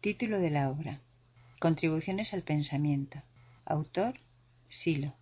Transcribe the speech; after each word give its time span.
Título 0.00 0.40
de 0.40 0.48
la 0.48 0.70
obra. 0.70 0.98
Contribuciones 1.58 2.32
al 2.32 2.40
pensamiento. 2.40 3.18
Autor. 3.66 4.14
Silo. 4.68 5.12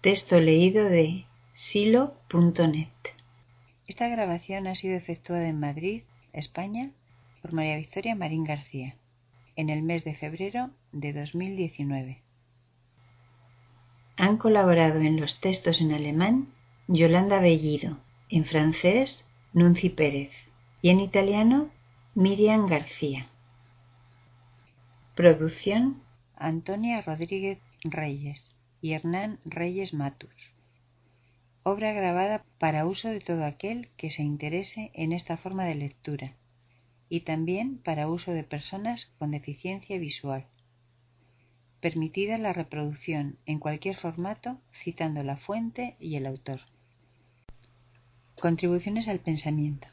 Texto 0.00 0.40
leído 0.40 0.86
de 0.86 1.24
silo.net. 1.54 2.88
Esta 3.86 4.08
grabación 4.08 4.66
ha 4.66 4.74
sido 4.74 4.96
efectuada 4.96 5.46
en 5.46 5.60
Madrid, 5.60 6.02
España, 6.32 6.90
por 7.40 7.52
María 7.52 7.76
Victoria 7.76 8.16
Marín 8.16 8.42
García, 8.42 8.96
en 9.54 9.70
el 9.70 9.82
mes 9.82 10.02
de 10.02 10.14
febrero 10.14 10.70
de 10.90 11.12
2019. 11.12 12.22
Han 14.16 14.36
colaborado 14.36 14.98
en 14.98 15.20
los 15.20 15.40
textos 15.40 15.80
en 15.80 15.92
alemán 15.92 16.48
Yolanda 16.88 17.38
Bellido, 17.38 17.98
en 18.30 18.46
francés 18.46 19.24
Nunci 19.52 19.90
Pérez 19.90 20.32
y 20.82 20.88
en 20.88 20.98
italiano 20.98 21.70
Miriam 22.16 22.66
García. 22.66 23.28
Producción 25.16 26.02
Antonia 26.36 27.00
Rodríguez 27.00 27.58
Reyes 27.82 28.54
y 28.82 28.92
Hernán 28.92 29.38
Reyes 29.46 29.94
Matus. 29.94 30.52
Obra 31.62 31.94
grabada 31.94 32.44
para 32.58 32.84
uso 32.84 33.08
de 33.08 33.20
todo 33.20 33.46
aquel 33.46 33.88
que 33.96 34.10
se 34.10 34.22
interese 34.22 34.90
en 34.92 35.12
esta 35.12 35.38
forma 35.38 35.64
de 35.64 35.74
lectura 35.74 36.34
y 37.08 37.20
también 37.20 37.78
para 37.78 38.10
uso 38.10 38.32
de 38.32 38.44
personas 38.44 39.10
con 39.18 39.30
deficiencia 39.30 39.96
visual. 39.98 40.44
Permitida 41.80 42.36
la 42.36 42.52
reproducción 42.52 43.38
en 43.46 43.58
cualquier 43.58 43.96
formato 43.96 44.58
citando 44.84 45.22
la 45.22 45.38
fuente 45.38 45.96
y 45.98 46.16
el 46.16 46.26
autor. 46.26 46.60
Contribuciones 48.38 49.08
al 49.08 49.20
pensamiento. 49.20 49.88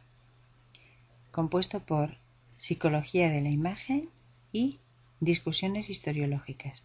Compuesto 1.31 1.79
por 1.79 2.17
Psicología 2.57 3.29
de 3.29 3.39
la 3.39 3.51
imagen 3.51 4.09
y 4.51 4.79
Discusiones 5.23 5.89
historiológicas. 5.89 6.83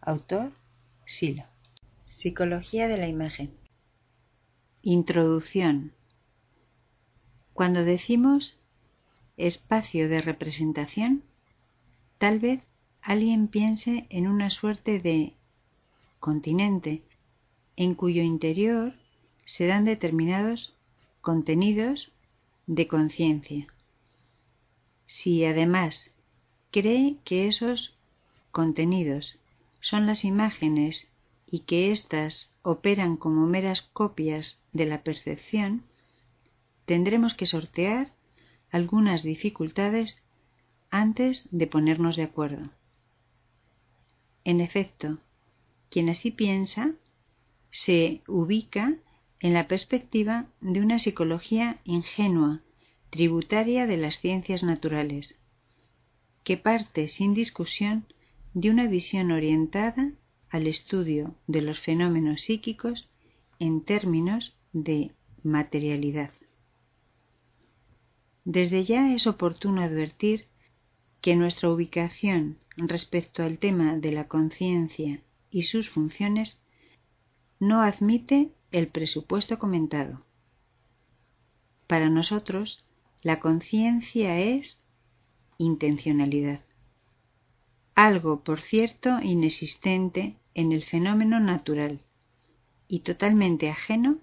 Autor 0.00 0.50
Silo. 1.04 1.44
Psicología 2.04 2.88
de 2.88 2.98
la 2.98 3.06
imagen. 3.06 3.52
Introducción. 4.82 5.92
Cuando 7.52 7.84
decimos 7.84 8.58
espacio 9.36 10.08
de 10.08 10.20
representación, 10.20 11.22
tal 12.18 12.40
vez 12.40 12.60
alguien 13.00 13.46
piense 13.46 14.08
en 14.10 14.26
una 14.26 14.50
suerte 14.50 14.98
de 14.98 15.34
continente 16.18 17.02
en 17.76 17.94
cuyo 17.94 18.22
interior 18.22 18.94
se 19.44 19.66
dan 19.66 19.84
determinados 19.84 20.74
contenidos 21.20 22.10
de 22.66 22.88
conciencia. 22.88 23.68
Si 25.06 25.44
además 25.44 26.10
cree 26.74 27.18
que 27.22 27.46
esos 27.46 27.94
contenidos 28.50 29.38
son 29.80 30.06
las 30.06 30.24
imágenes 30.24 31.08
y 31.46 31.60
que 31.60 31.92
éstas 31.92 32.50
operan 32.62 33.16
como 33.16 33.46
meras 33.46 33.82
copias 33.92 34.58
de 34.72 34.84
la 34.86 35.04
percepción, 35.04 35.84
tendremos 36.84 37.34
que 37.34 37.46
sortear 37.46 38.10
algunas 38.72 39.22
dificultades 39.22 40.24
antes 40.90 41.46
de 41.52 41.68
ponernos 41.68 42.16
de 42.16 42.24
acuerdo. 42.24 42.70
En 44.42 44.60
efecto, 44.60 45.18
quien 45.90 46.08
así 46.08 46.32
piensa 46.32 46.90
se 47.70 48.22
ubica 48.26 48.96
en 49.38 49.54
la 49.54 49.68
perspectiva 49.68 50.46
de 50.60 50.80
una 50.80 50.98
psicología 50.98 51.78
ingenua, 51.84 52.62
tributaria 53.10 53.86
de 53.86 53.96
las 53.96 54.18
ciencias 54.18 54.64
naturales, 54.64 55.38
que 56.44 56.56
parte 56.56 57.08
sin 57.08 57.34
discusión 57.34 58.06
de 58.52 58.70
una 58.70 58.86
visión 58.86 59.32
orientada 59.32 60.12
al 60.50 60.66
estudio 60.66 61.34
de 61.46 61.62
los 61.62 61.80
fenómenos 61.80 62.42
psíquicos 62.42 63.08
en 63.58 63.80
términos 63.80 64.54
de 64.72 65.10
materialidad. 65.42 66.30
Desde 68.44 68.84
ya 68.84 69.14
es 69.14 69.26
oportuno 69.26 69.82
advertir 69.82 70.46
que 71.20 71.34
nuestra 71.34 71.70
ubicación 71.70 72.58
respecto 72.76 73.42
al 73.42 73.58
tema 73.58 73.96
de 73.96 74.12
la 74.12 74.28
conciencia 74.28 75.22
y 75.50 75.62
sus 75.62 75.88
funciones 75.88 76.60
no 77.58 77.80
admite 77.80 78.50
el 78.70 78.88
presupuesto 78.88 79.58
comentado. 79.58 80.22
Para 81.86 82.10
nosotros, 82.10 82.84
la 83.22 83.40
conciencia 83.40 84.38
es 84.38 84.76
intencionalidad. 85.64 86.60
Algo, 87.94 88.42
por 88.42 88.60
cierto, 88.60 89.20
inexistente 89.22 90.36
en 90.54 90.72
el 90.72 90.84
fenómeno 90.84 91.40
natural 91.40 92.00
y 92.88 93.00
totalmente 93.00 93.70
ajeno 93.70 94.18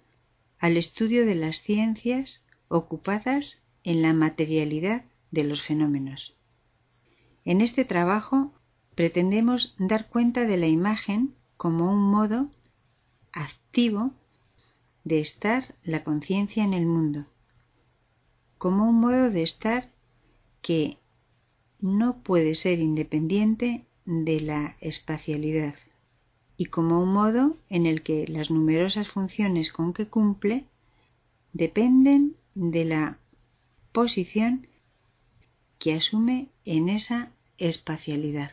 al 0.60 0.78
estudio 0.78 1.26
de 1.26 1.36
las 1.36 1.62
ciencias 1.62 2.44
ocupadas 2.68 3.58
en 3.84 4.02
la 4.02 4.14
materialidad 4.14 5.04
de 5.32 5.44
los 5.44 5.62
fenómenos. 5.62 6.36
En 7.44 7.62
este 7.62 7.86
trabajo 7.86 8.54
pretendemos 8.96 9.74
dar 9.80 10.08
cuenta 10.08 10.46
de 10.46 10.58
la 10.58 10.68
imagen 10.68 11.34
como 11.58 11.92
un 11.92 12.00
modo 12.00 12.50
activo 13.32 14.12
de 15.04 15.20
estar 15.20 15.76
la 15.84 16.04
conciencia 16.04 16.64
en 16.64 16.74
el 16.74 16.86
mundo, 16.86 17.26
como 18.58 18.88
un 18.88 19.00
modo 19.00 19.32
de 19.32 19.42
estar 19.42 19.90
que 20.62 20.98
no 21.82 22.22
puede 22.24 22.56
ser 22.56 22.80
independiente 22.80 23.86
de 24.06 24.40
la 24.40 24.78
espacialidad 24.80 25.76
y 26.58 26.66
como 26.66 27.02
un 27.02 27.12
modo 27.12 27.58
en 27.70 27.88
el 27.88 28.04
que 28.04 28.28
las 28.28 28.52
numerosas 28.52 29.10
funciones 29.10 29.72
con 29.72 29.94
que 29.94 30.08
cumple 30.08 30.66
dependen 31.54 32.36
de 32.54 32.86
la 32.86 33.18
posición 33.92 34.68
que 35.80 35.96
asume 35.96 36.50
en 36.66 36.90
esa 36.90 37.32
espacialidad. 37.58 38.52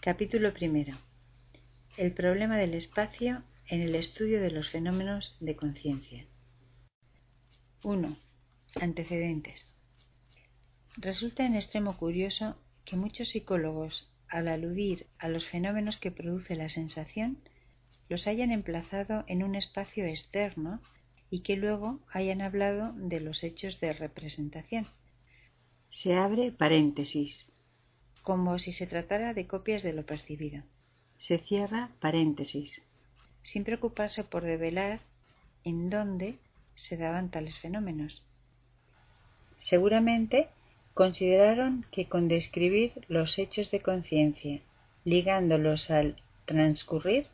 Capítulo 0.00 0.52
primero. 0.52 0.98
El 1.96 2.12
problema 2.12 2.56
del 2.56 2.74
espacio 2.74 3.42
en 3.68 3.80
el 3.80 3.94
estudio 3.94 4.40
de 4.40 4.50
los 4.50 4.68
fenómenos 4.70 5.36
de 5.38 5.54
conciencia. 5.54 6.26
1. 7.84 8.16
Antecedentes. 8.80 9.71
Resulta 10.96 11.46
en 11.46 11.54
extremo 11.54 11.96
curioso 11.96 12.56
que 12.84 12.96
muchos 12.96 13.30
psicólogos, 13.30 14.10
al 14.28 14.48
aludir 14.48 15.06
a 15.18 15.28
los 15.28 15.46
fenómenos 15.46 15.96
que 15.96 16.10
produce 16.10 16.54
la 16.54 16.68
sensación, 16.68 17.38
los 18.08 18.26
hayan 18.26 18.52
emplazado 18.52 19.24
en 19.26 19.42
un 19.42 19.54
espacio 19.54 20.04
externo 20.04 20.80
y 21.30 21.40
que 21.40 21.56
luego 21.56 22.00
hayan 22.12 22.42
hablado 22.42 22.92
de 22.94 23.20
los 23.20 23.42
hechos 23.42 23.80
de 23.80 23.94
representación. 23.94 24.86
Se 25.90 26.14
abre 26.14 26.52
paréntesis, 26.52 27.46
como 28.22 28.58
si 28.58 28.72
se 28.72 28.86
tratara 28.86 29.32
de 29.32 29.46
copias 29.46 29.82
de 29.82 29.94
lo 29.94 30.04
percibido. 30.04 30.62
Se 31.18 31.38
cierra 31.38 31.90
paréntesis, 32.00 32.82
sin 33.42 33.64
preocuparse 33.64 34.24
por 34.24 34.42
develar 34.42 35.00
en 35.64 35.88
dónde 35.88 36.38
se 36.74 36.96
daban 36.96 37.30
tales 37.30 37.58
fenómenos. 37.58 38.22
Seguramente 39.58 40.48
consideraron 40.94 41.86
que 41.90 42.06
con 42.06 42.28
describir 42.28 43.04
los 43.08 43.38
hechos 43.38 43.70
de 43.70 43.80
conciencia, 43.80 44.60
ligándolos 45.04 45.90
al 45.90 46.16
transcurrir, 46.44 47.26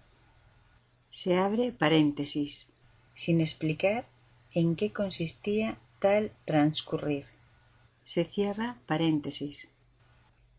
se 1.10 1.34
abre 1.36 1.72
paréntesis, 1.72 2.66
sin 3.14 3.40
explicar 3.40 4.04
en 4.52 4.76
qué 4.76 4.92
consistía 4.92 5.78
tal 5.98 6.32
transcurrir. 6.44 7.26
Se 8.06 8.24
cierra 8.24 8.78
paréntesis. 8.86 9.68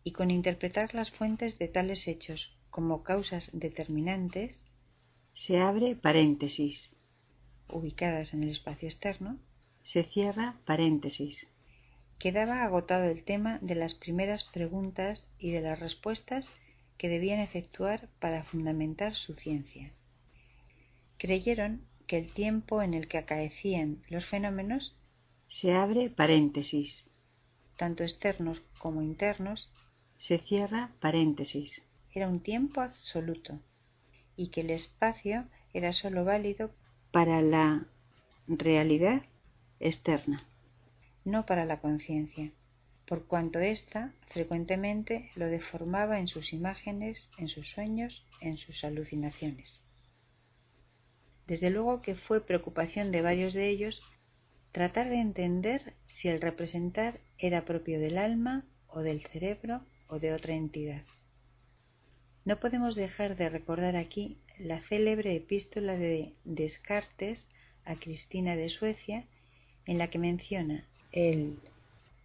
Y 0.03 0.11
con 0.11 0.31
interpretar 0.31 0.93
las 0.93 1.11
fuentes 1.11 1.57
de 1.57 1.67
tales 1.67 2.07
hechos 2.07 2.51
como 2.69 3.03
causas 3.03 3.49
determinantes, 3.53 4.61
se 5.33 5.59
abre 5.59 5.95
paréntesis, 5.95 6.89
ubicadas 7.69 8.33
en 8.33 8.43
el 8.43 8.49
espacio 8.49 8.87
externo, 8.87 9.37
se 9.83 10.03
cierra 10.03 10.55
paréntesis. 10.65 11.47
Quedaba 12.19 12.63
agotado 12.65 13.05
el 13.05 13.23
tema 13.23 13.59
de 13.61 13.75
las 13.75 13.93
primeras 13.93 14.43
preguntas 14.43 15.25
y 15.39 15.51
de 15.51 15.61
las 15.61 15.79
respuestas 15.79 16.51
que 16.97 17.07
debían 17.07 17.39
efectuar 17.39 18.09
para 18.19 18.43
fundamentar 18.43 19.15
su 19.15 19.35
ciencia. 19.35 19.93
Creyeron 21.17 21.85
que 22.07 22.17
el 22.17 22.33
tiempo 22.33 22.81
en 22.81 22.93
el 22.93 23.07
que 23.07 23.19
acaecían 23.19 24.03
los 24.09 24.25
fenómenos 24.25 24.97
se 25.47 25.71
abre 25.73 26.09
paréntesis, 26.09 27.05
tanto 27.77 28.03
externos 28.03 28.61
como 28.79 29.01
internos, 29.01 29.71
se 30.17 30.39
cierra 30.39 30.91
paréntesis. 30.99 31.81
Era 32.13 32.27
un 32.27 32.41
tiempo 32.41 32.81
absoluto 32.81 33.61
y 34.35 34.49
que 34.49 34.59
el 34.59 34.71
espacio 34.71 35.45
era 35.73 35.93
sólo 35.93 36.25
válido 36.25 36.71
para 37.11 37.41
la 37.41 37.85
realidad 38.47 39.21
externa 39.79 40.48
no 41.29 41.45
para 41.45 41.65
la 41.65 41.79
conciencia, 41.79 42.51
por 43.05 43.25
cuanto 43.25 43.59
ésta 43.59 44.13
frecuentemente 44.27 45.31
lo 45.35 45.47
deformaba 45.47 46.19
en 46.19 46.27
sus 46.27 46.53
imágenes, 46.53 47.29
en 47.37 47.47
sus 47.47 47.67
sueños, 47.69 48.23
en 48.41 48.57
sus 48.57 48.83
alucinaciones. 48.83 49.81
Desde 51.47 51.71
luego 51.71 52.03
que 52.03 52.13
fue 52.13 52.45
preocupación 52.45 53.11
de 53.11 53.23
varios 53.23 53.55
de 53.55 53.67
ellos 53.69 54.03
tratar 54.71 55.09
de 55.09 55.19
entender 55.19 55.95
si 56.05 56.27
el 56.27 56.39
representar 56.39 57.19
era 57.39 57.65
propio 57.65 57.99
del 57.99 58.19
alma 58.19 58.65
o 58.87 59.01
del 59.01 59.25
cerebro 59.25 59.81
o 60.07 60.19
de 60.19 60.33
otra 60.33 60.53
entidad. 60.53 61.03
No 62.45 62.59
podemos 62.59 62.95
dejar 62.95 63.35
de 63.35 63.49
recordar 63.49 63.95
aquí 63.95 64.37
la 64.59 64.81
célebre 64.81 65.35
epístola 65.35 65.95
de 65.95 66.35
Descartes 66.43 67.47
a 67.85 67.95
Cristina 67.95 68.55
de 68.55 68.69
Suecia, 68.69 69.25
en 69.85 69.97
la 69.97 70.09
que 70.09 70.19
menciona 70.19 70.87
el 71.11 71.57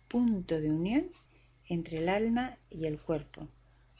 punto 0.09 0.61
de 0.61 0.71
unión 0.71 1.07
entre 1.69 1.99
el 1.99 2.09
alma 2.09 2.57
y 2.71 2.87
el 2.87 3.01
cuerpo, 3.01 3.49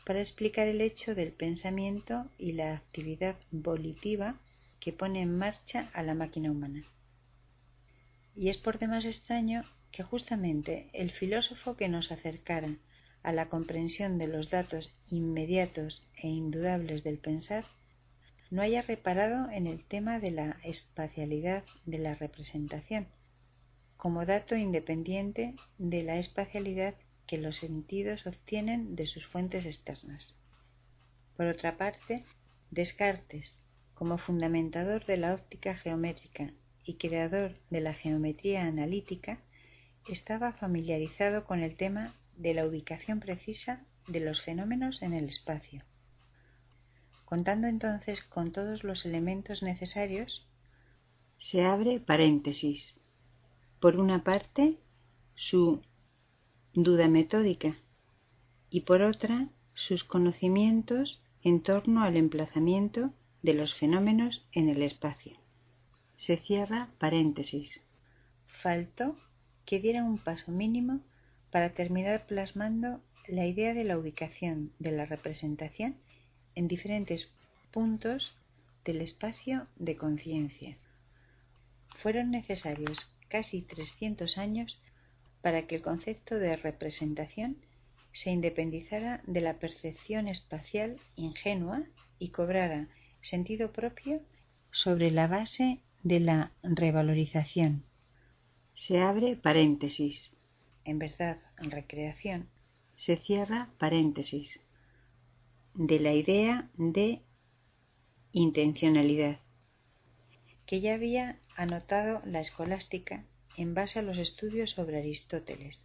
para 0.05 0.21
explicar 0.21 0.69
el 0.69 0.81
hecho 0.81 1.15
del 1.15 1.33
pensamiento 1.33 2.27
y 2.39 2.53
la 2.53 2.75
actividad 2.75 3.37
volitiva 3.51 4.37
que 4.81 4.93
pone 4.93 5.23
en 5.23 5.39
marcha 5.39 5.91
a 5.95 6.03
la 6.03 6.15
máquina 6.15 6.51
humana. 6.51 6.85
Y 8.37 8.49
es 8.49 8.59
por 8.59 8.79
demás 8.79 9.07
extraño 9.07 9.65
que 9.91 10.03
justamente 10.03 10.89
el 10.93 11.11
filósofo 11.11 11.77
que 11.77 11.89
nos 11.89 12.13
acercara 12.13 12.77
a 13.23 13.33
la 13.33 13.49
comprensión 13.49 14.19
de 14.19 14.27
los 14.27 14.51
datos 14.51 14.93
inmediatos 15.09 16.03
e 16.17 16.29
indudables 16.29 17.05
del 17.05 17.19
pensar 17.19 17.65
no 18.51 18.61
haya 18.61 18.83
reparado 18.83 19.51
en 19.51 19.67
el 19.67 19.83
tema 19.83 20.19
de 20.19 20.31
la 20.31 20.59
espacialidad 20.63 21.65
de 21.87 21.99
la 21.99 22.15
representación, 22.15 23.07
como 23.97 24.27
dato 24.27 24.57
independiente 24.57 25.55
de 25.79 26.03
la 26.03 26.17
espacialidad 26.17 26.95
que 27.27 27.39
los 27.39 27.57
sentidos 27.57 28.27
obtienen 28.27 28.97
de 28.97 29.07
sus 29.07 29.27
fuentes 29.27 29.67
externas. 29.67 30.37
Por 31.37 31.47
otra 31.47 31.77
parte, 31.77 32.25
Descartes, 32.71 33.61
como 33.95 34.19
fundamentador 34.19 35.07
de 35.07 35.17
la 35.17 35.35
óptica 35.35 35.75
geométrica 35.75 36.51
y 36.85 36.95
creador 36.95 37.55
de 37.71 37.81
la 37.81 37.95
geometría 37.95 38.65
analítica, 38.67 39.39
estaba 40.09 40.53
familiarizado 40.53 41.45
con 41.45 41.61
el 41.61 41.77
tema 41.77 42.15
de 42.37 42.55
la 42.55 42.67
ubicación 42.67 43.21
precisa 43.21 43.85
de 44.09 44.21
los 44.21 44.43
fenómenos 44.43 45.03
en 45.03 45.13
el 45.13 45.27
espacio. 45.27 45.83
Contando 47.25 47.69
entonces 47.69 48.23
con 48.23 48.53
todos 48.53 48.85
los 48.85 49.07
elementos 49.07 49.63
necesarios, 49.63 50.47
se 51.39 51.65
abre 51.65 52.01
paréntesis. 52.01 52.95
Por 53.85 54.01
una 54.01 54.25
parte, 54.25 54.79
su 55.35 55.83
duda 56.73 57.07
metódica 57.07 57.77
y 58.71 58.81
por 58.81 59.03
otra, 59.03 59.49
sus 59.75 60.05
conocimientos 60.05 61.21
en 61.43 61.63
torno 61.63 62.03
al 62.03 62.17
emplazamiento 62.17 63.11
de 63.43 63.53
los 63.53 63.75
fenómenos 63.75 64.43
en 64.53 64.71
el 64.71 64.81
espacio. 64.81 65.35
Se 66.17 66.39
cierra 66.39 66.89
paréntesis. 66.97 67.79
Faltó 68.63 69.17
que 69.67 69.81
diera 69.81 70.03
un 70.03 70.17
paso 70.17 70.51
mínimo 70.51 71.01
para 71.51 71.75
terminar 71.75 72.25
plasmando 72.25 73.03
la 73.29 73.47
idea 73.47 73.75
de 73.75 73.85
la 73.85 73.99
ubicación 73.99 74.73
de 74.79 74.93
la 74.93 75.05
representación 75.05 75.95
en 76.55 76.69
diferentes 76.69 77.31
puntos 77.71 78.35
del 78.87 79.03
espacio 79.03 79.67
de 79.77 79.95
conciencia. 79.99 80.79
Fueron 82.03 82.31
necesarios 82.31 83.14
casi 83.35 83.63
300 83.63 84.39
años 84.39 84.79
para 85.43 85.67
que 85.67 85.75
el 85.75 85.83
concepto 85.83 86.37
de 86.37 86.55
representación 86.55 87.57
se 88.13 88.31
independizara 88.31 89.23
de 89.27 89.41
la 89.41 89.55
percepción 89.55 90.29
espacial 90.29 90.99
ingenua 91.17 91.83
y 92.21 92.29
cobrara 92.29 92.87
sentido 93.23 93.73
propio 93.73 94.21
sobre 94.71 95.11
la 95.11 95.27
base 95.27 95.81
de 96.05 96.21
la 96.21 96.53
revalorización. 96.63 97.83
Se 98.77 99.01
abre 99.01 99.35
paréntesis. 99.35 100.31
En 100.85 101.01
verdad, 101.01 101.39
recreación. 101.57 102.47
Se 102.97 103.17
cierra 103.17 103.69
paréntesis. 103.79 104.61
De 105.75 105.99
la 105.99 106.13
idea 106.13 106.71
de 106.77 107.21
intencionalidad, 108.31 109.41
que 110.67 110.81
ya 110.81 110.95
había 110.95 111.39
anotado 111.57 112.23
la 112.25 112.41
escolástica 112.41 113.25
en 113.57 113.75
base 113.75 113.99
a 113.99 114.03
los 114.03 114.19
estudios 114.19 114.71
sobre 114.71 114.99
Aristóteles. 114.99 115.85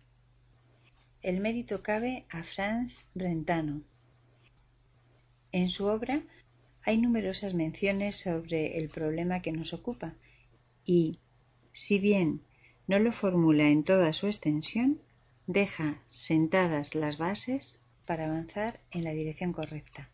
El 1.22 1.40
mérito 1.42 1.84
cabe 1.84 2.26
a 2.30 2.44
Franz 2.44 2.94
Brentano. 3.14 3.82
En 5.52 5.70
su 5.70 5.86
obra 5.86 6.22
hay 6.84 6.98
numerosas 6.98 7.54
menciones 7.54 8.16
sobre 8.16 8.78
el 8.78 8.90
problema 8.90 9.42
que 9.42 9.52
nos 9.52 9.74
ocupa 9.74 10.14
y, 10.86 11.20
si 11.74 12.00
bien 12.00 12.42
no 12.88 13.00
lo 13.00 13.12
formula 13.12 13.70
en 13.70 13.84
toda 13.84 14.14
su 14.14 14.28
extensión, 14.28 15.02
deja 15.46 16.02
sentadas 16.08 16.96
las 16.96 17.18
bases 17.18 17.80
para 18.06 18.26
avanzar 18.26 18.80
en 18.92 19.04
la 19.04 19.12
dirección 19.12 19.52
correcta. 19.52 20.10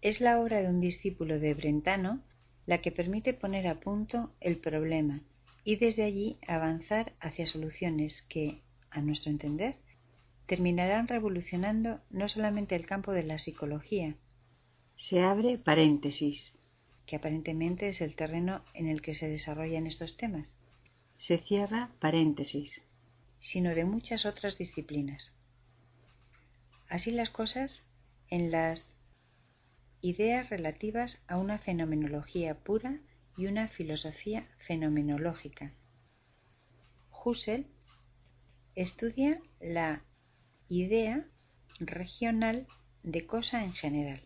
Es 0.00 0.20
la 0.20 0.40
obra 0.40 0.60
de 0.60 0.68
un 0.68 0.80
discípulo 0.80 1.38
de 1.38 1.54
Brentano 1.54 2.20
la 2.66 2.78
que 2.80 2.92
permite 2.92 3.34
poner 3.34 3.66
a 3.66 3.80
punto 3.80 4.32
el 4.40 4.58
problema 4.58 5.20
y 5.64 5.76
desde 5.76 6.04
allí 6.04 6.36
avanzar 6.46 7.14
hacia 7.20 7.46
soluciones 7.46 8.22
que, 8.28 8.60
a 8.90 9.00
nuestro 9.00 9.30
entender, 9.30 9.76
terminarán 10.46 11.08
revolucionando 11.08 12.00
no 12.10 12.28
solamente 12.28 12.76
el 12.76 12.86
campo 12.86 13.12
de 13.12 13.24
la 13.24 13.38
psicología. 13.38 14.14
Se 14.96 15.20
abre 15.20 15.58
paréntesis, 15.58 16.52
que 17.06 17.16
aparentemente 17.16 17.88
es 17.88 18.00
el 18.00 18.14
terreno 18.14 18.62
en 18.74 18.88
el 18.88 19.00
que 19.00 19.14
se 19.14 19.28
desarrollan 19.28 19.86
estos 19.86 20.16
temas, 20.16 20.54
se 21.18 21.38
cierra 21.38 21.90
paréntesis, 22.00 22.82
sino 23.40 23.74
de 23.74 23.84
muchas 23.84 24.26
otras 24.26 24.58
disciplinas. 24.58 25.32
Así 26.88 27.10
las 27.10 27.30
cosas, 27.30 27.86
en 28.28 28.50
las 28.50 28.93
ideas 30.04 30.50
relativas 30.50 31.24
a 31.28 31.38
una 31.38 31.56
fenomenología 31.56 32.58
pura 32.58 33.00
y 33.38 33.46
una 33.46 33.68
filosofía 33.68 34.46
fenomenológica. 34.58 35.72
Husserl 37.10 37.64
estudia 38.74 39.40
la 39.60 40.02
idea 40.68 41.26
regional 41.80 42.66
de 43.02 43.26
cosa 43.26 43.64
en 43.64 43.72
general, 43.72 44.20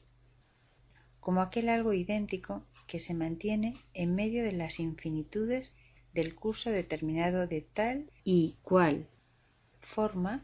como 1.21 1.43
aquel 1.43 1.69
algo 1.69 1.93
idéntico 1.93 2.67
que 2.89 2.99
se 2.99 3.15
mantiene 3.15 3.77
en 3.95 4.17
medio 4.17 4.43
de 4.43 4.53
las 4.53 4.81
infinitudes 4.81 5.73
del 6.13 6.35
curso 6.35 6.71
determinado 6.71 7.47
de 7.47 7.61
tal 7.61 8.11
y 8.25 8.57
cual 8.63 9.07
forma 9.81 10.43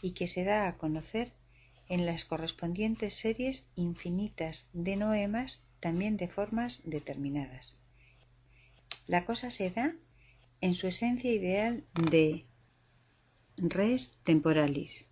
y 0.00 0.12
que 0.12 0.28
se 0.28 0.44
da 0.44 0.66
a 0.66 0.78
conocer 0.78 1.34
en 1.88 2.06
las 2.06 2.24
correspondientes 2.24 3.14
series 3.14 3.66
infinitas 3.76 4.68
de 4.72 4.96
noemas 4.96 5.64
también 5.80 6.16
de 6.16 6.28
formas 6.28 6.82
determinadas. 6.84 7.74
La 9.06 9.24
cosa 9.24 9.50
se 9.50 9.70
da 9.70 9.94
en 10.60 10.74
su 10.74 10.86
esencia 10.86 11.32
ideal 11.32 11.84
de 11.94 12.44
res 13.56 14.12
temporalis 14.24 15.06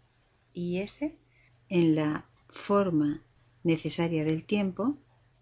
y 0.53 0.79
ese 0.79 1.15
en 1.69 1.95
la 1.95 2.27
forma 2.49 3.23
necesaria 3.63 4.25
del 4.25 4.45
tiempo 4.45 4.97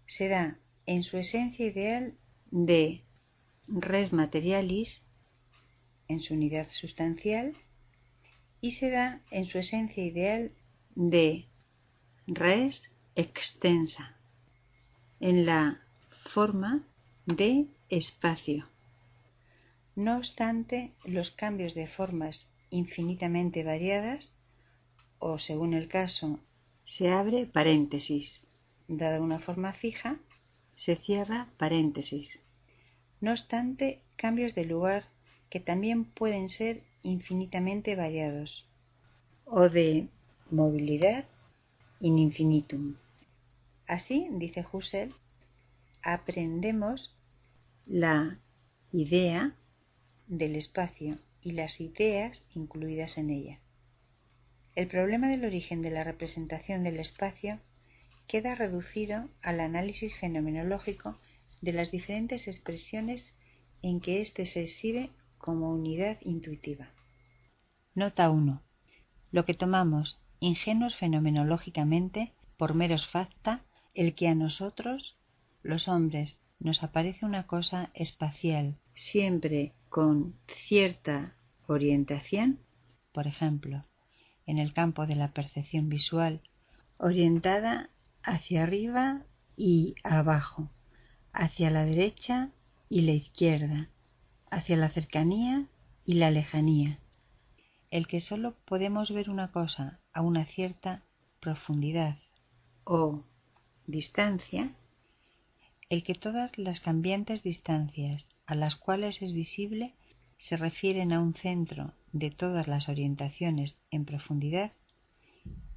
se 0.05 0.27
da 0.27 0.57
en 0.85 1.03
su 1.03 1.17
esencia 1.17 1.65
ideal 1.65 2.13
de 2.51 3.01
res 3.67 4.13
materialis 4.13 5.03
en 6.07 6.21
su 6.21 6.33
unidad 6.33 6.67
sustancial 6.71 7.55
y 8.61 8.71
se 8.71 8.89
da 8.89 9.21
en 9.31 9.45
su 9.45 9.57
esencia 9.57 10.03
ideal 10.03 10.51
de 10.95 11.45
res 12.27 12.89
extensa 13.15 14.15
en 15.19 15.45
la 15.45 15.81
forma 16.33 16.83
de 17.25 17.67
espacio. 17.89 18.67
No 19.95 20.17
obstante, 20.17 20.91
los 21.05 21.31
cambios 21.31 21.75
de 21.75 21.87
formas 21.87 22.49
infinitamente 22.69 23.63
variadas, 23.63 24.33
o 25.19 25.39
según 25.39 25.73
el 25.73 25.87
caso, 25.87 26.39
se 26.85 27.09
abre 27.09 27.45
paréntesis, 27.45 28.41
dada 28.87 29.21
una 29.21 29.39
forma 29.39 29.73
fija, 29.73 30.17
se 30.75 30.95
cierra 30.95 31.47
paréntesis 31.57 32.39
no 33.23 33.31
obstante 33.31 34.01
cambios 34.17 34.53
de 34.53 34.65
lugar 34.65 35.05
que 35.49 35.61
también 35.61 36.03
pueden 36.03 36.49
ser 36.49 36.81
infinitamente 37.03 37.95
variados, 37.95 38.65
o 39.45 39.69
de 39.69 40.09
movilidad 40.53 41.25
in 41.99 42.19
infinitum. 42.19 42.95
Así, 43.87 44.27
dice 44.31 44.63
Husserl, 44.71 45.13
aprendemos 46.03 47.15
la 47.87 48.39
idea 48.91 49.55
del 50.27 50.55
espacio 50.55 51.17
y 51.41 51.53
las 51.53 51.81
ideas 51.81 52.41
incluidas 52.53 53.17
en 53.17 53.31
ella. 53.31 53.59
El 54.75 54.87
problema 54.87 55.27
del 55.27 55.43
origen 55.43 55.81
de 55.81 55.89
la 55.89 56.03
representación 56.03 56.83
del 56.83 56.99
espacio 56.99 57.59
queda 58.27 58.53
reducido 58.53 59.29
al 59.41 59.59
análisis 59.59 60.15
fenomenológico 60.19 61.17
de 61.61 61.73
las 61.73 61.89
diferentes 61.89 62.47
expresiones 62.47 63.35
en 63.81 63.99
que 63.99 64.21
éste 64.21 64.45
se 64.45 64.61
exhibe 64.61 65.09
como 65.39 65.73
unidad 65.73 66.17
intuitiva. 66.21 66.89
Nota 67.95 68.29
1. 68.29 68.61
Lo 69.31 69.45
que 69.45 69.53
tomamos 69.55 70.22
ingenuos 70.43 70.95
fenomenológicamente 70.95 72.33
por 72.57 72.73
meros 72.73 73.07
facta, 73.07 73.61
el 73.93 74.13
que 74.13 74.27
a 74.27 74.35
nosotros, 74.35 75.15
los 75.61 75.87
hombres, 75.87 76.41
nos 76.59 76.83
aparece 76.83 77.25
una 77.25 77.47
cosa 77.47 77.91
espacial, 77.93 78.77
siempre 78.93 79.73
con 79.89 80.35
cierta 80.67 81.35
orientación, 81.67 82.59
por 83.13 83.27
ejemplo, 83.27 83.83
en 84.45 84.57
el 84.57 84.73
campo 84.73 85.07
de 85.07 85.15
la 85.15 85.31
percepción 85.31 85.87
visual, 85.89 86.41
orientada 86.97 87.89
hacia 88.23 88.63
arriba 88.63 89.23
y 89.55 89.95
abajo, 90.03 90.69
hacia 91.31 91.69
la 91.69 91.85
derecha 91.85 92.49
y 92.89 93.01
la 93.01 93.11
izquierda, 93.11 93.89
hacia 94.49 94.77
la 94.77 94.89
cercanía 94.89 95.67
y 96.05 96.15
la 96.15 96.31
lejanía. 96.31 96.99
El 97.93 98.07
que 98.07 98.21
sólo 98.21 98.55
podemos 98.65 99.11
ver 99.11 99.29
una 99.29 99.51
cosa 99.51 99.99
a 100.13 100.21
una 100.21 100.45
cierta 100.45 101.03
profundidad 101.39 102.17
o 102.85 103.23
distancia, 103.85 104.73
el 105.89 106.01
que 106.03 106.15
todas 106.15 106.57
las 106.57 106.79
cambiantes 106.79 107.43
distancias 107.43 108.25
a 108.47 108.55
las 108.55 108.75
cuales 108.75 109.21
es 109.21 109.31
visible 109.31 109.93
se 110.39 110.57
refieren 110.57 111.13
a 111.13 111.21
un 111.21 111.35
centro 111.35 111.93
de 112.13 112.31
todas 112.31 112.67
las 112.67 112.89
orientaciones 112.89 113.77
en 113.91 114.05
profundidad, 114.05 114.71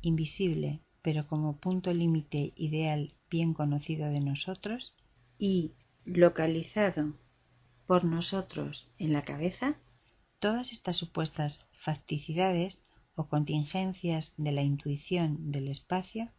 invisible 0.01 0.81
pero 1.03 1.27
como 1.27 1.59
punto 1.59 1.93
límite 1.93 2.55
ideal 2.57 3.13
bien 3.31 3.53
conocido 3.53 4.09
de 4.09 4.21
nosotros 4.21 4.95
y 5.39 5.73
localizado 6.07 7.13
por 7.87 8.05
nosotros 8.05 8.89
en 8.99 9.13
la 9.13 9.23
cabeza, 9.23 9.77
todas 10.39 10.73
estas 10.73 10.97
supuestas 10.97 11.65
facticidades 11.73 12.81
o 13.15 13.29
contingencias 13.29 14.33
de 14.37 14.53
la 14.53 14.63
intuición 14.63 15.53
del 15.53 15.69
espacio, 15.69 16.31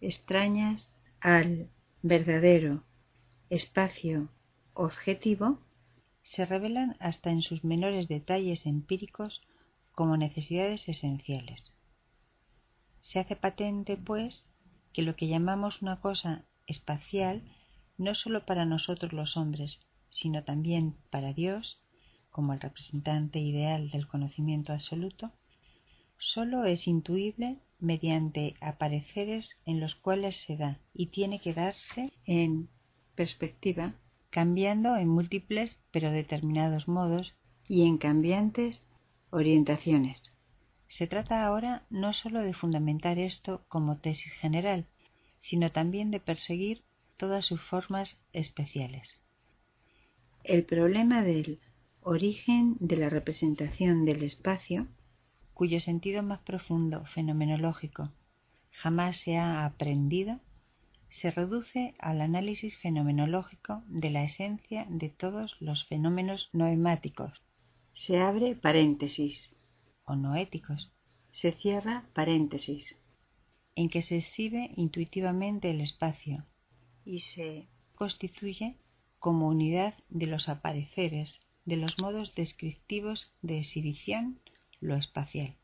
extrañas 0.00 0.96
al 1.20 1.70
verdadero 2.02 2.84
espacio 3.48 4.28
objetivo, 4.74 5.58
se 6.22 6.44
revelan 6.44 6.96
hasta 6.98 7.30
en 7.30 7.42
sus 7.42 7.64
menores 7.64 8.08
detalles 8.08 8.66
empíricos 8.66 9.42
como 9.92 10.16
necesidades 10.16 10.88
esenciales. 10.88 11.72
Se 13.00 13.20
hace 13.20 13.36
patente, 13.36 13.96
pues, 13.96 14.46
que 14.92 15.02
lo 15.02 15.14
que 15.14 15.28
llamamos 15.28 15.80
una 15.82 16.00
cosa 16.00 16.44
espacial 16.66 17.42
no 17.96 18.14
sólo 18.14 18.44
para 18.44 18.66
nosotros 18.66 19.12
los 19.12 19.36
hombres, 19.36 19.80
sino 20.10 20.44
también 20.44 20.96
para 21.10 21.32
Dios, 21.32 21.80
como 22.36 22.52
el 22.52 22.60
representante 22.60 23.38
ideal 23.38 23.90
del 23.90 24.06
conocimiento 24.06 24.74
absoluto, 24.74 25.32
sólo 26.18 26.66
es 26.66 26.86
intuible 26.86 27.56
mediante 27.78 28.56
apareceres 28.60 29.56
en 29.64 29.80
los 29.80 29.94
cuales 29.94 30.36
se 30.36 30.58
da 30.58 30.78
y 30.92 31.06
tiene 31.06 31.40
que 31.40 31.54
darse 31.54 32.12
en 32.26 32.68
perspectiva, 33.14 33.94
cambiando 34.28 34.98
en 34.98 35.08
múltiples 35.08 35.78
pero 35.90 36.10
determinados 36.10 36.88
modos 36.88 37.34
y 37.66 37.86
en 37.86 37.96
cambiantes 37.96 38.84
orientaciones. 39.30 40.36
Se 40.88 41.06
trata 41.06 41.46
ahora 41.46 41.84
no 41.88 42.12
sólo 42.12 42.40
de 42.40 42.52
fundamentar 42.52 43.18
esto 43.18 43.64
como 43.68 43.96
tesis 43.96 44.34
general, 44.34 44.84
sino 45.40 45.72
también 45.72 46.10
de 46.10 46.20
perseguir 46.20 46.82
todas 47.16 47.46
sus 47.46 47.62
formas 47.62 48.20
especiales. 48.34 49.18
El 50.44 50.64
problema 50.64 51.22
del 51.22 51.58
origen 52.08 52.76
de 52.78 52.96
la 52.96 53.08
representación 53.08 54.04
del 54.04 54.22
espacio, 54.22 54.86
cuyo 55.54 55.80
sentido 55.80 56.22
más 56.22 56.38
profundo 56.38 57.04
fenomenológico 57.06 58.12
jamás 58.70 59.16
se 59.16 59.38
ha 59.38 59.64
aprendido, 59.64 60.38
se 61.08 61.32
reduce 61.32 61.96
al 61.98 62.20
análisis 62.20 62.78
fenomenológico 62.78 63.82
de 63.88 64.10
la 64.10 64.22
esencia 64.22 64.86
de 64.88 65.08
todos 65.08 65.56
los 65.58 65.84
fenómenos 65.86 66.48
noemáticos. 66.52 67.42
Se 67.92 68.20
abre 68.20 68.54
paréntesis 68.54 69.50
o 70.04 70.14
noéticos. 70.14 70.92
Se 71.32 71.50
cierra 71.50 72.04
paréntesis, 72.14 72.94
en 73.74 73.88
que 73.88 74.02
se 74.02 74.18
exhibe 74.18 74.70
intuitivamente 74.76 75.70
el 75.70 75.80
espacio 75.80 76.46
y 77.04 77.18
se 77.18 77.66
constituye 77.96 78.76
como 79.18 79.48
unidad 79.48 79.94
de 80.08 80.26
los 80.26 80.48
apareceres, 80.48 81.40
de 81.66 81.76
los 81.76 81.98
modos 81.98 82.34
descriptivos 82.34 83.34
de 83.42 83.58
exhibición, 83.58 84.40
lo 84.80 84.96
espacial. 84.96 85.56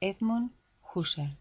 Edmund 0.00 0.52
Husserl. 0.94 1.36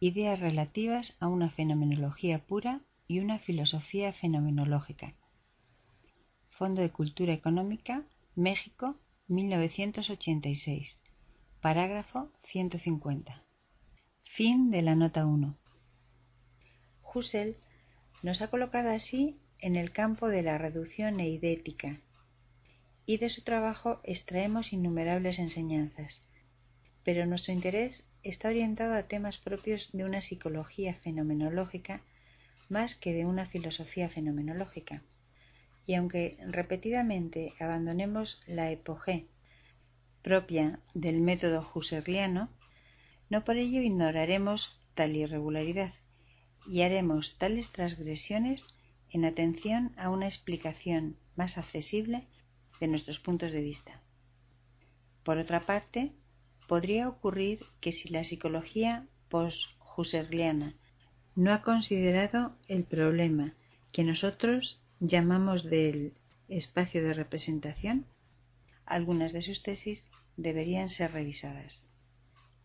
Ideas 0.00 0.38
relativas 0.38 1.16
a 1.18 1.26
una 1.26 1.50
fenomenología 1.50 2.38
pura 2.46 2.80
y 3.08 3.18
una 3.18 3.40
filosofía 3.40 4.12
fenomenológica. 4.12 5.14
Fondo 6.50 6.82
de 6.82 6.90
Cultura 6.90 7.32
Económica, 7.32 8.04
México, 8.36 8.96
1986. 9.26 10.96
Parágrafo 11.60 12.30
150. 12.44 13.42
Fin 14.22 14.70
de 14.70 14.82
la 14.82 14.94
nota 14.94 15.26
1. 15.26 15.56
Husserl 17.12 17.56
nos 18.22 18.40
ha 18.40 18.50
colocado 18.50 18.90
así 18.90 19.36
en 19.60 19.76
el 19.76 19.92
campo 19.92 20.28
de 20.28 20.42
la 20.42 20.58
reducción 20.58 21.20
eidética 21.20 22.00
y 23.06 23.16
de 23.16 23.28
su 23.28 23.42
trabajo 23.42 24.00
extraemos 24.04 24.72
innumerables 24.72 25.38
enseñanzas, 25.38 26.22
pero 27.04 27.26
nuestro 27.26 27.52
interés 27.52 28.04
está 28.22 28.48
orientado 28.48 28.94
a 28.94 29.04
temas 29.04 29.38
propios 29.38 29.90
de 29.92 30.04
una 30.04 30.20
psicología 30.20 30.94
fenomenológica 30.94 32.02
más 32.68 32.94
que 32.94 33.12
de 33.12 33.24
una 33.24 33.46
filosofía 33.46 34.08
fenomenológica. 34.08 35.02
Y 35.86 35.94
aunque 35.94 36.36
repetidamente 36.46 37.54
abandonemos 37.58 38.42
la 38.46 38.70
epogé 38.70 39.26
propia 40.22 40.80
del 40.92 41.20
método 41.20 41.68
husserliano, 41.74 42.50
no 43.30 43.44
por 43.44 43.56
ello 43.56 43.80
ignoraremos 43.80 44.78
tal 44.94 45.16
irregularidad 45.16 45.94
y 46.66 46.82
haremos 46.82 47.38
tales 47.38 47.70
transgresiones 47.72 48.74
en 49.10 49.24
atención 49.24 49.92
a 49.96 50.10
una 50.10 50.26
explicación 50.26 51.16
más 51.36 51.58
accesible 51.58 52.26
de 52.80 52.88
nuestros 52.88 53.18
puntos 53.18 53.52
de 53.52 53.60
vista. 53.60 54.00
Por 55.22 55.38
otra 55.38 55.66
parte, 55.66 56.12
podría 56.66 57.08
ocurrir 57.08 57.60
que 57.80 57.92
si 57.92 58.08
la 58.08 58.24
psicología 58.24 59.06
post-husserliana 59.28 60.74
no 61.34 61.52
ha 61.52 61.62
considerado 61.62 62.56
el 62.66 62.84
problema 62.84 63.54
que 63.92 64.04
nosotros 64.04 64.80
llamamos 65.00 65.64
del 65.64 66.12
espacio 66.48 67.02
de 67.02 67.14
representación, 67.14 68.06
algunas 68.86 69.32
de 69.32 69.42
sus 69.42 69.62
tesis 69.62 70.06
deberían 70.36 70.88
ser 70.88 71.12
revisadas. 71.12 71.88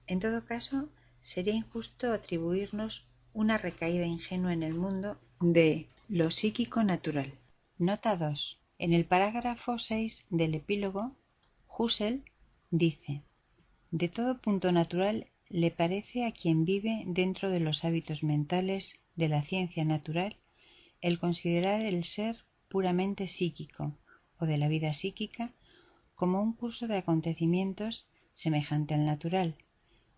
En 0.08 0.20
todo 0.20 0.46
caso, 0.46 0.90
sería 1.22 1.54
injusto 1.54 2.12
atribuirnos 2.12 3.04
una 3.34 3.58
recaída 3.58 4.06
ingenua 4.06 4.54
en 4.54 4.64
el 4.64 4.74
mundo 4.74 5.18
de 5.40 5.88
lo 6.20 6.30
psíquico 6.30 6.84
natural. 6.84 7.34
Nota 7.80 8.16
2. 8.16 8.60
En 8.78 8.94
el 8.94 9.04
parágrafo 9.04 9.80
6 9.80 10.24
del 10.30 10.54
epílogo, 10.54 11.16
Husserl 11.68 12.22
dice: 12.70 13.24
De 13.90 14.10
todo 14.10 14.40
punto 14.40 14.72
natural 14.72 15.26
le 15.50 15.72
parece 15.72 16.24
a 16.24 16.32
quien 16.32 16.66
vive 16.66 17.02
dentro 17.08 17.50
de 17.50 17.60
los 17.60 17.84
hábitos 17.84 18.22
mentales 18.22 19.02
de 19.16 19.28
la 19.28 19.42
ciencia 19.42 19.86
natural 19.86 20.38
el 21.02 21.18
considerar 21.18 21.82
el 21.82 22.04
ser 22.04 22.38
puramente 22.70 23.26
psíquico 23.26 23.98
o 24.38 24.46
de 24.46 24.60
la 24.60 24.68
vida 24.68 24.94
psíquica 24.94 25.52
como 26.14 26.44
un 26.44 26.54
curso 26.54 26.86
de 26.88 26.98
acontecimientos 26.98 28.06
semejante 28.34 28.94
al 28.94 29.08
natural, 29.08 29.56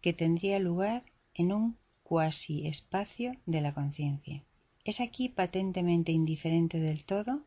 que 0.02 0.12
tendría 0.12 0.60
lugar 0.60 1.04
en 1.34 1.54
un 1.54 1.78
cuasi 2.04 2.68
espacio 2.68 3.38
de 3.46 3.62
la 3.62 3.74
conciencia. 3.74 4.44
Es 4.86 5.02
aquí 5.02 5.30
patentemente 5.30 6.12
indiferente 6.12 6.80
del 6.80 7.04
todo, 7.06 7.42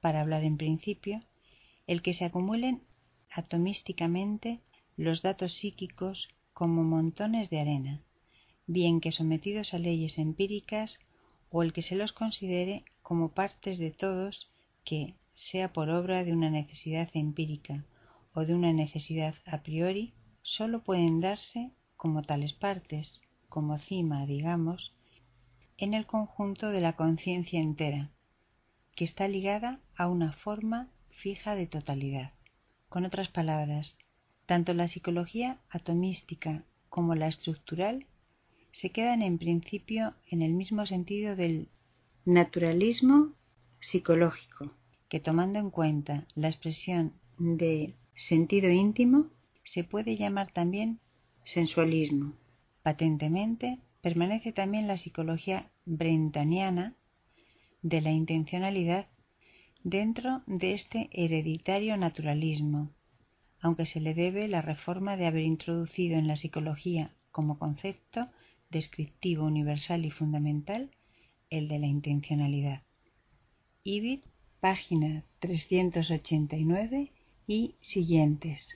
para 0.00 0.20
hablar 0.20 0.44
en 0.44 0.58
principio, 0.58 1.22
el 1.86 2.02
que 2.02 2.12
se 2.12 2.26
acumulen 2.26 2.82
atomísticamente 3.30 4.60
los 4.96 5.22
datos 5.22 5.54
psíquicos 5.54 6.28
como 6.52 6.84
montones 6.84 7.48
de 7.48 7.60
arena, 7.60 8.02
bien 8.66 9.00
que 9.00 9.12
sometidos 9.12 9.72
a 9.72 9.78
leyes 9.78 10.18
empíricas 10.18 11.00
o 11.50 11.62
el 11.62 11.72
que 11.72 11.82
se 11.82 11.96
los 11.96 12.12
considere 12.12 12.84
como 13.02 13.30
partes 13.30 13.78
de 13.78 13.90
todos 13.90 14.50
que, 14.84 15.14
sea 15.32 15.72
por 15.72 15.88
obra 15.88 16.22
de 16.22 16.32
una 16.32 16.50
necesidad 16.50 17.08
empírica 17.14 17.84
o 18.34 18.44
de 18.44 18.54
una 18.54 18.72
necesidad 18.72 19.34
a 19.46 19.62
priori 19.62 20.12
sólo 20.42 20.84
pueden 20.84 21.20
darse 21.20 21.70
como 21.96 22.22
tales 22.22 22.52
partes, 22.52 23.22
como 23.48 23.78
cima, 23.78 24.26
digamos, 24.26 24.93
en 25.78 25.94
el 25.94 26.06
conjunto 26.06 26.70
de 26.70 26.80
la 26.80 26.94
conciencia 26.94 27.60
entera, 27.60 28.10
que 28.94 29.04
está 29.04 29.28
ligada 29.28 29.80
a 29.96 30.08
una 30.08 30.32
forma 30.32 30.88
fija 31.10 31.54
de 31.54 31.66
totalidad. 31.66 32.32
Con 32.88 33.04
otras 33.04 33.28
palabras, 33.28 33.98
tanto 34.46 34.74
la 34.74 34.86
psicología 34.86 35.58
atomística 35.70 36.64
como 36.88 37.14
la 37.14 37.28
estructural 37.28 38.06
se 38.72 38.90
quedan 38.90 39.22
en 39.22 39.38
principio 39.38 40.14
en 40.30 40.42
el 40.42 40.52
mismo 40.52 40.86
sentido 40.86 41.36
del 41.36 41.68
naturalismo 42.24 43.32
psicológico, 43.80 44.72
que 45.08 45.20
tomando 45.20 45.58
en 45.58 45.70
cuenta 45.70 46.26
la 46.34 46.48
expresión 46.48 47.12
de 47.38 47.94
sentido 48.14 48.70
íntimo, 48.70 49.26
se 49.64 49.84
puede 49.84 50.16
llamar 50.16 50.52
también 50.52 51.00
sensualismo. 51.42 52.32
Patentemente 52.82 53.78
permanece 54.04 54.52
también 54.52 54.86
la 54.86 54.98
psicología 54.98 55.70
brentaniana 55.86 56.94
de 57.80 58.02
la 58.02 58.10
intencionalidad 58.10 59.06
dentro 59.82 60.42
de 60.46 60.74
este 60.74 61.08
hereditario 61.10 61.96
naturalismo, 61.96 62.90
aunque 63.60 63.86
se 63.86 64.00
le 64.00 64.12
debe 64.12 64.46
la 64.46 64.60
reforma 64.60 65.16
de 65.16 65.24
haber 65.24 65.44
introducido 65.44 66.18
en 66.18 66.28
la 66.28 66.36
psicología 66.36 67.12
como 67.30 67.58
concepto 67.58 68.28
descriptivo 68.68 69.46
universal 69.46 70.04
y 70.04 70.10
fundamental 70.10 70.90
el 71.48 71.66
de 71.68 71.78
la 71.78 71.86
intencionalidad. 71.86 72.82
Ibid, 73.84 74.20
página 74.60 75.24
389 75.38 77.10
y 77.46 77.76
siguientes. 77.80 78.68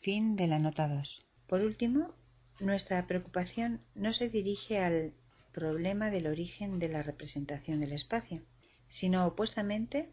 Fin 0.00 0.36
de 0.36 0.46
la 0.46 0.60
nota 0.60 0.86
2. 0.86 1.26
Por 1.48 1.62
último, 1.62 2.14
nuestra 2.60 3.06
preocupación 3.06 3.80
no 3.94 4.12
se 4.12 4.28
dirige 4.28 4.78
al 4.78 5.12
problema 5.52 6.10
del 6.10 6.26
origen 6.26 6.78
de 6.78 6.88
la 6.88 7.02
representación 7.02 7.80
del 7.80 7.92
espacio, 7.92 8.42
sino 8.88 9.26
opuestamente 9.26 10.08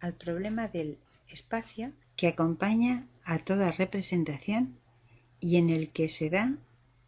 al 0.00 0.14
problema 0.14 0.68
del 0.68 0.98
espacio 1.28 1.92
que 2.16 2.28
acompaña 2.28 3.06
a 3.24 3.38
toda 3.38 3.70
representación 3.70 4.78
y 5.40 5.56
en 5.56 5.70
el 5.70 5.90
que 5.90 6.08
se 6.08 6.30
da 6.30 6.54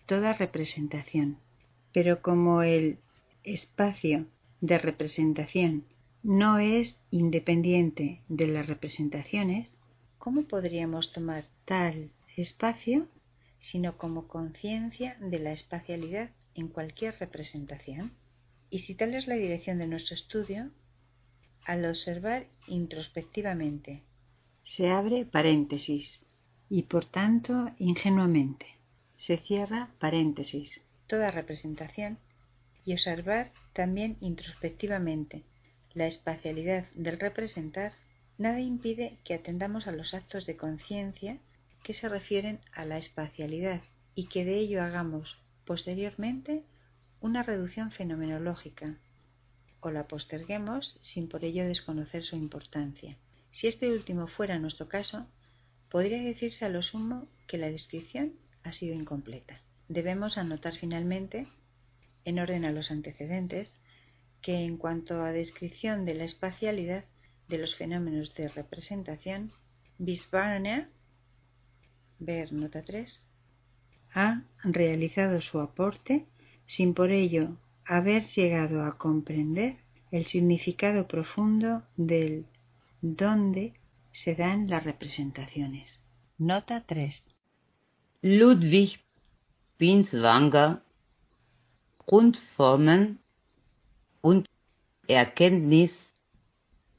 toda 0.06 0.32
representación. 0.32 1.38
Pero 1.92 2.22
como 2.22 2.62
el 2.62 2.98
espacio 3.44 4.26
de 4.60 4.78
representación 4.78 5.84
no 6.22 6.58
es 6.58 6.98
independiente 7.10 8.20
de 8.28 8.46
las 8.46 8.66
representaciones, 8.66 9.72
¿cómo 10.18 10.42
podríamos 10.42 11.12
tomar 11.12 11.44
tal 11.64 12.10
espacio 12.36 13.06
sino 13.60 13.96
como 13.96 14.26
conciencia 14.26 15.16
de 15.20 15.38
la 15.38 15.52
espacialidad 15.52 16.30
en 16.54 16.68
cualquier 16.68 17.18
representación? 17.18 18.12
Y 18.70 18.80
si 18.80 18.94
tal 18.94 19.14
es 19.14 19.26
la 19.26 19.34
dirección 19.34 19.78
de 19.78 19.86
nuestro 19.86 20.14
estudio, 20.14 20.70
al 21.64 21.84
observar 21.84 22.46
introspectivamente, 22.66 24.02
se 24.64 24.90
abre 24.90 25.24
paréntesis 25.24 26.20
y 26.68 26.82
por 26.82 27.04
tanto 27.04 27.70
ingenuamente 27.78 28.66
se 29.18 29.36
cierra 29.36 29.90
paréntesis 29.98 30.80
toda 31.06 31.32
representación 31.32 32.18
y 32.84 32.92
observar 32.92 33.50
también 33.72 34.16
introspectivamente 34.20 35.42
la 35.92 36.06
espacialidad 36.06 36.86
del 36.94 37.18
representar, 37.18 37.92
nada 38.38 38.60
impide 38.60 39.18
que 39.24 39.34
atendamos 39.34 39.88
a 39.88 39.92
los 39.92 40.14
actos 40.14 40.46
de 40.46 40.56
conciencia 40.56 41.38
que 41.82 41.94
se 41.94 42.08
refieren 42.08 42.60
a 42.72 42.84
la 42.84 42.98
espacialidad 42.98 43.82
y 44.14 44.26
que 44.26 44.44
de 44.44 44.58
ello 44.58 44.82
hagamos 44.82 45.38
posteriormente 45.64 46.64
una 47.20 47.42
reducción 47.42 47.90
fenomenológica 47.90 48.96
o 49.80 49.90
la 49.90 50.06
posterguemos 50.06 50.98
sin 51.02 51.28
por 51.28 51.44
ello 51.44 51.66
desconocer 51.66 52.22
su 52.22 52.36
importancia. 52.36 53.16
Si 53.52 53.66
este 53.66 53.90
último 53.90 54.26
fuera 54.26 54.58
nuestro 54.58 54.88
caso, 54.88 55.26
podría 55.88 56.22
decirse 56.22 56.64
a 56.64 56.68
lo 56.68 56.82
sumo 56.82 57.26
que 57.46 57.58
la 57.58 57.70
descripción 57.70 58.34
ha 58.62 58.72
sido 58.72 58.94
incompleta. 58.94 59.60
Debemos 59.88 60.38
anotar 60.38 60.76
finalmente, 60.76 61.48
en 62.24 62.38
orden 62.38 62.64
a 62.64 62.72
los 62.72 62.90
antecedentes, 62.90 63.76
que 64.42 64.56
en 64.64 64.76
cuanto 64.76 65.22
a 65.22 65.32
descripción 65.32 66.04
de 66.04 66.14
la 66.14 66.24
espacialidad 66.24 67.04
de 67.48 67.58
los 67.58 67.74
fenómenos 67.74 68.34
de 68.34 68.48
representación, 68.48 69.52
Wiesbaner, 69.98 70.88
ver 72.20 72.52
nota 72.52 72.82
3, 72.82 73.20
ha 74.12 74.42
realizado 74.62 75.40
su 75.40 75.60
aporte 75.60 76.26
sin 76.66 76.94
por 76.94 77.10
ello 77.10 77.56
haber 77.84 78.24
llegado 78.26 78.84
a 78.84 78.96
comprender 78.96 79.76
el 80.12 80.26
significado 80.26 81.08
profundo 81.08 81.82
del 81.96 82.46
dónde 83.00 83.72
se 84.12 84.34
dan 84.34 84.68
las 84.68 84.84
representaciones. 84.84 86.00
Nota 86.38 86.84
3. 86.86 87.26
Ludwig 88.22 89.00
Binswanger 89.78 90.82
Grundformen 92.06 93.18
und 94.20 94.46
Erkenntnis 95.06 95.92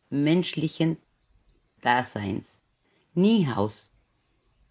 menschlichen 0.09 0.97
Daseins. 1.81 2.45
Niehaus. 3.13 3.90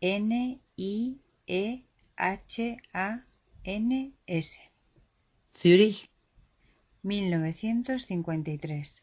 N-I-E-H-A-N-S. 0.02 1.20
Zürich. 5.54 6.08
1953. 7.04 9.02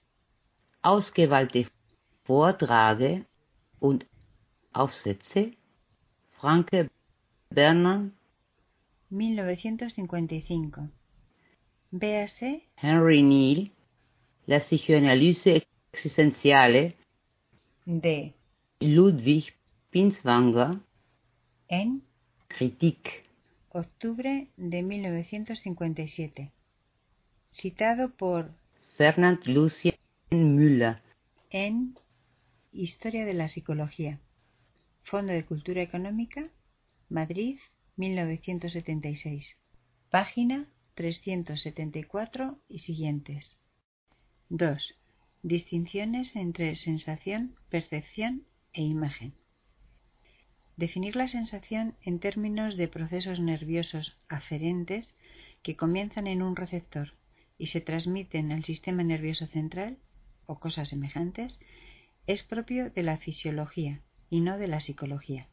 Ausgewählte 0.82 1.68
Vorträge 2.26 3.26
und 3.80 4.06
Aufsätze. 4.74 5.54
Franke 6.40 6.90
Berner. 7.50 8.12
1955. 9.12 10.90
Véase 11.92 12.62
Henry 12.76 13.22
Neal, 13.22 13.70
La 14.48 14.60
psicoanalyse 14.60 15.66
existenciale 15.94 16.94
de 17.86 18.34
Ludwig 18.82 19.54
Binswanger 19.92 20.80
en 21.68 22.04
Critique. 22.48 23.26
octubre 23.70 24.48
de 24.56 24.84
1957. 24.84 26.52
Citado 27.52 28.10
por 28.12 28.52
Fernand 28.98 29.46
Lucien 29.46 29.96
Müller. 30.32 31.02
en 31.50 31.98
Historia 32.72 33.26
de 33.26 33.34
la 33.34 33.48
Psicología. 33.48 34.20
Fondo 35.04 35.34
de 35.34 35.46
Cultura 35.46 35.82
Económica, 35.82 36.50
Madrid, 37.10 37.58
1976. 37.96 39.58
Página 40.10 40.68
374 40.96 42.60
y 42.70 42.80
siguientes. 42.80 43.58
2. 44.50 44.96
Distinciones 45.44 46.36
entre 46.36 46.76
sensación, 46.76 47.56
percepción 47.70 48.44
e 48.74 48.84
imagen. 48.84 49.34
Definir 50.78 51.16
la 51.16 51.26
sensación 51.26 51.96
en 52.04 52.20
términos 52.20 52.78
de 52.78 52.88
procesos 52.88 53.40
nerviosos 53.40 54.16
aferentes 54.30 55.16
que 55.64 55.76
comienzan 55.76 56.28
en 56.28 56.44
un 56.44 56.56
receptor 56.56 57.14
y 57.58 57.68
se 57.68 57.82
transmiten 57.82 58.52
al 58.52 58.64
sistema 58.64 59.04
nervioso 59.04 59.48
central 59.48 59.98
o 60.46 60.60
cosas 60.60 60.90
semejantes 60.90 61.60
es 62.28 62.44
propio 62.44 62.92
de 62.92 63.02
la 63.02 63.18
fisiología 63.18 64.02
y 64.30 64.42
no 64.42 64.60
de 64.60 64.68
la 64.68 64.80
psicología. 64.80 65.48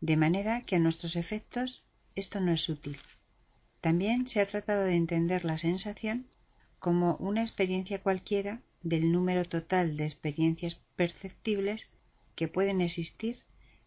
De 0.00 0.16
manera 0.16 0.62
que 0.62 0.76
a 0.76 0.78
nuestros 0.78 1.16
efectos 1.16 1.82
esto 2.14 2.38
no 2.38 2.52
es 2.52 2.68
útil. 2.68 2.98
También 3.80 4.28
se 4.28 4.40
ha 4.40 4.46
tratado 4.46 4.84
de 4.84 4.94
entender 4.94 5.44
la 5.44 5.58
sensación 5.58 6.28
como 6.78 7.16
una 7.16 7.42
experiencia 7.42 8.00
cualquiera 8.00 8.62
del 8.82 9.10
número 9.10 9.44
total 9.44 9.96
de 9.96 10.04
experiencias 10.04 10.80
perceptibles 10.94 11.88
que 12.36 12.46
pueden 12.46 12.80
existir 12.80 13.38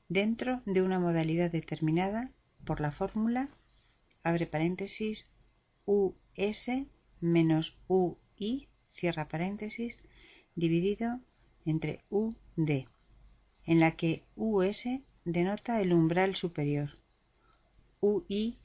dentro 0.10 0.62
de 0.66 0.82
una 0.82 1.00
modalidad 1.00 1.52
determinada 1.52 2.32
por 2.66 2.80
la 2.82 2.92
fórmula 2.92 3.50
abre 4.24 4.48
paréntesis 4.48 5.30
US 5.86 6.70
menos 7.20 7.78
UI 7.88 8.70
cierra 8.88 9.28
paréntesis 9.28 10.00
dividido 10.56 11.20
entre 11.66 12.04
UD, 12.10 12.86
en 13.66 13.80
la 13.80 13.96
que 13.96 14.24
US 14.36 14.84
denota 15.26 15.82
el 15.82 15.94
umbral 15.94 16.36
superior, 16.36 16.98
UI 18.02 18.60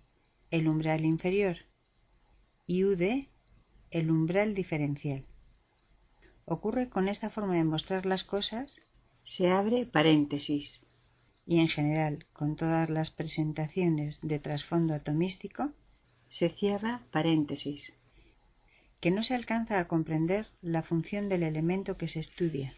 el 0.51 0.69
umbral 0.69 1.05
inferior 1.05 1.57
y 2.67 2.85
UD 2.85 3.27
el 3.91 4.11
umbral 4.11 4.55
diferencial. 4.55 5.25
Ocurre 6.45 6.89
con 6.89 7.09
esta 7.09 7.31
forma 7.31 7.55
de 7.55 7.65
mostrar 7.65 8.07
las 8.07 8.25
cosas, 8.25 8.83
se 9.25 9.49
abre 9.49 9.87
paréntesis 9.87 10.81
y 11.49 11.61
en 11.61 11.69
general 11.69 12.27
con 12.35 12.57
todas 12.57 12.91
las 12.91 13.11
presentaciones 13.11 14.19
de 14.21 14.39
trasfondo 14.39 14.93
atomístico, 14.93 15.71
se 16.29 16.51
cierra 16.51 17.01
paréntesis, 17.11 17.95
que 19.01 19.11
no 19.11 19.25
se 19.25 19.35
alcanza 19.35 19.79
a 19.79 19.89
comprender 19.89 20.47
la 20.61 20.83
función 20.83 21.31
del 21.31 21.43
elemento 21.43 21.97
que 21.97 22.07
se 22.07 22.21
estudia 22.21 22.75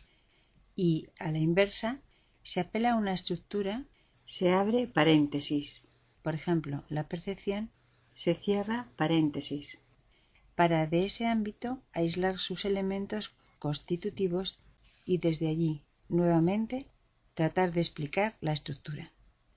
y, 0.77 1.09
a 1.19 1.33
la 1.33 1.41
inversa, 1.41 1.99
se 2.45 2.61
apela 2.61 2.93
a 2.93 2.97
una 2.97 3.13
estructura, 3.13 3.87
se 4.25 4.53
abre 4.53 4.87
paréntesis. 4.87 5.83
Por 6.23 6.37
ejemplo, 6.37 6.85
la 6.89 7.09
percepción 7.09 7.71
se 8.15 8.35
cierra 8.37 8.87
paréntesis, 8.97 9.79
para 10.55 10.87
de 10.87 11.07
ese 11.07 11.27
ámbito 11.27 11.83
aislar 11.93 12.39
sus 12.39 12.65
elementos 12.65 13.33
constitutivos 13.59 14.61
y 15.05 15.19
desde 15.19 15.49
allí, 15.49 15.83
nuevamente, 16.09 16.87
tratar 17.41 17.73
de 17.73 17.81
explicar 17.81 18.35
la 18.43 18.53
estructura. 18.53 19.13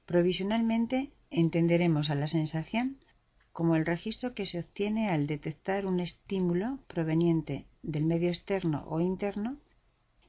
Provisionalmente 0.06 1.12
entenderemos 1.30 2.10
a 2.10 2.16
la 2.16 2.28
sensación 2.28 2.98
como 3.52 3.76
el 3.76 3.86
registro 3.86 4.34
que 4.34 4.46
se 4.46 4.60
obtiene 4.60 5.10
al 5.10 5.28
detectar 5.28 5.86
un 5.86 6.00
estímulo 6.00 6.80
proveniente 6.88 7.66
del 7.82 8.06
medio 8.06 8.30
externo 8.30 8.86
o 8.88 9.02
interno 9.02 9.58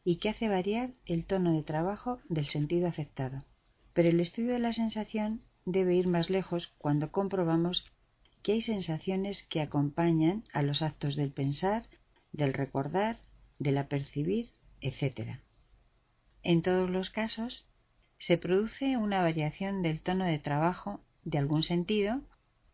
y 0.02 0.16
que 0.16 0.30
hace 0.30 0.48
variar 0.48 0.90
el 1.06 1.26
tono 1.26 1.52
de 1.52 1.62
trabajo 1.62 2.18
del 2.28 2.48
sentido 2.48 2.88
afectado. 2.88 3.44
Pero 3.92 4.08
el 4.08 4.18
estudio 4.18 4.54
de 4.54 4.58
la 4.58 4.72
sensación 4.72 5.40
debe 5.64 5.94
ir 5.94 6.08
más 6.08 6.30
lejos 6.30 6.74
cuando 6.78 7.12
comprobamos 7.12 7.86
que 8.42 8.50
hay 8.50 8.62
sensaciones 8.62 9.44
que 9.44 9.60
acompañan 9.60 10.42
a 10.52 10.62
los 10.62 10.82
actos 10.82 11.14
del 11.14 11.30
pensar, 11.30 11.86
del 12.32 12.52
recordar, 12.52 13.18
del 13.60 13.78
apercibir, 13.78 14.50
etc. 14.80 15.38
En 16.44 16.60
todos 16.60 16.90
los 16.90 17.08
casos, 17.08 17.66
se 18.18 18.36
produce 18.36 18.98
una 18.98 19.22
variación 19.22 19.80
del 19.80 20.00
tono 20.00 20.26
de 20.26 20.38
trabajo 20.38 21.00
de 21.24 21.38
algún 21.38 21.62
sentido 21.62 22.20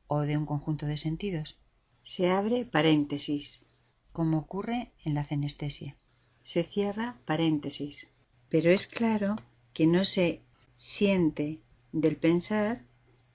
o 0.09 0.22
de 0.22 0.37
un 0.37 0.44
conjunto 0.44 0.87
de 0.87 0.96
sentidos. 0.96 1.56
Se 2.02 2.30
abre 2.30 2.64
paréntesis, 2.64 3.64
como 4.12 4.38
ocurre 4.38 4.90
en 5.04 5.14
la 5.14 5.24
cenestesia. 5.24 5.96
Se 6.42 6.64
cierra 6.64 7.16
paréntesis. 7.26 8.09
Pero 8.48 8.72
es 8.72 8.88
claro 8.88 9.37
que 9.72 9.87
no 9.87 10.04
se 10.04 10.42
siente 10.76 11.61
del 11.92 12.16
pensar 12.16 12.83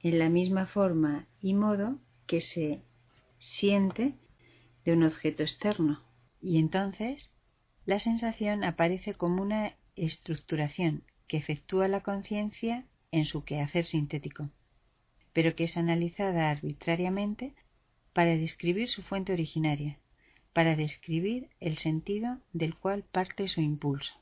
en 0.02 0.20
la 0.20 0.28
misma 0.28 0.66
forma 0.66 1.28
y 1.42 1.54
modo 1.54 1.98
que 2.28 2.42
se 2.42 2.82
siente 3.40 4.16
de 4.84 4.92
un 4.92 5.04
objeto 5.04 5.44
externo. 5.44 6.04
Y 6.42 6.58
entonces 6.58 7.32
la 7.86 8.00
sensación 8.00 8.66
aparece 8.66 9.14
como 9.14 9.42
una 9.42 9.76
estructuración 9.96 11.04
que 11.28 11.38
efectúa 11.38 11.88
la 11.88 12.02
conciencia 12.02 12.86
en 13.12 13.26
su 13.26 13.44
quehacer 13.44 13.86
sintético 13.86 14.50
pero 15.36 15.54
que 15.54 15.66
es 15.66 15.76
analizada 15.76 16.50
arbitrariamente 16.50 17.54
para 18.14 18.38
describir 18.38 18.88
su 18.88 19.04
fuente 19.04 19.34
originaria, 19.34 20.00
para 20.54 20.78
describir 20.78 21.50
el 21.60 21.78
sentido 21.78 22.40
del 22.54 22.74
cual 22.74 23.04
parte 23.04 23.50
su 23.50 23.60
impulso. 23.60 24.14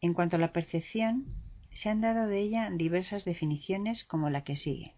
En 0.00 0.14
cuanto 0.14 0.36
a 0.36 0.38
la 0.38 0.52
percepción, 0.52 1.26
se 1.72 1.88
han 1.88 2.00
dado 2.00 2.28
de 2.28 2.38
ella 2.38 2.70
diversas 2.70 3.24
definiciones 3.24 4.04
como 4.04 4.30
la 4.30 4.44
que 4.44 4.54
sigue. 4.54 4.94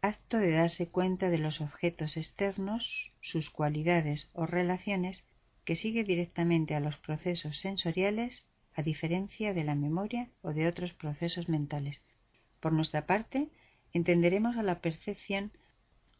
Acto 0.00 0.38
de 0.38 0.52
darse 0.52 0.88
cuenta 0.88 1.28
de 1.28 1.36
los 1.36 1.60
objetos 1.60 2.16
externos, 2.16 3.10
sus 3.20 3.50
cualidades 3.50 4.30
o 4.32 4.46
relaciones, 4.46 5.26
que 5.66 5.74
sigue 5.74 6.02
directamente 6.02 6.74
a 6.74 6.80
los 6.80 6.96
procesos 6.96 7.58
sensoriales 7.58 8.46
a 8.74 8.82
diferencia 8.82 9.52
de 9.54 9.64
la 9.64 9.74
memoria 9.74 10.28
o 10.42 10.52
de 10.52 10.66
otros 10.66 10.92
procesos 10.92 11.48
mentales. 11.48 12.02
Por 12.60 12.72
nuestra 12.72 13.06
parte, 13.06 13.48
entenderemos 13.92 14.56
a 14.56 14.62
la 14.62 14.80
percepción 14.80 15.52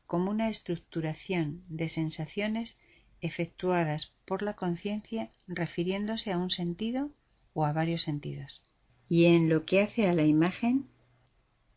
como 0.07 0.31
una 0.31 0.49
estructuración 0.49 1.63
de 1.69 1.89
sensaciones 1.89 2.77
efectuadas 3.21 4.13
por 4.25 4.43
la 4.43 4.55
conciencia 4.55 5.31
refiriéndose 5.47 6.33
a 6.33 6.39
un 6.39 6.51
sentido 6.51 7.11
o 7.53 7.65
a 7.65 7.73
varios 7.73 8.03
sentidos. 8.03 8.63
Y 9.09 9.27
en 9.27 9.49
lo 9.49 9.65
que 9.65 9.83
hace 9.83 10.09
a 10.09 10.15
la 10.15 10.25
imagen, 10.25 10.87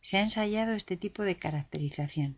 se 0.00 0.18
ha 0.18 0.22
ensayado 0.22 0.72
este 0.72 0.96
tipo 0.96 1.22
de 1.22 1.36
caracterización, 1.36 2.36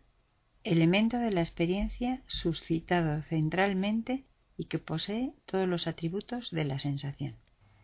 elemento 0.63 1.17
de 1.17 1.31
la 1.31 1.41
experiencia 1.41 2.21
suscitado 2.27 3.21
centralmente 3.23 4.23
y 4.57 4.65
que 4.65 4.79
posee 4.79 5.33
todos 5.45 5.67
los 5.67 5.87
atributos 5.87 6.51
de 6.51 6.65
la 6.65 6.79
sensación. 6.79 7.35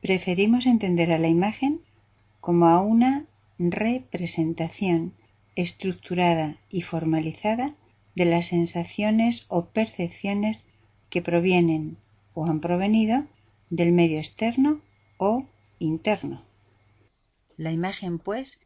Preferimos 0.04 0.66
entender 0.66 1.14
a 1.14 1.18
la 1.18 1.30
imagen 1.30 1.80
como 2.42 2.66
a 2.66 2.82
una 2.82 3.26
representación 3.58 5.14
estructurada 5.56 6.58
y 6.70 6.82
formalizada 6.82 7.74
de 8.14 8.26
las 8.26 8.48
sensaciones 8.48 9.46
o 9.48 9.68
percepciones 9.68 10.66
que 11.10 11.22
provienen 11.22 11.96
o 12.34 12.46
han 12.46 12.60
provenido 12.60 13.24
del 13.70 13.94
medio 13.94 14.18
externo 14.18 14.82
o 15.16 15.46
interno. 15.80 16.44
La 17.56 17.72
imagen, 17.72 18.20
pues, 18.20 18.60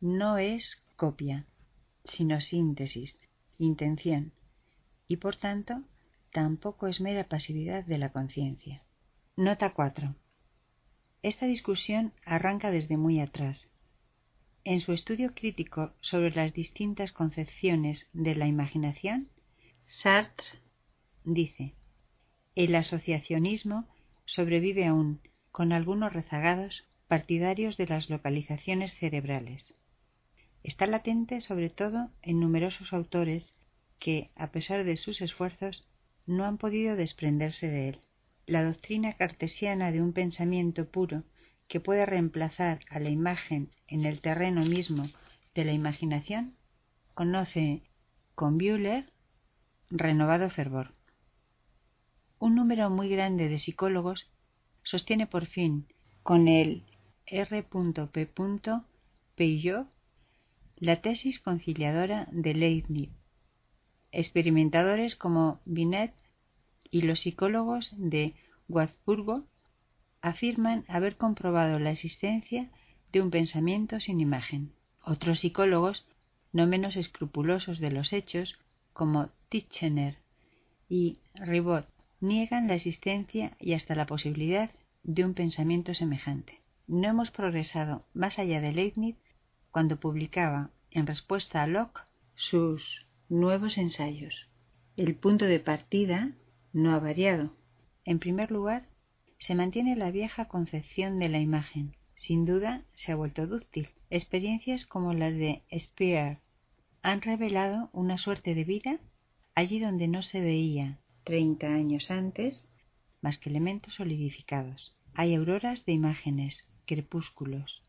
no 0.00 0.38
es 0.38 0.80
copia, 0.96 1.44
sino 2.06 2.40
síntesis, 2.40 3.14
intención, 3.58 4.32
y 5.06 5.18
por 5.18 5.36
tanto 5.36 5.82
tampoco 6.32 6.86
es 6.86 7.02
mera 7.02 7.24
pasividad 7.24 7.84
de 7.84 7.98
la 7.98 8.10
conciencia. 8.10 8.82
Nota 9.36 9.74
4. 9.74 10.14
Esta 11.22 11.46
discusión 11.46 12.12
arranca 12.24 12.70
desde 12.70 12.96
muy 12.96 13.20
atrás, 13.20 13.68
en 14.64 14.80
su 14.80 14.92
estudio 14.92 15.34
crítico 15.34 15.94
sobre 16.00 16.30
las 16.30 16.52
distintas 16.52 17.10
concepciones 17.10 18.06
de 18.12 18.34
la 18.34 18.46
imaginación, 18.46 19.30
Sartre 19.86 20.60
dice 21.24 21.74
El 22.54 22.74
asociacionismo 22.74 23.88
sobrevive 24.26 24.86
aún, 24.86 25.20
con 25.52 25.72
algunos 25.72 26.12
rezagados 26.12 26.84
partidarios 27.06 27.78
de 27.78 27.86
las 27.86 28.10
localizaciones 28.10 28.94
cerebrales. 28.94 29.72
Está 30.62 30.86
latente 30.86 31.40
sobre 31.40 31.70
todo 31.70 32.10
en 32.20 32.38
numerosos 32.38 32.92
autores 32.92 33.54
que, 33.98 34.30
a 34.36 34.50
pesar 34.50 34.84
de 34.84 34.98
sus 34.98 35.22
esfuerzos, 35.22 35.88
no 36.26 36.44
han 36.44 36.58
podido 36.58 36.94
desprenderse 36.94 37.68
de 37.68 37.88
él. 37.88 38.00
La 38.48 38.64
doctrina 38.64 39.12
cartesiana 39.12 39.92
de 39.92 40.00
un 40.00 40.14
pensamiento 40.14 40.88
puro 40.88 41.22
que 41.68 41.80
puede 41.80 42.06
reemplazar 42.06 42.80
a 42.88 42.98
la 42.98 43.10
imagen 43.10 43.68
en 43.86 44.06
el 44.06 44.22
terreno 44.22 44.64
mismo 44.64 45.04
de 45.54 45.66
la 45.66 45.72
imaginación, 45.72 46.56
conoce 47.12 47.82
con 48.34 48.56
Bühler 48.56 49.12
renovado 49.90 50.48
fervor. 50.48 50.94
Un 52.38 52.54
número 52.54 52.88
muy 52.88 53.10
grande 53.10 53.50
de 53.50 53.58
psicólogos 53.58 54.30
sostiene 54.82 55.26
por 55.26 55.44
fin 55.44 55.86
con 56.22 56.48
el 56.48 56.86
R.P. 57.26 58.30
Peillot 59.34 59.88
la 60.76 61.02
tesis 61.02 61.38
conciliadora 61.38 62.28
de 62.32 62.54
Leibniz. 62.54 63.10
Experimentadores 64.10 65.16
como 65.16 65.60
Binet 65.66 66.14
y 66.90 67.02
los 67.02 67.20
psicólogos 67.20 67.94
de 67.96 68.34
Wurzburgo 68.68 69.44
afirman 70.20 70.84
haber 70.88 71.16
comprobado 71.16 71.78
la 71.78 71.90
existencia 71.90 72.70
de 73.12 73.22
un 73.22 73.30
pensamiento 73.30 74.00
sin 74.00 74.20
imagen. 74.20 74.72
Otros 75.02 75.40
psicólogos, 75.40 76.06
no 76.52 76.66
menos 76.66 76.96
escrupulosos 76.96 77.78
de 77.78 77.90
los 77.90 78.12
hechos, 78.12 78.58
como 78.92 79.30
Titchener 79.48 80.18
y 80.88 81.18
Ribot, 81.34 81.86
niegan 82.20 82.68
la 82.68 82.74
existencia 82.74 83.56
y 83.60 83.74
hasta 83.74 83.94
la 83.94 84.06
posibilidad 84.06 84.70
de 85.02 85.24
un 85.24 85.34
pensamiento 85.34 85.94
semejante. 85.94 86.60
No 86.86 87.08
hemos 87.08 87.30
progresado 87.30 88.04
más 88.12 88.38
allá 88.38 88.60
de 88.60 88.72
Leibniz 88.72 89.16
cuando 89.70 90.00
publicaba, 90.00 90.70
en 90.90 91.06
respuesta 91.06 91.62
a 91.62 91.66
Locke, 91.66 92.00
sus 92.34 93.06
nuevos 93.28 93.78
ensayos. 93.78 94.48
El 94.96 95.14
punto 95.14 95.44
de 95.44 95.60
partida 95.60 96.32
no 96.72 96.94
ha 96.94 96.98
variado. 96.98 97.52
En 98.04 98.18
primer 98.18 98.50
lugar, 98.50 98.88
se 99.38 99.54
mantiene 99.54 99.96
la 99.96 100.10
vieja 100.10 100.46
concepción 100.46 101.18
de 101.18 101.28
la 101.28 101.38
imagen. 101.38 101.96
Sin 102.14 102.44
duda 102.44 102.82
se 102.94 103.12
ha 103.12 103.16
vuelto 103.16 103.46
dúctil. 103.46 103.88
Experiencias 104.10 104.86
como 104.86 105.14
las 105.14 105.34
de 105.34 105.62
Spear 105.76 106.40
han 107.02 107.22
revelado 107.22 107.90
una 107.92 108.18
suerte 108.18 108.54
de 108.54 108.64
vida 108.64 108.98
allí 109.54 109.78
donde 109.78 110.08
no 110.08 110.22
se 110.22 110.40
veía 110.40 110.98
treinta 111.24 111.68
años 111.74 112.10
antes 112.10 112.68
más 113.20 113.38
que 113.38 113.50
elementos 113.50 113.94
solidificados. 113.94 114.96
Hay 115.14 115.34
auroras 115.34 115.84
de 115.84 115.92
imágenes, 115.92 116.68
crepúsculos. 116.86 117.82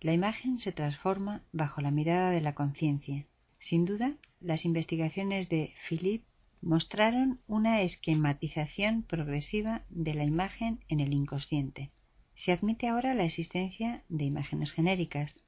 La 0.00 0.12
imagen 0.12 0.58
se 0.58 0.72
transforma 0.72 1.42
bajo 1.52 1.80
la 1.80 1.90
mirada 1.90 2.30
de 2.30 2.40
la 2.40 2.54
conciencia. 2.54 3.26
Sin 3.58 3.84
duda, 3.84 4.16
las 4.40 4.64
investigaciones 4.64 5.48
de 5.48 5.74
Philippe 5.88 6.26
mostraron 6.62 7.40
una 7.46 7.82
esquematización 7.82 9.02
progresiva 9.02 9.82
de 9.88 10.14
la 10.14 10.24
imagen 10.24 10.80
en 10.88 11.00
el 11.00 11.14
inconsciente. 11.14 11.90
Se 12.34 12.52
admite 12.52 12.88
ahora 12.88 13.14
la 13.14 13.24
existencia 13.24 14.04
de 14.08 14.24
imágenes 14.24 14.72
genéricas. 14.72 15.42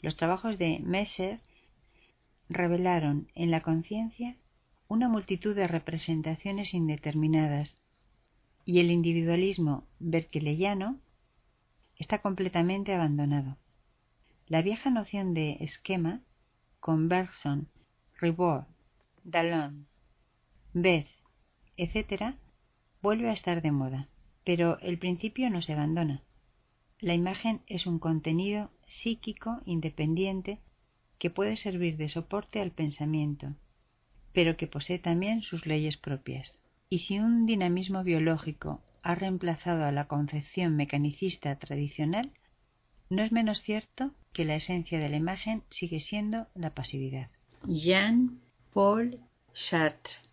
Los 0.00 0.16
trabajos 0.16 0.58
de 0.58 0.80
Messer 0.80 1.40
revelaron 2.48 3.28
en 3.34 3.50
la 3.50 3.60
conciencia 3.60 4.36
una 4.88 5.08
multitud 5.08 5.54
de 5.54 5.66
representaciones 5.66 6.72
indeterminadas 6.72 7.76
y 8.64 8.80
el 8.80 8.90
individualismo 8.90 9.86
berkeleyano 9.98 10.98
está 11.96 12.20
completamente 12.20 12.94
abandonado. 12.94 13.58
La 14.46 14.62
vieja 14.62 14.88
noción 14.88 15.34
de 15.34 15.58
esquema, 15.60 16.22
con 16.80 17.08
Bergson, 17.08 17.68
Ribot, 18.18 18.66
Dallon, 19.24 19.86
Beth, 20.82 21.08
etc., 21.76 22.34
vuelve 23.02 23.30
a 23.30 23.32
estar 23.32 23.62
de 23.62 23.72
moda, 23.72 24.08
pero 24.44 24.78
el 24.80 24.98
principio 24.98 25.50
no 25.50 25.62
se 25.62 25.72
abandona. 25.72 26.22
La 27.00 27.14
imagen 27.14 27.62
es 27.66 27.86
un 27.86 27.98
contenido 27.98 28.70
psíquico 28.86 29.60
independiente 29.66 30.58
que 31.18 31.30
puede 31.30 31.56
servir 31.56 31.96
de 31.96 32.08
soporte 32.08 32.60
al 32.60 32.70
pensamiento, 32.70 33.54
pero 34.32 34.56
que 34.56 34.66
posee 34.66 34.98
también 34.98 35.42
sus 35.42 35.66
leyes 35.66 35.96
propias. 35.96 36.60
Y 36.88 37.00
si 37.00 37.18
un 37.18 37.44
dinamismo 37.46 38.04
biológico 38.04 38.80
ha 39.02 39.14
reemplazado 39.14 39.84
a 39.84 39.92
la 39.92 40.06
concepción 40.06 40.76
mecanicista 40.76 41.56
tradicional, 41.58 42.32
no 43.10 43.22
es 43.22 43.32
menos 43.32 43.62
cierto 43.62 44.12
que 44.32 44.44
la 44.44 44.54
esencia 44.54 44.98
de 44.98 45.08
la 45.08 45.16
imagen 45.16 45.62
sigue 45.70 46.00
siendo 46.00 46.46
la 46.54 46.74
pasividad. 46.74 47.30
Jean-Paul 47.66 49.20
Sartre 49.52 50.27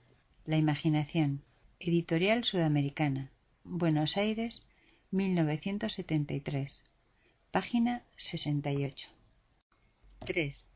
La 0.45 0.58
imaginación. 0.58 1.41
Editorial 1.79 2.43
Sudamericana. 2.43 3.31
Buenos 3.63 4.15
Aires, 4.15 4.62
1973. 5.10 6.84
Página 7.49 8.03
68. 8.15 9.08
3. 10.19 10.67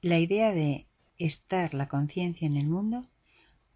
La 0.00 0.18
idea 0.18 0.50
de 0.52 0.86
estar 1.18 1.74
la 1.74 1.88
conciencia 1.88 2.46
en 2.46 2.56
el 2.56 2.68
mundo 2.68 3.04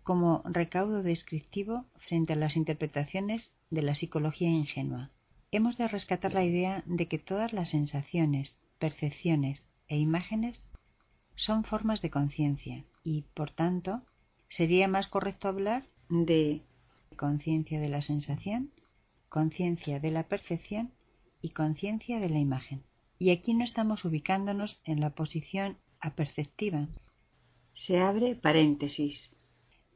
como 0.04 0.42
recaudo 0.46 1.02
descriptivo 1.02 1.84
frente 1.98 2.32
a 2.32 2.36
las 2.36 2.56
interpretaciones 2.56 3.52
de 3.68 3.82
la 3.82 3.94
psicología 3.94 4.48
ingenua. 4.48 5.10
Hemos 5.50 5.76
de 5.76 5.86
rescatar 5.86 6.32
la 6.32 6.44
idea 6.44 6.82
de 6.86 7.08
que 7.08 7.18
todas 7.18 7.52
las 7.52 7.68
sensaciones, 7.68 8.58
percepciones 8.78 9.68
e 9.86 9.98
imágenes 9.98 10.66
son 11.34 11.64
formas 11.64 12.00
de 12.00 12.08
conciencia 12.08 12.84
y, 13.04 13.26
por 13.34 13.50
tanto, 13.50 14.00
sería 14.50 14.88
más 14.88 15.06
correcto 15.06 15.48
hablar 15.48 15.86
de 16.10 16.60
conciencia 17.16 17.80
de 17.80 17.88
la 17.88 18.02
sensación, 18.02 18.72
conciencia 19.28 20.00
de 20.00 20.10
la 20.10 20.24
percepción 20.24 20.92
y 21.40 21.50
conciencia 21.50 22.20
de 22.20 22.28
la 22.28 22.38
imagen. 22.38 22.82
Y 23.18 23.30
aquí 23.30 23.54
no 23.54 23.64
estamos 23.64 24.04
ubicándonos 24.04 24.80
en 24.84 25.00
la 25.00 25.10
posición 25.10 25.78
aperceptiva. 26.00 26.88
Se 27.74 28.00
abre 28.00 28.34
paréntesis 28.34 29.30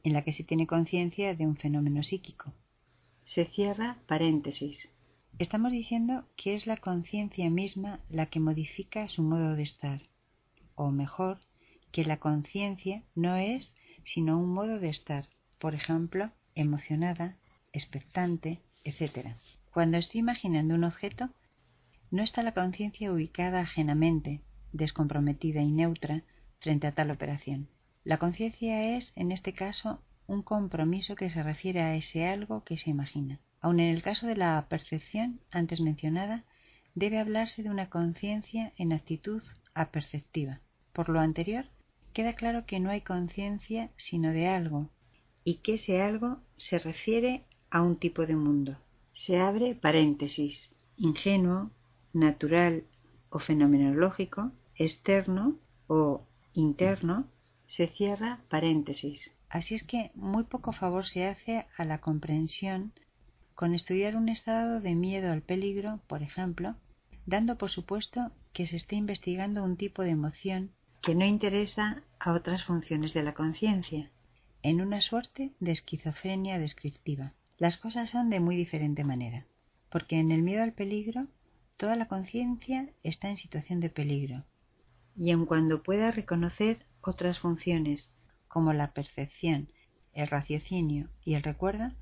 en 0.04 0.12
la 0.12 0.22
que 0.22 0.32
se 0.32 0.44
tiene 0.44 0.66
conciencia 0.66 1.34
de 1.34 1.46
un 1.46 1.56
fenómeno 1.56 2.02
psíquico. 2.02 2.52
Se 3.24 3.46
cierra 3.46 3.98
paréntesis. 4.06 4.88
Estamos 5.38 5.72
diciendo 5.72 6.28
que 6.36 6.54
es 6.54 6.66
la 6.66 6.76
conciencia 6.76 7.50
misma 7.50 8.00
la 8.08 8.26
que 8.26 8.38
modifica 8.38 9.08
su 9.08 9.22
modo 9.22 9.56
de 9.56 9.64
estar, 9.64 10.02
o 10.76 10.90
mejor, 10.90 11.40
que 11.90 12.04
la 12.04 12.18
conciencia 12.18 13.02
no 13.14 13.36
es 13.36 13.74
sino 14.04 14.38
un 14.38 14.52
modo 14.52 14.78
de 14.78 14.88
estar, 14.88 15.28
por 15.58 15.74
ejemplo, 15.74 16.30
emocionada, 16.54 17.36
expectante, 17.72 18.60
etc. 18.84 19.28
Cuando 19.72 19.96
estoy 19.96 20.20
imaginando 20.20 20.74
un 20.74 20.84
objeto, 20.84 21.30
no 22.10 22.22
está 22.22 22.42
la 22.42 22.54
conciencia 22.54 23.12
ubicada 23.12 23.60
ajenamente, 23.60 24.40
descomprometida 24.72 25.60
y 25.62 25.72
neutra 25.72 26.22
frente 26.60 26.86
a 26.86 26.92
tal 26.92 27.10
operación. 27.10 27.68
La 28.04 28.18
conciencia 28.18 28.96
es, 28.96 29.12
en 29.16 29.32
este 29.32 29.52
caso, 29.52 30.00
un 30.26 30.42
compromiso 30.42 31.16
que 31.16 31.30
se 31.30 31.42
refiere 31.42 31.80
a 31.80 31.96
ese 31.96 32.26
algo 32.26 32.64
que 32.64 32.76
se 32.76 32.90
imagina. 32.90 33.40
Aun 33.60 33.80
en 33.80 33.94
el 33.94 34.02
caso 34.02 34.26
de 34.26 34.36
la 34.36 34.66
percepción 34.68 35.40
antes 35.50 35.80
mencionada, 35.80 36.44
debe 36.94 37.18
hablarse 37.18 37.62
de 37.62 37.70
una 37.70 37.90
conciencia 37.90 38.72
en 38.76 38.92
actitud 38.92 39.42
aperceptiva. 39.74 40.60
Por 40.92 41.08
lo 41.08 41.20
anterior, 41.20 41.66
queda 42.14 42.32
claro 42.32 42.64
que 42.64 42.80
no 42.80 42.88
hay 42.90 43.02
conciencia 43.02 43.90
sino 43.96 44.32
de 44.32 44.48
algo, 44.48 44.88
y 45.44 45.56
que 45.56 45.74
ese 45.74 46.00
algo 46.00 46.38
se 46.56 46.78
refiere 46.78 47.44
a 47.70 47.82
un 47.82 47.96
tipo 47.96 48.24
de 48.24 48.36
mundo. 48.36 48.78
Se 49.12 49.38
abre 49.38 49.74
paréntesis, 49.74 50.70
ingenuo, 50.96 51.70
natural 52.12 52.84
o 53.28 53.38
fenomenológico, 53.38 54.52
externo 54.76 55.58
o 55.88 56.22
interno, 56.54 57.26
se 57.66 57.88
cierra 57.88 58.40
paréntesis. 58.48 59.30
Así 59.48 59.74
es 59.74 59.82
que 59.82 60.10
muy 60.14 60.44
poco 60.44 60.72
favor 60.72 61.06
se 61.06 61.26
hace 61.26 61.66
a 61.76 61.84
la 61.84 62.00
comprensión 62.00 62.92
con 63.54 63.74
estudiar 63.74 64.16
un 64.16 64.28
estado 64.28 64.80
de 64.80 64.94
miedo 64.94 65.32
al 65.32 65.42
peligro, 65.42 66.00
por 66.06 66.22
ejemplo, 66.22 66.74
dando 67.26 67.56
por 67.56 67.70
supuesto 67.70 68.32
que 68.52 68.66
se 68.66 68.76
esté 68.76 68.96
investigando 68.96 69.62
un 69.62 69.76
tipo 69.76 70.02
de 70.02 70.10
emoción 70.10 70.70
que 71.04 71.14
no 71.14 71.26
interesa 71.26 72.02
a 72.18 72.32
otras 72.32 72.64
funciones 72.64 73.12
de 73.12 73.22
la 73.22 73.34
conciencia, 73.34 74.10
en 74.62 74.80
una 74.80 75.02
suerte 75.02 75.52
de 75.60 75.70
esquizofrenia 75.70 76.58
descriptiva. 76.58 77.34
Las 77.58 77.76
cosas 77.76 78.08
son 78.08 78.30
de 78.30 78.40
muy 78.40 78.56
diferente 78.56 79.04
manera, 79.04 79.44
porque 79.90 80.18
en 80.18 80.32
el 80.32 80.40
miedo 80.40 80.62
al 80.62 80.72
peligro 80.72 81.26
toda 81.76 81.94
la 81.96 82.08
conciencia 82.08 82.88
está 83.02 83.28
en 83.28 83.36
situación 83.36 83.80
de 83.80 83.90
peligro, 83.90 84.44
y 85.14 85.30
aun 85.30 85.44
cuando 85.44 85.82
pueda 85.82 86.10
reconocer 86.10 86.86
otras 87.02 87.38
funciones 87.38 88.10
como 88.48 88.72
la 88.72 88.94
percepción, 88.94 89.68
el 90.14 90.26
raciocinio 90.28 91.10
y 91.22 91.34
el 91.34 91.42
recuerdo, 91.42 91.92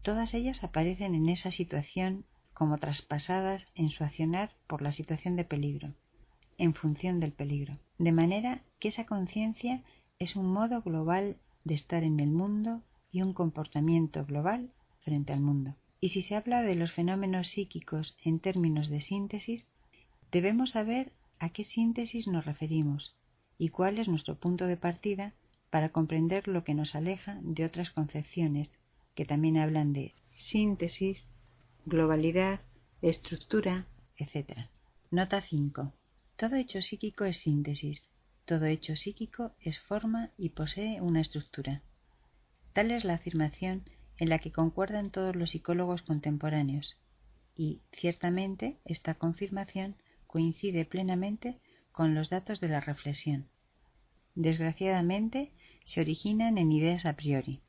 todas 0.00 0.32
ellas 0.32 0.64
aparecen 0.64 1.14
en 1.14 1.28
esa 1.28 1.50
situación 1.50 2.24
como 2.54 2.78
traspasadas 2.78 3.66
en 3.74 3.90
su 3.90 4.02
accionar 4.02 4.54
por 4.66 4.80
la 4.80 4.92
situación 4.92 5.36
de 5.36 5.44
peligro, 5.44 5.92
en 6.56 6.72
función 6.72 7.20
del 7.20 7.32
peligro, 7.32 7.78
de 7.98 8.12
manera 8.12 8.62
que 8.78 8.88
esa 8.88 9.06
conciencia 9.06 9.82
es 10.18 10.36
un 10.36 10.52
modo 10.52 10.82
global 10.82 11.36
de 11.64 11.74
estar 11.74 12.04
en 12.04 12.20
el 12.20 12.30
mundo 12.30 12.82
y 13.10 13.22
un 13.22 13.32
comportamiento 13.32 14.24
global 14.24 14.70
frente 15.00 15.32
al 15.32 15.40
mundo. 15.40 15.74
Y 16.00 16.10
si 16.10 16.22
se 16.22 16.36
habla 16.36 16.62
de 16.62 16.76
los 16.76 16.92
fenómenos 16.92 17.48
psíquicos 17.48 18.16
en 18.22 18.38
términos 18.38 18.88
de 18.88 19.00
síntesis, 19.00 19.70
debemos 20.30 20.70
saber 20.72 21.12
a 21.38 21.50
qué 21.50 21.64
síntesis 21.64 22.28
nos 22.28 22.44
referimos 22.44 23.16
y 23.58 23.70
cuál 23.70 23.98
es 23.98 24.08
nuestro 24.08 24.36
punto 24.38 24.66
de 24.66 24.76
partida 24.76 25.34
para 25.70 25.90
comprender 25.90 26.48
lo 26.48 26.64
que 26.64 26.74
nos 26.74 26.94
aleja 26.94 27.38
de 27.42 27.64
otras 27.64 27.90
concepciones 27.90 28.78
que 29.14 29.24
también 29.24 29.56
hablan 29.56 29.92
de 29.92 30.14
síntesis, 30.36 31.26
globalidad, 31.84 32.60
estructura, 33.02 33.86
etc. 34.16 34.68
Nota 35.10 35.40
5. 35.40 35.92
Todo 36.38 36.54
hecho 36.54 36.80
psíquico 36.82 37.24
es 37.24 37.38
síntesis. 37.38 38.06
Todo 38.44 38.66
hecho 38.66 38.94
psíquico 38.94 39.50
es 39.60 39.80
forma 39.80 40.30
y 40.38 40.50
posee 40.50 41.00
una 41.00 41.20
estructura. 41.20 41.82
Tal 42.72 42.92
es 42.92 43.02
la 43.02 43.14
afirmación 43.14 43.82
en 44.18 44.28
la 44.28 44.38
que 44.38 44.52
concuerdan 44.52 45.10
todos 45.10 45.34
los 45.34 45.50
psicólogos 45.50 46.02
contemporáneos, 46.02 46.96
y 47.56 47.80
ciertamente 47.90 48.78
esta 48.84 49.14
confirmación 49.14 49.96
coincide 50.28 50.84
plenamente 50.84 51.58
con 51.90 52.14
los 52.14 52.30
datos 52.30 52.60
de 52.60 52.68
la 52.68 52.78
reflexión. 52.78 53.48
Desgraciadamente, 54.36 55.50
se 55.86 56.00
originan 56.02 56.56
en 56.56 56.70
ideas 56.70 57.04
a 57.04 57.14
priori. 57.14 57.62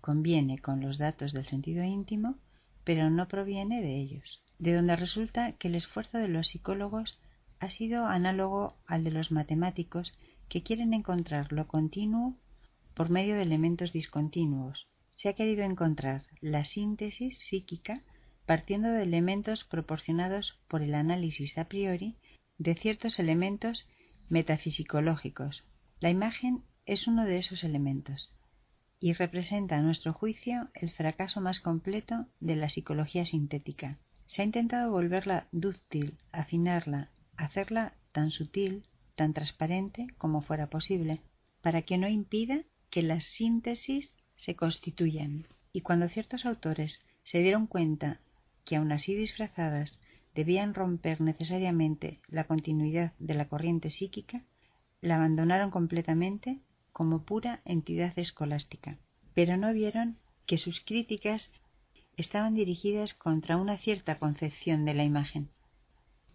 Conviene 0.00 0.60
con 0.60 0.80
los 0.80 0.96
datos 0.98 1.32
del 1.32 1.46
sentido 1.46 1.82
íntimo, 1.82 2.36
pero 2.84 3.10
no 3.10 3.26
proviene 3.26 3.82
de 3.82 3.96
ellos. 3.96 4.44
De 4.60 4.74
donde 4.74 4.94
resulta 4.94 5.52
que 5.52 5.66
el 5.66 5.74
esfuerzo 5.74 6.18
de 6.18 6.28
los 6.28 6.46
psicólogos 6.46 7.18
ha 7.60 7.68
sido 7.70 8.06
análogo 8.06 8.76
al 8.86 9.04
de 9.04 9.10
los 9.10 9.32
matemáticos 9.32 10.12
que 10.48 10.62
quieren 10.62 10.94
encontrar 10.94 11.52
lo 11.52 11.66
continuo 11.66 12.36
por 12.94 13.10
medio 13.10 13.36
de 13.36 13.42
elementos 13.42 13.92
discontinuos. 13.92 14.88
Se 15.14 15.28
ha 15.28 15.34
querido 15.34 15.64
encontrar 15.64 16.22
la 16.40 16.64
síntesis 16.64 17.38
psíquica 17.38 18.02
partiendo 18.46 18.88
de 18.90 19.02
elementos 19.02 19.64
proporcionados 19.64 20.58
por 20.68 20.82
el 20.82 20.94
análisis 20.94 21.58
a 21.58 21.64
priori 21.64 22.16
de 22.58 22.74
ciertos 22.74 23.18
elementos 23.18 23.88
metafisicológicos. 24.28 25.64
La 26.00 26.10
imagen 26.10 26.62
es 26.84 27.06
uno 27.06 27.24
de 27.24 27.38
esos 27.38 27.64
elementos 27.64 28.32
y 29.00 29.12
representa 29.12 29.76
a 29.76 29.82
nuestro 29.82 30.12
juicio 30.12 30.68
el 30.74 30.90
fracaso 30.90 31.40
más 31.40 31.60
completo 31.60 32.26
de 32.40 32.56
la 32.56 32.68
psicología 32.68 33.26
sintética. 33.26 33.98
Se 34.26 34.42
ha 34.42 34.44
intentado 34.44 34.90
volverla 34.90 35.48
dúctil, 35.52 36.18
afinarla, 36.32 37.10
hacerla 37.36 37.94
tan 38.12 38.30
sutil, 38.30 38.84
tan 39.14 39.32
transparente 39.34 40.06
como 40.18 40.42
fuera 40.42 40.68
posible, 40.68 41.20
para 41.62 41.82
que 41.82 41.98
no 41.98 42.08
impida 42.08 42.64
que 42.90 43.02
las 43.02 43.24
síntesis 43.24 44.16
se 44.36 44.54
constituyan. 44.54 45.46
Y 45.72 45.80
cuando 45.80 46.08
ciertos 46.08 46.46
autores 46.46 47.04
se 47.22 47.40
dieron 47.40 47.66
cuenta 47.66 48.20
que 48.64 48.76
aun 48.76 48.92
así 48.92 49.14
disfrazadas 49.14 49.98
debían 50.34 50.74
romper 50.74 51.20
necesariamente 51.20 52.20
la 52.28 52.44
continuidad 52.44 53.14
de 53.18 53.34
la 53.34 53.48
corriente 53.48 53.90
psíquica, 53.90 54.44
la 55.00 55.16
abandonaron 55.16 55.70
completamente 55.70 56.60
como 56.92 57.24
pura 57.24 57.62
entidad 57.64 58.18
escolástica, 58.18 58.98
pero 59.34 59.56
no 59.56 59.72
vieron 59.72 60.18
que 60.46 60.58
sus 60.58 60.80
críticas 60.80 61.52
estaban 62.16 62.54
dirigidas 62.54 63.14
contra 63.14 63.56
una 63.56 63.76
cierta 63.76 64.18
concepción 64.18 64.84
de 64.84 64.94
la 64.94 65.04
imagen, 65.04 65.50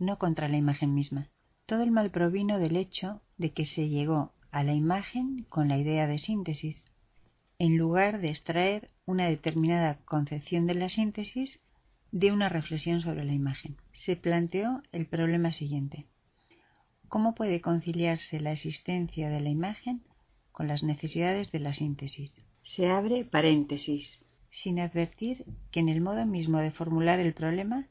no 0.02 0.18
contra 0.18 0.50
la 0.50 0.58
imagen 0.58 0.94
misma. 0.94 1.30
Todo 1.68 1.84
el 1.84 1.92
mal 1.92 2.10
provino 2.10 2.60
del 2.60 2.76
hecho 2.76 3.22
de 3.38 3.52
que 3.52 3.66
se 3.66 3.88
llegó 3.88 4.34
a 4.52 4.64
la 4.64 4.74
imagen 4.74 5.46
con 5.48 5.70
la 5.70 5.78
idea 5.78 6.08
de 6.08 6.18
síntesis, 6.18 6.86
en 7.60 7.78
lugar 7.78 8.20
de 8.20 8.30
extraer 8.30 8.90
una 9.06 9.28
determinada 9.28 10.00
concepción 10.06 10.66
de 10.66 10.74
la 10.74 10.90
síntesis 10.90 11.62
de 12.12 12.32
una 12.32 12.50
reflexión 12.50 13.02
sobre 13.02 13.24
la 13.24 13.34
imagen. 13.34 13.78
Se 13.94 14.16
planteó 14.16 14.82
el 14.92 15.06
problema 15.06 15.54
siguiente. 15.54 16.08
¿Cómo 17.08 17.36
puede 17.36 17.62
conciliarse 17.62 18.40
la 18.40 18.52
existencia 18.52 19.30
de 19.30 19.40
la 19.40 19.50
imagen 19.50 20.02
con 20.52 20.68
las 20.68 20.82
necesidades 20.82 21.52
de 21.52 21.60
la 21.60 21.74
síntesis? 21.74 22.42
Se 22.64 22.88
abre 22.88 23.24
paréntesis, 23.24 24.20
sin 24.50 24.80
advertir 24.80 25.46
que 25.70 25.80
en 25.80 25.90
el 25.90 26.02
modo 26.02 26.26
mismo 26.26 26.58
de 26.58 26.72
formular 26.72 27.20
el 27.20 27.34
problema 27.34 27.88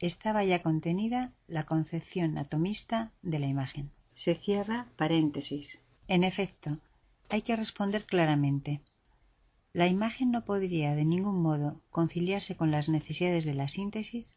estaba 0.00 0.44
ya 0.44 0.62
contenida 0.62 1.32
la 1.46 1.64
concepción 1.64 2.38
atomista 2.38 3.12
de 3.22 3.38
la 3.38 3.46
imagen. 3.46 3.90
Se 4.14 4.34
cierra 4.34 4.86
paréntesis. 4.96 5.78
En 6.06 6.24
efecto, 6.24 6.78
hay 7.28 7.42
que 7.42 7.56
responder 7.56 8.06
claramente. 8.06 8.80
La 9.72 9.86
imagen 9.86 10.30
no 10.30 10.44
podría 10.44 10.94
de 10.94 11.04
ningún 11.04 11.42
modo 11.42 11.80
conciliarse 11.90 12.56
con 12.56 12.70
las 12.70 12.88
necesidades 12.88 13.44
de 13.44 13.54
la 13.54 13.68
síntesis 13.68 14.34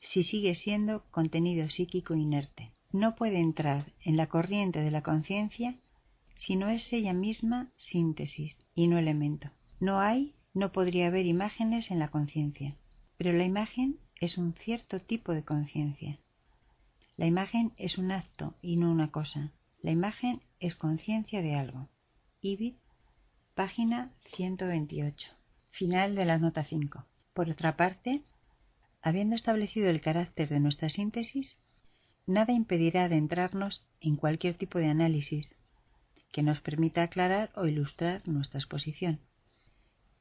si 0.00 0.22
sigue 0.22 0.54
siendo 0.54 1.04
contenido 1.10 1.68
psíquico 1.70 2.14
inerte. 2.14 2.72
No 2.92 3.14
puede 3.14 3.38
entrar 3.38 3.92
en 4.04 4.16
la 4.16 4.26
corriente 4.26 4.80
de 4.80 4.90
la 4.90 5.02
conciencia 5.02 5.76
si 6.34 6.56
no 6.56 6.68
es 6.68 6.92
ella 6.92 7.12
misma 7.12 7.70
síntesis 7.76 8.56
y 8.74 8.88
no 8.88 8.98
elemento. 8.98 9.50
No 9.80 10.00
hay, 10.00 10.34
no 10.54 10.72
podría 10.72 11.08
haber 11.08 11.26
imágenes 11.26 11.90
en 11.90 11.98
la 11.98 12.08
conciencia, 12.08 12.76
pero 13.16 13.32
la 13.32 13.44
imagen 13.44 13.98
es 14.20 14.38
un 14.38 14.54
cierto 14.54 15.00
tipo 15.00 15.32
de 15.32 15.44
conciencia. 15.44 16.18
La 17.16 17.26
imagen 17.26 17.72
es 17.78 17.98
un 17.98 18.12
acto 18.12 18.54
y 18.62 18.76
no 18.76 18.90
una 18.90 19.10
cosa. 19.10 19.52
La 19.82 19.90
imagen 19.90 20.42
es 20.60 20.74
conciencia 20.74 21.42
de 21.42 21.54
algo. 21.54 21.88
Ibid, 22.40 22.74
página 23.54 24.12
128. 24.36 25.30
Final 25.70 26.14
de 26.14 26.24
la 26.24 26.38
nota 26.38 26.64
5. 26.64 27.06
Por 27.34 27.50
otra 27.50 27.76
parte, 27.76 28.22
habiendo 29.02 29.36
establecido 29.36 29.88
el 29.88 30.00
carácter 30.00 30.48
de 30.48 30.60
nuestra 30.60 30.88
síntesis, 30.88 31.60
nada 32.26 32.52
impedirá 32.52 33.04
adentrarnos 33.04 33.84
en 34.00 34.16
cualquier 34.16 34.54
tipo 34.54 34.78
de 34.78 34.86
análisis 34.86 35.56
que 36.32 36.42
nos 36.42 36.60
permita 36.60 37.02
aclarar 37.02 37.50
o 37.54 37.66
ilustrar 37.66 38.26
nuestra 38.28 38.58
exposición. 38.58 39.20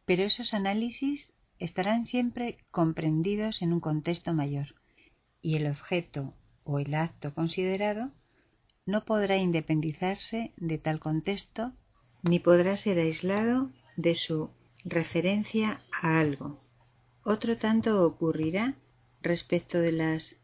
Pero 0.05 0.23
esos 0.23 0.53
análisis 0.53 1.35
estarán 1.59 2.05
siempre 2.05 2.57
comprendidos 2.71 3.61
en 3.61 3.73
un 3.73 3.79
contexto 3.79 4.33
mayor, 4.33 4.75
y 5.41 5.55
el 5.55 5.67
objeto 5.67 6.33
o 6.63 6.79
el 6.79 6.93
acto 6.93 7.33
considerado 7.33 8.11
no 8.85 9.05
podrá 9.05 9.37
independizarse 9.37 10.51
de 10.57 10.77
tal 10.77 10.99
contexto 10.99 11.71
ni 12.23 12.39
podrá 12.39 12.75
ser 12.75 12.99
aislado 12.99 13.71
de 13.95 14.15
su 14.15 14.49
referencia 14.83 15.81
a 15.91 16.19
algo. 16.19 16.59
Otro 17.23 17.57
tanto 17.57 18.05
ocurrirá 18.05 18.75
respecto 19.21 19.79
de 19.79 19.91
las 19.91 20.35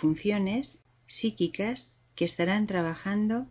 funciones 0.00 0.78
psíquicas 1.06 1.94
que 2.14 2.24
estarán 2.24 2.66
trabajando 2.66 3.46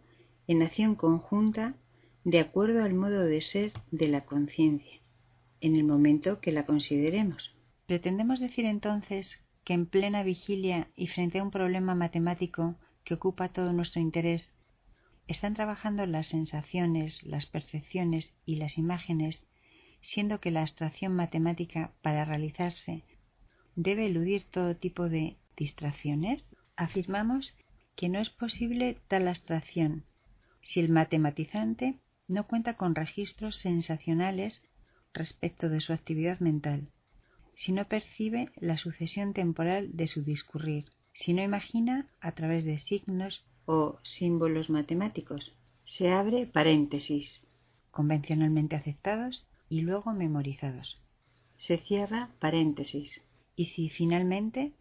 en 0.47 0.63
acción 0.63 0.95
conjunta 0.95 1.75
de 2.23 2.39
acuerdo 2.39 2.83
al 2.83 2.93
modo 2.93 3.21
de 3.21 3.41
ser 3.41 3.73
de 3.91 4.07
la 4.07 4.25
conciencia 4.25 4.99
en 5.61 5.75
el 5.75 5.83
momento 5.83 6.39
que 6.39 6.51
la 6.51 6.65
consideremos. 6.65 7.51
¿Pretendemos 7.85 8.39
decir 8.39 8.65
entonces 8.65 9.41
que 9.63 9.73
en 9.73 9.85
plena 9.85 10.23
vigilia 10.23 10.89
y 10.95 11.07
frente 11.07 11.39
a 11.39 11.43
un 11.43 11.51
problema 11.51 11.95
matemático 11.95 12.75
que 13.03 13.15
ocupa 13.15 13.49
todo 13.49 13.73
nuestro 13.73 14.01
interés, 14.01 14.55
están 15.27 15.53
trabajando 15.53 16.05
las 16.05 16.27
sensaciones, 16.27 17.23
las 17.23 17.45
percepciones 17.45 18.35
y 18.45 18.55
las 18.55 18.77
imágenes, 18.77 19.47
siendo 20.01 20.39
que 20.39 20.51
la 20.51 20.61
abstracción 20.61 21.13
matemática 21.15 21.91
para 22.01 22.25
realizarse 22.25 23.03
debe 23.75 24.07
eludir 24.07 24.43
todo 24.43 24.75
tipo 24.75 25.09
de 25.09 25.37
distracciones? 25.55 26.45
Afirmamos 26.75 27.53
que 27.95 28.09
no 28.09 28.19
es 28.19 28.29
posible 28.29 28.97
tal 29.07 29.27
abstracción 29.27 30.05
si 30.61 30.79
el 30.79 30.89
matematizante 30.89 31.99
no 32.27 32.47
cuenta 32.47 32.75
con 32.75 32.95
registros 32.95 33.57
sensacionales 33.57 34.63
respecto 35.13 35.69
de 35.69 35.79
su 35.79 35.93
actividad 35.93 36.39
mental, 36.39 36.89
si 37.55 37.73
no 37.73 37.87
percibe 37.89 38.51
la 38.55 38.77
sucesión 38.77 39.33
temporal 39.33 39.89
de 39.93 40.07
su 40.07 40.23
discurrir, 40.23 40.85
si 41.11 41.33
no 41.33 41.43
imagina 41.43 42.07
a 42.21 42.31
través 42.31 42.63
de 42.63 42.77
signos 42.79 43.43
o 43.65 43.99
símbolos 44.03 44.69
matemáticos. 44.69 45.51
Se 45.85 46.09
abre 46.09 46.45
paréntesis, 46.45 47.41
convencionalmente 47.91 48.77
aceptados 48.77 49.45
y 49.67 49.81
luego 49.81 50.13
memorizados. 50.13 51.01
Se 51.57 51.77
cierra 51.77 52.29
paréntesis. 52.39 53.21
Y 53.55 53.65
si 53.65 53.89
finalmente 53.89 54.71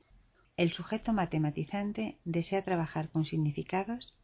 el 0.57 0.73
sujeto 0.73 1.13
matematizante 1.13 2.17
desea 2.25 2.63
trabajar 2.63 3.11
con 3.11 3.25
significados, 3.25 4.15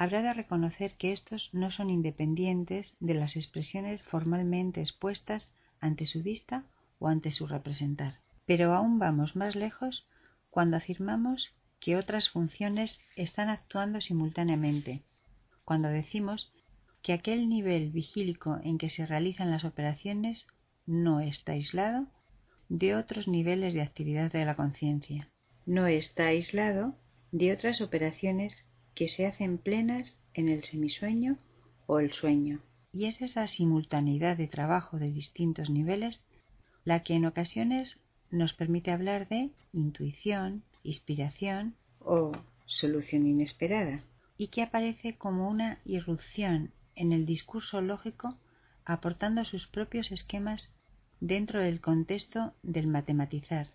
habrá 0.00 0.22
de 0.22 0.32
reconocer 0.32 0.94
que 0.96 1.12
éstos 1.12 1.50
no 1.52 1.70
son 1.70 1.90
independientes 1.90 2.96
de 3.00 3.12
las 3.12 3.36
expresiones 3.36 4.00
formalmente 4.00 4.80
expuestas 4.80 5.52
ante 5.78 6.06
su 6.06 6.22
vista 6.22 6.64
o 6.98 7.08
ante 7.08 7.30
su 7.30 7.46
representar. 7.46 8.14
Pero 8.46 8.72
aún 8.72 8.98
vamos 8.98 9.36
más 9.36 9.56
lejos 9.56 10.06
cuando 10.48 10.78
afirmamos 10.78 11.52
que 11.80 11.96
otras 11.96 12.30
funciones 12.30 12.98
están 13.14 13.50
actuando 13.50 14.00
simultáneamente, 14.00 15.02
cuando 15.66 15.88
decimos 15.88 16.50
que 17.02 17.12
aquel 17.12 17.50
nivel 17.50 17.90
vigílico 17.90 18.58
en 18.64 18.78
que 18.78 18.88
se 18.88 19.04
realizan 19.04 19.50
las 19.50 19.66
operaciones 19.66 20.46
no 20.86 21.20
está 21.20 21.52
aislado 21.52 22.06
de 22.70 22.94
otros 22.94 23.28
niveles 23.28 23.74
de 23.74 23.82
actividad 23.82 24.32
de 24.32 24.46
la 24.46 24.56
conciencia, 24.56 25.28
no 25.66 25.86
está 25.86 26.28
aislado 26.28 26.94
de 27.32 27.52
otras 27.52 27.82
operaciones 27.82 28.64
que 28.94 29.08
se 29.08 29.26
hacen 29.26 29.58
plenas 29.58 30.18
en 30.34 30.48
el 30.48 30.64
semisueño 30.64 31.38
o 31.86 32.00
el 32.00 32.12
sueño. 32.12 32.60
Y 32.92 33.06
es 33.06 33.22
esa 33.22 33.46
simultaneidad 33.46 34.36
de 34.36 34.48
trabajo 34.48 34.98
de 34.98 35.10
distintos 35.10 35.70
niveles 35.70 36.26
la 36.84 37.02
que 37.02 37.14
en 37.14 37.26
ocasiones 37.26 37.98
nos 38.30 38.54
permite 38.54 38.90
hablar 38.90 39.28
de 39.28 39.50
intuición, 39.72 40.62
inspiración 40.82 41.74
o 42.00 42.32
solución 42.66 43.26
inesperada, 43.26 44.02
y 44.36 44.48
que 44.48 44.62
aparece 44.62 45.16
como 45.16 45.48
una 45.48 45.78
irrupción 45.84 46.70
en 46.94 47.12
el 47.12 47.26
discurso 47.26 47.80
lógico 47.80 48.36
aportando 48.84 49.44
sus 49.44 49.66
propios 49.66 50.10
esquemas 50.10 50.72
dentro 51.20 51.60
del 51.60 51.80
contexto 51.80 52.54
del 52.62 52.86
matematizar, 52.86 53.68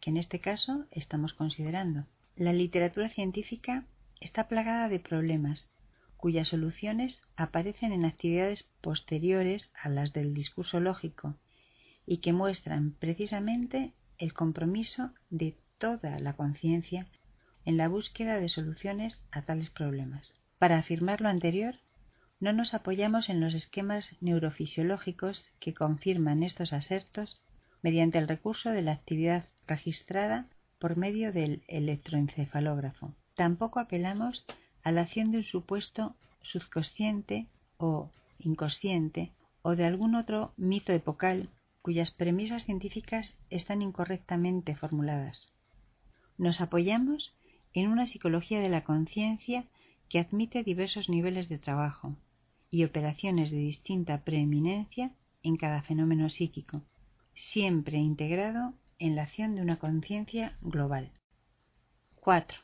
que 0.00 0.10
en 0.10 0.18
este 0.18 0.40
caso 0.40 0.86
estamos 0.90 1.32
considerando. 1.32 2.06
La 2.36 2.52
literatura 2.52 3.08
científica 3.08 3.86
está 4.22 4.48
plagada 4.48 4.88
de 4.88 5.00
problemas 5.00 5.68
cuyas 6.16 6.48
soluciones 6.48 7.20
aparecen 7.36 7.92
en 7.92 8.04
actividades 8.04 8.70
posteriores 8.80 9.72
a 9.74 9.88
las 9.88 10.12
del 10.12 10.34
discurso 10.34 10.78
lógico 10.78 11.34
y 12.06 12.18
que 12.18 12.32
muestran 12.32 12.92
precisamente 12.92 13.92
el 14.18 14.32
compromiso 14.32 15.10
de 15.30 15.56
toda 15.78 16.20
la 16.20 16.34
conciencia 16.34 17.08
en 17.64 17.76
la 17.76 17.88
búsqueda 17.88 18.38
de 18.38 18.48
soluciones 18.48 19.22
a 19.32 19.42
tales 19.42 19.70
problemas. 19.70 20.34
Para 20.58 20.78
afirmar 20.78 21.20
lo 21.20 21.28
anterior, 21.28 21.74
no 22.38 22.52
nos 22.52 22.74
apoyamos 22.74 23.28
en 23.28 23.40
los 23.40 23.54
esquemas 23.54 24.14
neurofisiológicos 24.20 25.50
que 25.58 25.74
confirman 25.74 26.44
estos 26.44 26.72
asertos 26.72 27.40
mediante 27.82 28.18
el 28.18 28.28
recurso 28.28 28.70
de 28.70 28.82
la 28.82 28.92
actividad 28.92 29.46
registrada 29.66 30.46
por 30.78 30.96
medio 30.96 31.32
del 31.32 31.62
electroencefalógrafo. 31.66 33.14
Tampoco 33.34 33.80
apelamos 33.80 34.46
a 34.82 34.92
la 34.92 35.02
acción 35.02 35.30
de 35.30 35.38
un 35.38 35.44
supuesto 35.44 36.14
subconsciente 36.42 37.46
o 37.78 38.10
inconsciente 38.38 39.32
o 39.62 39.76
de 39.76 39.84
algún 39.84 40.14
otro 40.14 40.52
mito 40.56 40.92
epocal 40.92 41.48
cuyas 41.80 42.10
premisas 42.10 42.64
científicas 42.64 43.38
están 43.50 43.82
incorrectamente 43.82 44.74
formuladas. 44.76 45.52
Nos 46.38 46.60
apoyamos 46.60 47.34
en 47.72 47.88
una 47.88 48.06
psicología 48.06 48.60
de 48.60 48.68
la 48.68 48.84
conciencia 48.84 49.64
que 50.08 50.18
admite 50.18 50.62
diversos 50.62 51.08
niveles 51.08 51.48
de 51.48 51.58
trabajo 51.58 52.16
y 52.70 52.84
operaciones 52.84 53.50
de 53.50 53.58
distinta 53.58 54.24
preeminencia 54.24 55.12
en 55.42 55.56
cada 55.56 55.82
fenómeno 55.82 56.30
psíquico, 56.30 56.82
siempre 57.34 57.98
integrado 57.98 58.74
en 58.98 59.16
la 59.16 59.22
acción 59.22 59.54
de 59.54 59.62
una 59.62 59.78
conciencia 59.78 60.56
global. 60.60 61.10
4. 62.20 62.58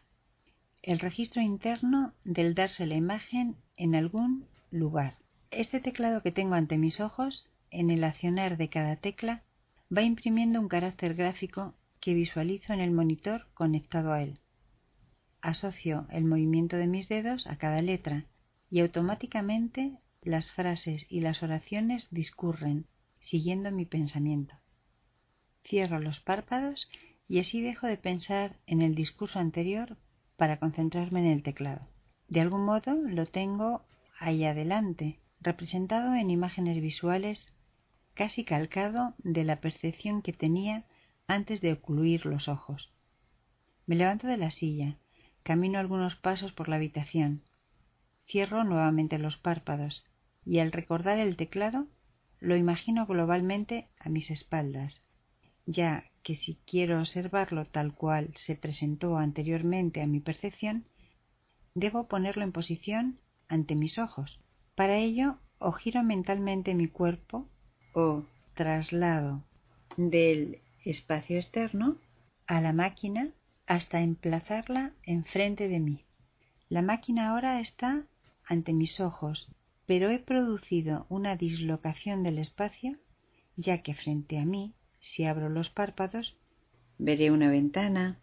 El 0.83 1.01
registro 1.01 1.43
interno 1.43 2.12
del 2.24 2.55
darse 2.55 2.87
la 2.87 2.95
imagen 2.95 3.57
en 3.76 3.95
algún 3.97 4.47
lugar. 4.70 5.14
Este 5.51 5.81
teclado 5.81 6.22
que 6.22 6.31
tengo 6.31 6.55
ante 6.55 6.79
mis 6.79 7.01
ojos, 7.01 7.49
en 7.70 7.91
el 7.91 8.05
accionar 8.05 8.57
de 8.57 8.68
cada 8.68 8.97
tecla, 8.97 9.43
va 9.95 10.03
imprimiendo 10.03 10.61
un 10.61 10.68
carácter 10.68 11.14
gráfico 11.14 11.74
que 12.01 12.14
visualizo 12.14 12.72
en 12.72 12.81
el 12.81 12.93
monitor 12.93 13.49
conectado 13.55 14.12
a 14.12 14.22
él. 14.22 14.39
Asocio 15.41 16.07
el 16.11 16.24
movimiento 16.24 16.76
de 16.76 16.87
mis 16.87 17.09
dedos 17.09 17.47
a 17.49 17.57
cada 17.57 17.83
letra 17.83 18.26
y 18.70 18.81
automáticamente 18.81 19.99
las 20.22 20.53
frases 20.53 21.07
y 21.09 21.20
las 21.20 21.43
oraciones 21.43 22.09
discurren, 22.11 22.87
siguiendo 23.20 23.72
mi 23.72 23.85
pensamiento. 23.85 24.55
Cierro 25.64 25.99
los 25.99 26.20
párpados 26.20 26.89
y 27.29 27.41
así 27.41 27.61
dejo 27.61 27.87
de 27.87 27.97
pensar 27.97 28.57
en 28.66 28.81
el 28.81 28.95
discurso 28.95 29.39
anterior 29.39 29.97
para 30.39 30.59
concentrarme 30.59 31.18
en 31.20 31.26
el 31.26 31.43
teclado. 31.43 31.86
De 32.28 32.41
algún 32.41 32.64
modo 32.64 32.95
lo 32.95 33.26
tengo 33.26 33.84
ahí 34.20 34.45
adelante, 34.45 35.18
representado 35.41 36.14
en 36.14 36.30
imágenes 36.30 36.80
visuales, 36.80 37.53
casi 38.14 38.45
calcado 38.45 39.14
de 39.18 39.43
la 39.43 39.61
percepción 39.61 40.22
que 40.22 40.32
tenía 40.32 40.84
antes 41.26 41.61
de 41.61 41.72
ocluir 41.72 42.24
los 42.24 42.49
ojos. 42.49 42.91
Me 43.86 43.97
levanto 43.97 44.28
de 44.28 44.36
la 44.36 44.51
silla, 44.51 44.97
camino 45.43 45.80
algunos 45.80 46.14
pasos 46.14 46.53
por 46.53 46.68
la 46.68 46.76
habitación, 46.76 47.43
cierro 48.26 48.62
nuevamente 48.62 49.18
los 49.18 49.39
párpados 49.39 50.05
y 50.45 50.61
al 50.61 50.70
recordar 50.70 51.18
el 51.18 51.36
teclado 51.36 51.89
lo 52.39 52.57
imagino 52.57 53.07
globalmente 53.07 53.89
a 53.99 54.09
mis 54.09 54.30
espaldas, 54.30 55.03
ya 55.70 56.04
que 56.22 56.34
si 56.34 56.56
quiero 56.66 56.98
observarlo 56.98 57.66
tal 57.66 57.94
cual 57.94 58.30
se 58.34 58.56
presentó 58.56 59.18
anteriormente 59.18 60.00
a 60.00 60.06
mi 60.06 60.18
percepción, 60.18 60.88
debo 61.74 62.08
ponerlo 62.08 62.42
en 62.42 62.52
posición 62.52 63.20
ante 63.48 63.74
mis 63.74 63.98
ojos. 63.98 64.40
Para 64.74 64.96
ello, 64.96 65.36
o 65.58 65.72
giro 65.72 66.02
mentalmente 66.02 66.74
mi 66.74 66.88
cuerpo 66.88 67.46
o 67.92 68.24
traslado 68.54 69.44
del 69.98 70.60
espacio 70.84 71.36
externo 71.36 71.98
a 72.46 72.62
la 72.62 72.72
máquina 72.72 73.28
hasta 73.66 74.00
emplazarla 74.00 74.94
enfrente 75.02 75.68
de 75.68 75.80
mí. 75.80 76.04
La 76.70 76.80
máquina 76.80 77.28
ahora 77.28 77.60
está 77.60 78.06
ante 78.46 78.72
mis 78.72 79.00
ojos, 79.00 79.48
pero 79.84 80.08
he 80.10 80.18
producido 80.18 81.04
una 81.10 81.36
dislocación 81.36 82.22
del 82.22 82.38
espacio, 82.38 82.96
ya 83.56 83.82
que 83.82 83.94
frente 83.94 84.38
a 84.38 84.46
mí 84.46 84.72
si 84.99 85.24
abro 85.24 85.49
los 85.49 85.70
párpados, 85.70 86.36
veré 86.99 87.30
una 87.30 87.51
ventana. 87.51 88.20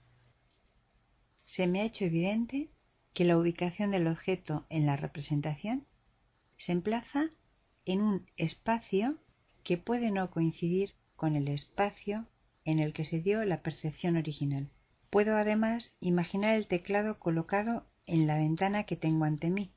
Se 1.46 1.68
me 1.68 1.82
ha 1.82 1.86
hecho 1.86 2.06
evidente 2.06 2.70
que 3.14 3.24
la 3.24 3.38
ubicación 3.38 3.92
del 3.92 4.08
objeto 4.08 4.66
en 4.70 4.86
la 4.86 4.96
representación 4.96 5.86
se 6.58 6.72
emplaza 6.72 7.30
en 7.86 8.02
un 8.02 8.30
espacio 8.36 9.18
que 9.64 9.78
puede 9.78 10.12
no 10.12 10.30
coincidir 10.32 10.96
con 11.16 11.36
el 11.36 11.48
espacio 11.48 12.28
en 12.66 12.80
el 12.80 12.94
que 12.94 13.06
se 13.06 13.22
dio 13.22 13.44
la 13.46 13.62
percepción 13.62 14.18
original. 14.18 14.70
Puedo 15.10 15.38
además 15.38 15.96
imaginar 16.00 16.56
el 16.56 16.68
teclado 16.68 17.20
colocado 17.20 17.86
en 18.06 18.28
la 18.28 18.38
ventana 18.38 18.84
que 18.84 18.96
tengo 18.96 19.26
ante 19.26 19.50
mí 19.50 19.72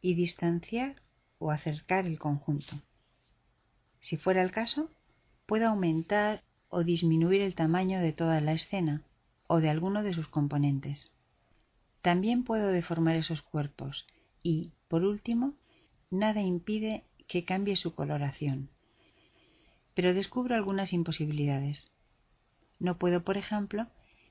y 0.00 0.14
distanciar 0.14 1.02
o 1.38 1.50
acercar 1.50 2.06
el 2.06 2.18
conjunto. 2.18 2.80
Si 4.00 4.16
fuera 4.16 4.42
el 4.42 4.50
caso, 4.50 4.90
puedo 5.48 5.68
aumentar 5.68 6.44
o 6.68 6.84
disminuir 6.84 7.40
el 7.40 7.54
tamaño 7.54 8.00
de 8.00 8.12
toda 8.12 8.38
la 8.42 8.52
escena 8.52 9.02
o 9.48 9.60
de 9.60 9.70
alguno 9.70 10.02
de 10.02 10.12
sus 10.12 10.28
componentes. 10.28 11.10
También 12.02 12.44
puedo 12.44 12.68
deformar 12.68 13.16
esos 13.16 13.40
cuerpos 13.40 14.06
y, 14.42 14.72
por 14.88 15.04
último, 15.04 15.54
nada 16.10 16.42
impide 16.42 17.04
que 17.26 17.46
cambie 17.46 17.76
su 17.76 17.94
coloración. 17.94 18.68
Pero 19.94 20.12
descubro 20.12 20.54
algunas 20.54 20.92
imposibilidades. 20.92 21.90
No 22.78 22.98
puedo, 22.98 23.24
por 23.24 23.38
ejemplo, 23.38 23.86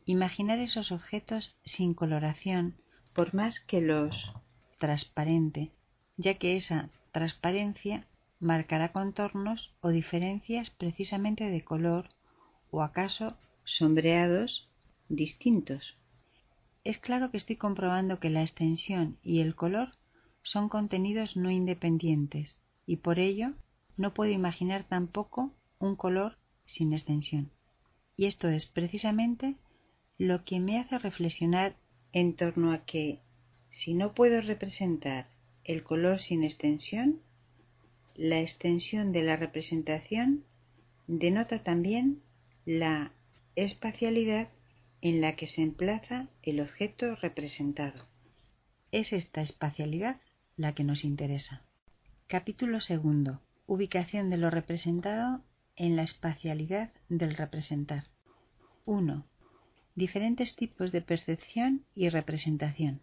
imaginar 0.05 0.59
esos 0.59 0.91
objetos 0.91 1.57
sin 1.65 1.95
coloración 1.95 2.75
por 3.13 3.33
más 3.33 3.59
que 3.59 3.81
los 3.81 4.33
transparente, 4.77 5.71
ya 6.15 6.35
que 6.35 6.55
esa 6.55 6.91
transparencia 7.11 8.05
marcará 8.39 8.91
contornos 8.91 9.73
o 9.81 9.89
diferencias 9.89 10.69
precisamente 10.69 11.49
de 11.49 11.63
color 11.63 12.09
o 12.69 12.81
acaso 12.81 13.37
sombreados 13.63 14.69
distintos. 15.09 15.97
Es 16.83 16.97
claro 16.97 17.31
que 17.31 17.37
estoy 17.37 17.55
comprobando 17.55 18.19
que 18.19 18.29
la 18.29 18.41
extensión 18.41 19.17
y 19.23 19.41
el 19.41 19.55
color 19.55 19.91
son 20.41 20.69
contenidos 20.69 21.35
no 21.35 21.51
independientes 21.51 22.59
y 22.85 22.97
por 22.97 23.19
ello 23.19 23.53
no 23.97 24.13
puedo 24.13 24.31
imaginar 24.31 24.83
tampoco 24.83 25.51
un 25.79 25.95
color 25.95 26.37
sin 26.65 26.93
extensión. 26.93 27.51
Y 28.15 28.25
esto 28.25 28.47
es 28.47 28.65
precisamente 28.65 29.55
lo 30.17 30.43
que 30.45 30.59
me 30.59 30.79
hace 30.79 30.97
reflexionar 30.97 31.75
en 32.13 32.35
torno 32.35 32.71
a 32.71 32.85
que 32.85 33.21
si 33.69 33.93
no 33.93 34.13
puedo 34.13 34.41
representar 34.41 35.27
el 35.63 35.83
color 35.83 36.21
sin 36.21 36.43
extensión, 36.43 37.21
la 38.17 38.39
extensión 38.39 39.11
de 39.11 39.21
la 39.21 39.35
representación 39.35 40.43
denota 41.05 41.63
también 41.63 42.23
la 42.65 43.13
espacialidad 43.55 44.49
en 45.01 45.21
la 45.21 45.35
que 45.35 45.45
se 45.45 45.61
emplaza 45.61 46.27
el 46.41 46.59
objeto 46.59 47.15
representado. 47.15 48.07
Es 48.91 49.13
esta 49.13 49.41
espacialidad 49.41 50.19
la 50.55 50.73
que 50.73 50.83
nos 50.83 51.03
interesa. 51.03 51.61
Capítulo 52.25 52.81
segundo. 52.81 53.41
Ubicación 53.67 54.31
de 54.31 54.37
lo 54.37 54.49
representado 54.49 55.43
en 55.75 55.95
la 55.95 56.01
espacialidad 56.01 56.91
del 57.09 57.35
representar. 57.35 58.05
1. 58.85 59.27
Diferentes 59.93 60.55
tipos 60.55 60.91
de 60.91 61.01
percepción 61.01 61.85
y 61.93 62.09
representación. 62.09 63.01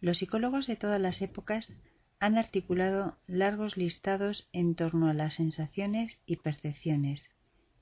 Los 0.00 0.18
psicólogos 0.18 0.66
de 0.66 0.76
todas 0.76 1.00
las 1.00 1.20
épocas 1.20 1.76
han 2.20 2.36
articulado 2.36 3.16
largos 3.26 3.76
listados 3.76 4.48
en 4.52 4.74
torno 4.74 5.08
a 5.08 5.14
las 5.14 5.34
sensaciones 5.34 6.18
y 6.26 6.36
percepciones 6.36 7.30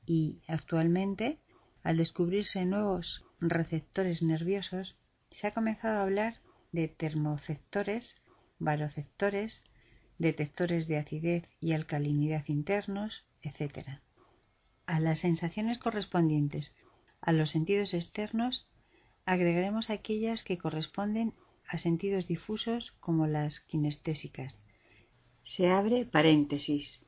y, 0.04 0.42
actualmente, 0.46 1.38
al 1.82 1.96
descubrirse 1.96 2.64
nuevos 2.64 3.24
receptores 3.40 4.22
nerviosos, 4.22 4.96
se 5.30 5.46
ha 5.46 5.54
comenzado 5.54 5.98
a 5.98 6.02
hablar 6.02 6.40
de 6.72 6.88
termoceptores, 6.88 8.16
baroceptores, 8.58 9.62
detectores 10.18 10.86
de 10.86 10.98
acidez 10.98 11.48
y 11.60 11.72
alcalinidad 11.72 12.44
internos, 12.48 13.24
etc. 13.42 14.00
A 14.86 15.00
las 15.00 15.18
sensaciones 15.20 15.78
correspondientes 15.78 16.72
a 17.20 17.32
los 17.32 17.50
sentidos 17.50 17.94
externos 17.94 18.68
agregaremos 19.24 19.90
aquellas 19.90 20.42
que 20.42 20.58
corresponden 20.58 21.34
a 21.68 21.78
sentidos 21.78 22.26
difusos 22.26 22.92
como 23.00 23.26
las 23.26 23.60
kinestésicas. 23.60 24.60
Se 25.44 25.68
abre 25.68 26.04
paréntesis 26.04 27.00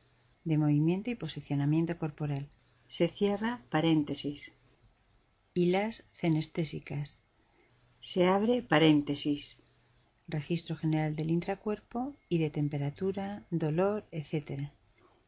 de 0.44 0.58
movimiento 0.58 1.10
y 1.10 1.14
posicionamiento 1.14 1.98
corporal. 1.98 2.48
Se 2.88 3.08
cierra 3.08 3.62
paréntesis. 3.70 4.52
Y 5.54 5.66
las 5.66 6.04
cenestésicas. 6.12 7.18
Se 8.00 8.26
abre 8.26 8.62
paréntesis. 8.62 9.58
Registro 10.26 10.76
general 10.76 11.16
del 11.16 11.30
intracuerpo 11.30 12.16
y 12.28 12.38
de 12.38 12.50
temperatura, 12.50 13.46
dolor, 13.50 14.06
etc., 14.12 14.70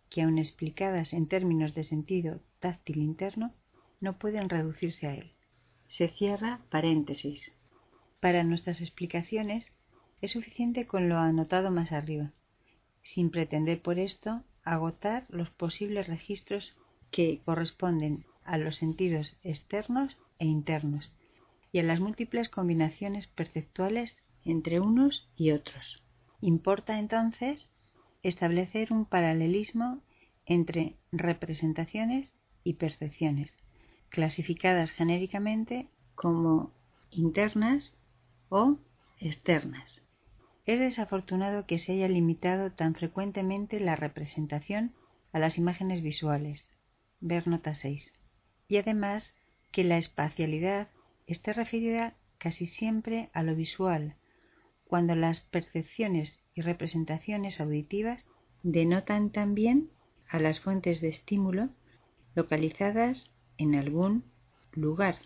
que 0.09 0.23
aun 0.23 0.39
explicadas 0.39 1.13
en 1.13 1.27
términos 1.27 1.75
de 1.75 1.85
sentido 1.85 2.41
táctil 2.59 2.99
interno, 2.99 3.55
no 4.01 4.19
pueden 4.19 4.49
reducirse 4.49 5.07
a 5.07 5.15
él. 5.15 5.33
Se 5.89 6.09
cierra 6.09 6.61
paréntesis. 6.71 7.53
Para 8.21 8.45
nuestras 8.45 8.83
explicaciones 8.83 9.73
es 10.21 10.33
suficiente 10.33 10.87
con 10.87 11.09
lo 11.09 11.17
anotado 11.17 11.71
más 11.71 11.91
arriba, 11.93 12.33
sin 13.03 13.31
pretender 13.31 13.81
por 13.81 13.99
esto 13.99 14.45
agotar 14.63 15.25
los 15.31 15.49
posibles 15.49 16.07
registros 16.07 16.77
que 17.11 17.41
corresponden 17.45 18.27
a 18.45 18.59
los 18.59 18.77
sentidos 18.77 19.37
externos 19.43 20.19
e 20.39 20.45
internos 20.45 21.13
y 21.73 21.79
a 21.79 21.83
las 21.83 22.01
múltiples 22.01 22.51
combinaciones 22.51 23.27
perceptuales 23.27 24.17
entre 24.45 24.81
unos 24.81 25.29
y 25.37 25.53
otros. 25.53 26.03
Importa 26.43 26.99
entonces 26.99 27.71
establecer 28.23 28.93
un 28.93 29.07
paralelismo 29.07 30.03
entre 30.45 30.97
representaciones 31.11 32.35
y 32.65 32.75
percepciones, 32.75 33.57
clasificadas 34.11 34.93
genéricamente 34.93 35.89
como 36.15 36.73
internas 37.11 37.99
o 38.51 38.77
externas. 39.19 40.03
Es 40.67 40.79
desafortunado 40.79 41.67
que 41.67 41.79
se 41.79 41.93
haya 41.93 42.09
limitado 42.09 42.71
tan 42.71 42.95
frecuentemente 42.95 43.81
la 43.81 43.97
representación 43.97 44.93
a 45.33 45.39
las 45.39 45.57
imágenes 45.57 46.03
visuales. 46.03 46.73
Ver 47.21 47.49
nota 47.49 47.75
6. 47.75 48.13
Y 48.69 48.77
además 48.77 49.35
que 49.73 49.85
la 49.85 49.97
espacialidad 49.97 50.89
esté 51.27 51.53
referida 51.53 52.15
casi 52.39 52.67
siempre 52.67 53.31
a 53.33 53.43
lo 53.43 53.55
visual, 53.55 54.17
cuando 54.85 55.15
las 55.15 55.41
percepciones 55.41 56.41
y 56.55 56.63
representaciones 56.63 57.61
auditivas 57.61 58.27
denotan 58.63 59.31
también 59.31 59.91
a 60.29 60.39
las 60.39 60.61
fuentes 60.61 61.01
de 61.01 61.09
estímulo 61.09 61.71
localizadas 62.35 63.33
en 63.59 63.75
algún 63.75 64.25
lugar, 64.73 65.19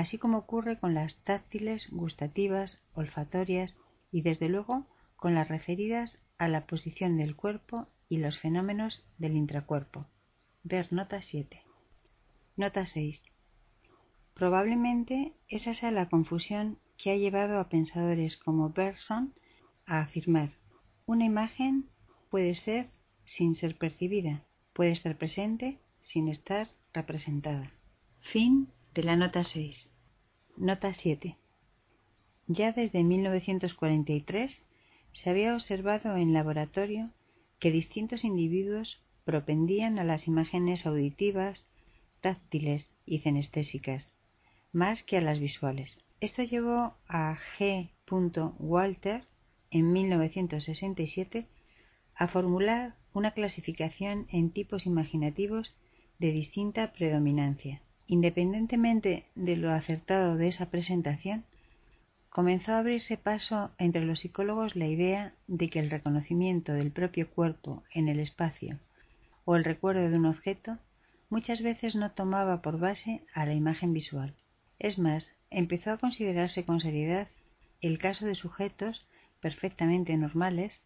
así 0.00 0.16
como 0.16 0.38
ocurre 0.38 0.78
con 0.78 0.94
las 0.94 1.22
táctiles, 1.24 1.90
gustativas, 1.90 2.82
olfatorias 2.94 3.76
y 4.10 4.22
desde 4.22 4.48
luego 4.48 4.86
con 5.14 5.34
las 5.34 5.48
referidas 5.48 6.22
a 6.38 6.48
la 6.48 6.66
posición 6.66 7.18
del 7.18 7.36
cuerpo 7.36 7.86
y 8.08 8.16
los 8.16 8.38
fenómenos 8.38 9.04
del 9.18 9.36
intracuerpo. 9.36 10.06
Ver 10.62 10.90
nota 10.90 11.20
7. 11.20 11.60
Nota 12.56 12.86
6. 12.86 13.22
Probablemente 14.32 15.34
esa 15.48 15.74
sea 15.74 15.90
la 15.90 16.08
confusión 16.08 16.78
que 16.96 17.10
ha 17.10 17.16
llevado 17.16 17.60
a 17.60 17.68
pensadores 17.68 18.38
como 18.38 18.70
Bergson 18.70 19.34
a 19.84 20.00
afirmar 20.00 20.52
una 21.04 21.26
imagen 21.26 21.90
puede 22.30 22.54
ser 22.54 22.86
sin 23.24 23.54
ser 23.54 23.76
percibida, 23.76 24.46
puede 24.72 24.92
estar 24.92 25.18
presente 25.18 25.78
sin 26.00 26.28
estar 26.28 26.70
representada. 26.94 27.74
Fin 28.20 28.72
de 28.94 29.04
la 29.04 29.14
nota 29.14 29.44
6. 29.44 29.88
Nota 30.56 30.92
7. 30.92 31.36
Ya 32.48 32.72
desde 32.72 33.04
1943 33.04 34.64
se 35.12 35.30
había 35.30 35.54
observado 35.54 36.16
en 36.16 36.32
laboratorio 36.32 37.10
que 37.60 37.70
distintos 37.70 38.24
individuos 38.24 39.00
propendían 39.24 40.00
a 40.00 40.04
las 40.04 40.26
imágenes 40.26 40.86
auditivas, 40.86 41.66
táctiles 42.20 42.90
y 43.06 43.20
cenestésicas, 43.20 44.12
más 44.72 45.04
que 45.04 45.18
a 45.18 45.20
las 45.20 45.38
visuales. 45.38 45.98
Esto 46.20 46.42
llevó 46.42 46.96
a 47.06 47.36
G. 47.58 47.90
Walter 48.58 49.24
en 49.70 49.92
1967 49.92 51.46
a 52.16 52.26
formular 52.26 52.96
una 53.14 53.30
clasificación 53.34 54.26
en 54.30 54.50
tipos 54.50 54.86
imaginativos 54.86 55.76
de 56.18 56.32
distinta 56.32 56.92
predominancia. 56.92 57.82
Independientemente 58.10 59.26
de 59.36 59.56
lo 59.56 59.70
acertado 59.70 60.36
de 60.36 60.48
esa 60.48 60.68
presentación, 60.68 61.44
comenzó 62.28 62.72
a 62.72 62.80
abrirse 62.80 63.16
paso 63.16 63.70
entre 63.78 64.04
los 64.04 64.18
psicólogos 64.18 64.74
la 64.74 64.88
idea 64.88 65.32
de 65.46 65.68
que 65.68 65.78
el 65.78 65.92
reconocimiento 65.92 66.72
del 66.72 66.90
propio 66.90 67.30
cuerpo 67.30 67.84
en 67.94 68.08
el 68.08 68.18
espacio 68.18 68.80
o 69.44 69.54
el 69.54 69.62
recuerdo 69.62 70.10
de 70.10 70.16
un 70.16 70.26
objeto 70.26 70.78
muchas 71.28 71.62
veces 71.62 71.94
no 71.94 72.10
tomaba 72.10 72.62
por 72.62 72.80
base 72.80 73.22
a 73.32 73.46
la 73.46 73.54
imagen 73.54 73.92
visual. 73.92 74.34
Es 74.80 74.98
más, 74.98 75.32
empezó 75.48 75.92
a 75.92 75.98
considerarse 75.98 76.64
con 76.64 76.80
seriedad 76.80 77.28
el 77.80 78.00
caso 78.00 78.26
de 78.26 78.34
sujetos 78.34 79.06
perfectamente 79.40 80.16
normales 80.16 80.82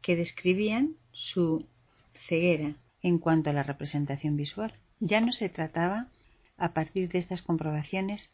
que 0.00 0.14
describían 0.14 0.94
su 1.10 1.66
ceguera 2.28 2.76
en 3.02 3.18
cuanto 3.18 3.50
a 3.50 3.52
la 3.52 3.64
representación 3.64 4.36
visual. 4.36 4.72
Ya 5.00 5.20
no 5.20 5.32
se 5.32 5.48
trataba, 5.48 6.06
a 6.58 6.74
partir 6.74 7.08
de 7.08 7.18
estas 7.18 7.40
comprobaciones, 7.42 8.32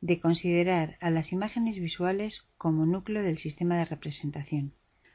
de 0.00 0.20
considerar 0.20 0.96
a 1.00 1.10
las 1.10 1.32
imágenes 1.32 1.78
visuales 1.78 2.44
como 2.58 2.86
núcleo 2.86 3.22
del 3.22 3.38
sistema 3.38 3.76
de 3.76 3.84
representación, 3.84 4.72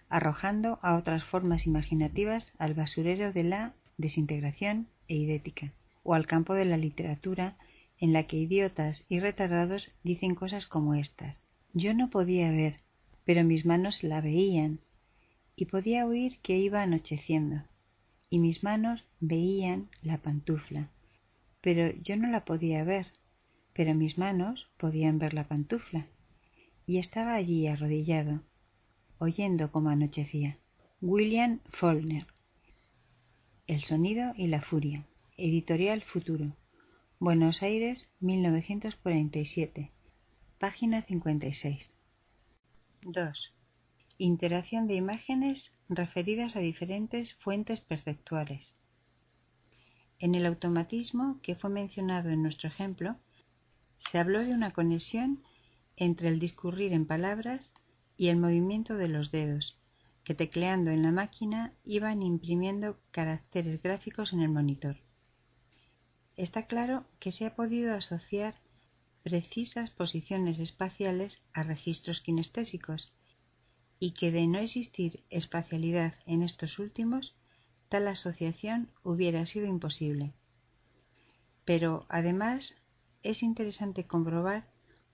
arrojando 0.10 0.80
a 0.82 0.96
otras 0.96 1.24
formas 1.24 1.68
imaginativas 1.68 2.52
al 2.58 2.74
basurero 2.74 3.32
de 3.32 3.44
la 3.44 3.74
desintegración 3.98 4.88
e 5.08 5.16
idética, 5.16 5.74
o 6.04 6.14
al 6.14 6.26
campo 6.26 6.54
de 6.54 6.66
la 6.66 6.78
literatura 6.78 7.56
en 8.00 8.14
la 8.14 8.24
que 8.24 8.38
idiotas 8.38 9.06
y 9.10 9.20
retardados 9.20 9.92
dicen 10.04 10.36
cosas 10.36 10.68
como 10.68 10.96
estas. 10.96 11.46
Yo 11.74 11.94
no 11.94 12.10
podía 12.10 12.52
ver, 12.52 12.78
pero 13.26 13.44
mis 13.44 13.66
manos 13.66 14.04
la 14.04 14.22
veían, 14.22 14.80
y 15.56 15.66
podía 15.66 16.06
oír 16.06 16.38
que 16.42 16.58
iba 16.58 16.82
anocheciendo, 16.82 17.64
y 18.30 18.40
mis 18.40 18.64
manos 18.64 19.04
veían 19.20 19.90
la 20.02 20.20
pantufla, 20.20 20.92
pero 21.68 21.92
yo 22.02 22.16
no 22.16 22.30
la 22.30 22.46
podía 22.46 22.86
ver, 22.86 23.08
pero 23.74 23.94
mis 23.94 24.18
manos 24.18 24.70
podían 24.78 25.20
ver 25.20 25.34
la 25.34 25.50
pantufla, 25.50 26.08
y 26.86 26.98
estaba 26.98 27.34
allí 27.34 27.68
arrodillado, 27.68 28.42
oyendo 29.18 29.70
cómo 29.70 29.90
anochecía. 29.90 30.60
William 31.02 31.60
Faulkner. 31.66 32.26
El 33.68 33.82
sonido 33.82 34.32
y 34.38 34.48
la 34.48 34.62
furia. 34.62 35.04
Editorial 35.36 36.04
Futuro. 36.04 36.56
Buenos 37.20 37.62
Aires, 37.62 38.10
1947. 38.22 39.92
Página 40.60 41.02
56. 41.02 41.90
2. 43.02 43.54
Interacción 44.20 44.88
de 44.88 44.96
imágenes 44.96 45.74
referidas 45.90 46.56
a 46.56 46.62
diferentes 46.62 47.34
fuentes 47.34 47.82
perceptuales. 47.82 48.74
En 50.20 50.36
el 50.36 50.46
automatismo 50.46 51.40
que 51.42 51.56
fue 51.56 51.70
mencionado 51.70 52.30
en 52.30 52.42
nuestro 52.42 52.68
ejemplo, 52.68 53.18
se 54.12 54.18
habló 54.18 54.44
de 54.44 54.54
una 54.54 54.72
conexión 54.72 55.44
entre 55.96 56.30
el 56.30 56.40
discurrir 56.40 56.94
en 56.94 57.06
palabras 57.06 57.72
y 58.18 58.30
el 58.30 58.38
movimiento 58.38 58.96
de 58.96 59.08
los 59.08 59.32
dedos, 59.32 59.78
que 60.24 60.34
tecleando 60.34 60.92
en 60.92 61.04
la 61.04 61.12
máquina 61.12 61.74
iban 61.86 62.22
imprimiendo 62.22 63.00
caracteres 63.12 63.82
gráficos 63.82 64.34
en 64.34 64.42
el 64.42 64.50
monitor. 64.50 64.98
Está 66.36 66.68
claro 66.68 67.06
que 67.20 67.32
se 67.32 67.46
ha 67.46 67.56
podido 67.56 67.94
asociar 67.94 68.56
precisas 69.24 69.90
posiciones 69.90 70.60
espaciales 70.60 71.42
a 71.54 71.64
registros 71.64 72.22
kinestésicos 72.22 73.14
y 74.00 74.12
que 74.12 74.32
de 74.32 74.48
no 74.48 74.60
existir 74.60 75.24
espacialidad 75.30 76.14
en 76.26 76.44
estos 76.44 76.80
últimos, 76.80 77.36
tal 77.90 78.08
asociación 78.08 78.90
hubiera 79.04 79.46
sido 79.46 79.66
imposible. 79.66 80.34
Pero, 81.66 82.06
además, 82.10 82.76
es 83.24 83.44
interesante 83.44 84.06
comprobar 84.06 84.68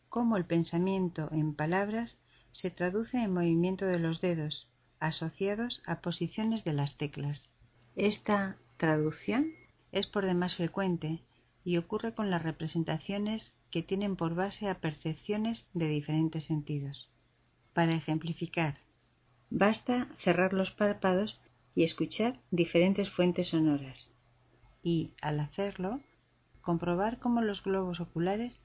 cómo 0.09 0.37
el 0.37 0.45
pensamiento 0.45 1.29
en 1.31 1.55
palabras 1.55 2.19
se 2.51 2.69
traduce 2.69 3.17
en 3.17 3.33
movimiento 3.33 3.85
de 3.85 3.99
los 3.99 4.21
dedos, 4.21 4.69
asociados 4.99 5.81
a 5.85 6.01
posiciones 6.01 6.63
de 6.63 6.73
las 6.73 6.97
teclas. 6.97 7.49
Esta 7.95 8.57
traducción 8.77 9.47
es 9.91 10.07
por 10.07 10.25
demás 10.25 10.55
frecuente 10.55 11.23
y 11.63 11.77
ocurre 11.77 12.13
con 12.13 12.29
las 12.29 12.43
representaciones 12.43 13.53
que 13.71 13.81
tienen 13.81 14.15
por 14.15 14.35
base 14.35 14.69
a 14.69 14.79
percepciones 14.79 15.67
de 15.73 15.87
diferentes 15.87 16.45
sentidos. 16.45 17.09
Para 17.73 17.95
ejemplificar, 17.95 18.77
basta 19.49 20.09
cerrar 20.19 20.53
los 20.53 20.71
párpados 20.71 21.41
y 21.75 21.83
escuchar 21.83 22.39
diferentes 22.51 23.09
fuentes 23.09 23.47
sonoras. 23.47 24.09
Y, 24.83 25.11
al 25.21 25.39
hacerlo, 25.39 26.01
comprobar 26.61 27.19
cómo 27.19 27.41
los 27.41 27.63
globos 27.63 27.99
oculares 27.99 28.59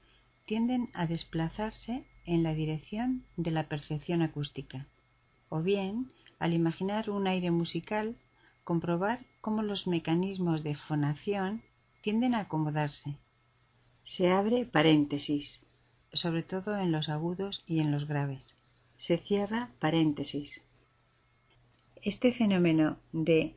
tienden 0.45 0.89
a 0.93 1.07
desplazarse 1.07 2.05
en 2.25 2.43
la 2.43 2.53
dirección 2.53 3.25
de 3.37 3.51
la 3.51 3.67
percepción 3.67 4.21
acústica. 4.21 4.87
O 5.49 5.61
bien, 5.61 6.11
al 6.39 6.53
imaginar 6.53 7.09
un 7.09 7.27
aire 7.27 7.51
musical, 7.51 8.15
comprobar 8.63 9.25
cómo 9.41 9.61
los 9.63 9.87
mecanismos 9.87 10.63
de 10.63 10.75
fonación 10.75 11.63
tienden 12.01 12.35
a 12.35 12.41
acomodarse. 12.41 13.17
Se 14.05 14.29
abre 14.29 14.65
paréntesis, 14.65 15.61
sobre 16.13 16.43
todo 16.43 16.77
en 16.77 16.91
los 16.91 17.09
agudos 17.09 17.63
y 17.65 17.79
en 17.79 17.91
los 17.91 18.07
graves. 18.07 18.55
Se 18.97 19.17
cierra 19.17 19.71
paréntesis. 19.79 20.61
Este 22.01 22.31
fenómeno 22.31 22.97
de 23.11 23.55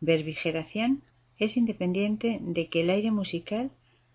verbigeración 0.00 1.02
es 1.36 1.56
independiente 1.58 2.38
de 2.40 2.68
que 2.68 2.80
el 2.80 2.90
aire 2.90 3.10
musical 3.10 3.70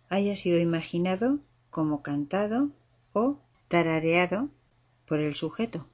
haya 0.10 0.36
sido 0.36 0.60
imaginado 0.60 1.40
como 1.70 2.02
cantado 2.02 2.72
o 3.14 3.38
tarareado 3.68 4.50
por 5.08 5.20
el 5.20 5.36
sujeto, 5.36 5.88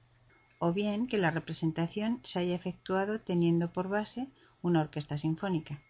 o 0.59 0.71
bien 0.71 1.07
que 1.07 1.17
la 1.17 1.31
representación 1.31 2.19
se 2.23 2.39
haya 2.39 2.55
efectuado 2.55 3.19
teniendo 3.19 3.73
por 3.73 3.89
base 3.89 4.27
una 4.61 4.81
orquesta 4.81 5.17
sinfónica. 5.17 5.81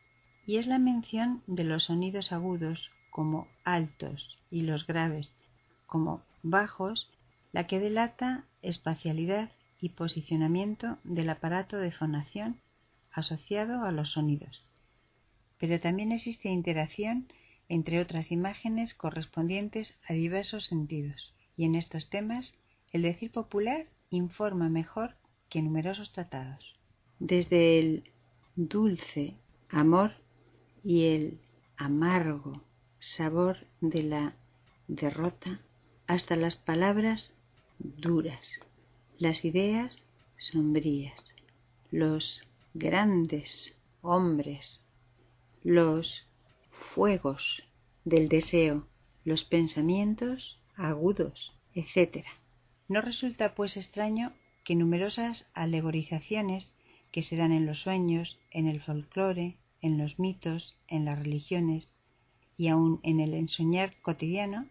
Y 0.47 0.57
es 0.57 0.65
la 0.65 0.79
mención 0.79 1.43
de 1.45 1.63
los 1.63 1.83
sonidos 1.83 2.31
agudos 2.31 2.89
como 3.11 3.47
altos 3.63 4.39
y 4.49 4.63
los 4.63 4.87
graves 4.87 5.33
como 5.85 6.23
bajos 6.41 7.11
la 7.51 7.67
que 7.67 7.79
delata 7.79 8.45
espacialidad 8.63 9.51
y 9.83 9.89
posicionamiento 9.89 10.97
del 11.03 11.29
aparato 11.29 11.75
de 11.75 11.91
fonación 11.91 12.61
asociado 13.11 13.83
a 13.83 13.91
los 13.91 14.13
sonidos. 14.13 14.63
Pero 15.59 15.77
también 15.77 16.13
existe 16.13 16.47
interacción 16.47 17.27
entre 17.67 17.99
otras 17.99 18.31
imágenes 18.31 18.93
correspondientes 18.93 19.99
a 20.07 20.13
diversos 20.13 20.67
sentidos, 20.67 21.33
y 21.57 21.65
en 21.65 21.75
estos 21.75 22.09
temas 22.09 22.53
el 22.93 23.01
decir 23.01 23.29
popular 23.33 23.87
informa 24.09 24.69
mejor 24.69 25.17
que 25.49 25.61
numerosos 25.61 26.13
tratados. 26.13 26.75
Desde 27.19 27.77
el 27.79 28.03
dulce 28.55 29.35
amor 29.67 30.13
y 30.81 31.07
el 31.07 31.41
amargo 31.75 32.63
sabor 32.99 33.67
de 33.81 34.03
la 34.03 34.33
derrota 34.87 35.59
hasta 36.07 36.37
las 36.37 36.55
palabras 36.55 37.35
duras, 37.79 38.61
las 39.19 39.45
ideas 39.45 40.03
sombrías, 40.37 41.33
los 41.91 42.43
grandes 42.73 43.75
hombres, 44.01 44.81
los 45.63 46.25
fuegos 46.93 47.63
del 48.03 48.27
deseo, 48.27 48.87
los 49.23 49.43
pensamientos 49.43 50.57
agudos, 50.75 51.53
etc. 51.75 52.25
No 52.87 53.01
resulta 53.01 53.55
pues 53.55 53.77
extraño 53.77 54.33
que 54.63 54.75
numerosas 54.75 55.47
alegorizaciones 55.53 56.73
que 57.11 57.21
se 57.21 57.35
dan 57.35 57.51
en 57.51 57.65
los 57.65 57.81
sueños, 57.81 58.37
en 58.51 58.67
el 58.67 58.81
folclore, 58.81 59.57
en 59.81 59.97
los 59.97 60.19
mitos, 60.19 60.77
en 60.87 61.05
las 61.05 61.19
religiones 61.19 61.93
y 62.57 62.69
aun 62.69 62.99
en 63.03 63.19
el 63.19 63.33
ensoñar 63.33 63.95
cotidiano 64.01 64.65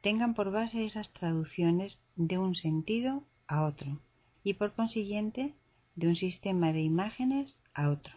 tengan 0.00 0.34
por 0.34 0.50
base 0.50 0.84
esas 0.84 1.12
traducciones 1.12 2.02
de 2.16 2.38
un 2.38 2.54
sentido 2.54 3.22
a 3.46 3.64
otro 3.64 4.00
y 4.42 4.54
por 4.54 4.74
consiguiente 4.74 5.54
de 5.96 6.08
un 6.08 6.16
sistema 6.16 6.72
de 6.72 6.80
imágenes 6.80 7.58
a 7.72 7.90
otro. 7.90 8.14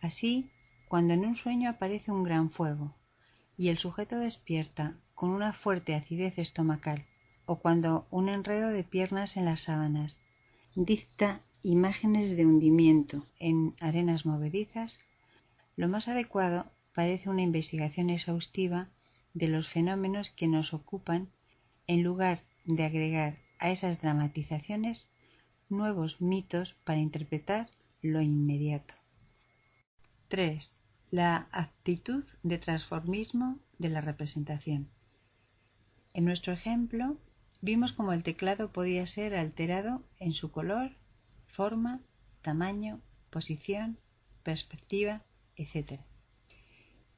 Así, 0.00 0.50
cuando 0.88 1.14
en 1.14 1.24
un 1.24 1.36
sueño 1.36 1.70
aparece 1.70 2.12
un 2.12 2.22
gran 2.22 2.50
fuego 2.50 2.94
y 3.56 3.68
el 3.68 3.78
sujeto 3.78 4.18
despierta 4.18 4.96
con 5.14 5.30
una 5.30 5.52
fuerte 5.52 5.94
acidez 5.94 6.38
estomacal, 6.38 7.06
o 7.46 7.56
cuando 7.56 8.06
un 8.10 8.28
enredo 8.28 8.68
de 8.68 8.84
piernas 8.84 9.36
en 9.36 9.44
las 9.44 9.60
sábanas 9.60 10.18
dicta 10.74 11.40
imágenes 11.62 12.36
de 12.36 12.44
hundimiento 12.44 13.24
en 13.38 13.74
arenas 13.80 14.26
movedizas, 14.26 14.98
lo 15.76 15.88
más 15.88 16.08
adecuado 16.08 16.66
parece 16.94 17.30
una 17.30 17.42
investigación 17.42 18.10
exhaustiva 18.10 18.88
de 19.34 19.48
los 19.48 19.68
fenómenos 19.68 20.30
que 20.30 20.48
nos 20.48 20.74
ocupan 20.74 21.28
en 21.86 22.02
lugar 22.02 22.40
de 22.64 22.84
agregar 22.84 23.45
a 23.58 23.70
esas 23.70 24.00
dramatizaciones 24.00 25.06
nuevos 25.68 26.20
mitos 26.20 26.74
para 26.84 27.00
interpretar 27.00 27.68
lo 28.02 28.20
inmediato. 28.20 28.94
3. 30.28 30.70
La 31.10 31.48
actitud 31.52 32.24
de 32.42 32.58
transformismo 32.58 33.58
de 33.78 33.90
la 33.90 34.00
representación. 34.00 34.88
En 36.14 36.24
nuestro 36.24 36.52
ejemplo, 36.52 37.16
vimos 37.60 37.92
cómo 37.92 38.12
el 38.12 38.22
teclado 38.22 38.72
podía 38.72 39.06
ser 39.06 39.34
alterado 39.34 40.02
en 40.18 40.32
su 40.32 40.50
color, 40.50 40.92
forma, 41.46 42.00
tamaño, 42.42 43.00
posición, 43.30 43.98
perspectiva, 44.42 45.22
etc. 45.56 46.00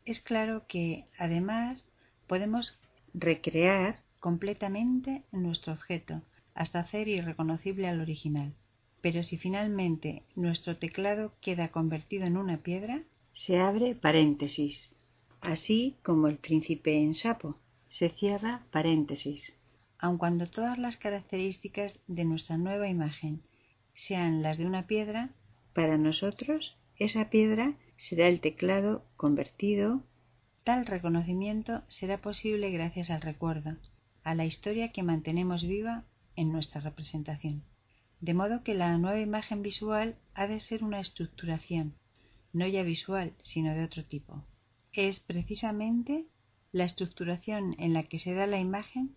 Es 0.04 0.20
claro 0.20 0.66
que, 0.66 1.06
además, 1.18 1.90
podemos 2.26 2.78
recrear 3.14 4.02
completamente 4.20 5.22
nuestro 5.32 5.72
objeto 5.72 6.22
hasta 6.54 6.80
hacer 6.80 7.08
irreconocible 7.08 7.88
al 7.88 8.00
original. 8.00 8.54
Pero 9.00 9.22
si 9.22 9.36
finalmente 9.36 10.24
nuestro 10.34 10.76
teclado 10.76 11.32
queda 11.40 11.68
convertido 11.68 12.26
en 12.26 12.36
una 12.36 12.58
piedra, 12.58 13.02
se 13.32 13.58
abre 13.58 13.94
paréntesis, 13.94 14.90
así 15.40 15.96
como 16.02 16.26
el 16.26 16.38
príncipe 16.38 16.96
en 16.96 17.14
sapo, 17.14 17.58
se 17.90 18.08
cierra 18.08 18.64
paréntesis. 18.72 19.52
Aun 19.98 20.18
cuando 20.18 20.46
todas 20.46 20.78
las 20.78 20.96
características 20.96 22.00
de 22.06 22.24
nuestra 22.24 22.56
nueva 22.56 22.88
imagen 22.88 23.42
sean 23.94 24.42
las 24.42 24.58
de 24.58 24.66
una 24.66 24.86
piedra, 24.86 25.30
para 25.74 25.96
nosotros 25.96 26.76
esa 26.96 27.30
piedra 27.30 27.74
será 27.96 28.28
el 28.28 28.40
teclado 28.40 29.04
convertido. 29.16 30.02
Tal 30.64 30.86
reconocimiento 30.86 31.82
será 31.88 32.18
posible 32.18 32.70
gracias 32.70 33.10
al 33.10 33.22
recuerdo, 33.22 33.76
a 34.24 34.34
la 34.34 34.44
historia 34.44 34.92
que 34.92 35.02
mantenemos 35.02 35.62
viva 35.62 36.04
en 36.36 36.52
nuestra 36.52 36.80
representación. 36.80 37.62
De 38.20 38.34
modo 38.34 38.62
que 38.62 38.74
la 38.74 38.96
nueva 38.98 39.20
imagen 39.20 39.62
visual 39.62 40.16
ha 40.34 40.46
de 40.46 40.60
ser 40.60 40.82
una 40.84 41.00
estructuración, 41.00 41.94
no 42.52 42.66
ya 42.66 42.82
visual, 42.82 43.34
sino 43.40 43.74
de 43.74 43.84
otro 43.84 44.04
tipo. 44.04 44.44
Es 44.92 45.20
precisamente 45.20 46.26
la 46.72 46.84
estructuración 46.84 47.74
en 47.78 47.92
la 47.92 48.04
que 48.04 48.18
se 48.18 48.34
da 48.34 48.46
la 48.46 48.58
imagen 48.58 49.16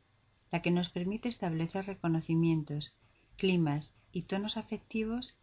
la 0.52 0.62
que 0.62 0.72
nos 0.72 0.90
permite 0.90 1.30
establecer 1.30 1.86
reconocimientos, 1.86 2.94
climas 3.38 3.94
y 4.12 4.24
tonos 4.24 4.58
afectivos 4.58 5.38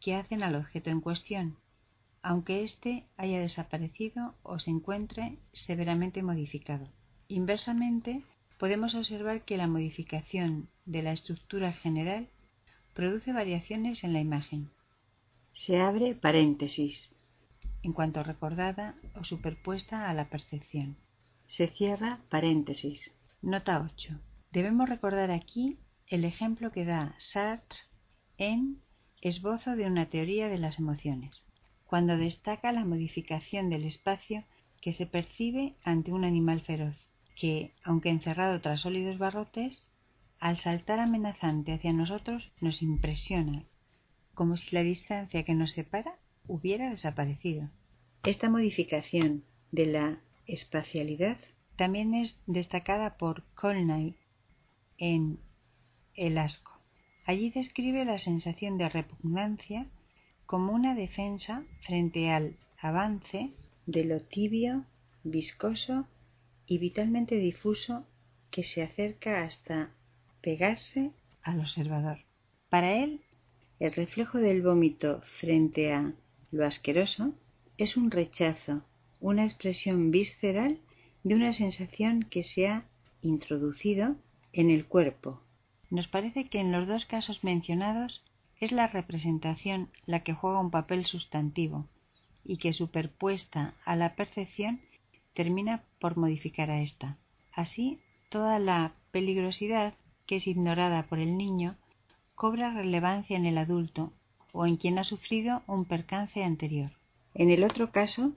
que 0.00 0.14
hacen 0.14 0.42
al 0.42 0.54
objeto 0.54 0.90
en 0.90 1.00
cuestión, 1.00 1.56
aunque 2.22 2.62
éste 2.62 3.06
haya 3.16 3.40
desaparecido 3.40 4.34
o 4.42 4.58
se 4.58 4.70
encuentre 4.70 5.38
severamente 5.52 6.22
modificado. 6.22 6.86
Inversamente, 7.28 8.22
podemos 8.60 8.94
observar 8.94 9.46
que 9.46 9.56
la 9.56 9.66
modificación 9.66 10.68
de 10.84 11.02
la 11.02 11.12
estructura 11.12 11.72
general 11.72 12.28
produce 12.92 13.32
variaciones 13.32 14.04
en 14.04 14.12
la 14.12 14.20
imagen. 14.20 14.68
Se 15.54 15.80
abre 15.80 16.14
paréntesis 16.14 17.10
en 17.82 17.94
cuanto 17.94 18.22
recordada 18.22 18.96
o 19.18 19.24
superpuesta 19.24 20.10
a 20.10 20.12
la 20.12 20.28
percepción. 20.28 20.98
Se 21.48 21.68
cierra 21.68 22.20
paréntesis. 22.28 23.10
Nota 23.40 23.80
8. 23.82 24.20
Debemos 24.52 24.90
recordar 24.90 25.30
aquí 25.30 25.78
el 26.06 26.26
ejemplo 26.26 26.70
que 26.70 26.84
da 26.84 27.14
Sartre 27.16 27.78
en 28.36 28.82
Esbozo 29.22 29.74
de 29.74 29.86
una 29.86 30.10
teoría 30.10 30.48
de 30.48 30.58
las 30.58 30.78
emociones, 30.78 31.44
cuando 31.86 32.18
destaca 32.18 32.72
la 32.72 32.84
modificación 32.84 33.70
del 33.70 33.84
espacio 33.84 34.44
que 34.82 34.92
se 34.92 35.06
percibe 35.06 35.76
ante 35.82 36.12
un 36.12 36.24
animal 36.24 36.60
feroz 36.60 37.09
que, 37.40 37.72
aunque 37.82 38.10
encerrado 38.10 38.60
tras 38.60 38.82
sólidos 38.82 39.16
barrotes, 39.16 39.88
al 40.40 40.58
saltar 40.58 41.00
amenazante 41.00 41.72
hacia 41.72 41.94
nosotros 41.94 42.52
nos 42.60 42.82
impresiona, 42.82 43.64
como 44.34 44.58
si 44.58 44.76
la 44.76 44.82
distancia 44.82 45.42
que 45.42 45.54
nos 45.54 45.72
separa 45.72 46.16
hubiera 46.46 46.90
desaparecido. 46.90 47.70
Esta 48.24 48.50
modificación 48.50 49.44
de 49.72 49.86
la 49.86 50.20
espacialidad 50.46 51.38
también 51.76 52.12
es 52.12 52.38
destacada 52.46 53.16
por 53.16 53.42
Colnay 53.54 54.16
en 54.98 55.40
El 56.14 56.36
asco. 56.36 56.78
Allí 57.24 57.48
describe 57.48 58.04
la 58.04 58.18
sensación 58.18 58.76
de 58.76 58.90
repugnancia 58.90 59.86
como 60.44 60.74
una 60.74 60.94
defensa 60.94 61.64
frente 61.86 62.30
al 62.30 62.58
avance 62.78 63.54
de 63.86 64.04
lo 64.04 64.20
tibio, 64.20 64.84
viscoso 65.24 66.06
y 66.70 66.78
vitalmente 66.78 67.34
difuso 67.34 68.06
que 68.52 68.62
se 68.62 68.80
acerca 68.80 69.42
hasta 69.42 69.90
pegarse 70.40 71.10
al 71.42 71.58
observador. 71.58 72.18
Para 72.68 72.92
él, 72.92 73.22
el 73.80 73.92
reflejo 73.92 74.38
del 74.38 74.62
vómito 74.62 75.20
frente 75.40 75.92
a 75.92 76.12
lo 76.52 76.64
asqueroso 76.64 77.34
es 77.76 77.96
un 77.96 78.12
rechazo, 78.12 78.82
una 79.18 79.42
expresión 79.42 80.12
visceral 80.12 80.78
de 81.24 81.34
una 81.34 81.52
sensación 81.52 82.22
que 82.22 82.44
se 82.44 82.68
ha 82.68 82.84
introducido 83.20 84.14
en 84.52 84.70
el 84.70 84.86
cuerpo. 84.86 85.42
Nos 85.90 86.06
parece 86.06 86.48
que 86.48 86.60
en 86.60 86.70
los 86.70 86.86
dos 86.86 87.04
casos 87.04 87.42
mencionados 87.42 88.24
es 88.60 88.70
la 88.70 88.86
representación 88.86 89.90
la 90.06 90.20
que 90.20 90.34
juega 90.34 90.60
un 90.60 90.70
papel 90.70 91.04
sustantivo 91.04 91.88
y 92.44 92.58
que 92.58 92.72
superpuesta 92.72 93.74
a 93.84 93.96
la 93.96 94.14
percepción 94.14 94.80
termina 95.34 95.82
por 96.00 96.16
modificar 96.16 96.70
a 96.70 96.80
ésta. 96.80 97.18
Así, 97.52 98.00
toda 98.30 98.58
la 98.58 98.94
peligrosidad 99.10 99.94
que 100.26 100.36
es 100.36 100.46
ignorada 100.46 101.04
por 101.04 101.18
el 101.18 101.36
niño 101.36 101.76
cobra 102.34 102.72
relevancia 102.72 103.36
en 103.36 103.46
el 103.46 103.58
adulto 103.58 104.12
o 104.52 104.66
en 104.66 104.76
quien 104.76 104.98
ha 104.98 105.04
sufrido 105.04 105.62
un 105.66 105.84
percance 105.84 106.42
anterior. 106.42 106.90
En 107.34 107.50
el 107.50 107.62
otro 107.62 107.92
caso, 107.92 108.32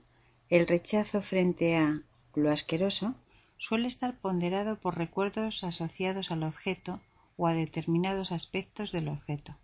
el 0.48 0.66
rechazo 0.66 1.22
frente 1.22 1.76
a 1.76 2.02
lo 2.34 2.50
asqueroso 2.50 3.14
suele 3.56 3.88
estar 3.88 4.18
ponderado 4.18 4.76
por 4.78 4.98
recuerdos 4.98 5.64
asociados 5.64 6.30
al 6.30 6.42
objeto 6.42 7.00
o 7.36 7.46
a 7.46 7.54
determinados 7.54 8.30
aspectos 8.30 8.92
del 8.92 9.08
objeto. 9.08 9.56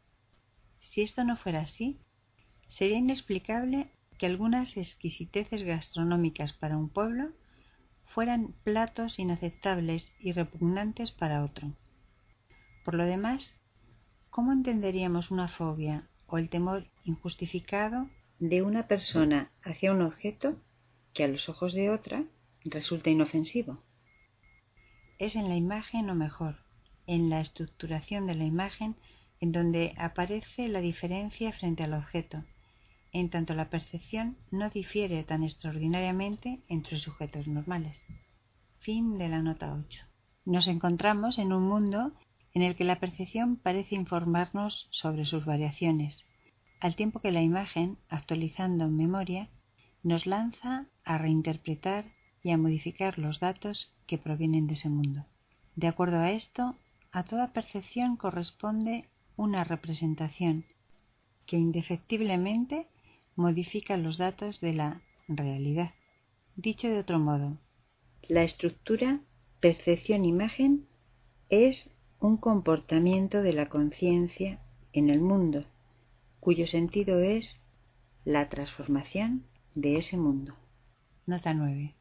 Si 0.81 1.03
esto 1.03 1.23
no 1.25 1.37
fuera 1.37 1.61
así, 1.61 1.99
sería 2.69 2.97
inexplicable 2.97 3.91
que 4.19 4.27
algunas 4.27 4.77
exquisiteces 4.77 5.63
gastronómicas 5.63 6.53
para 6.53 6.77
un 6.77 6.89
pueblo 6.89 7.31
fueran 8.11 8.55
platos 8.65 9.21
inaceptables 9.21 10.13
y 10.19 10.33
repugnantes 10.33 11.13
para 11.13 11.45
otro. 11.45 11.73
Por 12.85 12.95
lo 12.95 13.05
demás, 13.05 13.55
¿cómo 14.31 14.53
entenderíamos 14.53 15.31
una 15.31 15.47
fobia 15.47 16.09
o 16.27 16.39
el 16.39 16.49
temor 16.49 16.87
injustificado 17.05 18.09
de 18.41 18.63
una 18.63 18.89
persona 18.89 19.51
hacia 19.63 19.93
un 19.93 20.03
objeto 20.03 20.57
que 21.15 21.23
a 21.23 21.29
los 21.29 21.49
ojos 21.49 21.73
de 21.73 21.91
otra 21.91 22.25
resulta 22.65 23.11
inofensivo? 23.11 23.79
Es 25.19 25.37
en 25.37 25.49
la 25.49 25.57
imagen 25.57 26.11
o 26.11 26.15
mejor, 26.17 26.57
en 27.07 27.31
la 27.31 27.41
estructuración 27.41 28.27
de 28.27 28.35
la 28.35 28.45
imagen 28.45 28.97
en 29.41 29.53
donde 29.53 29.95
aparece 29.97 30.69
la 30.69 30.81
diferencia 30.81 31.53
frente 31.53 31.85
al 31.85 31.95
objeto, 31.95 32.45
en 33.13 33.31
tanto 33.31 33.55
la 33.55 33.71
percepción 33.71 34.37
no 34.51 34.71
difiere 34.71 35.25
tan 35.25 35.43
extraordinariamente 35.43 36.61
entre 36.69 36.99
sujetos 36.99 37.49
normales. 37.49 38.01
Fin 38.79 39.19
de 39.19 39.29
la 39.29 39.43
nota 39.43 39.75
8. 39.75 40.05
Nos 40.45 40.69
encontramos 40.69 41.39
en 41.39 41.53
un 41.53 41.65
mundo 41.65 42.13
en 42.55 42.63
el 42.63 42.77
que 42.77 42.85
la 42.85 42.99
percepción 43.01 43.57
parece 43.57 43.95
informarnos 43.95 44.89
sobre 44.91 45.25
sus 45.25 45.45
variaciones, 45.45 46.25
al 46.81 46.97
tiempo 46.97 47.21
que 47.21 47.31
la 47.31 47.43
imagen, 47.43 47.99
actualizando 48.09 48.87
en 48.87 48.97
memoria, 48.97 49.49
nos 50.03 50.27
lanza 50.27 50.87
a 51.05 51.19
reinterpretar 51.19 52.07
y 52.43 52.51
a 52.51 52.59
modificar 52.59 53.19
los 53.19 53.39
datos 53.39 53.93
que 54.07 54.19
provienen 54.19 54.67
de 54.67 54.75
ese 54.75 54.89
mundo. 54.89 55.27
De 55.77 55.89
acuerdo 55.89 56.19
a 56.19 56.31
esto, 56.31 56.77
a 57.13 57.25
toda 57.25 57.53
percepción 57.53 58.17
corresponde 58.17 59.09
una 59.37 59.65
representación 59.65 60.65
que 61.47 61.57
indefectiblemente 61.57 62.87
modifica 63.41 63.97
los 63.97 64.19
datos 64.19 64.61
de 64.61 64.75
la 64.75 65.03
realidad. 65.27 65.95
Dicho 66.55 66.89
de 66.89 67.01
otro 67.01 67.19
modo, 67.19 67.59
la 68.29 68.43
estructura 68.43 69.21
percepción-imagen 69.61 70.87
es 71.49 71.97
un 72.21 72.37
comportamiento 72.37 73.43
de 73.43 73.53
la 73.53 73.69
conciencia 73.69 74.61
en 74.93 75.11
el 75.11 75.21
mundo, 75.21 75.65
cuyo 76.39 76.67
sentido 76.67 77.21
es 77.21 77.61
la 78.25 78.49
transformación 78.49 79.47
de 79.75 79.97
ese 79.97 80.17
mundo. 80.17 80.55
Nota 81.27 81.55
9. 81.55 81.95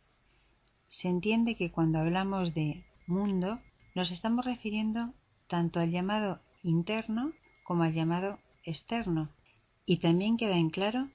Se 0.87 1.07
entiende 1.07 1.55
que 1.55 1.71
cuando 1.71 1.99
hablamos 1.99 2.53
de 2.53 2.85
mundo 3.07 3.59
nos 3.95 4.11
estamos 4.11 4.45
refiriendo 4.45 5.13
tanto 5.47 5.79
al 5.79 5.91
llamado 5.91 6.41
interno 6.63 7.31
como 7.63 7.83
al 7.83 7.93
llamado 7.93 8.39
externo, 8.63 9.29
y 9.85 9.97
también 9.97 10.37
queda 10.37 10.57
en 10.57 10.69
claro 10.69 11.09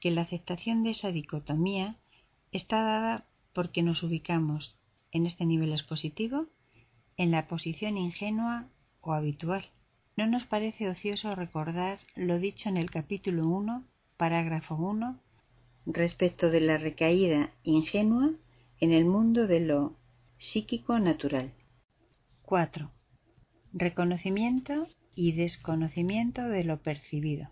que 0.00 0.10
la 0.10 0.22
aceptación 0.22 0.82
de 0.82 0.90
esa 0.90 1.12
dicotomía 1.12 1.96
está 2.52 2.82
dada 2.82 3.26
porque 3.52 3.82
nos 3.82 4.02
ubicamos 4.02 4.76
en 5.12 5.26
este 5.26 5.44
nivel 5.44 5.72
expositivo 5.72 6.46
en 7.16 7.30
la 7.30 7.46
posición 7.48 7.98
ingenua 7.98 8.68
o 9.00 9.12
habitual. 9.12 9.68
No 10.16 10.26
nos 10.26 10.46
parece 10.46 10.88
ocioso 10.88 11.34
recordar 11.34 11.98
lo 12.16 12.38
dicho 12.38 12.68
en 12.68 12.76
el 12.76 12.90
capítulo 12.90 13.46
1, 13.46 13.84
parágrafo 14.16 14.74
1, 14.74 15.18
respecto 15.86 16.50
de 16.50 16.60
la 16.60 16.78
recaída 16.78 17.52
ingenua 17.62 18.32
en 18.80 18.92
el 18.92 19.04
mundo 19.04 19.46
de 19.46 19.60
lo 19.60 19.96
psíquico 20.38 20.98
natural. 20.98 21.52
4. 22.42 22.90
Reconocimiento 23.72 24.88
y 25.14 25.32
desconocimiento 25.32 26.48
de 26.48 26.64
lo 26.64 26.82
percibido. 26.82 27.50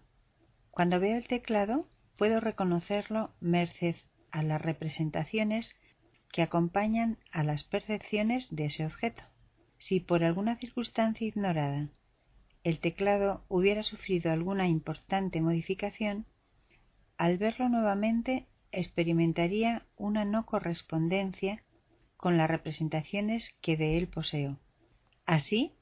Cuando 0.71 0.99
veo 1.01 1.17
el 1.17 1.29
teclado, 1.29 1.87
puedo 2.19 2.41
reconocerlo 2.41 3.31
merced 3.41 3.97
a 4.33 4.43
las 4.43 4.61
representaciones 4.61 5.77
que 6.33 6.43
acompañan 6.43 7.16
a 7.33 7.45
las 7.45 7.62
percepciones 7.62 8.49
de 8.55 8.66
ese 8.66 8.85
objeto. 8.85 9.23
Si 9.79 10.01
por 10.01 10.25
alguna 10.25 10.57
circunstancia 10.57 11.27
ignorada 11.27 11.89
el 12.64 12.81
teclado 12.81 13.45
hubiera 13.49 13.85
sufrido 13.85 14.33
alguna 14.33 14.69
importante 14.69 15.41
modificación, 15.41 16.27
al 17.16 17.39
verlo 17.39 17.69
nuevamente 17.69 18.47
experimentaría 18.73 19.87
una 19.97 20.25
no 20.25 20.45
correspondencia 20.45 21.62
con 22.16 22.37
las 22.37 22.51
representaciones 22.51 23.55
que 23.62 23.77
de 23.77 23.97
él 23.97 24.09
poseo. 24.09 24.59
Así, 25.25 25.73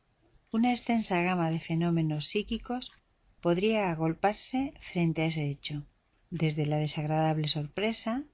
una 0.53 0.71
extensa 0.71 1.21
gama 1.23 1.51
de 1.51 1.61
fenómenos 1.61 2.27
psíquicos 2.27 2.93
podría 3.41 3.91
agolparse 3.91 4.75
frente 4.93 5.23
a 5.23 5.27
ese 5.27 5.49
hecho, 5.49 5.87
desde 6.31 6.67
la 6.67 6.77
desagradable 6.77 7.49
sorpresa 7.49 8.25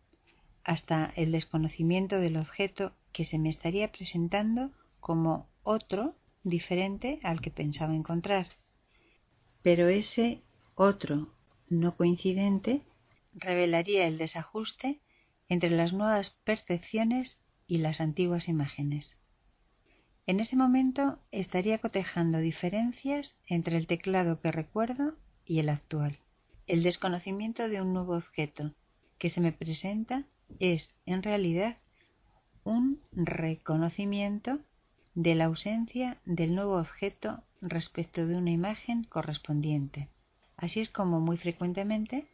hasta 0.65 1.13
el 1.17 1.33
desconocimiento 1.33 2.19
del 2.19 2.37
objeto 2.37 2.93
que 3.13 3.25
se 3.25 3.39
me 3.39 3.49
estaría 3.49 3.91
presentando 3.91 4.71
como 5.01 5.49
otro 5.63 6.15
diferente 6.45 7.21
al 7.23 7.41
que 7.41 7.51
pensaba 7.51 7.95
encontrar. 7.95 8.47
Pero 9.63 9.89
ese 9.89 10.43
otro 10.75 11.29
no 11.69 11.97
coincidente 11.97 12.83
revelaría 13.35 14.07
el 14.07 14.19
desajuste 14.19 15.01
entre 15.49 15.71
las 15.71 15.93
nuevas 15.93 16.31
percepciones 16.45 17.39
y 17.67 17.79
las 17.79 18.01
antiguas 18.01 18.49
imágenes. 18.49 19.17
En 20.27 20.41
ese 20.41 20.57
momento 20.57 21.19
estaría 21.33 21.79
cotejando 21.79 22.39
diferencias 22.39 23.37
entre 23.47 23.77
el 23.77 23.87
teclado 23.87 24.41
que 24.41 24.53
recuerdo 24.53 25.15
y 25.45 25.59
el 25.59 25.69
actual. 25.69 26.19
El 26.67 26.83
desconocimiento 26.83 27.69
de 27.69 27.83
un 27.83 27.93
nuevo 27.93 28.17
objeto 28.17 28.73
que 29.19 29.31
se 29.31 29.41
me 29.41 29.53
presenta 29.53 30.25
es, 30.61 30.95
en 31.07 31.23
realidad, 31.23 31.77
un 32.65 33.01
reconocimiento 33.13 34.59
de 35.15 35.35
la 35.35 35.47
ausencia 35.47 36.19
del 36.25 36.55
nuevo 36.55 36.79
objeto 36.79 37.43
respecto 37.61 38.27
de 38.27 38.37
una 38.37 38.51
imagen 38.51 39.05
correspondiente. 39.05 40.09
Así 40.57 40.81
es 40.81 40.89
como 40.89 41.21
muy 41.21 41.37
frecuentemente 41.37 42.27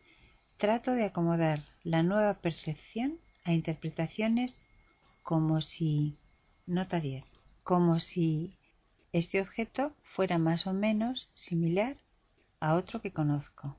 trato 0.59 0.93
de 0.93 1.05
acomodar 1.05 1.61
la 1.83 2.03
nueva 2.03 2.35
percepción 2.35 3.19
a 3.45 3.53
interpretaciones 3.53 4.65
como 5.23 5.61
si 5.63 6.17
nota 6.67 7.01
10, 7.01 7.25
como 7.65 8.01
si 8.01 8.53
este 9.13 9.41
objeto 9.41 9.93
fuera 10.03 10.39
más 10.39 10.67
o 10.67 10.75
menos 10.75 11.29
similar 11.35 11.97
a 12.61 12.75
otro 12.75 13.01
que 13.01 13.13
conozco, 13.13 13.77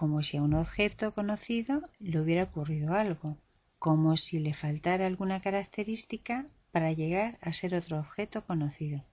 como 0.00 0.22
si 0.22 0.38
a 0.38 0.42
un 0.42 0.54
objeto 0.54 1.12
conocido 1.12 1.82
le 1.98 2.18
hubiera 2.18 2.44
ocurrido 2.44 2.94
algo, 2.94 3.36
como 3.78 4.16
si 4.16 4.38
le 4.38 4.54
faltara 4.54 5.06
alguna 5.06 5.42
característica 5.42 6.46
para 6.72 6.90
llegar 6.94 7.36
a 7.42 7.52
ser 7.52 7.74
otro 7.74 7.98
objeto 7.98 8.46
conocido, 8.46 9.04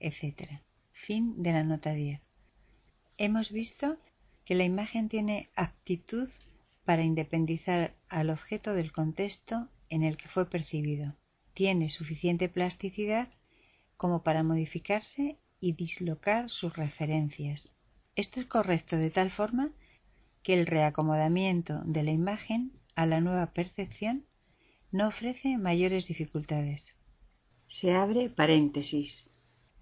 etc. 0.00 0.60
Fin 0.92 1.42
de 1.42 1.52
la 1.52 1.64
nota 1.64 1.94
10. 1.94 2.20
Hemos 3.16 3.52
visto 3.52 3.96
que 4.44 4.54
la 4.54 4.64
imagen 4.64 5.08
tiene 5.08 5.48
aptitud 5.56 6.28
para 6.84 7.04
independizar 7.04 7.94
al 8.10 8.28
objeto 8.28 8.74
del 8.74 8.92
contexto 8.92 9.70
en 9.88 10.02
el 10.02 10.18
que 10.18 10.28
fue 10.28 10.50
percibido. 10.50 11.14
Tiene 11.54 11.88
suficiente 11.88 12.50
plasticidad 12.50 13.30
como 13.96 14.22
para 14.22 14.42
modificarse 14.42 15.38
y 15.58 15.72
dislocar 15.72 16.50
sus 16.50 16.76
referencias. 16.76 17.72
Esto 18.14 18.40
es 18.40 18.46
correcto 18.46 18.98
de 18.98 19.10
tal 19.10 19.30
forma 19.30 19.72
que 20.44 20.54
el 20.54 20.66
reacomodamiento 20.66 21.80
de 21.84 22.04
la 22.04 22.12
imagen 22.12 22.72
a 22.94 23.06
la 23.06 23.20
nueva 23.20 23.46
percepción 23.46 24.26
no 24.92 25.08
ofrece 25.08 25.58
mayores 25.58 26.06
dificultades. 26.06 26.94
Se 27.68 27.92
abre 27.92 28.30
paréntesis. 28.30 29.28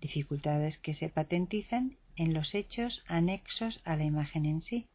Dificultades 0.00 0.78
que 0.78 0.94
se 0.94 1.10
patentizan 1.10 1.98
en 2.16 2.32
los 2.32 2.54
hechos 2.54 3.04
anexos 3.06 3.82
a 3.84 3.96
la 3.96 4.04
imagen 4.04 4.46
en 4.46 4.60
sí, 4.60 4.88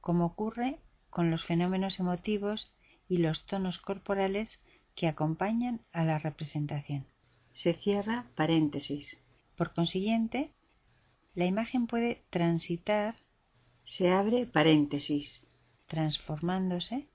como 0.00 0.24
ocurre 0.26 0.78
con 1.10 1.30
los 1.30 1.44
fenómenos 1.44 2.00
emotivos 2.00 2.72
y 3.08 3.18
los 3.18 3.46
tonos 3.46 3.78
corporales 3.78 4.60
que 4.94 5.06
acompañan 5.06 5.80
a 5.92 6.04
la 6.04 6.18
representación. 6.18 7.06
Se 7.52 7.74
cierra 7.74 8.26
paréntesis. 8.34 9.18
Por 9.56 9.72
consiguiente, 9.74 10.50
la 11.34 11.44
imagen 11.44 11.86
puede 11.86 12.24
transitar, 12.30 13.16
se 13.84 14.10
abre 14.10 14.46
paréntesis, 14.46 15.42
transformándose, 15.86 17.06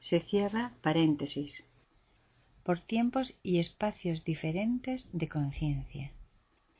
se 0.00 0.20
cierra 0.20 0.72
paréntesis, 0.82 1.64
por 2.62 2.80
tiempos 2.80 3.34
y 3.42 3.58
espacios 3.58 4.24
diferentes 4.24 5.08
de 5.12 5.28
conciencia. 5.28 6.12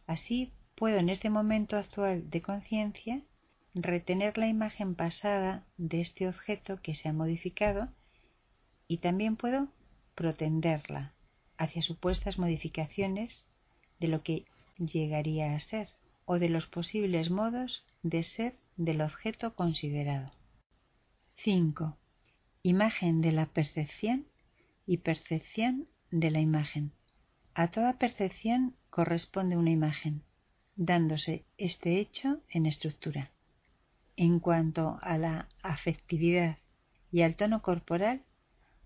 Así 0.06 0.52
puedo 0.74 0.98
en 0.98 1.08
este 1.08 1.30
momento 1.30 1.76
actual 1.76 2.30
de 2.30 2.42
conciencia 2.42 3.22
retener 3.74 4.38
la 4.38 4.48
imagen 4.48 4.94
pasada 4.94 5.64
de 5.76 6.00
este 6.00 6.28
objeto 6.28 6.80
que 6.82 6.94
se 6.94 7.08
ha 7.08 7.12
modificado 7.12 7.88
y 8.86 8.98
también 8.98 9.36
puedo 9.36 9.68
protenderla 10.14 11.12
hacia 11.56 11.82
supuestas 11.82 12.38
modificaciones 12.38 13.44
de 13.98 14.08
lo 14.08 14.22
que 14.22 14.44
llegaría 14.78 15.54
a 15.54 15.58
ser 15.58 15.88
o 16.24 16.38
de 16.38 16.48
los 16.48 16.66
posibles 16.66 17.30
modos 17.30 17.84
de 18.02 18.22
ser 18.22 18.54
del 18.78 19.02
objeto 19.02 19.54
considerado. 19.54 20.32
5. 21.34 21.98
Imagen 22.62 23.20
de 23.20 23.32
la 23.32 23.46
percepción 23.46 24.26
y 24.86 24.98
percepción 24.98 25.88
de 26.10 26.30
la 26.30 26.38
imagen. 26.38 26.92
A 27.54 27.70
toda 27.70 27.98
percepción 27.98 28.76
corresponde 28.88 29.56
una 29.56 29.70
imagen, 29.70 30.22
dándose 30.76 31.44
este 31.58 31.98
hecho 31.98 32.40
en 32.48 32.66
estructura. 32.66 33.32
En 34.16 34.38
cuanto 34.38 34.98
a 35.02 35.18
la 35.18 35.48
afectividad 35.62 36.58
y 37.10 37.22
al 37.22 37.34
tono 37.34 37.62
corporal, 37.62 38.22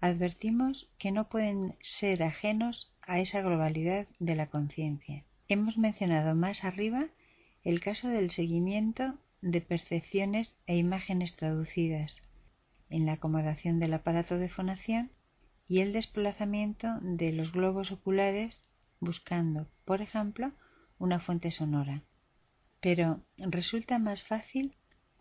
advertimos 0.01 0.89
que 0.99 1.13
no 1.13 1.29
pueden 1.29 1.77
ser 1.81 2.23
ajenos 2.23 2.91
a 3.03 3.21
esa 3.21 3.43
globalidad 3.43 4.09
de 4.19 4.37
la 4.37 4.49
conciencia. 4.49 5.25
Hemos 5.49 5.77
mencionado 5.77 6.35
más 6.35 6.65
arriba 6.65 7.09
el 7.63 7.81
caso 7.81 8.09
del 8.09 8.31
seguimiento 8.31 9.19
de 9.43 9.61
percepciones 9.61 10.57
e 10.67 10.77
imágenes 10.77 11.37
traducidas 11.37 12.23
en 12.89 13.07
la 13.07 13.15
acomodación 13.15 13.81
del 13.81 13.95
aparato 13.95 14.39
de 14.39 14.49
fonación 14.49 15.11
y 15.69 15.81
el 15.81 15.93
desplazamiento 15.93 16.99
de 17.01 17.33
los 17.33 17.53
globos 17.53 17.91
oculares 17.91 18.63
buscando, 19.01 19.67
por 19.85 20.01
ejemplo, 20.01 20.53
una 20.99 21.19
fuente 21.19 21.51
sonora. 21.51 22.03
Pero 22.81 23.21
resulta 23.37 23.99
más 23.99 24.23
fácil 24.23 24.77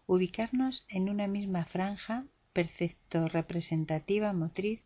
ubicarnos 0.05 0.86
en 0.89 1.09
una 1.09 1.28
misma 1.28 1.65
franja 1.65 2.26
percepto 2.53 3.28
representativa 3.28 4.34
motriz 4.34 4.82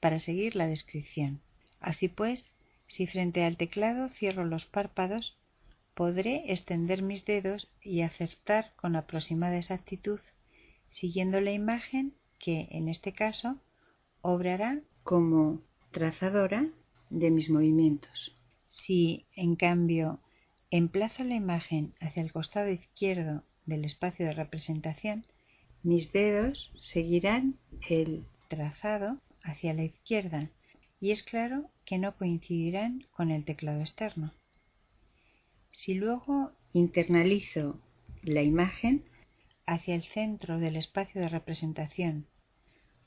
para 0.00 0.20
seguir 0.20 0.54
la 0.54 0.66
descripción. 0.66 1.40
Así 1.80 2.08
pues, 2.08 2.52
si 2.86 3.06
frente 3.06 3.44
al 3.44 3.56
teclado 3.56 4.08
cierro 4.10 4.44
los 4.44 4.66
párpados, 4.66 5.36
podré 5.96 6.52
extender 6.52 7.00
mis 7.00 7.24
dedos 7.24 7.70
y 7.80 8.02
acertar 8.02 8.74
con 8.76 8.96
aproximada 8.96 9.56
exactitud, 9.56 10.20
siguiendo 10.90 11.40
la 11.40 11.52
imagen 11.52 12.12
que, 12.38 12.68
en 12.70 12.88
este 12.88 13.14
caso, 13.14 13.56
obrará 14.20 14.82
como 15.04 15.62
trazadora 15.92 16.68
de 17.08 17.30
mis 17.30 17.48
movimientos. 17.48 18.36
Si, 18.68 19.24
en 19.34 19.56
cambio, 19.56 20.20
emplazo 20.70 21.24
la 21.24 21.34
imagen 21.34 21.94
hacia 21.98 22.22
el 22.22 22.30
costado 22.30 22.68
izquierdo 22.68 23.42
del 23.64 23.86
espacio 23.86 24.26
de 24.26 24.34
representación, 24.34 25.24
mis 25.82 26.12
dedos 26.12 26.72
seguirán 26.76 27.56
el 27.88 28.26
trazado 28.48 29.16
hacia 29.42 29.72
la 29.72 29.84
izquierda 29.84 30.50
y 31.00 31.12
es 31.12 31.22
claro 31.22 31.70
que 31.86 31.96
no 31.96 32.14
coincidirán 32.18 33.06
con 33.12 33.30
el 33.30 33.46
teclado 33.46 33.80
externo. 33.80 34.34
Si 35.78 35.92
luego 35.92 36.52
internalizo 36.72 37.78
la 38.22 38.42
imagen 38.42 39.04
hacia 39.66 39.94
el 39.94 40.04
centro 40.04 40.58
del 40.58 40.74
espacio 40.74 41.20
de 41.20 41.28
representación, 41.28 42.26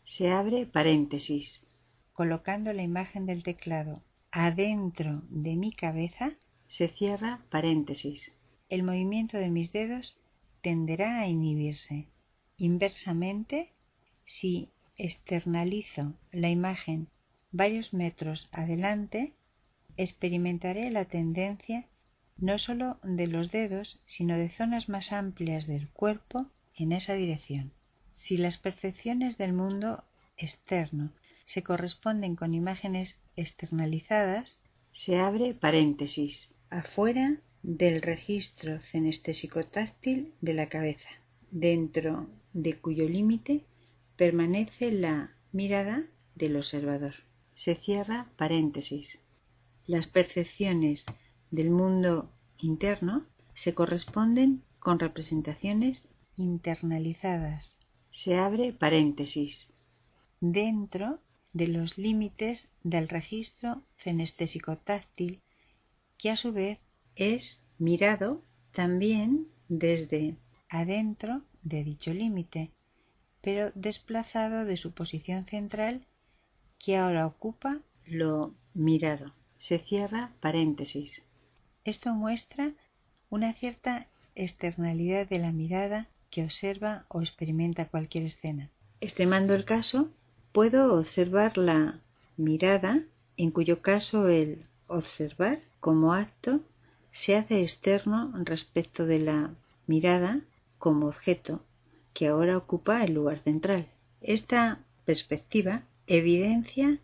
se 0.05 0.29
abre 0.29 0.67
paréntesis, 0.67 1.65
colocando 2.13 2.71
la 2.71 2.83
imagen 2.83 3.25
del 3.25 3.41
teclado 3.41 4.03
adentro 4.31 5.23
de 5.29 5.55
mi 5.55 5.73
cabeza, 5.73 6.33
se 6.67 6.89
cierra 6.89 7.43
paréntesis. 7.49 8.33
El 8.69 8.83
movimiento 8.83 9.37
de 9.37 9.49
mis 9.49 9.73
dedos 9.73 10.19
tenderá 10.61 11.21
a 11.21 11.27
inhibirse. 11.27 12.07
Inversamente, 12.57 13.73
si 14.25 14.69
externalizo 14.95 16.13
la 16.31 16.51
imagen 16.51 17.07
varios 17.51 17.95
metros 17.95 18.47
adelante, 18.51 19.33
experimentaré 19.97 20.91
la 20.91 21.05
tendencia 21.05 21.87
no 22.41 22.57
sólo 22.57 22.97
de 23.03 23.27
los 23.27 23.51
dedos, 23.51 23.99
sino 24.05 24.37
de 24.37 24.49
zonas 24.49 24.89
más 24.89 25.11
amplias 25.11 25.67
del 25.67 25.89
cuerpo 25.89 26.47
en 26.75 26.91
esa 26.91 27.13
dirección. 27.13 27.71
Si 28.11 28.37
las 28.37 28.57
percepciones 28.57 29.37
del 29.37 29.53
mundo 29.53 30.03
externo 30.37 31.11
se 31.45 31.63
corresponden 31.63 32.35
con 32.35 32.53
imágenes 32.53 33.17
externalizadas, 33.35 34.59
se 34.93 35.17
abre 35.17 35.53
paréntesis 35.53 36.49
afuera 36.69 37.37
del 37.63 38.01
registro 38.01 38.79
cenestésico-táctil 38.91 40.33
de 40.41 40.53
la 40.53 40.69
cabeza, 40.69 41.09
dentro 41.51 42.27
de 42.53 42.77
cuyo 42.77 43.07
límite 43.07 43.65
permanece 44.15 44.91
la 44.91 45.31
mirada 45.51 46.03
del 46.35 46.55
observador. 46.55 47.15
Se 47.55 47.75
cierra 47.75 48.27
paréntesis. 48.37 49.19
Las 49.87 50.07
percepciones 50.07 51.05
del 51.51 51.69
mundo 51.69 52.31
interno 52.57 53.25
se 53.53 53.73
corresponden 53.73 54.63
con 54.79 54.99
representaciones 54.99 56.07
internalizadas. 56.37 57.75
Se 58.11 58.35
abre 58.35 58.73
paréntesis. 58.73 59.67
Dentro 60.39 61.19
de 61.53 61.67
los 61.67 61.97
límites 61.97 62.69
del 62.83 63.09
registro 63.09 63.81
cenestésico-táctil 63.97 65.41
que 66.17 66.29
a 66.29 66.35
su 66.35 66.53
vez 66.53 66.79
es 67.15 67.65
mirado 67.77 68.43
también 68.71 69.47
desde 69.67 70.37
adentro 70.69 71.41
de 71.63 71.83
dicho 71.83 72.13
límite, 72.13 72.71
pero 73.41 73.71
desplazado 73.73 74.65
de 74.65 74.77
su 74.77 74.93
posición 74.93 75.45
central 75.45 76.05
que 76.77 76.97
ahora 76.97 77.25
ocupa 77.25 77.79
lo 78.05 78.53
mirado. 78.73 79.33
Se 79.59 79.79
cierra 79.79 80.31
paréntesis. 80.39 81.23
Esto 81.85 82.13
muestra 82.13 82.71
una 83.29 83.53
cierta 83.53 84.07
externalidad 84.35 85.27
de 85.27 85.39
la 85.39 85.51
mirada 85.51 86.07
que 86.29 86.43
observa 86.43 87.05
o 87.07 87.21
experimenta 87.21 87.87
cualquier 87.87 88.25
escena. 88.25 88.69
Extremando 89.01 89.53
el 89.55 89.65
caso, 89.65 90.09
puedo 90.51 90.97
observar 90.97 91.57
la 91.57 91.99
mirada, 92.37 93.01
en 93.37 93.51
cuyo 93.51 93.81
caso 93.81 94.27
el 94.27 94.63
observar 94.87 95.59
como 95.79 96.13
acto 96.13 96.61
se 97.11 97.35
hace 97.35 97.61
externo 97.61 98.31
respecto 98.45 99.05
de 99.05 99.19
la 99.19 99.51
mirada 99.87 100.41
como 100.77 101.07
objeto 101.07 101.63
que 102.13 102.27
ahora 102.27 102.57
ocupa 102.57 103.03
el 103.03 103.13
lugar 103.13 103.39
central. 103.39 103.87
Esta 104.21 104.79
perspectiva 105.05 105.83
evidencia 106.07 106.99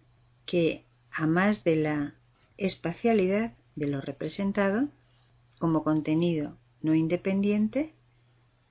que, 0.45 0.83
a 1.11 1.27
más 1.27 1.63
de 1.63 1.75
la 1.77 2.13
espacialidad 2.57 3.53
de 3.75 3.87
lo 3.87 4.01
representado, 4.01 4.87
como 5.59 5.83
contenido 5.83 6.57
no 6.81 6.93
independiente, 6.93 7.93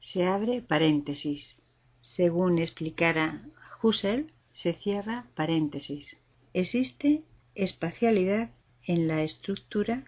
se 0.00 0.24
abre 0.24 0.62
paréntesis. 0.62 1.56
Según 2.00 2.58
explicara 2.58 3.42
Husserl, 3.82 4.26
se 4.52 4.72
cierra 4.72 5.26
paréntesis. 5.34 6.16
Existe 6.52 7.22
espacialidad 7.54 8.50
en 8.84 9.08
la 9.08 9.22
estructura 9.22 10.04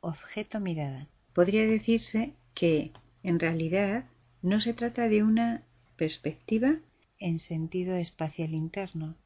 objeto 0.00 0.60
mirada. 0.60 1.08
Podría 1.32 1.66
decirse 1.66 2.32
que, 2.54 2.92
en 3.22 3.40
realidad, 3.40 4.04
no 4.42 4.60
se 4.60 4.74
trata 4.74 5.08
de 5.08 5.22
una 5.22 5.62
perspectiva 5.96 6.76
en 7.18 7.38
sentido 7.38 7.96
espacial 7.96 8.54
interno, 8.54 9.16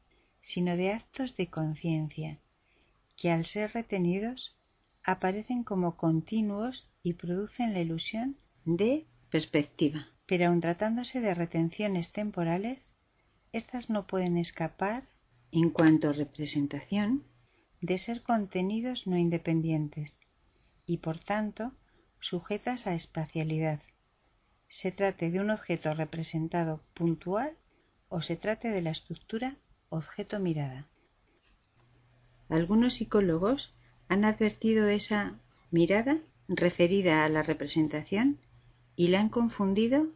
sino 0.41 0.77
de 0.77 0.91
actos 0.91 1.35
de 1.35 1.47
conciencia, 1.47 2.39
que 3.17 3.29
al 3.29 3.45
ser 3.45 3.73
retenidos 3.73 4.55
aparecen 5.03 5.63
como 5.63 5.97
continuos 5.97 6.91
y 7.03 7.13
producen 7.13 7.73
la 7.73 7.81
ilusión 7.81 8.37
de 8.65 9.07
perspectiva. 9.29 10.07
Pero 10.25 10.47
aun 10.47 10.61
tratándose 10.61 11.19
de 11.19 11.33
retenciones 11.33 12.11
temporales, 12.11 12.85
éstas 13.51 13.89
no 13.89 14.07
pueden 14.07 14.37
escapar, 14.37 15.03
en 15.51 15.69
cuanto 15.69 16.09
a 16.09 16.13
representación, 16.13 17.23
de 17.81 17.97
ser 17.97 18.21
contenidos 18.21 19.07
no 19.07 19.17
independientes 19.17 20.15
y 20.85 20.97
por 20.97 21.19
tanto 21.19 21.73
sujetas 22.19 22.85
a 22.85 22.93
espacialidad, 22.93 23.81
se 24.67 24.91
trate 24.91 25.31
de 25.31 25.39
un 25.41 25.49
objeto 25.49 25.93
representado 25.93 26.81
puntual 26.93 27.57
o 28.07 28.21
se 28.21 28.37
trate 28.37 28.69
de 28.69 28.81
la 28.81 28.91
estructura 28.91 29.57
objeto 29.89 30.39
mirada. 30.39 30.87
Algunos 32.47 32.93
psicólogos 32.93 33.73
han 34.11 34.25
advertido 34.25 34.89
esa 34.89 35.35
mirada 35.71 36.17
referida 36.49 37.23
a 37.23 37.29
la 37.29 37.43
representación 37.43 38.39
y 38.97 39.07
la 39.07 39.21
han 39.21 39.29
confundido 39.29 40.07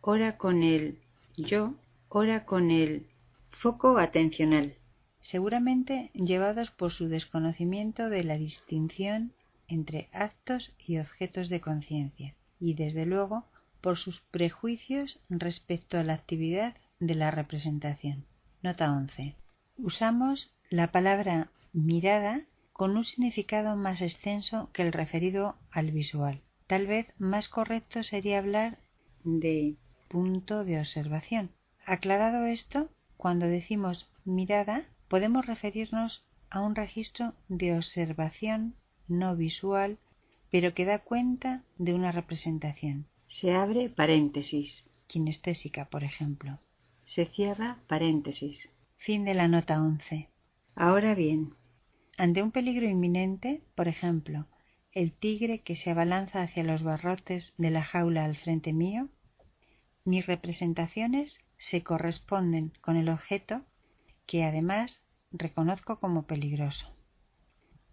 ora 0.00 0.36
con 0.36 0.64
el 0.64 0.98
yo, 1.36 1.74
ora 2.08 2.46
con 2.46 2.72
el 2.72 3.06
foco 3.52 3.98
atencional 3.98 4.74
seguramente 5.20 6.10
llevados 6.14 6.72
por 6.72 6.90
su 6.90 7.08
desconocimiento 7.08 8.10
de 8.10 8.24
la 8.24 8.36
distinción 8.36 9.32
entre 9.68 10.08
actos 10.12 10.72
y 10.84 10.98
objetos 10.98 11.48
de 11.48 11.60
conciencia, 11.60 12.34
y 12.58 12.74
desde 12.74 13.06
luego 13.06 13.44
por 13.80 13.98
sus 13.98 14.20
prejuicios 14.32 15.20
respecto 15.30 15.96
a 15.96 16.02
la 16.02 16.14
actividad 16.14 16.74
de 16.98 17.14
la 17.14 17.30
representación. 17.30 18.24
Nota 18.62 18.90
11. 18.92 19.36
Usamos 19.78 20.52
la 20.70 20.90
palabra 20.90 21.50
mirada 21.72 22.42
con 22.74 22.96
un 22.96 23.04
significado 23.04 23.76
más 23.76 24.02
extenso 24.02 24.68
que 24.72 24.82
el 24.82 24.92
referido 24.92 25.54
al 25.70 25.92
visual. 25.92 26.42
Tal 26.66 26.88
vez 26.88 27.12
más 27.18 27.48
correcto 27.48 28.02
sería 28.02 28.38
hablar 28.38 28.78
de 29.22 29.76
punto 30.08 30.64
de 30.64 30.80
observación. 30.80 31.50
Aclarado 31.86 32.46
esto, 32.46 32.88
cuando 33.16 33.46
decimos 33.46 34.08
mirada, 34.24 34.86
podemos 35.06 35.46
referirnos 35.46 36.24
a 36.50 36.60
un 36.60 36.74
registro 36.74 37.34
de 37.48 37.76
observación 37.76 38.74
no 39.06 39.36
visual, 39.36 39.98
pero 40.50 40.74
que 40.74 40.84
da 40.84 40.98
cuenta 40.98 41.62
de 41.78 41.94
una 41.94 42.10
representación. 42.10 43.06
Se 43.28 43.54
abre 43.54 43.88
paréntesis. 43.88 44.84
Kinestésica, 45.06 45.84
por 45.84 46.02
ejemplo. 46.02 46.58
Se 47.06 47.26
cierra 47.26 47.78
paréntesis. 47.86 48.68
Fin 48.96 49.24
de 49.24 49.34
la 49.34 49.46
nota 49.46 49.80
11. 49.80 50.28
Ahora 50.74 51.14
bien, 51.14 51.54
ante 52.16 52.42
un 52.42 52.52
peligro 52.52 52.88
inminente, 52.88 53.62
por 53.74 53.88
ejemplo, 53.88 54.46
el 54.92 55.12
tigre 55.12 55.62
que 55.62 55.76
se 55.76 55.90
abalanza 55.90 56.42
hacia 56.42 56.62
los 56.62 56.82
barrotes 56.82 57.54
de 57.58 57.70
la 57.70 57.82
jaula 57.82 58.24
al 58.24 58.36
frente 58.36 58.72
mío, 58.72 59.08
mis 60.04 60.26
representaciones 60.26 61.40
se 61.56 61.82
corresponden 61.82 62.72
con 62.80 62.96
el 62.96 63.08
objeto 63.08 63.62
que 64.26 64.44
además 64.44 65.04
reconozco 65.32 65.98
como 65.98 66.26
peligroso. 66.26 66.94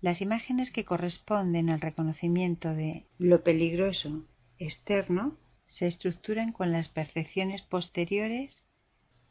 Las 0.01 0.22
imágenes 0.22 0.72
que 0.72 0.86
corresponden 0.86 1.69
al 1.69 1.82
reconocimiento 1.82 2.74
de 2.74 3.07
lo 3.17 3.43
peligroso 3.43 4.26
externo 4.57 5.38
se 5.65 5.88
estructuran 5.88 6.51
con 6.51 6.72
las 6.72 6.89
percepciones 6.89 7.61
posteriores, 7.61 8.65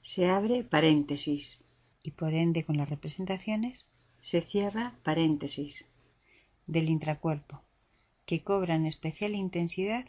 se 0.02 0.26
abre 0.26 0.64
paréntesis 0.64 1.60
y 2.02 2.12
por 2.12 2.34
ende 2.34 2.64
con 2.64 2.76
las 2.78 2.88
representaciones, 2.88 3.86
se 4.22 4.42
cierra 4.42 4.94
paréntesis 5.02 5.84
del 6.66 6.88
intracuerpo, 6.88 7.62
que 8.26 8.42
cobran 8.42 8.86
especial 8.86 9.34
intensidad 9.34 10.06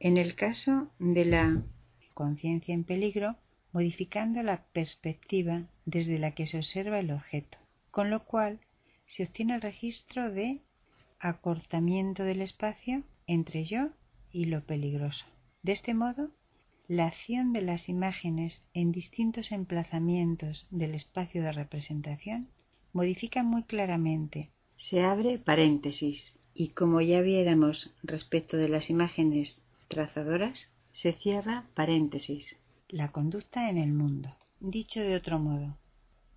en 0.00 0.16
el 0.16 0.34
caso 0.34 0.90
de 0.98 1.24
la 1.24 1.62
conciencia 2.14 2.74
en 2.74 2.84
peligro, 2.84 3.36
modificando 3.72 4.42
la 4.42 4.64
perspectiva 4.72 5.64
desde 5.84 6.18
la 6.18 6.32
que 6.32 6.46
se 6.46 6.56
observa 6.56 6.98
el 6.98 7.10
objeto, 7.10 7.58
con 7.90 8.10
lo 8.10 8.24
cual 8.24 8.60
se 9.06 9.24
obtiene 9.24 9.54
el 9.54 9.62
registro 9.62 10.30
de 10.30 10.60
acortamiento 11.18 12.24
del 12.24 12.42
espacio 12.42 13.02
entre 13.26 13.64
yo 13.64 13.90
y 14.30 14.46
lo 14.46 14.64
peligroso. 14.64 15.26
De 15.62 15.72
este 15.72 15.94
modo, 15.94 16.30
la 16.86 17.06
acción 17.06 17.52
de 17.52 17.62
las 17.62 17.88
imágenes 17.88 18.66
en 18.72 18.92
distintos 18.92 19.52
emplazamientos 19.52 20.66
del 20.70 20.94
espacio 20.94 21.42
de 21.42 21.52
representación 21.52 22.48
modifica 22.92 23.42
muy 23.42 23.62
claramente. 23.64 24.50
Se 24.76 25.02
abre 25.02 25.38
paréntesis 25.38 26.34
y 26.54 26.68
como 26.68 27.00
ya 27.00 27.20
viéramos 27.20 27.90
respecto 28.02 28.56
de 28.56 28.68
las 28.68 28.90
imágenes 28.90 29.60
trazadoras, 29.88 30.68
se 30.92 31.12
cierra 31.12 31.64
paréntesis. 31.74 32.56
La 32.88 33.12
conducta 33.12 33.70
en 33.70 33.78
el 33.78 33.92
mundo. 33.92 34.34
Dicho 34.60 35.00
de 35.00 35.14
otro 35.14 35.38
modo, 35.38 35.76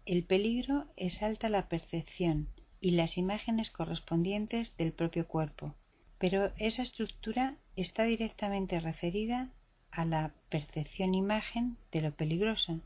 el 0.06 0.24
peligro 0.24 0.86
exalta 0.96 1.50
la 1.50 1.70
percepción 1.70 2.48
y 2.80 2.92
las 2.92 3.18
imágenes 3.18 3.72
correspondientes 3.72 4.76
del 4.78 4.92
propio 4.92 5.28
cuerpo, 5.28 5.76
pero 6.20 6.52
esa 6.58 6.82
estructura 6.82 7.56
está 7.76 8.04
directamente 8.04 8.80
referida 8.80 9.50
a 9.92 10.06
la 10.06 10.34
percepción 10.50 11.16
imagen 11.16 11.78
de 11.92 12.02
lo 12.02 12.12
peligroso. 12.12 12.80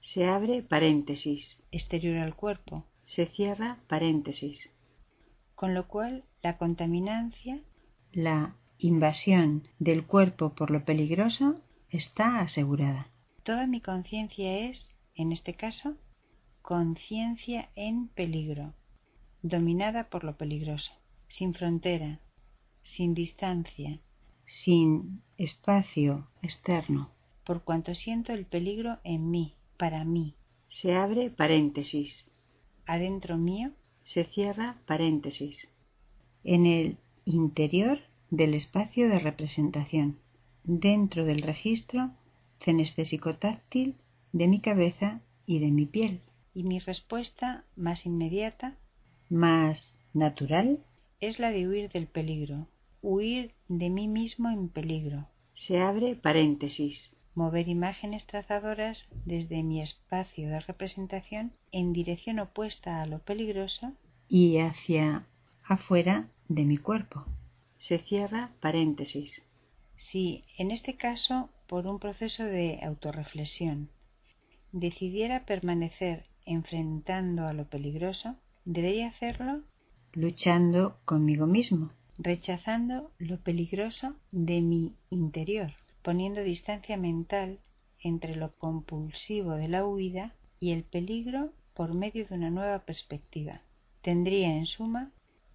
Se 0.00 0.26
abre 0.26 0.62
paréntesis. 0.62 1.60
Exterior 1.70 2.18
al 2.18 2.34
cuerpo. 2.34 2.86
Se 3.06 3.26
cierra 3.26 3.78
paréntesis. 3.88 4.70
Con 5.54 5.74
lo 5.74 5.88
cual, 5.88 6.24
la 6.42 6.56
contaminancia, 6.56 7.60
la 8.12 8.56
invasión 8.78 9.68
del 9.78 10.06
cuerpo 10.06 10.54
por 10.54 10.70
lo 10.70 10.84
peligroso 10.84 11.60
está 11.90 12.40
asegurada. 12.40 13.08
Toda 13.42 13.66
mi 13.66 13.80
conciencia 13.80 14.58
es, 14.58 14.96
en 15.14 15.32
este 15.32 15.54
caso, 15.54 15.96
conciencia 16.62 17.70
en 17.74 18.08
peligro, 18.08 18.74
dominada 19.42 20.08
por 20.08 20.24
lo 20.24 20.36
peligroso, 20.36 20.92
sin 21.28 21.54
frontera, 21.54 22.20
sin 22.82 23.14
distancia, 23.14 24.00
sin 24.44 25.22
espacio 25.36 26.28
externo. 26.42 27.10
Por 27.44 27.64
cuanto 27.64 27.94
siento 27.94 28.32
el 28.32 28.46
peligro 28.46 28.98
en 29.04 29.30
mí, 29.30 29.56
para 29.80 30.04
mí. 30.04 30.34
Se 30.68 30.94
abre 30.94 31.30
paréntesis. 31.30 32.26
Adentro 32.84 33.38
mío. 33.38 33.70
Se 34.04 34.24
cierra 34.24 34.76
paréntesis. 34.86 35.68
En 36.44 36.66
el 36.66 36.98
interior 37.24 37.98
del 38.30 38.52
espacio 38.54 39.08
de 39.08 39.18
representación, 39.18 40.18
dentro 40.64 41.24
del 41.24 41.40
registro 41.40 42.10
cenestésico-táctil 42.62 43.94
de 44.32 44.48
mi 44.48 44.60
cabeza 44.60 45.22
y 45.46 45.60
de 45.60 45.70
mi 45.70 45.86
piel. 45.86 46.20
Y 46.52 46.64
mi 46.64 46.78
respuesta 46.78 47.64
más 47.74 48.04
inmediata, 48.04 48.76
más 49.30 49.98
natural, 50.12 50.80
es 51.20 51.38
la 51.38 51.50
de 51.52 51.66
huir 51.66 51.88
del 51.88 52.06
peligro, 52.06 52.66
huir 53.00 53.52
de 53.68 53.88
mí 53.88 54.08
mismo 54.08 54.50
en 54.50 54.68
peligro. 54.68 55.26
Se 55.54 55.80
abre 55.80 56.16
paréntesis. 56.16 57.10
Mover 57.34 57.68
imágenes 57.68 58.26
trazadoras 58.26 59.08
desde 59.24 59.62
mi 59.62 59.80
espacio 59.80 60.48
de 60.48 60.60
representación 60.60 61.52
en 61.72 61.92
dirección 61.92 62.38
opuesta 62.40 63.02
a 63.02 63.06
lo 63.06 63.20
peligroso 63.20 63.92
y 64.28 64.58
hacia 64.58 65.26
afuera 65.62 66.28
de 66.48 66.64
mi 66.64 66.76
cuerpo. 66.76 67.24
Se 67.78 67.98
cierra 67.98 68.50
paréntesis. 68.60 69.42
Si, 69.96 70.44
en 70.58 70.70
este 70.70 70.96
caso, 70.96 71.50
por 71.66 71.86
un 71.86 71.98
proceso 71.98 72.44
de 72.44 72.80
autorreflexión, 72.82 73.90
decidiera 74.72 75.44
permanecer 75.44 76.24
enfrentando 76.46 77.46
a 77.46 77.52
lo 77.52 77.66
peligroso, 77.66 78.36
debería 78.64 79.08
hacerlo 79.08 79.62
luchando 80.12 80.98
conmigo 81.04 81.46
mismo, 81.46 81.92
rechazando 82.18 83.10
lo 83.18 83.38
peligroso 83.38 84.16
de 84.32 84.60
mi 84.60 84.94
interior, 85.10 85.72
poniendo 86.02 86.42
distancia 86.42 86.96
mental 86.96 87.60
entre 87.98 88.36
lo 88.36 88.54
compulsivo 88.56 89.52
de 89.52 89.68
la 89.68 89.84
huida 89.84 90.34
y 90.58 90.72
el 90.72 90.84
peligro 90.84 91.52
por 91.74 91.94
medio 91.94 92.26
de 92.26 92.34
una 92.34 92.50
nueva 92.50 92.80
perspectiva. 92.80 93.62
Tendría, 94.02 94.56
en 94.56 94.66
suma, 94.66 95.12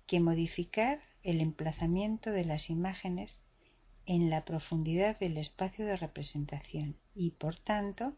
que 0.08 0.20
modificar 0.20 1.00
el 1.24 1.42
emplazamiento 1.42 2.32
de 2.32 2.46
las 2.46 2.70
imágenes 2.70 3.42
en 4.06 4.30
la 4.30 4.46
profundidad 4.46 5.18
del 5.20 5.38
espacio 5.38 5.86
de 5.86 5.98
representación 5.98 6.96
y, 7.16 7.32
por 7.32 7.56
tanto, 7.56 8.14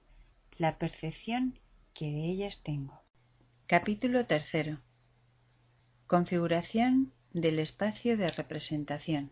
la 0.57 0.77
percepción 0.77 1.59
que 1.93 2.11
de 2.11 2.25
ellas 2.25 2.61
tengo. 2.63 3.01
Capítulo 3.67 4.25
tercero. 4.25 4.79
Configuración 6.07 7.13
del 7.33 7.59
espacio 7.59 8.17
de 8.17 8.31
representación. 8.31 9.31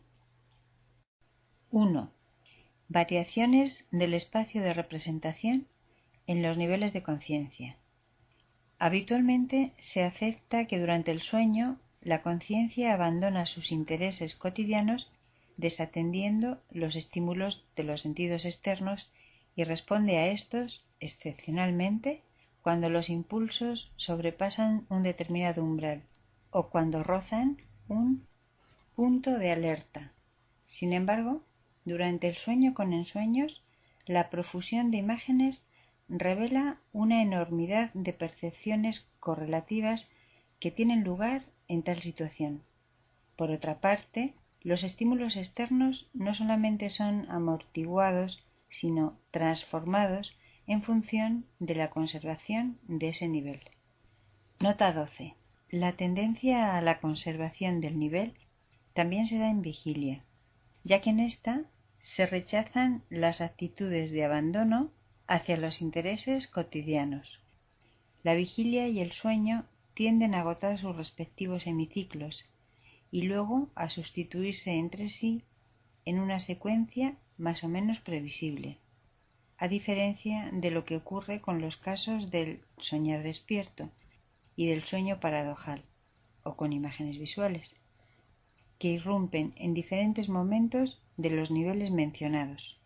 1. 1.71 2.11
Variaciones 2.87 3.85
del 3.91 4.13
espacio 4.13 4.61
de 4.61 4.73
representación 4.73 5.67
en 6.27 6.43
los 6.43 6.57
niveles 6.57 6.93
de 6.93 7.01
conciencia. 7.01 7.77
Habitualmente 8.77 9.73
se 9.79 10.03
acepta 10.03 10.65
que 10.65 10.79
durante 10.79 11.11
el 11.11 11.21
sueño 11.21 11.79
la 12.01 12.21
conciencia 12.21 12.93
abandona 12.93 13.47
sus 13.47 13.71
intereses 13.71 14.35
cotidianos 14.35 15.09
desatendiendo 15.57 16.61
los 16.69 16.95
estímulos 16.95 17.65
de 17.75 17.83
los 17.83 18.01
sentidos 18.01 18.45
externos 18.45 19.09
y 19.55 19.63
responde 19.63 20.17
a 20.17 20.27
estos 20.27 20.85
excepcionalmente 20.99 22.21
cuando 22.61 22.89
los 22.89 23.09
impulsos 23.09 23.91
sobrepasan 23.95 24.85
un 24.89 25.01
determinado 25.01 25.63
umbral 25.63 26.03
o 26.51 26.69
cuando 26.69 27.03
rozan 27.03 27.57
un 27.87 28.27
punto 28.95 29.37
de 29.37 29.51
alerta. 29.51 30.11
Sin 30.65 30.93
embargo, 30.93 31.41
durante 31.85 32.27
el 32.27 32.35
sueño 32.35 32.73
con 32.73 32.93
ensueños, 32.93 33.63
la 34.05 34.29
profusión 34.29 34.91
de 34.91 34.97
imágenes 34.97 35.67
revela 36.09 36.77
una 36.91 37.21
enormidad 37.21 37.91
de 37.93 38.13
percepciones 38.13 39.09
correlativas 39.19 40.11
que 40.59 40.71
tienen 40.71 41.03
lugar 41.03 41.45
en 41.67 41.83
tal 41.83 42.01
situación. 42.01 42.63
Por 43.35 43.51
otra 43.51 43.79
parte, 43.79 44.33
los 44.61 44.83
estímulos 44.83 45.37
externos 45.37 46.07
no 46.13 46.33
solamente 46.33 46.89
son 46.89 47.29
amortiguados, 47.29 48.43
sino 48.67 49.17
transformados 49.31 50.37
en 50.67 50.81
función 50.81 51.45
de 51.59 51.75
la 51.75 51.89
conservación 51.89 52.79
de 52.87 53.09
ese 53.09 53.27
nivel. 53.27 53.61
Nota 54.59 54.91
12. 54.91 55.35
La 55.69 55.93
tendencia 55.93 56.77
a 56.77 56.81
la 56.81 56.99
conservación 56.99 57.81
del 57.81 57.99
nivel 57.99 58.33
también 58.93 59.27
se 59.27 59.37
da 59.37 59.49
en 59.49 59.61
vigilia, 59.61 60.23
ya 60.83 61.01
que 61.01 61.09
en 61.09 61.19
esta 61.19 61.65
se 62.05 62.27
rechazan 62.27 63.03
las 63.09 63.41
actitudes 63.41 64.11
de 64.11 64.23
abandono 64.23 64.91
hacia 65.27 65.57
los 65.57 65.81
intereses 65.81 66.47
cotidianos. 66.47 67.39
La 68.23 68.35
vigilia 68.35 68.87
y 68.87 68.99
el 68.99 69.11
sueño 69.11 69.65
tienden 69.95 70.35
a 70.35 70.41
agotar 70.41 70.77
sus 70.77 70.95
respectivos 70.95 71.65
hemiciclos 71.65 72.45
y 73.09 73.23
luego 73.23 73.69
a 73.73 73.89
sustituirse 73.89 74.73
entre 74.73 75.09
sí 75.09 75.41
en 76.05 76.19
una 76.19 76.39
secuencia 76.39 77.17
más 77.37 77.63
o 77.63 77.69
menos 77.69 77.99
previsible, 78.01 78.77
a 79.57 79.67
diferencia 79.67 80.51
de 80.53 80.69
lo 80.69 80.85
que 80.85 80.97
ocurre 80.97 81.41
con 81.41 81.59
los 81.59 81.75
casos 81.75 82.29
del 82.29 82.61
soñar 82.77 83.23
despierto 83.23 83.89
y 84.55 84.67
del 84.67 84.85
sueño 84.85 85.19
paradojal, 85.19 85.83
o 86.43 86.55
con 86.55 86.71
imágenes 86.71 87.17
visuales, 87.17 87.75
que 88.79 88.89
irrumpen 88.89 89.53
en 89.57 89.73
diferentes 89.73 90.29
momentos 90.29 91.01
de 91.17 91.29
los 91.29 91.51
niveles 91.51 91.91
mencionados. 91.91 92.79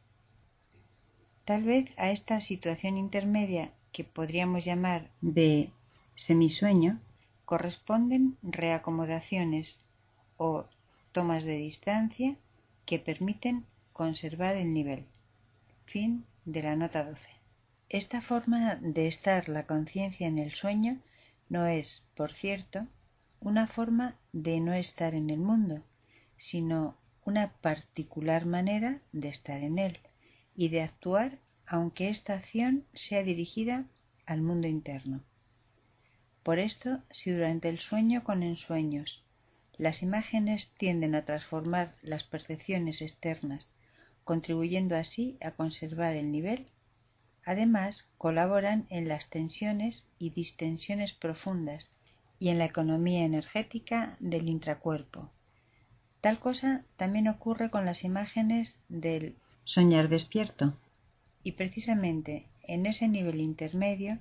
Tal 1.46 1.64
vez 1.64 1.90
a 1.98 2.12
esta 2.12 2.40
situación 2.40 2.98
intermedia 2.98 3.72
que 3.92 4.04
podríamos 4.04 4.66
llamar 4.66 5.10
de 5.22 5.72
semisueño 6.16 7.00
corresponden 7.46 8.38
reacomodaciones 8.44 9.84
o 10.38 10.66
tomas 11.12 11.44
de 11.44 11.58
distancia 11.58 12.36
que 12.86 13.00
permiten 13.00 13.66
conservar 13.94 14.56
el 14.56 14.74
nivel. 14.74 15.06
Fin 15.86 16.26
de 16.46 16.62
la 16.62 16.76
nota 16.76 17.04
12. 17.04 17.20
Esta 17.90 18.22
forma 18.22 18.76
de 18.76 19.08
estar 19.08 19.50
la 19.50 19.66
conciencia 19.66 20.28
en 20.28 20.38
el 20.38 20.54
sueño 20.54 21.00
no 21.50 21.66
es, 21.66 22.04
por 22.16 22.32
cierto, 22.32 22.86
una 23.42 23.68
forma 23.68 24.16
de 24.34 24.60
no 24.60 24.74
estar 24.74 25.16
en 25.16 25.30
el 25.30 25.40
mundo, 25.40 25.84
sino 26.38 26.98
una 27.26 27.54
particular 27.62 28.46
manera 28.46 29.02
de 29.12 29.30
estar 29.30 29.62
en 29.64 29.80
él 29.80 30.00
y 30.56 30.70
de 30.70 30.82
actuar 30.82 31.40
aunque 31.66 32.10
esta 32.10 32.34
acción 32.34 32.86
sea 32.94 33.24
dirigida 33.24 33.86
al 34.26 34.42
mundo 34.42 34.68
interno. 34.68 35.22
Por 36.44 36.58
esto, 36.58 37.04
si 37.12 37.32
durante 37.32 37.70
el 37.70 37.80
sueño 37.80 38.24
con 38.24 38.44
ensueños 38.44 39.24
las 39.78 40.02
imágenes 40.02 40.74
tienden 40.78 41.16
a 41.16 41.24
transformar 41.24 41.96
las 42.02 42.24
percepciones 42.24 43.02
externas, 43.02 43.72
contribuyendo 44.24 44.96
así 44.98 45.38
a 45.42 45.52
conservar 45.52 46.16
el 46.16 46.32
nivel, 46.32 46.68
además 47.46 48.10
colaboran 48.18 48.86
en 48.90 49.08
las 49.08 49.30
tensiones 49.30 50.06
y 50.18 50.32
distensiones 50.32 51.14
profundas 51.14 51.90
y 52.40 52.50
en 52.50 52.58
la 52.58 52.66
economía 52.66 53.26
energética 53.26 54.16
del 54.20 54.48
intracuerpo. 54.50 55.30
Tal 56.22 56.40
cosa 56.40 56.84
también 56.98 57.28
ocurre 57.28 57.70
con 57.70 57.86
las 57.86 58.04
imágenes 58.04 58.78
del 58.88 59.36
soñar 59.64 60.10
despierto. 60.10 60.74
Y 61.44 61.54
precisamente 61.54 62.48
en 62.64 62.86
ese 62.86 63.08
nivel 63.08 63.40
intermedio 63.40 64.20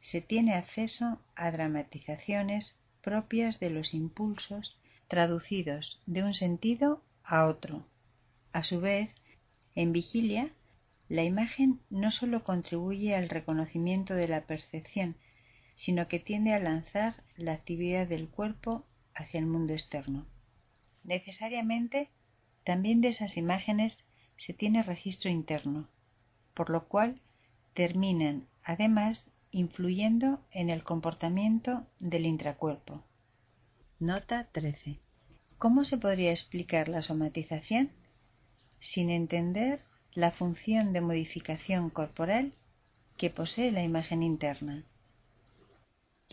se 0.00 0.20
tiene 0.20 0.54
acceso 0.54 1.18
a 1.34 1.50
dramatizaciones 1.50 2.78
propias 3.02 3.58
de 3.58 3.70
los 3.70 3.94
impulsos 3.94 4.76
traducidos 5.08 6.00
de 6.06 6.22
un 6.22 6.34
sentido 6.34 7.02
a 7.24 7.46
otro. 7.46 7.86
A 8.52 8.62
su 8.64 8.80
vez, 8.80 9.10
en 9.74 9.92
vigilia, 9.92 10.50
la 11.08 11.24
imagen 11.24 11.80
no 11.90 12.10
sólo 12.10 12.44
contribuye 12.44 13.14
al 13.14 13.28
reconocimiento 13.28 14.14
de 14.14 14.28
la 14.28 14.42
percepción, 14.42 15.16
sino 15.74 16.08
que 16.08 16.18
tiende 16.18 16.54
a 16.54 16.58
lanzar 16.58 17.22
la 17.36 17.52
actividad 17.52 18.06
del 18.06 18.28
cuerpo 18.28 18.84
hacia 19.14 19.40
el 19.40 19.46
mundo 19.46 19.72
externo. 19.72 20.26
Necesariamente, 21.02 22.10
también 22.64 23.00
de 23.00 23.08
esas 23.08 23.36
imágenes 23.36 24.04
se 24.36 24.52
tiene 24.52 24.82
registro 24.82 25.30
interno, 25.30 25.88
por 26.54 26.70
lo 26.70 26.88
cual 26.88 27.20
terminan, 27.74 28.46
además, 28.62 29.30
influyendo 29.50 30.40
en 30.50 30.70
el 30.70 30.82
comportamiento 30.82 31.86
del 32.00 32.26
intracuerpo. 32.26 33.04
Nota 34.00 34.48
13. 34.52 34.98
¿Cómo 35.58 35.84
se 35.84 35.98
podría 35.98 36.30
explicar 36.30 36.88
la 36.88 37.02
somatización? 37.02 37.90
Sin 38.80 39.10
entender 39.10 39.84
la 40.12 40.30
función 40.30 40.92
de 40.92 41.00
modificación 41.00 41.90
corporal 41.90 42.54
que 43.16 43.30
posee 43.30 43.70
la 43.70 43.82
imagen 43.82 44.22
interna. 44.22 44.84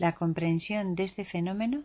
La 0.02 0.16
comprensión 0.16 0.96
de 0.96 1.04
este 1.04 1.24
fenómeno 1.24 1.84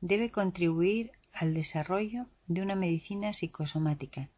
debe 0.00 0.30
contribuir 0.30 1.10
al 1.32 1.52
desarrollo 1.52 2.26
de 2.46 2.62
una 2.62 2.76
medicina 2.76 3.32
psicosomática, 3.32 4.30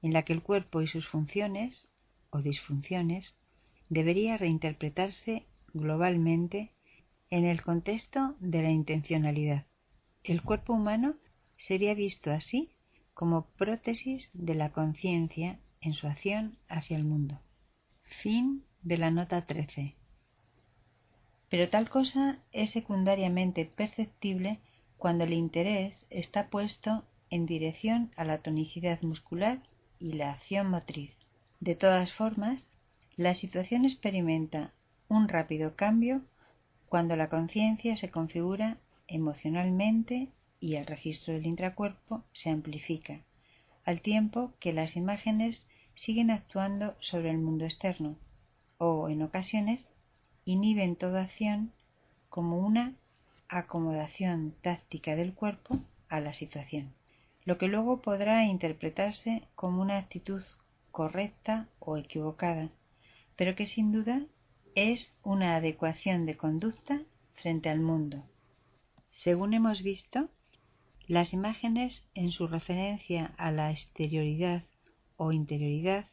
en 0.00 0.12
la 0.12 0.22
que 0.22 0.32
el 0.32 0.44
cuerpo 0.44 0.80
y 0.80 0.86
sus 0.86 1.08
funciones 1.08 1.90
o 2.30 2.42
disfunciones 2.42 3.34
debería 3.88 4.36
reinterpretarse 4.36 5.44
globalmente 5.74 6.70
en 7.30 7.44
el 7.44 7.62
contexto 7.62 8.36
de 8.38 8.62
la 8.62 8.70
intencionalidad. 8.70 9.66
El 10.22 10.40
cuerpo 10.40 10.72
humano 10.72 11.16
sería 11.56 11.94
visto 11.94 12.30
así 12.30 12.76
como 13.12 13.48
prótesis 13.56 14.30
de 14.34 14.54
la 14.54 14.70
conciencia 14.70 15.58
en 15.80 15.94
su 15.94 16.06
acción 16.06 16.58
hacia 16.68 16.96
el 16.96 17.02
mundo. 17.02 17.40
Fin 18.22 18.62
de 18.82 18.98
la 18.98 19.10
nota 19.10 19.46
13. 19.46 19.96
Pero 21.48 21.68
tal 21.68 21.88
cosa 21.88 22.38
es 22.52 22.70
secundariamente 22.70 23.64
perceptible 23.64 24.58
cuando 24.96 25.24
el 25.24 25.32
interés 25.32 26.06
está 26.10 26.48
puesto 26.48 27.04
en 27.30 27.46
dirección 27.46 28.10
a 28.16 28.24
la 28.24 28.38
tonicidad 28.38 29.00
muscular 29.02 29.60
y 29.98 30.12
la 30.12 30.32
acción 30.32 30.70
motriz. 30.70 31.12
De 31.60 31.74
todas 31.74 32.12
formas, 32.12 32.68
la 33.16 33.34
situación 33.34 33.84
experimenta 33.84 34.72
un 35.08 35.28
rápido 35.28 35.76
cambio 35.76 36.22
cuando 36.88 37.16
la 37.16 37.28
conciencia 37.28 37.96
se 37.96 38.10
configura 38.10 38.78
emocionalmente 39.06 40.28
y 40.60 40.74
el 40.74 40.86
registro 40.86 41.34
del 41.34 41.46
intracuerpo 41.46 42.24
se 42.32 42.50
amplifica, 42.50 43.20
al 43.84 44.00
tiempo 44.00 44.52
que 44.58 44.72
las 44.72 44.96
imágenes 44.96 45.68
siguen 45.94 46.30
actuando 46.30 46.94
sobre 47.00 47.30
el 47.30 47.38
mundo 47.38 47.64
externo 47.64 48.16
o, 48.78 49.08
en 49.08 49.22
ocasiones, 49.22 49.86
inhiben 50.46 50.96
toda 50.96 51.22
acción 51.22 51.72
como 52.30 52.58
una 52.58 52.94
acomodación 53.48 54.54
táctica 54.62 55.14
del 55.14 55.34
cuerpo 55.34 55.80
a 56.08 56.20
la 56.20 56.32
situación, 56.32 56.94
lo 57.44 57.58
que 57.58 57.68
luego 57.68 58.00
podrá 58.00 58.46
interpretarse 58.46 59.42
como 59.54 59.82
una 59.82 59.98
actitud 59.98 60.42
correcta 60.90 61.68
o 61.78 61.98
equivocada, 61.98 62.70
pero 63.36 63.54
que 63.54 63.66
sin 63.66 63.92
duda 63.92 64.22
es 64.74 65.14
una 65.22 65.56
adecuación 65.56 66.24
de 66.26 66.36
conducta 66.36 67.02
frente 67.34 67.68
al 67.68 67.80
mundo. 67.80 68.24
Según 69.10 69.52
hemos 69.52 69.82
visto, 69.82 70.28
las 71.06 71.32
imágenes 71.32 72.06
en 72.14 72.30
su 72.30 72.46
referencia 72.46 73.34
a 73.36 73.50
la 73.50 73.70
exterioridad 73.70 74.64
o 75.16 75.32
interioridad 75.32 76.06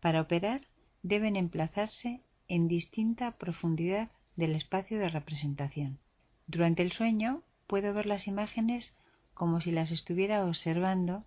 para 0.00 0.20
operar 0.20 0.62
deben 1.02 1.36
emplazarse 1.36 2.20
en 2.52 2.68
distinta 2.68 3.30
profundidad 3.38 4.10
del 4.36 4.54
espacio 4.54 4.98
de 4.98 5.08
representación. 5.08 5.98
Durante 6.46 6.82
el 6.82 6.92
sueño 6.92 7.40
puedo 7.66 7.94
ver 7.94 8.04
las 8.04 8.26
imágenes 8.26 8.94
como 9.32 9.62
si 9.62 9.70
las 9.70 9.90
estuviera 9.90 10.44
observando 10.44 11.24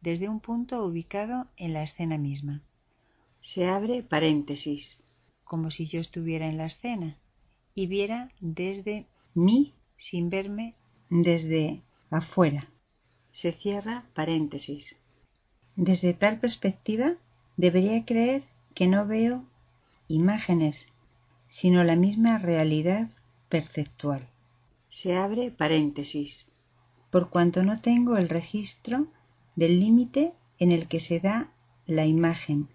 desde 0.00 0.28
un 0.28 0.38
punto 0.38 0.84
ubicado 0.86 1.48
en 1.56 1.72
la 1.72 1.82
escena 1.82 2.16
misma. 2.16 2.62
Se 3.42 3.66
abre 3.66 4.04
paréntesis, 4.04 5.00
como 5.42 5.72
si 5.72 5.88
yo 5.88 5.98
estuviera 5.98 6.46
en 6.46 6.58
la 6.58 6.66
escena 6.66 7.16
y 7.74 7.88
viera 7.88 8.30
desde 8.38 9.06
mí 9.34 9.74
sin 9.96 10.30
verme 10.30 10.76
desde 11.10 11.82
afuera. 12.08 12.68
Se 13.32 13.50
cierra 13.50 14.04
paréntesis. 14.14 14.94
Desde 15.74 16.14
tal 16.14 16.38
perspectiva, 16.38 17.16
debería 17.56 18.04
creer 18.04 18.44
que 18.76 18.86
no 18.86 19.04
veo 19.08 19.44
imágenes, 20.08 20.86
sino 21.48 21.84
la 21.84 21.96
misma 21.96 22.38
realidad 22.38 23.08
perceptual. 23.48 24.28
Se 24.90 25.16
abre 25.16 25.50
paréntesis. 25.50 26.46
Por 27.10 27.30
cuanto 27.30 27.62
no 27.62 27.80
tengo 27.80 28.16
el 28.16 28.28
registro 28.28 29.06
del 29.56 29.80
límite 29.80 30.32
en 30.58 30.72
el 30.72 30.88
que 30.88 31.00
se 31.00 31.20
da 31.20 31.48
la 31.86 32.06
imagen, 32.06 32.68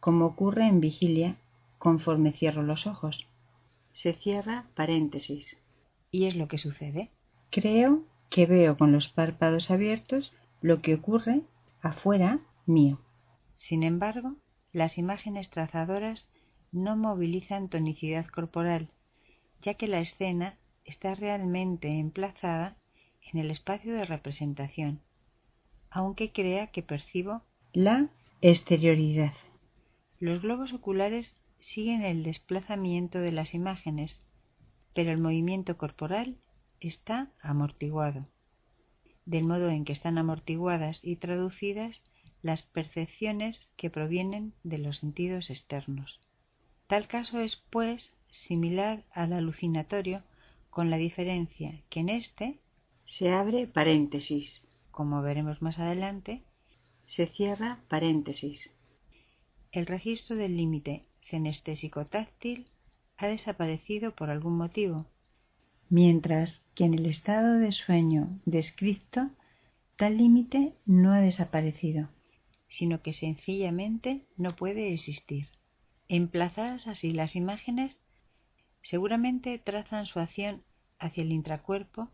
como 0.00 0.26
ocurre 0.26 0.66
en 0.66 0.80
vigilia 0.80 1.36
conforme 1.78 2.32
cierro 2.32 2.62
los 2.62 2.86
ojos. 2.86 3.26
Se 3.92 4.12
cierra 4.12 4.66
paréntesis. 4.74 5.56
¿Y 6.10 6.26
es 6.26 6.36
lo 6.36 6.48
que 6.48 6.58
sucede? 6.58 7.10
Creo 7.50 8.02
que 8.30 8.46
veo 8.46 8.76
con 8.76 8.92
los 8.92 9.08
párpados 9.08 9.70
abiertos 9.70 10.32
lo 10.60 10.80
que 10.80 10.94
ocurre 10.94 11.42
afuera 11.80 12.40
mío. 12.66 13.00
Sin 13.54 13.82
embargo, 13.82 14.34
las 14.72 14.98
imágenes 14.98 15.50
trazadoras 15.50 16.28
no 16.72 16.96
movilizan 16.96 17.68
tonicidad 17.68 18.26
corporal, 18.26 18.88
ya 19.62 19.74
que 19.74 19.88
la 19.88 20.00
escena 20.00 20.58
está 20.84 21.14
realmente 21.14 21.98
emplazada 21.98 22.76
en 23.32 23.40
el 23.40 23.50
espacio 23.50 23.94
de 23.94 24.04
representación, 24.04 25.00
aunque 25.90 26.32
crea 26.32 26.68
que 26.68 26.82
percibo 26.82 27.42
la 27.72 28.08
exterioridad. 28.40 29.34
Los 30.20 30.42
globos 30.42 30.72
oculares 30.72 31.36
siguen 31.58 32.02
el 32.02 32.22
desplazamiento 32.22 33.18
de 33.18 33.32
las 33.32 33.54
imágenes, 33.54 34.24
pero 34.94 35.12
el 35.12 35.20
movimiento 35.20 35.76
corporal 35.76 36.36
está 36.80 37.30
amortiguado, 37.40 38.26
del 39.26 39.44
modo 39.44 39.68
en 39.70 39.84
que 39.84 39.92
están 39.92 40.18
amortiguadas 40.18 41.00
y 41.02 41.16
traducidas 41.16 42.02
las 42.42 42.62
percepciones 42.62 43.68
que 43.76 43.90
provienen 43.90 44.54
de 44.62 44.78
los 44.78 44.98
sentidos 44.98 45.50
externos. 45.50 46.20
Tal 46.88 47.06
caso 47.06 47.38
es, 47.40 47.56
pues, 47.70 48.14
similar 48.30 49.04
al 49.12 49.34
alucinatorio, 49.34 50.22
con 50.70 50.88
la 50.90 50.96
diferencia 50.96 51.82
que 51.90 52.00
en 52.00 52.08
éste 52.08 52.60
se 53.04 53.30
abre 53.30 53.66
paréntesis, 53.66 54.62
como 54.90 55.20
veremos 55.20 55.60
más 55.60 55.78
adelante, 55.78 56.42
se 57.06 57.26
cierra 57.26 57.80
paréntesis. 57.88 58.70
El 59.70 59.84
registro 59.84 60.36
del 60.36 60.56
límite 60.56 61.04
cenestésico 61.28 62.06
táctil 62.06 62.70
ha 63.18 63.26
desaparecido 63.26 64.14
por 64.14 64.30
algún 64.30 64.56
motivo, 64.56 65.06
mientras 65.90 66.62
que 66.74 66.84
en 66.84 66.94
el 66.94 67.04
estado 67.04 67.58
de 67.58 67.70
sueño 67.70 68.40
descrito 68.46 69.30
tal 69.96 70.16
límite 70.16 70.72
no 70.86 71.12
ha 71.12 71.20
desaparecido, 71.20 72.08
sino 72.68 73.02
que 73.02 73.12
sencillamente 73.12 74.26
no 74.38 74.56
puede 74.56 74.94
existir. 74.94 75.48
Emplazadas 76.08 76.86
así 76.86 77.12
las 77.12 77.36
imágenes, 77.36 78.00
seguramente 78.82 79.58
trazan 79.58 80.06
su 80.06 80.20
acción 80.20 80.62
hacia 80.98 81.22
el 81.22 81.32
intracuerpo 81.32 82.08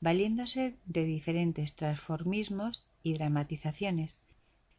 valiéndose 0.00 0.76
de 0.86 1.04
diferentes 1.04 1.76
transformismos 1.76 2.86
y 3.02 3.12
dramatizaciones, 3.12 4.18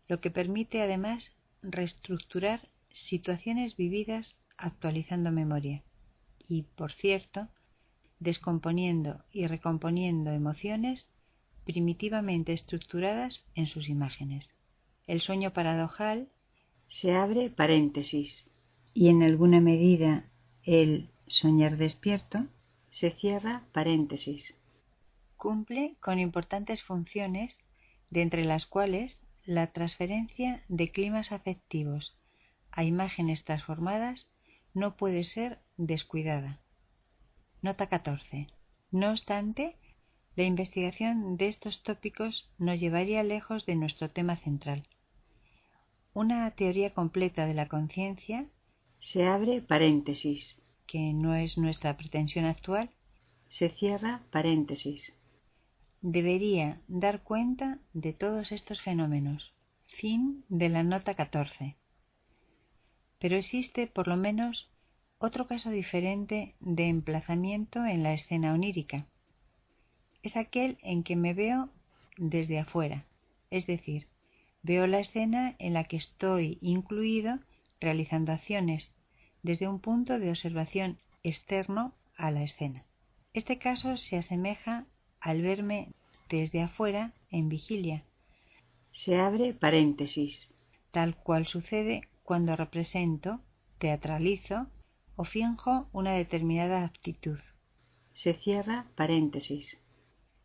lo 0.08 0.20
que 0.20 0.32
permite 0.32 0.82
además 0.82 1.36
reestructurar 1.62 2.62
situaciones 2.92 3.78
vividas 3.78 4.38
actualizando 4.58 5.32
memoria 5.32 5.84
y, 6.48 6.64
por 6.64 6.92
cierto, 6.92 7.48
descomponiendo 8.20 9.24
y 9.32 9.46
recomponiendo 9.46 10.32
emociones 10.32 11.12
primitivamente 11.66 12.54
estructuradas 12.54 13.44
en 13.54 13.68
sus 13.68 13.90
imágenes. 13.90 14.52
El 15.06 15.22
sueño 15.22 15.54
paradojal 15.54 16.30
se 16.88 17.14
abre 17.14 17.50
paréntesis 17.50 18.48
y 18.96 19.10
en 19.10 19.22
alguna 19.24 19.60
medida 19.60 20.24
el 20.64 21.12
soñar 21.28 21.76
despierto 21.76 22.48
se 22.92 23.12
cierra 23.12 23.64
paréntesis. 23.74 24.56
Cumple 25.36 25.96
con 26.00 26.18
importantes 26.18 26.82
funciones, 26.82 27.60
de 28.10 28.22
entre 28.22 28.46
las 28.46 28.66
cuales 28.66 29.22
la 29.44 29.68
transferencia 29.74 30.64
de 30.70 30.90
climas 30.90 31.34
afectivos 31.34 32.16
a 32.72 32.86
imágenes 32.86 33.44
transformadas 33.44 34.30
no 34.74 34.96
puede 34.96 35.26
ser 35.26 35.60
descuidada. 35.76 36.62
Nota 37.62 37.88
14. 37.88 38.48
No 38.92 39.12
obstante, 39.12 39.76
la 40.38 40.44
investigación 40.44 41.36
de 41.36 41.50
estos 41.50 41.84
tópicos 41.84 42.50
nos 42.58 42.80
llevaría 42.80 43.24
lejos 43.24 43.66
de 43.66 43.76
nuestro 43.76 44.08
tema 44.08 44.38
central. 44.38 44.84
Una 46.14 46.50
teoría 46.52 46.94
completa 46.94 47.46
de 47.46 47.56
la 47.56 47.68
conciencia 47.68 48.46
se 49.12 49.28
abre 49.28 49.62
paréntesis, 49.62 50.58
que 50.88 51.14
no 51.14 51.36
es 51.36 51.60
nuestra 51.60 51.96
pretensión 51.96 52.46
actual, 52.46 52.90
se 53.50 53.70
cierra 53.70 54.24
paréntesis. 54.32 55.14
Debería 56.02 56.82
dar 56.88 57.22
cuenta 57.22 57.78
de 57.94 58.14
todos 58.14 58.52
estos 58.52 58.82
fenómenos. 58.82 59.54
Fin 59.86 60.44
de 60.50 60.70
la 60.70 60.82
nota 60.82 61.14
14. 61.14 61.76
Pero 63.20 63.36
existe, 63.36 63.86
por 63.86 64.08
lo 64.08 64.18
menos, 64.18 64.72
otro 65.20 65.46
caso 65.46 65.70
diferente 65.70 66.56
de 66.60 66.88
emplazamiento 66.88 67.86
en 67.86 68.02
la 68.02 68.12
escena 68.12 68.54
onírica. 68.54 69.06
Es 70.24 70.36
aquel 70.36 70.80
en 70.82 71.04
que 71.04 71.16
me 71.16 71.36
veo 71.36 71.70
desde 72.18 72.58
afuera, 72.58 73.06
es 73.52 73.68
decir, 73.68 74.08
veo 74.64 74.88
la 74.88 74.98
escena 74.98 75.56
en 75.60 75.74
la 75.74 75.84
que 75.84 75.98
estoy 75.98 76.58
incluido 76.62 77.40
realizando 77.80 78.32
acciones 78.32 78.95
desde 79.46 79.68
un 79.68 79.80
punto 79.80 80.18
de 80.18 80.32
observación 80.32 80.98
externo 81.24 81.94
a 82.18 82.32
la 82.32 82.42
escena. 82.42 82.84
Este 83.34 83.60
caso 83.60 83.96
se 83.96 84.18
asemeja 84.18 84.86
al 85.20 85.44
verme 85.44 85.90
desde 86.30 86.64
afuera 86.64 87.14
en 87.30 87.48
vigilia. 87.48 88.04
Se 88.92 89.18
abre 89.18 89.54
paréntesis. 89.54 90.50
Tal 90.92 91.16
cual 91.16 91.46
sucede 91.46 92.08
cuando 92.24 92.56
represento, 92.56 93.40
teatralizo 93.78 94.68
o 95.16 95.26
finjo 95.26 95.88
una 95.94 96.14
determinada 96.14 96.84
actitud. 96.84 97.40
Se 98.14 98.34
cierra 98.34 98.88
paréntesis. 98.96 99.78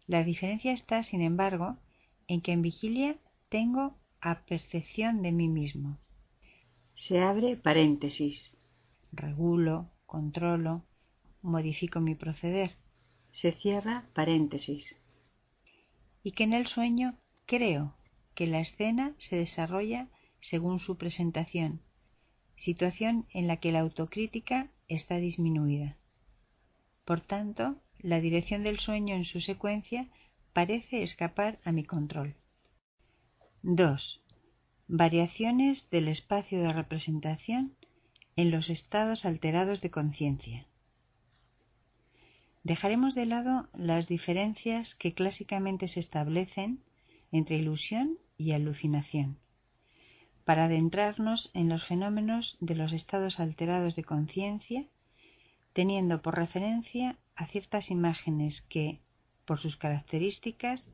La 0.07 0.25
diferencia 0.25 0.73
está, 0.73 1.03
sin 1.03 1.23
embargo, 1.23 1.79
en 2.29 2.43
que 2.43 2.53
en 2.53 2.63
vigilia 2.63 3.17
tengo 3.49 3.95
a 4.21 4.41
percepción 4.41 5.23
de 5.23 5.33
mí 5.33 5.49
mismo. 5.49 5.97
Se 6.97 7.21
abre 7.21 7.57
paréntesis. 7.57 8.53
Regulo, 9.12 9.91
controlo, 10.07 10.85
modifico 11.43 12.01
mi 12.01 12.15
proceder. 12.15 12.77
Se 13.32 13.53
cierra 13.53 14.07
paréntesis. 14.15 14.97
Y 16.23 16.32
que 16.32 16.45
en 16.45 16.53
el 16.53 16.66
sueño 16.66 17.16
creo 17.47 17.95
que 18.35 18.47
la 18.47 18.61
escena 18.61 19.15
se 19.19 19.37
desarrolla 19.37 20.09
según 20.41 20.81
su 20.81 20.97
presentación, 20.97 21.82
situación 22.57 23.27
en 23.32 23.47
la 23.47 23.59
que 23.59 23.73
la 23.73 23.81
autocrítica 23.81 24.70
está 24.89 25.16
disminuida. 25.16 25.97
Por 27.05 27.20
tanto, 27.20 27.77
la 27.99 28.20
dirección 28.20 28.62
del 28.62 28.78
sueño 28.78 29.15
en 29.15 29.24
su 29.24 29.41
secuencia 29.41 30.09
parece 30.53 31.03
escapar 31.03 31.59
a 31.65 31.73
mi 31.73 31.85
control. 31.85 32.35
2. 33.62 34.20
Variaciones 34.89 35.89
del 35.91 36.09
espacio 36.09 36.62
de 36.62 36.73
representación 36.73 37.77
en 38.36 38.51
los 38.51 38.70
estados 38.70 39.24
alterados 39.24 39.81
de 39.81 39.90
conciencia. 39.90 40.66
Dejaremos 42.62 43.15
de 43.15 43.27
lado 43.27 43.69
las 43.74 44.07
diferencias 44.07 44.94
que 44.94 45.15
clásicamente 45.15 45.89
se 45.89 46.01
establecen 46.01 46.82
entre 47.32 47.57
ilusión 47.57 48.19
y 48.36 48.52
alucinación 48.52 49.39
para 50.51 50.65
adentrarnos 50.65 51.51
en 51.55 51.69
los 51.69 51.85
fenómenos 51.86 52.57
de 52.59 52.74
los 52.74 52.93
estados 52.93 53.39
alterados 53.39 53.94
de 53.94 54.02
conciencia, 54.02 54.85
teniendo 55.73 56.23
por 56.23 56.35
referencia 56.36 57.19
a 57.36 57.47
ciertas 57.47 57.93
imágenes 57.93 58.62
que, 58.62 58.98
por 59.44 59.61
sus 59.61 59.77
características, 59.77 60.90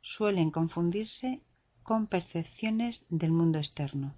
suelen 0.00 0.50
confundirse 0.50 1.42
con 1.82 2.06
percepciones 2.06 3.04
del 3.10 3.30
mundo 3.30 3.58
externo. 3.58 4.14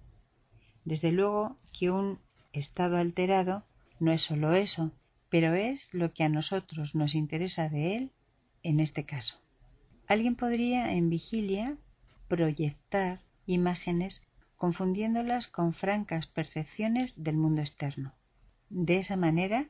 Desde 0.85 1.11
luego 1.11 1.57
que 1.77 1.91
un 1.91 2.21
estado 2.53 2.97
alterado 2.97 3.65
no 3.99 4.13
es 4.13 4.23
sólo 4.23 4.55
eso, 4.55 4.93
pero 5.29 5.55
es 5.55 5.93
lo 5.93 6.13
que 6.13 6.25
a 6.25 6.29
nosotros 6.29 6.95
nos 6.95 7.15
interesa 7.15 7.69
de 7.69 7.97
él 7.97 8.13
en 8.63 8.81
este 8.81 9.05
caso. 9.05 9.37
Alguien 10.07 10.35
podría 10.35 10.93
en 10.93 11.09
vigilia 11.09 11.77
proyectar 12.29 13.21
imágenes 13.47 14.23
confundiéndolas 14.57 15.47
con 15.49 15.73
francas 15.73 16.27
percepciones 16.27 17.23
del 17.23 17.37
mundo 17.37 17.63
externo. 17.63 18.13
De 18.69 18.99
esa 18.99 19.17
manera, 19.17 19.69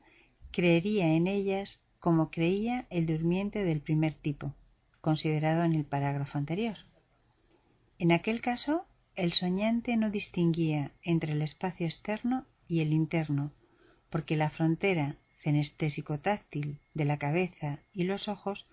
creería 0.51 1.09
en 1.15 1.27
ellas 1.27 1.81
como 1.98 2.31
creía 2.31 2.86
el 2.90 3.07
durmiente 3.07 3.65
del 3.65 3.81
primer 3.81 4.15
tipo, 4.15 4.55
considerado 5.01 5.62
en 5.65 5.74
el 5.74 5.85
parágrafo 5.85 6.39
anterior. 6.39 6.77
En 7.98 8.12
aquel 8.12 8.40
caso, 8.40 8.86
el 9.15 9.35
soñante 9.35 9.97
no 9.97 10.11
distinguía 10.11 10.93
entre 11.02 11.32
el 11.32 11.43
espacio 11.43 11.86
externo 11.86 12.47
y 12.71 12.81
el 12.81 12.93
interno, 12.93 13.53
porque 14.11 14.37
la 14.37 14.49
frontera 14.49 15.17
cenestésico-táctil 15.43 16.79
de 16.95 17.05
la 17.05 17.19
cabeza 17.19 17.81
y 17.93 18.05
los 18.05 18.29
ojos 18.29 18.67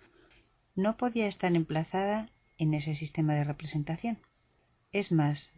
no 0.76 0.98
podía 0.98 1.26
estar 1.26 1.56
emplazada 1.56 2.30
en 2.60 2.76
ese 2.76 2.94
sistema 2.94 3.34
de 3.34 3.44
representación. 3.44 4.20
Es 4.92 5.12
más, 5.12 5.52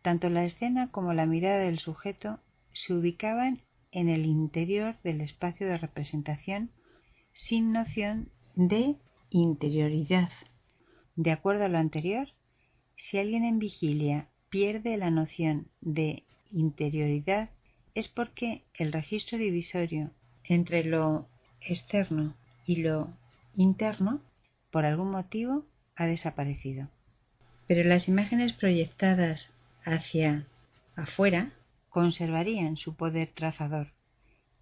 tanto 0.00 0.30
la 0.30 0.44
escena 0.44 0.90
como 0.90 1.12
la 1.12 1.26
mirada 1.26 1.58
del 1.58 1.78
sujeto 1.78 2.40
se 2.72 2.94
ubicaban 2.94 3.60
en 3.92 4.08
el 4.08 4.24
interior 4.24 4.96
del 5.02 5.20
espacio 5.20 5.66
de 5.66 5.76
representación 5.76 6.70
sin 7.34 7.72
noción 7.72 8.30
de 8.54 8.96
interioridad. 9.28 10.30
De 11.16 11.32
acuerdo 11.32 11.64
a 11.64 11.68
lo 11.68 11.78
anterior, 11.78 12.28
si 12.96 13.18
alguien 13.18 13.44
en 13.44 13.58
vigilia 13.58 14.28
pierde 14.48 14.96
la 14.96 15.10
noción 15.10 15.68
de 15.82 16.22
interioridad 16.50 17.50
es 17.94 18.08
porque 18.08 18.64
el 18.74 18.92
registro 18.92 19.38
divisorio 19.38 20.10
entre 20.44 20.84
lo 20.84 21.28
externo 21.60 22.34
y 22.66 22.76
lo 22.76 23.08
interno, 23.56 24.20
por 24.70 24.84
algún 24.84 25.10
motivo, 25.10 25.64
ha 25.96 26.06
desaparecido. 26.06 26.88
Pero 27.66 27.88
las 27.88 28.08
imágenes 28.08 28.52
proyectadas 28.52 29.50
hacia 29.84 30.46
afuera 30.96 31.52
conservarían 31.88 32.76
su 32.76 32.96
poder 32.96 33.30
trazador, 33.32 33.92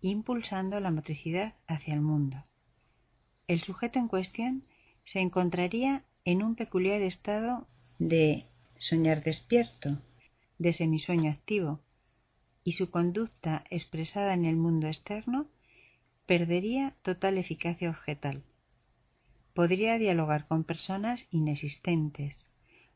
impulsando 0.02 0.78
la 0.80 0.90
motricidad 0.90 1.54
hacia 1.66 1.94
el 1.94 2.00
mundo. 2.00 2.44
El 3.48 3.60
sujeto 3.60 3.98
en 3.98 4.08
cuestión 4.08 4.64
se 5.04 5.20
encontraría 5.20 6.04
en 6.24 6.42
un 6.42 6.54
peculiar 6.54 7.00
estado 7.00 7.66
de 7.98 8.44
soñar 8.76 9.22
despierto, 9.22 9.98
de 10.58 10.72
semisueño 10.72 11.30
activo, 11.30 11.80
y 12.64 12.72
su 12.72 12.90
conducta 12.90 13.64
expresada 13.70 14.34
en 14.34 14.44
el 14.44 14.56
mundo 14.56 14.86
externo 14.86 15.48
perdería 16.26 16.94
total 17.02 17.38
eficacia 17.38 17.90
objetal. 17.90 18.42
Podría 19.54 19.98
dialogar 19.98 20.46
con 20.46 20.64
personas 20.64 21.26
inexistentes, 21.30 22.46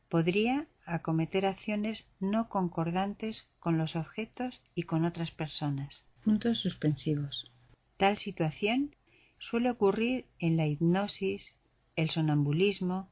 podría 0.09 0.67
acometer 0.85 1.45
acciones 1.45 2.07
no 2.19 2.49
concordantes 2.49 3.47
con 3.59 3.77
los 3.77 3.95
objetos 3.95 4.61
y 4.73 4.83
con 4.83 5.05
otras 5.05 5.31
personas. 5.31 6.05
Puntos 6.23 6.59
suspensivos. 6.59 7.51
Tal 7.97 8.17
situación 8.17 8.95
suele 9.39 9.69
ocurrir 9.69 10.25
en 10.39 10.57
la 10.57 10.65
hipnosis, 10.67 11.55
el 11.95 12.09
sonambulismo, 12.09 13.09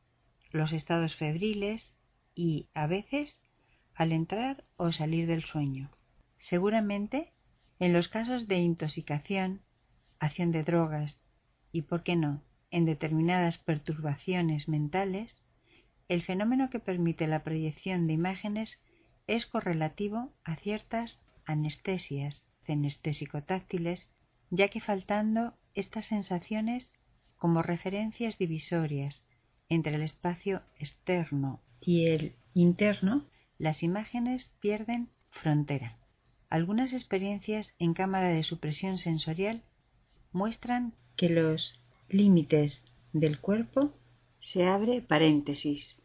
los 0.52 0.72
estados 0.72 1.15
febriles 1.15 1.94
y, 2.34 2.68
a 2.73 2.88
veces, 2.88 3.41
al 3.94 4.11
entrar 4.11 4.64
o 4.77 4.91
salir 4.91 5.27
del 5.27 5.44
sueño. 5.44 5.91
Seguramente, 6.38 7.32
en 7.80 7.94
los 7.94 8.07
casos 8.07 8.48
de 8.48 8.57
intoxicación, 8.57 9.62
acción 10.20 10.52
de 10.52 10.64
drogas 10.64 11.22
y, 11.72 11.84
por 11.84 12.03
qué 12.03 12.16
no, 12.16 12.41
en 12.72 12.86
determinadas 12.86 13.57
perturbaciones 13.57 14.68
mentales, 14.68 15.44
el 16.07 16.22
fenómeno 16.22 16.70
que 16.70 16.80
permite 16.80 17.28
la 17.28 17.44
proyección 17.44 18.07
de 18.07 18.14
imágenes 18.14 18.82
es 19.28 19.45
correlativo 19.45 20.32
a 20.44 20.56
ciertas 20.56 21.18
anestesias 21.45 22.48
cenestésico-táctiles, 22.66 24.12
ya 24.49 24.70
que 24.70 24.82
faltando 24.82 25.53
estas 25.74 26.07
sensaciones 26.07 26.91
como 27.38 27.62
referencias 27.62 28.38
divisorias 28.38 29.26
entre 29.70 29.95
el 29.95 30.02
espacio 30.02 30.62
externo 30.80 31.62
y 31.82 32.07
el 32.07 32.36
interno, 32.53 33.26
las 33.57 33.84
imágenes 33.84 34.52
pierden 34.60 35.10
frontera. 35.30 35.98
Algunas 36.50 36.94
experiencias 36.94 37.74
en 37.80 37.94
cámara 37.94 38.30
de 38.30 38.44
supresión 38.44 38.98
sensorial 38.98 39.64
muestran 40.32 40.94
que 41.16 41.30
los 41.30 41.80
límites 42.10 42.84
del 43.14 43.40
cuerpo 43.40 43.94
se 44.42 44.66
abre 44.66 45.02
paréntesis, 45.02 45.98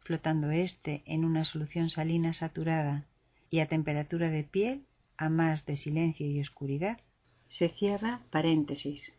flotando 0.00 0.50
éste 0.50 1.02
en 1.06 1.24
una 1.24 1.44
solución 1.44 1.90
salina 1.90 2.32
saturada 2.32 3.06
y 3.50 3.60
a 3.60 3.66
temperatura 3.66 4.30
de 4.30 4.44
piel 4.44 4.84
a 5.16 5.28
más 5.28 5.66
de 5.66 5.76
silencio 5.76 6.26
y 6.26 6.40
oscuridad, 6.40 7.00
se 7.48 7.68
cierra 7.68 8.20
paréntesis. 8.30 9.12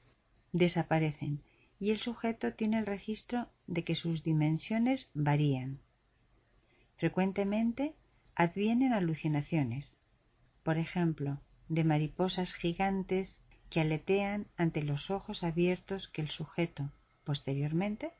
Desaparecen 0.51 1.41
y 1.79 1.91
el 1.91 1.99
sujeto 1.99 2.53
tiene 2.53 2.79
el 2.79 2.85
registro 2.85 3.47
de 3.67 3.83
que 3.83 3.95
sus 3.95 4.23
dimensiones 4.23 5.09
varían. 5.13 5.79
Frecuentemente 6.97 7.93
advienen 8.35 8.93
alucinaciones, 8.93 9.95
por 10.69 10.77
ejemplo, 10.77 11.39
de 11.67 11.83
mariposas 11.83 12.53
gigantes 12.53 13.39
que 13.71 13.81
aletean 13.81 14.45
ante 14.55 14.83
los 14.83 15.09
ojos 15.09 15.43
abiertos 15.43 16.09
que 16.09 16.21
el 16.21 16.29
sujeto, 16.29 16.91
posteriormente, 17.23 18.11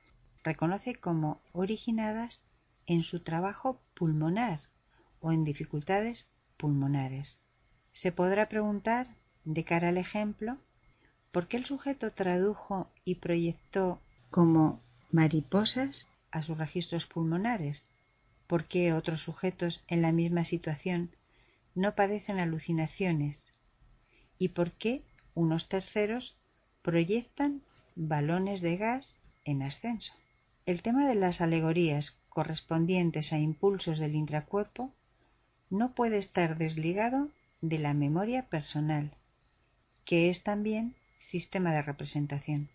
reconoce 0.43 0.95
como 0.95 1.43
originadas 1.53 2.41
en 2.87 3.03
su 3.03 3.19
trabajo 3.19 3.79
pulmonar 3.93 4.61
o 5.19 5.31
en 5.31 5.43
dificultades 5.43 6.27
pulmonares. 6.57 7.39
Se 7.91 8.11
podrá 8.11 8.49
preguntar, 8.49 9.05
de 9.45 9.63
cara 9.63 9.89
al 9.89 9.99
ejemplo, 9.99 10.57
por 11.31 11.47
qué 11.47 11.57
el 11.57 11.65
sujeto 11.65 12.09
tradujo 12.09 12.89
y 13.05 13.13
proyectó 13.17 14.01
como 14.31 14.81
mariposas 15.11 16.07
a 16.31 16.41
sus 16.41 16.57
registros 16.57 17.05
pulmonares, 17.05 17.91
por 18.47 18.63
qué 18.63 18.91
otros 18.93 19.21
sujetos 19.21 19.83
en 19.87 20.01
la 20.01 20.11
misma 20.11 20.45
situación 20.45 21.11
no 21.75 21.95
padecen 21.95 22.39
alucinaciones 22.39 23.43
y 24.37 24.49
por 24.49 24.71
qué 24.71 25.03
unos 25.35 25.67
terceros 25.67 26.35
proyectan 26.81 27.61
balones 27.95 28.61
de 28.61 28.77
gas 28.77 29.17
en 29.45 29.61
ascenso. 29.61 30.13
El 30.65 30.81
tema 30.81 31.07
de 31.07 31.15
las 31.15 31.41
alegorías 31.41 32.17
correspondientes 32.29 33.33
a 33.33 33.39
impulsos 33.39 33.99
del 33.99 34.15
intracuerpo 34.15 34.93
no 35.69 35.93
puede 35.93 36.17
estar 36.17 36.57
desligado 36.57 37.29
de 37.61 37.79
la 37.79 37.93
memoria 37.93 38.43
personal, 38.43 39.11
que 40.05 40.29
es 40.29 40.43
también 40.43 40.95
sistema 41.19 41.73
de 41.73 41.81
representación. 41.81 42.69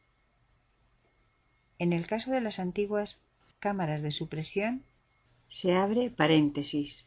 En 1.79 1.93
el 1.93 2.07
caso 2.07 2.31
de 2.31 2.41
las 2.41 2.59
antiguas 2.59 3.19
cámaras 3.59 4.03
de 4.03 4.11
supresión, 4.11 4.85
se 5.49 5.75
abre 5.75 6.11
paréntesis. 6.11 7.05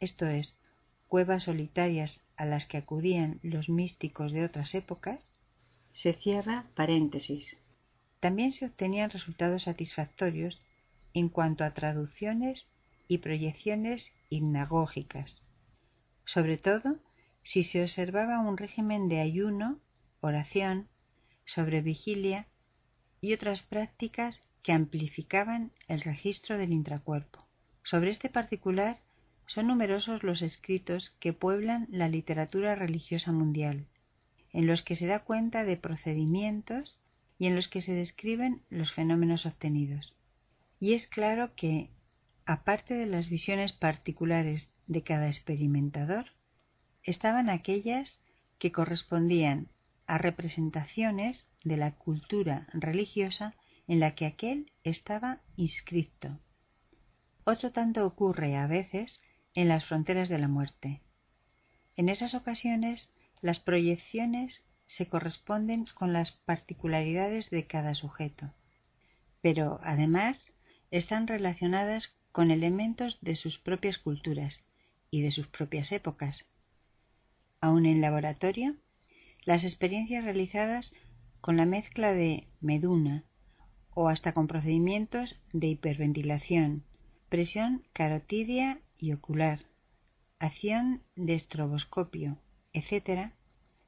Esto 0.00 0.26
es, 0.26 0.56
cuevas 1.08 1.44
solitarias 1.44 2.20
a 2.36 2.44
las 2.44 2.66
que 2.66 2.76
acudían 2.76 3.38
los 3.42 3.68
místicos 3.68 4.32
de 4.32 4.44
otras 4.44 4.74
épocas, 4.74 5.32
se 5.92 6.12
cierra 6.12 6.66
paréntesis. 6.74 7.56
También 8.20 8.52
se 8.52 8.66
obtenían 8.66 9.10
resultados 9.10 9.62
satisfactorios 9.64 10.60
en 11.14 11.28
cuanto 11.28 11.64
a 11.64 11.72
traducciones 11.72 12.68
y 13.08 13.18
proyecciones 13.18 14.12
hipnagógicas, 14.28 15.42
sobre 16.24 16.58
todo 16.58 16.98
si 17.42 17.62
se 17.62 17.82
observaba 17.82 18.40
un 18.40 18.56
régimen 18.56 19.08
de 19.08 19.20
ayuno, 19.20 19.78
oración, 20.20 20.88
sobre 21.44 21.80
vigilia 21.80 22.48
y 23.20 23.32
otras 23.32 23.62
prácticas 23.62 24.42
que 24.62 24.72
amplificaban 24.72 25.70
el 25.86 26.00
registro 26.00 26.58
del 26.58 26.72
intracuerpo. 26.72 27.46
Sobre 27.84 28.10
este 28.10 28.28
particular 28.28 28.98
son 29.46 29.68
numerosos 29.68 30.22
los 30.22 30.42
escritos 30.42 31.14
que 31.20 31.32
pueblan 31.32 31.86
la 31.90 32.08
literatura 32.08 32.74
religiosa 32.74 33.32
mundial, 33.32 33.86
en 34.52 34.66
los 34.66 34.82
que 34.82 34.96
se 34.96 35.06
da 35.06 35.20
cuenta 35.20 35.64
de 35.64 35.76
procedimientos 35.76 36.98
y 37.38 37.46
en 37.46 37.54
los 37.54 37.68
que 37.68 37.80
se 37.80 37.92
describen 37.92 38.62
los 38.70 38.92
fenómenos 38.92 39.46
obtenidos. 39.46 40.14
Y 40.80 40.94
es 40.94 41.06
claro 41.06 41.54
que, 41.54 41.90
aparte 42.44 42.94
de 42.94 43.06
las 43.06 43.30
visiones 43.30 43.72
particulares 43.72 44.68
de 44.86 45.02
cada 45.02 45.26
experimentador, 45.26 46.26
estaban 47.02 47.48
aquellas 47.48 48.20
que 48.58 48.72
correspondían 48.72 49.68
a 50.06 50.18
representaciones 50.18 51.46
de 51.64 51.76
la 51.76 51.92
cultura 51.92 52.68
religiosa 52.72 53.54
en 53.88 54.00
la 54.00 54.14
que 54.14 54.26
aquel 54.26 54.72
estaba 54.84 55.40
inscrito. 55.56 56.38
Otro 57.44 57.70
tanto 57.70 58.04
ocurre 58.04 58.56
a 58.56 58.66
veces 58.66 59.20
en 59.56 59.68
las 59.68 59.86
fronteras 59.86 60.28
de 60.28 60.38
la 60.38 60.48
muerte. 60.48 61.00
En 61.96 62.08
esas 62.08 62.34
ocasiones 62.34 63.12
las 63.40 63.58
proyecciones 63.58 64.64
se 64.86 65.08
corresponden 65.08 65.86
con 65.94 66.12
las 66.12 66.30
particularidades 66.30 67.50
de 67.50 67.66
cada 67.66 67.94
sujeto, 67.94 68.52
pero 69.40 69.80
además 69.82 70.52
están 70.90 71.26
relacionadas 71.26 72.16
con 72.32 72.50
elementos 72.50 73.18
de 73.22 73.34
sus 73.34 73.58
propias 73.58 73.98
culturas 73.98 74.62
y 75.10 75.22
de 75.22 75.30
sus 75.30 75.48
propias 75.48 75.90
épocas. 75.90 76.46
Aun 77.60 77.86
en 77.86 78.02
laboratorio, 78.02 78.76
las 79.44 79.64
experiencias 79.64 80.24
realizadas 80.24 80.92
con 81.40 81.56
la 81.56 81.64
mezcla 81.64 82.12
de 82.12 82.46
meduna 82.60 83.24
o 83.94 84.08
hasta 84.08 84.34
con 84.34 84.48
procedimientos 84.48 85.40
de 85.54 85.68
hiperventilación, 85.68 86.84
presión 87.30 87.84
carotidia 87.94 88.80
y 88.98 89.12
ocular, 89.12 89.60
acción 90.38 91.02
de 91.14 91.34
estroboscopio, 91.34 92.38
etc., 92.72 93.32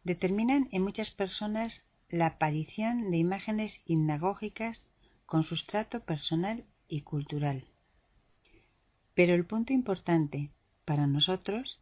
determinan 0.05 0.68
en 0.72 0.82
muchas 0.82 1.10
personas 1.10 1.82
la 2.09 2.26
aparición 2.26 3.10
de 3.10 3.18
imágenes 3.18 3.80
hipnagógicas 3.85 4.86
con 5.26 5.44
sustrato 5.44 6.01
personal 6.01 6.64
y 6.89 7.02
cultural. 7.02 7.64
Pero 9.14 9.35
el 9.35 9.44
punto 9.44 9.72
importante 9.72 10.51
para 10.85 11.06
nosotros 11.06 11.80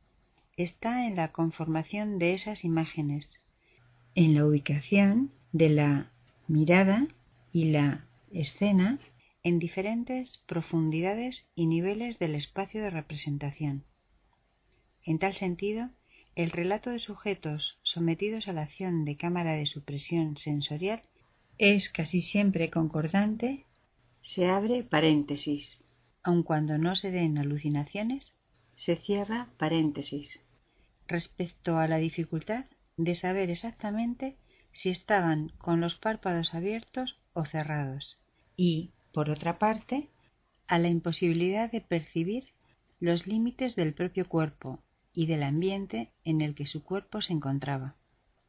está 0.57 1.07
en 1.07 1.17
la 1.17 1.33
conformación 1.33 2.19
de 2.19 2.35
esas 2.35 2.65
imágenes, 2.65 3.41
en 4.15 4.35
la 4.35 4.45
ubicación 4.45 5.31
de 5.53 5.69
la 5.69 6.11
mirada 6.49 7.07
y 7.53 7.67
la 7.67 8.07
escena 8.33 8.99
en 9.47 9.61
diferentes 9.61 10.43
profundidades 10.47 11.47
y 11.55 11.67
niveles 11.67 12.19
del 12.19 12.35
espacio 12.35 12.83
de 12.83 12.91
representación. 12.91 13.85
En 15.05 15.21
tal 15.21 15.37
sentido, 15.37 15.91
el 16.35 16.51
relato 16.51 16.91
de 16.91 16.99
sujetos 16.99 17.79
sometidos 17.85 18.49
a 18.49 18.53
la 18.53 18.63
acción 18.63 19.05
de 19.05 19.17
cámara 19.17 19.53
de 19.53 19.67
supresión 19.67 20.37
sensorial 20.37 21.01
es 21.59 21.91
casi 21.91 22.23
siempre 22.23 22.71
concordante, 22.71 23.67
se 24.21 24.47
abre 24.47 24.83
paréntesis, 24.83 25.79
aun 26.25 26.43
cuando 26.43 26.77
no 26.77 26.97
se 26.97 27.13
den 27.13 27.39
alucinaciones, 27.39 28.35
se 28.75 28.97
cierra 28.97 29.53
paréntesis, 29.59 30.41
respecto 31.07 31.79
a 31.79 31.87
la 31.87 31.99
dificultad 31.99 32.65
de 32.97 33.15
saber 33.15 33.49
exactamente 33.51 34.39
si 34.73 34.89
estaban 34.89 35.51
con 35.57 35.81
los 35.81 35.95
párpados 35.95 36.53
abiertos 36.53 37.21
o 37.33 37.45
cerrados 37.45 38.17
y, 38.57 38.91
por 39.17 39.31
otra 39.31 39.59
parte, 39.59 40.11
a 40.67 40.79
la 40.79 40.89
imposibilidad 40.89 41.73
de 41.73 41.81
percibir 41.81 42.49
los 43.01 43.27
límites 43.27 43.75
del 43.75 43.95
propio 43.95 44.29
cuerpo 44.29 44.79
y 45.15 45.25
del 45.25 45.43
ambiente 45.43 46.11
en 46.25 46.43
el 46.43 46.55
que 46.55 46.67
su 46.67 46.85
cuerpo 46.85 47.23
se 47.23 47.33
encontraba, 47.33 47.95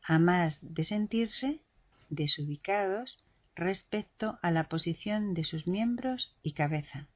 a 0.03 0.19
más 0.19 0.60
de 0.61 0.84
sentirse 0.84 1.61
desubicados 2.10 3.18
respecto 3.56 4.39
a 4.41 4.52
la 4.52 4.68
posición 4.68 5.34
de 5.34 5.45
sus 5.45 5.68
miembros 5.68 6.35
y 6.44 6.52
cabeza. 6.52 7.07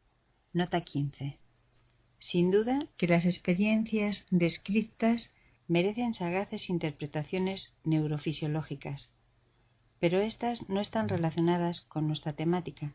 Nota 0.53 0.79
15. 0.79 1.37
Sin 2.19 2.51
duda 2.51 2.87
que 2.95 3.07
las 3.07 3.25
experiencias 3.25 4.25
descritas 4.31 5.29
merecen 5.67 6.13
sagaces 6.13 6.69
interpretaciones 6.69 7.73
neurofisiológicas, 7.83 9.11
pero 9.99 10.21
éstas 10.21 10.69
no 10.69 10.79
están 10.79 11.09
relacionadas 11.09 11.81
con 11.81 12.07
nuestra 12.07 12.31
temática, 12.31 12.93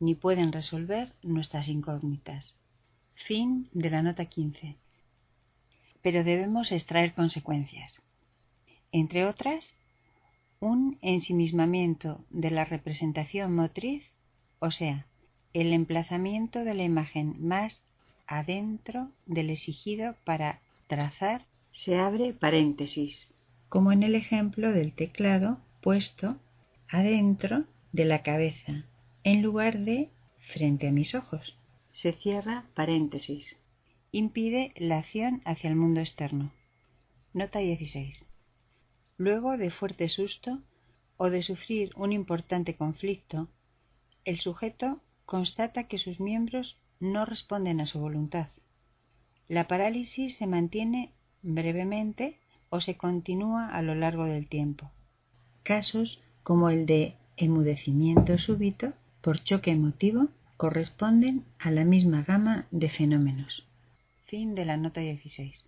ni 0.00 0.14
pueden 0.14 0.52
resolver 0.52 1.12
nuestras 1.22 1.68
incógnitas. 1.68 2.54
Fin 3.14 3.68
de 3.72 3.90
la 3.90 4.02
nota 4.02 4.26
15. 4.26 4.76
Pero 6.02 6.24
debemos 6.24 6.72
extraer 6.72 7.14
consecuencias. 7.14 8.00
Entre 8.92 9.26
otras, 9.26 9.74
un 10.60 10.98
ensimismamiento 11.02 12.24
de 12.30 12.50
la 12.50 12.64
representación 12.64 13.54
motriz, 13.54 14.04
o 14.58 14.70
sea, 14.70 15.06
el 15.52 15.72
emplazamiento 15.72 16.64
de 16.64 16.74
la 16.74 16.82
imagen 16.82 17.36
más 17.46 17.82
adentro 18.26 19.10
del 19.24 19.50
exigido 19.50 20.14
para 20.24 20.60
trazar, 20.86 21.46
se 21.72 21.98
abre 21.98 22.32
paréntesis, 22.32 23.28
como 23.68 23.92
en 23.92 24.02
el 24.02 24.14
ejemplo 24.14 24.72
del 24.72 24.92
teclado 24.92 25.58
puesto 25.80 26.36
adentro 26.88 27.64
de 27.92 28.04
la 28.04 28.22
cabeza 28.22 28.84
en 29.26 29.42
lugar 29.42 29.80
de 29.80 30.08
frente 30.52 30.86
a 30.86 30.92
mis 30.92 31.16
ojos. 31.16 31.58
Se 31.92 32.12
cierra 32.12 32.64
paréntesis. 32.74 33.56
Impide 34.12 34.72
la 34.76 34.98
acción 34.98 35.42
hacia 35.44 35.68
el 35.68 35.74
mundo 35.74 35.98
externo. 35.98 36.52
Nota 37.34 37.58
16. 37.58 38.24
Luego 39.18 39.56
de 39.56 39.70
fuerte 39.70 40.08
susto 40.08 40.60
o 41.16 41.28
de 41.28 41.42
sufrir 41.42 41.90
un 41.96 42.12
importante 42.12 42.76
conflicto, 42.76 43.48
el 44.24 44.38
sujeto 44.38 45.00
constata 45.24 45.88
que 45.88 45.98
sus 45.98 46.20
miembros 46.20 46.76
no 47.00 47.24
responden 47.24 47.80
a 47.80 47.86
su 47.86 47.98
voluntad. 47.98 48.50
La 49.48 49.66
parálisis 49.66 50.36
se 50.36 50.46
mantiene 50.46 51.10
brevemente 51.42 52.38
o 52.68 52.80
se 52.80 52.96
continúa 52.96 53.70
a 53.70 53.82
lo 53.82 53.96
largo 53.96 54.26
del 54.26 54.46
tiempo. 54.46 54.92
Casos 55.64 56.20
como 56.44 56.70
el 56.70 56.86
de 56.86 57.16
emudecimiento 57.36 58.38
súbito 58.38 58.92
por 59.26 59.42
choque 59.42 59.72
emotivo 59.72 60.28
corresponden 60.56 61.42
a 61.58 61.72
la 61.72 61.84
misma 61.84 62.22
gama 62.22 62.68
de 62.70 62.88
fenómenos. 62.88 63.66
Fin 64.26 64.54
de 64.54 64.64
la 64.64 64.76
nota 64.76 65.00
16. 65.00 65.66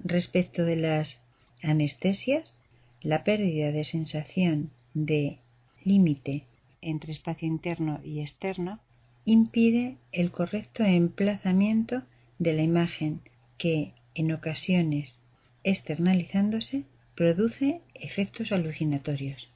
Respecto 0.00 0.66
de 0.66 0.76
las 0.76 1.22
anestesias, 1.62 2.58
la 3.00 3.24
pérdida 3.24 3.72
de 3.72 3.84
sensación 3.84 4.70
de 4.92 5.38
límite 5.82 6.44
entre 6.82 7.10
espacio 7.10 7.48
interno 7.48 8.00
y 8.04 8.20
externo 8.20 8.80
impide 9.24 9.96
el 10.12 10.30
correcto 10.30 10.84
emplazamiento 10.84 12.02
de 12.38 12.52
la 12.52 12.62
imagen 12.62 13.22
que, 13.56 13.94
en 14.14 14.30
ocasiones 14.30 15.16
externalizándose, 15.62 16.84
produce 17.14 17.80
efectos 17.94 18.52
alucinatorios. 18.52 19.48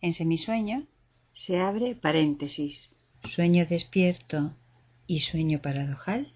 En 0.00 0.14
semisueño 0.14 0.86
se 1.38 1.60
abre 1.60 1.94
paréntesis. 1.94 2.90
Sueño 3.34 3.64
despierto 3.64 4.52
y 5.06 5.20
sueño 5.20 5.62
paradojal 5.62 6.32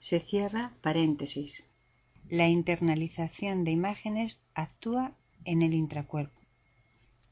se 0.00 0.20
cierra 0.20 0.72
paréntesis. 0.82 1.64
La 2.30 2.46
internalización 2.48 3.64
de 3.64 3.72
imágenes 3.72 4.40
actúa 4.54 5.12
en 5.44 5.62
el 5.62 5.74
intracuerpo. 5.74 6.40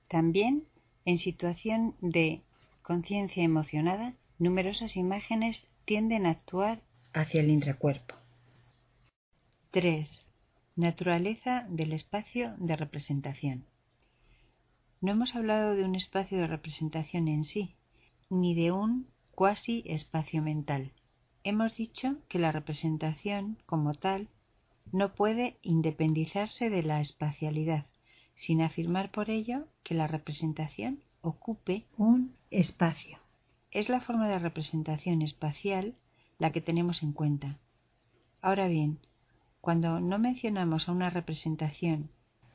También 0.09 0.65
en 1.05 1.19
situación 1.19 1.95
de 2.01 2.43
conciencia 2.83 3.45
emocionada, 3.45 4.15
numerosas 4.39 4.97
imágenes 4.97 5.69
tienden 5.85 6.27
a 6.27 6.31
actuar 6.31 6.81
hacia 7.13 7.41
el 7.41 7.51
intracuerpo. 7.51 8.17
3. 9.71 10.09
Naturaleza 10.75 11.65
del 11.69 11.93
espacio 11.93 12.55
de 12.59 12.77
representación. 12.77 13.65
No 15.05 15.13
hemos 15.13 15.37
hablado 15.37 15.75
de 15.75 15.85
un 15.85 15.97
espacio 15.97 16.39
de 16.39 16.47
representación 16.47 17.29
en 17.29 17.45
sí, 17.45 17.75
ni 18.31 18.55
de 18.55 18.73
un 18.73 19.07
cuasi 19.35 19.83
espacio 19.85 20.41
mental. 20.41 20.93
Hemos 21.43 21.77
dicho 21.77 22.17
que 22.27 22.39
la 22.39 22.53
representación, 22.53 23.59
como 23.67 23.93
tal, 23.93 24.29
no 24.93 25.13
puede 25.13 25.59
independizarse 25.61 26.71
de 26.71 26.83
la 26.83 27.01
espacialidad, 27.01 27.85
sin 28.35 28.63
afirmar 28.63 29.11
por 29.11 29.29
ello 29.29 29.67
que 29.83 29.93
la 29.93 30.07
representación 30.07 31.01
ocupe 31.21 31.85
un 31.99 32.33
espacio. 32.51 33.19
Es 33.73 33.91
la 33.91 34.01
forma 34.01 34.27
de 34.27 34.39
representación 34.39 35.21
espacial 35.21 35.93
la 36.39 36.51
que 36.51 36.63
tenemos 36.63 37.03
en 37.03 37.13
cuenta. 37.13 37.59
Ahora 38.41 38.69
bien, 38.69 39.01
cuando 39.61 40.01
no 40.01 40.19
mencionamos 40.19 40.89
a 40.89 40.93
una 40.93 41.11
representación 41.11 42.09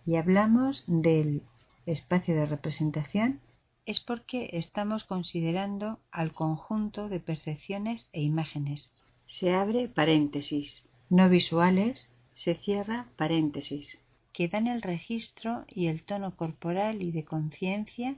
y 0.03 0.15
hablamos 0.15 0.83
del 0.87 1.43
espacio 1.91 2.35
de 2.35 2.45
representación, 2.45 3.39
es 3.85 3.99
porque 3.99 4.49
estamos 4.53 5.03
considerando 5.03 5.99
al 6.11 6.33
conjunto 6.33 7.09
de 7.09 7.19
percepciones 7.19 8.07
e 8.13 8.21
imágenes. 8.21 8.91
Se 9.27 9.53
abre 9.53 9.87
paréntesis. 9.87 10.83
No 11.09 11.27
visuales, 11.29 12.11
se 12.35 12.55
cierra 12.55 13.07
paréntesis 13.17 13.97
que 14.39 14.47
dan 14.47 14.67
el 14.67 14.81
registro 14.81 15.65
y 15.67 15.87
el 15.87 16.03
tono 16.03 16.33
corporal 16.37 17.01
y 17.01 17.11
de 17.11 17.25
conciencia 17.25 18.15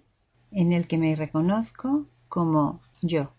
en 0.51 0.71
el 0.71 0.87
que 0.87 0.99
me 0.99 1.15
reconozco 1.15 2.05
como 2.29 2.79
yo, 3.01 3.33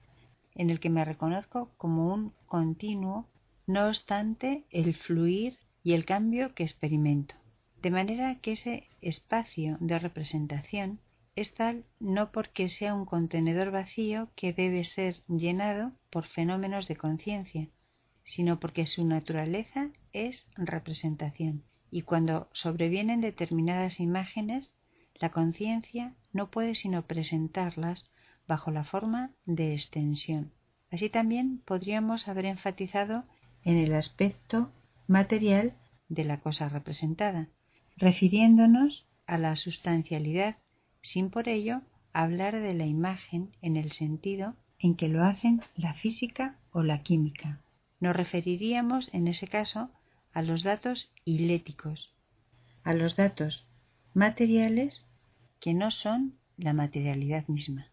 en 0.57 0.69
el 0.69 0.81
que 0.81 0.91
me 0.91 1.05
reconozco 1.05 1.71
como 1.77 2.13
un 2.13 2.33
continuo, 2.47 3.29
no 3.69 3.87
obstante 3.87 4.65
el 4.71 4.95
fluir 4.95 5.59
y 5.85 5.93
el 5.93 6.05
cambio 6.05 6.57
que 6.57 6.65
experimento. 6.65 7.37
De 7.83 7.93
manera 7.93 8.41
que 8.41 8.53
ese 8.53 8.89
espacio 9.03 9.77
de 9.81 9.99
representación 9.99 11.01
es 11.35 11.55
tal 11.55 11.85
no 11.99 12.33
porque 12.33 12.69
sea 12.69 12.95
un 12.95 13.05
contenedor 13.05 13.71
vacío 13.71 14.31
que 14.37 14.53
debe 14.53 14.85
ser 14.85 15.23
llenado 15.29 15.93
por 16.11 16.27
fenómenos 16.27 16.89
de 16.89 16.97
conciencia, 16.97 17.69
sino 18.25 18.61
porque 18.61 18.87
su 18.87 19.07
naturaleza 19.07 19.91
es 20.13 20.47
representación 20.57 21.65
y 21.93 22.03
cuando 22.03 22.49
sobrevienen 22.53 23.21
determinadas 23.21 24.01
imágenes, 24.01 24.75
la 25.15 25.29
conciencia 25.29 26.15
no 26.33 26.51
puede 26.51 26.75
sino 26.75 27.07
presentarlas 27.07 28.11
bajo 28.49 28.71
la 28.71 28.83
forma 28.83 29.31
de 29.45 29.75
extensión. 29.75 30.53
Así 30.91 31.11
también 31.11 31.59
podríamos 31.59 32.29
haber 32.29 32.47
enfatizado 32.47 33.25
en 33.63 33.77
el 33.77 33.95
aspecto 33.95 34.73
material 35.07 35.75
de 36.09 36.25
la 36.25 36.41
cosa 36.41 36.71
representada, 36.71 37.49
refiriéndonos 38.03 39.07
a 39.27 39.39
la 39.39 39.55
sustancialidad 39.55 40.57
sin 41.03 41.31
por 41.31 41.49
ello 41.49 41.83
hablar 42.13 42.61
de 42.61 42.75
la 42.75 42.85
imagen 42.85 43.53
en 43.63 43.77
el 43.77 43.93
sentido 43.93 44.57
en 44.81 44.97
que 44.97 45.07
lo 45.07 45.23
hacen 45.23 45.61
la 45.77 45.95
física 45.95 46.59
o 46.73 46.83
la 46.83 47.05
química. 47.05 47.61
Nos 48.01 48.17
referiríamos 48.17 49.09
en 49.13 49.29
ese 49.29 49.47
caso 49.47 49.89
a 50.33 50.43
los 50.43 50.65
datos 50.65 51.13
iléticos, 51.25 52.13
a 52.83 52.93
los 52.93 53.15
datos 53.15 53.65
materiales 54.15 55.05
que 55.61 55.73
no 55.73 55.93
son 55.93 56.35
la 56.57 56.73
materialidad 56.73 57.47
misma. 57.47 57.87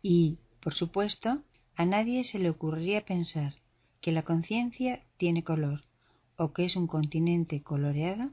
Y, 0.00 0.38
por 0.60 0.74
supuesto, 0.74 1.42
a 1.74 1.84
nadie 1.84 2.22
se 2.22 2.38
le 2.38 2.50
ocurriría 2.50 3.04
pensar 3.04 3.54
que 4.00 4.12
la 4.12 4.22
conciencia 4.22 5.02
tiene 5.16 5.42
color 5.42 5.80
o 6.36 6.52
que 6.52 6.66
es 6.66 6.76
un 6.76 6.86
continente 6.86 7.62
coloreado 7.64 8.30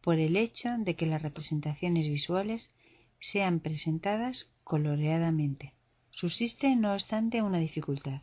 por 0.00 0.18
el 0.18 0.36
hecho 0.36 0.70
de 0.78 0.96
que 0.96 1.06
las 1.06 1.22
representaciones 1.22 2.08
visuales 2.08 2.70
sean 3.18 3.60
presentadas 3.60 4.50
coloreadamente. 4.64 5.74
Subsiste, 6.10 6.74
no 6.76 6.92
obstante, 6.92 7.42
una 7.42 7.58
dificultad. 7.58 8.22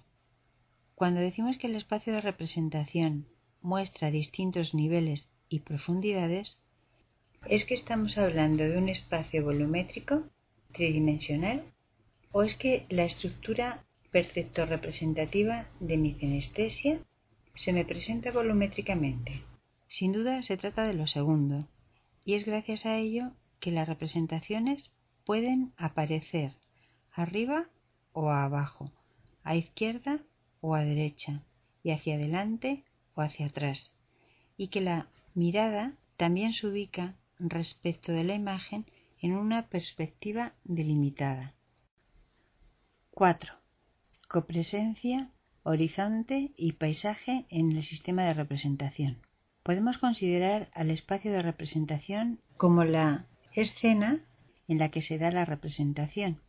Cuando 0.96 1.20
decimos 1.20 1.58
que 1.58 1.68
el 1.68 1.76
espacio 1.76 2.14
de 2.14 2.22
representación 2.22 3.28
muestra 3.62 4.12
distintos 4.12 4.74
niveles 4.74 5.30
y 5.50 5.60
profundidades, 5.60 6.58
¿es 7.48 7.66
que 7.66 7.76
estamos 7.76 8.18
hablando 8.18 8.64
de 8.64 8.78
un 8.78 8.90
espacio 8.90 9.44
volumétrico 9.44 10.24
tridimensional 10.74 11.64
o 12.32 12.44
es 12.44 12.56
que 12.56 12.86
la 12.90 13.04
estructura 13.04 13.86
perceptor-representativa 14.12 15.68
de 15.80 15.98
mi 15.98 16.14
cinestesia 16.14 17.00
se 17.54 17.74
me 17.74 17.86
presenta 17.86 18.32
volumétricamente? 18.32 19.44
Sin 19.88 20.12
duda 20.12 20.42
se 20.42 20.58
trata 20.58 20.84
de 20.84 20.94
lo 20.94 21.08
segundo, 21.08 21.68
y 22.26 22.34
es 22.34 22.46
gracias 22.46 22.86
a 22.86 22.98
ello 22.98 23.32
que 23.60 23.72
las 23.72 23.88
representaciones 23.88 24.92
pueden 25.26 25.74
aparecer 25.78 26.54
arriba 27.12 27.70
o 28.12 28.30
abajo, 28.30 28.92
a 29.44 29.56
izquierda 29.56 30.20
o 30.62 30.76
a 30.76 30.84
derecha, 30.84 31.44
y 31.84 31.92
hacia 31.92 32.16
adelante 32.16 32.84
hacia 33.22 33.48
atrás 33.48 33.92
y 34.58 34.68
que 34.68 34.82
la 34.82 35.08
mirada 35.34 35.94
también 36.18 36.54
se 36.54 36.68
ubica 36.68 37.16
respecto 37.40 38.12
de 38.12 38.24
la 38.24 38.34
imagen 38.34 38.86
en 39.22 39.36
una 39.36 39.68
perspectiva 39.68 40.54
delimitada. 40.64 41.54
4. 43.12 43.54
Copresencia, 44.28 45.32
horizonte 45.64 46.52
y 46.56 46.74
paisaje 46.74 47.46
en 47.50 47.72
el 47.72 47.84
sistema 47.84 48.24
de 48.24 48.34
representación. 48.34 49.18
Podemos 49.68 49.98
considerar 49.98 50.70
al 50.74 50.92
espacio 50.92 51.30
de 51.30 51.42
representación 51.42 52.40
como 52.56 52.86
la 52.86 53.26
escena 53.52 54.22
en 54.70 54.78
la 54.78 54.92
que 54.92 55.02
se 55.02 55.18
da 55.18 55.30
la 55.30 55.44
representación, 55.44 56.40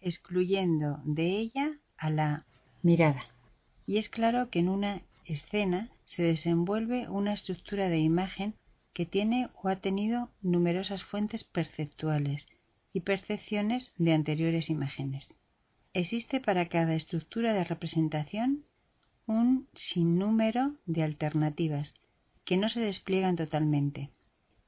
excluyendo 0.00 0.98
de 1.04 1.36
ella 1.36 1.72
a 1.98 2.08
la 2.08 2.46
mirada. 2.80 3.26
Y 3.84 3.98
es 3.98 4.08
claro 4.08 4.48
que 4.48 4.60
en 4.60 4.70
una 4.70 5.02
escena 5.26 5.90
se 6.04 6.22
desenvuelve 6.22 7.10
una 7.10 7.34
estructura 7.34 7.90
de 7.90 7.98
imagen 7.98 8.54
que 8.94 9.04
tiene 9.04 9.50
o 9.62 9.68
ha 9.68 9.76
tenido 9.76 10.30
numerosas 10.40 11.04
fuentes 11.04 11.44
perceptuales 11.44 12.46
y 12.94 13.00
percepciones 13.00 13.92
de 13.98 14.14
anteriores 14.14 14.70
imágenes. 14.70 15.38
Existe 15.92 16.40
para 16.40 16.70
cada 16.70 16.94
estructura 16.94 17.52
de 17.52 17.64
representación 17.64 18.64
un 19.26 19.68
sinnúmero 19.74 20.76
de 20.86 21.02
alternativas 21.02 21.92
que 22.44 22.56
no 22.56 22.68
se 22.68 22.80
despliegan 22.80 23.36
totalmente, 23.36 24.10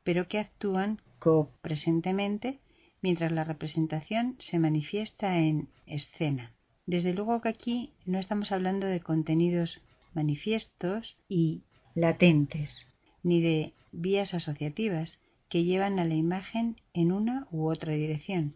pero 0.02 0.28
que 0.28 0.38
actúan 0.38 1.00
copresentemente 1.18 2.58
mientras 3.02 3.32
la 3.32 3.44
representación 3.44 4.36
se 4.38 4.58
manifiesta 4.58 5.38
en 5.38 5.68
escena. 5.86 6.52
Desde 6.86 7.14
luego 7.14 7.40
que 7.40 7.48
aquí 7.48 7.92
no 8.04 8.18
estamos 8.18 8.52
hablando 8.52 8.86
de 8.86 9.00
contenidos 9.00 9.80
manifiestos 10.14 11.16
y 11.28 11.62
latentes, 11.94 12.86
ni 13.22 13.40
de 13.40 13.72
vías 13.92 14.34
asociativas 14.34 15.18
que 15.48 15.64
llevan 15.64 15.98
a 15.98 16.04
la 16.04 16.14
imagen 16.14 16.76
en 16.92 17.12
una 17.12 17.46
u 17.50 17.70
otra 17.70 17.92
dirección. 17.94 18.54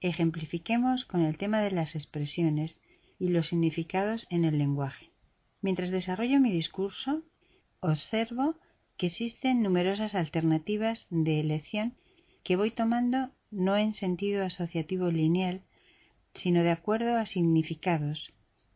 Ejemplifiquemos 0.00 1.04
con 1.04 1.22
el 1.22 1.36
tema 1.36 1.60
de 1.60 1.72
las 1.72 1.94
expresiones 1.94 2.80
y 3.18 3.28
los 3.30 3.48
significados 3.48 4.26
en 4.30 4.44
el 4.44 4.58
lenguaje. 4.58 5.10
Mientras 5.60 5.90
desarrollo 5.90 6.38
mi 6.40 6.52
discurso, 6.52 7.22
observo 7.80 8.56
que 8.96 9.06
existen 9.06 9.62
numerosas 9.62 10.14
alternativas 10.14 11.06
de 11.10 11.40
elección 11.40 11.94
que 12.42 12.56
voy 12.56 12.70
tomando 12.70 13.30
no 13.50 13.76
en 13.76 13.92
sentido 13.92 14.44
asociativo 14.44 15.10
lineal, 15.10 15.62
sino 16.34 16.62
de 16.62 16.70
acuerdo 16.70 17.16
a 17.16 17.26
significados, 17.26 18.32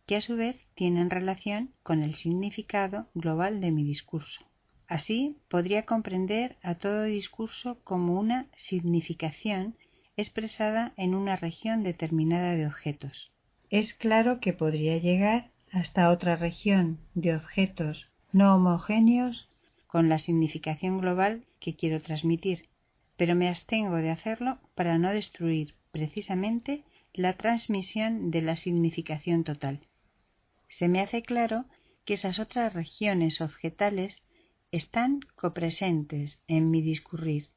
que 0.07 0.17
a 0.17 0.21
su 0.21 0.37
vez 0.37 0.67
tienen 0.75 1.11
relación 1.11 1.73
con 1.83 2.03
el 2.03 2.15
significado 2.15 3.09
global 3.15 3.61
de 3.61 3.73
mi 3.73 3.85
discurso. 3.85 4.45
Así 4.87 5.39
podría 5.49 5.85
comprender 5.85 6.57
a 6.63 6.75
todo 6.75 7.05
discurso 7.05 7.79
como 7.85 8.19
una 8.19 8.47
significación 8.57 9.77
expresada 10.17 10.93
en 10.97 11.15
una 11.15 11.37
región 11.37 11.83
determinada 11.83 12.53
de 12.53 12.67
objetos. 12.67 13.33
Es 13.71 13.95
claro 13.95 14.39
que 14.41 14.53
podría 14.53 14.99
llegar 14.99 15.51
hasta 15.71 16.11
otra 16.11 16.37
región 16.37 16.99
de 17.15 17.35
objetos 17.35 18.12
no 18.33 18.55
homogéneos 18.55 19.49
con 19.87 20.09
la 20.09 20.19
significación 20.19 20.99
global 20.99 21.45
que 21.61 21.77
quiero 21.77 22.01
transmitir, 22.01 22.69
pero 23.17 23.35
me 23.35 23.49
abstengo 23.49 23.97
de 23.97 24.11
hacerlo 24.11 24.59
para 24.75 24.99
no 24.99 25.11
destruir 25.11 25.75
precisamente 25.91 26.85
la 27.13 27.35
transmisión 27.35 28.31
de 28.31 28.43
la 28.43 28.57
significación 28.57 29.45
total. 29.45 29.87
Se 30.69 30.89
me 30.89 31.01
hace 31.01 31.23
claro 31.23 31.67
que 32.05 32.15
esas 32.15 32.39
otras 32.39 32.73
regiones 32.73 33.41
objetales 33.41 34.23
están 34.73 35.21
copresentes 35.37 36.41
en 36.49 36.71
mi 36.71 36.81
discurrir 36.81 37.51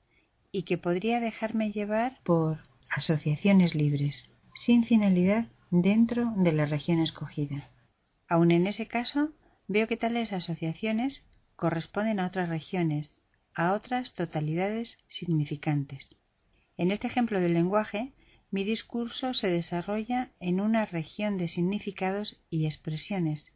y 0.51 0.63
que 0.63 0.77
podría 0.77 1.19
dejarme 1.19 1.71
llevar 1.71 2.19
por 2.23 2.59
asociaciones 2.89 3.75
libres, 3.75 4.29
sin 4.53 4.83
finalidad 4.83 5.47
dentro 5.71 6.33
de 6.35 6.51
la 6.51 6.65
región 6.65 6.99
escogida. 6.99 7.69
Aun 8.27 8.51
en 8.51 8.67
ese 8.67 8.87
caso, 8.87 9.31
veo 9.67 9.87
que 9.87 9.97
tales 9.97 10.33
asociaciones 10.33 11.23
corresponden 11.55 12.19
a 12.19 12.27
otras 12.27 12.49
regiones, 12.49 13.17
a 13.53 13.73
otras 13.73 14.13
totalidades 14.13 14.97
significantes. 15.07 16.15
En 16.77 16.91
este 16.91 17.07
ejemplo 17.07 17.39
del 17.39 17.53
lenguaje, 17.53 18.11
mi 18.51 18.63
discurso 18.63 19.33
se 19.33 19.49
desarrolla 19.49 20.31
en 20.39 20.59
una 20.61 20.85
región 20.85 21.37
de 21.37 21.47
significados 21.47 22.37
y 22.49 22.65
expresiones. 22.65 23.51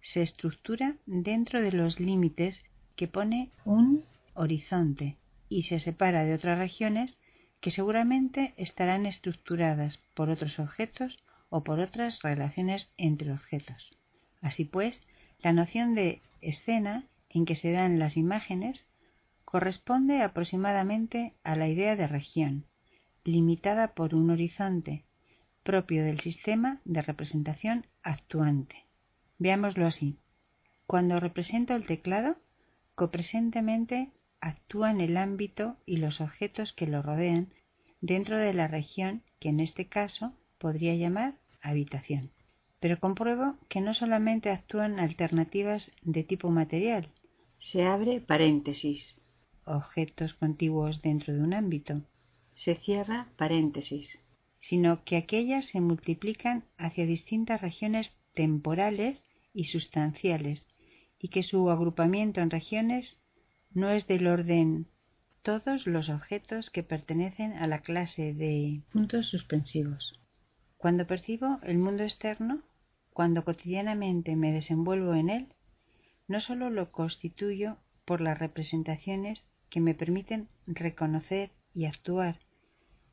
Se 0.00 0.22
estructura 0.22 0.96
dentro 1.06 1.62
de 1.62 1.72
los 1.72 2.00
límites 2.00 2.64
que 2.96 3.08
pone 3.08 3.50
un 3.64 4.04
horizonte 4.34 5.16
y 5.48 5.64
se 5.64 5.78
separa 5.78 6.24
de 6.24 6.34
otras 6.34 6.58
regiones 6.58 7.20
que 7.60 7.70
seguramente 7.70 8.52
estarán 8.56 9.06
estructuradas 9.06 9.98
por 10.14 10.28
otros 10.28 10.58
objetos 10.58 11.18
o 11.48 11.64
por 11.64 11.80
otras 11.80 12.20
relaciones 12.22 12.92
entre 12.98 13.32
objetos. 13.32 13.90
Así 14.42 14.64
pues, 14.66 15.06
la 15.44 15.52
noción 15.52 15.94
de 15.94 16.22
escena 16.40 17.04
en 17.28 17.44
que 17.44 17.54
se 17.54 17.70
dan 17.70 17.98
las 17.98 18.16
imágenes 18.16 18.88
corresponde 19.44 20.22
aproximadamente 20.22 21.34
a 21.44 21.54
la 21.54 21.68
idea 21.68 21.96
de 21.96 22.08
región, 22.08 22.64
limitada 23.24 23.94
por 23.94 24.14
un 24.14 24.30
horizonte 24.30 25.04
propio 25.62 26.02
del 26.02 26.20
sistema 26.20 26.80
de 26.86 27.02
representación 27.02 27.86
actuante. 28.02 28.86
Veámoslo 29.38 29.86
así. 29.86 30.16
Cuando 30.86 31.20
represento 31.20 31.74
el 31.74 31.86
teclado, 31.86 32.36
copresentemente 32.94 34.10
actúa 34.40 34.90
en 34.90 35.02
el 35.02 35.16
ámbito 35.18 35.76
y 35.84 35.98
los 35.98 36.22
objetos 36.22 36.72
que 36.72 36.86
lo 36.86 37.02
rodean 37.02 37.48
dentro 38.00 38.38
de 38.38 38.54
la 38.54 38.66
región 38.66 39.22
que 39.40 39.50
en 39.50 39.60
este 39.60 39.86
caso 39.88 40.32
podría 40.58 40.94
llamar 40.94 41.34
habitación. 41.60 42.33
Pero 42.84 43.00
compruebo 43.00 43.56
que 43.70 43.80
no 43.80 43.94
solamente 43.94 44.50
actúan 44.50 45.00
alternativas 45.00 45.90
de 46.02 46.22
tipo 46.22 46.50
material. 46.50 47.08
Se 47.58 47.84
abre 47.84 48.20
paréntesis. 48.20 49.16
Objetos 49.64 50.34
contiguos 50.34 51.00
dentro 51.00 51.32
de 51.32 51.40
un 51.40 51.54
ámbito. 51.54 52.02
Se 52.54 52.74
cierra 52.74 53.28
paréntesis. 53.38 54.18
Sino 54.60 55.02
que 55.02 55.16
aquellas 55.16 55.64
se 55.64 55.80
multiplican 55.80 56.64
hacia 56.76 57.06
distintas 57.06 57.62
regiones 57.62 58.18
temporales 58.34 59.24
y 59.54 59.64
sustanciales 59.64 60.68
y 61.18 61.28
que 61.28 61.42
su 61.42 61.70
agrupamiento 61.70 62.42
en 62.42 62.50
regiones 62.50 63.18
no 63.72 63.88
es 63.88 64.06
del 64.08 64.26
orden 64.26 64.88
todos 65.40 65.86
los 65.86 66.10
objetos 66.10 66.68
que 66.68 66.82
pertenecen 66.82 67.54
a 67.54 67.66
la 67.66 67.78
clase 67.78 68.34
de 68.34 68.82
puntos 68.92 69.28
suspensivos. 69.28 70.20
Cuando 70.76 71.06
percibo 71.06 71.60
el 71.62 71.78
mundo 71.78 72.02
externo, 72.02 72.62
cuando 73.14 73.44
cotidianamente 73.44 74.34
me 74.34 74.52
desenvuelvo 74.52 75.14
en 75.14 75.30
él, 75.30 75.46
no 76.26 76.40
sólo 76.40 76.68
lo 76.68 76.90
constituyo 76.90 77.78
por 78.04 78.20
las 78.20 78.38
representaciones 78.40 79.46
que 79.70 79.80
me 79.80 79.94
permiten 79.94 80.48
reconocer 80.66 81.52
y 81.72 81.86
actuar, 81.86 82.40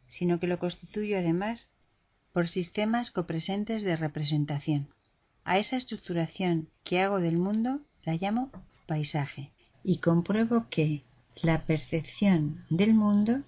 sino 0.07 0.39
que 0.39 0.47
lo 0.47 0.57
constituyo 0.57 1.17
además 1.17 1.69
por 2.33 2.47
sistemas 2.47 3.11
copresentes 3.11 3.83
de 3.83 3.95
representación. 3.95 4.89
A 5.43 5.59
esa 5.59 5.75
estructuración 5.75 6.69
que 6.83 6.99
hago 6.99 7.19
del 7.19 7.37
mundo 7.37 7.79
la 8.03 8.15
llamo 8.15 8.51
paisaje 8.87 9.51
y 9.83 9.99
compruebo 9.99 10.65
que 10.69 11.03
la 11.43 11.65
percepción 11.65 12.65
del 12.71 12.95
mundo 12.95 13.43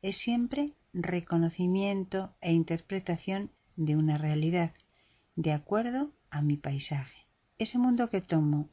es 0.00 0.16
siempre 0.16 0.72
reconocimiento 0.94 2.34
e 2.40 2.52
interpretación 2.52 3.50
de 3.76 3.94
una 3.96 4.16
realidad 4.16 4.72
de 5.38 5.52
acuerdo 5.52 6.10
a 6.30 6.42
mi 6.42 6.56
paisaje. 6.56 7.28
Ese 7.58 7.78
mundo 7.78 8.08
que 8.08 8.20
tomo 8.20 8.70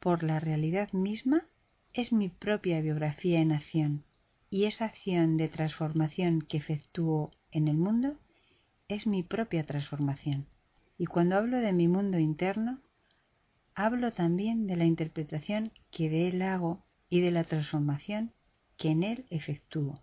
por 0.00 0.22
la 0.22 0.40
realidad 0.40 0.90
misma 0.94 1.46
es 1.92 2.10
mi 2.10 2.30
propia 2.30 2.80
biografía 2.80 3.40
en 3.40 3.52
acción 3.52 4.02
y 4.48 4.64
esa 4.64 4.86
acción 4.86 5.36
de 5.36 5.50
transformación 5.50 6.40
que 6.40 6.56
efectúo 6.56 7.32
en 7.50 7.68
el 7.68 7.76
mundo 7.76 8.16
es 8.88 9.06
mi 9.06 9.22
propia 9.22 9.66
transformación. 9.66 10.46
Y 10.96 11.04
cuando 11.04 11.36
hablo 11.36 11.58
de 11.58 11.74
mi 11.74 11.86
mundo 11.86 12.18
interno, 12.18 12.80
hablo 13.74 14.10
también 14.10 14.66
de 14.66 14.76
la 14.76 14.86
interpretación 14.86 15.70
que 15.90 16.08
de 16.08 16.28
él 16.28 16.40
hago 16.40 16.82
y 17.10 17.20
de 17.20 17.30
la 17.30 17.44
transformación 17.44 18.32
que 18.78 18.88
en 18.88 19.02
él 19.02 19.26
efectúo. 19.28 20.00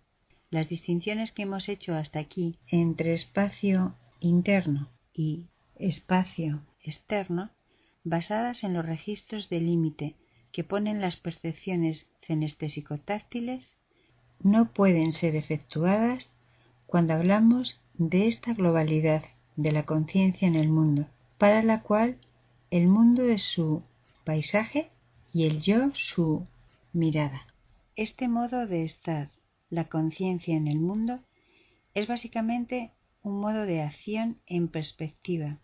Las 0.52 0.70
distinciones 0.70 1.32
que 1.32 1.42
hemos 1.42 1.70
hecho 1.70 1.96
hasta 1.96 2.20
aquí 2.20 2.60
entre 2.68 3.14
espacio 3.14 3.96
interno 4.20 4.92
y 5.12 5.48
espacio 5.78 6.62
externo, 6.82 7.52
basadas 8.04 8.64
en 8.64 8.74
los 8.74 8.86
registros 8.86 9.50
de 9.50 9.62
límite 9.62 10.16
que 10.52 10.64
ponen 10.64 11.02
las 11.02 11.18
percepciones 11.18 12.08
cenestésico-táctiles, 12.22 13.76
no 14.42 14.72
pueden 14.72 15.14
ser 15.14 15.36
efectuadas 15.36 16.32
cuando 16.86 17.14
hablamos 17.14 17.82
de 17.96 18.28
esta 18.28 18.54
globalidad 18.54 19.24
de 19.56 19.72
la 19.72 19.86
conciencia 19.86 20.48
en 20.48 20.56
el 20.56 20.70
mundo, 20.70 21.08
para 21.38 21.64
la 21.64 21.82
cual 21.82 22.18
el 22.72 22.88
mundo 22.88 23.24
es 23.24 23.44
su 23.44 23.84
paisaje 24.26 24.90
y 25.32 25.46
el 25.46 25.62
yo 25.62 25.92
su 25.94 26.46
mirada. 26.92 27.48
Este 27.96 28.28
modo 28.28 28.68
de 28.68 28.84
estar, 28.84 29.30
la 29.70 29.86
conciencia 29.86 30.56
en 30.56 30.68
el 30.68 30.80
mundo, 30.80 31.20
es 31.94 32.08
básicamente 32.08 32.92
un 33.24 33.40
modo 33.40 33.66
de 33.66 33.82
acción 33.82 34.38
en 34.46 34.68
perspectiva, 34.68 35.60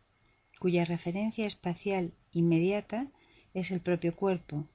cuya 0.60 0.86
referencia 0.86 1.46
espacial 1.46 2.14
inmediata 2.32 3.08
es 3.54 3.72
el 3.72 3.82
propio 3.82 4.16
cuerpo, 4.16 4.68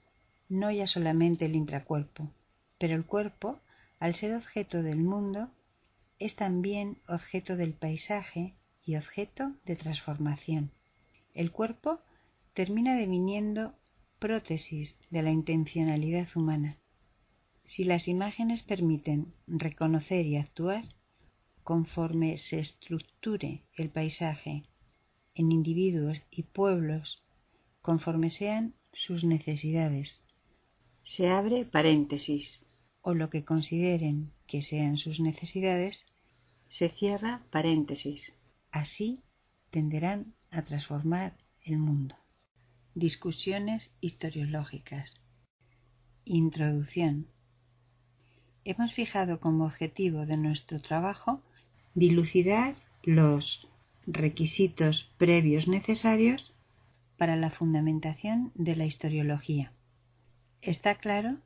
no 0.49 0.71
ya 0.71 0.87
solamente 0.87 1.47
el 1.47 1.57
intracuerpo. 1.57 2.31
Pero 2.79 2.95
el 2.95 3.05
cuerpo, 3.05 3.61
al 3.99 4.15
ser 4.15 4.35
objeto 4.35 4.83
del 4.83 4.99
mundo, 4.99 5.51
es 6.19 6.37
también 6.37 6.99
objeto 7.09 7.57
del 7.57 7.73
paisaje 7.73 8.55
y 8.85 8.97
objeto 8.97 9.53
de 9.65 9.77
transformación. 9.77 10.71
El 11.33 11.51
cuerpo 11.51 12.01
termina 12.53 12.95
deviniendo 12.95 13.75
prótesis 14.19 14.99
de 15.11 15.23
la 15.23 15.31
intencionalidad 15.31 16.29
humana. 16.35 16.77
Si 17.65 17.85
las 17.85 18.09
imágenes 18.09 18.63
permiten 18.63 19.33
reconocer 19.47 20.27
y 20.27 20.37
actuar, 20.37 20.85
conforme 21.65 22.37
se 22.37 22.61
estructure 22.61 23.63
el 23.75 23.89
paisaje 23.89 24.63
en 25.35 25.51
individuos 25.51 26.21
y 26.31 26.43
pueblos, 26.43 27.23
conforme 27.81 28.31
sean 28.31 28.75
sus 28.93 29.25
necesidades. 29.25 30.23
Se 31.05 31.29
abre 31.29 31.65
paréntesis, 31.65 32.61
o 33.01 33.15
lo 33.15 33.31
que 33.31 33.45
consideren 33.45 34.31
que 34.47 34.63
sean 34.63 34.99
sus 34.99 35.21
necesidades, 35.21 36.07
se 36.69 36.91
cierra 36.91 37.43
paréntesis. 37.51 38.33
Así 38.71 39.23
tenderán 39.71 40.35
a 40.51 40.63
transformar 40.63 41.37
el 41.63 41.79
mundo. 41.79 42.17
Discusiones 42.95 43.95
historiológicas. 44.01 45.15
Introducción. 46.25 47.27
Hemos 48.65 48.93
fijado 48.93 49.41
como 49.41 49.65
objetivo 49.65 50.27
de 50.27 50.37
nuestro 50.37 50.81
trabajo 50.81 51.43
dilucidar 51.95 52.75
los 53.03 53.69
requisitos 54.07 55.09
previos 55.17 55.69
necesarios 55.69 56.53
para 57.17 57.37
la 57.37 57.51
fundamentación 57.51 58.53
de 58.55 58.77
la 58.77 58.85
historiología. 58.85 59.73
Está 60.63 60.97
claro 60.97 61.37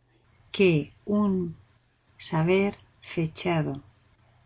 que 0.50 0.92
un 1.04 1.56
saber 2.16 2.76
fechado 3.00 3.82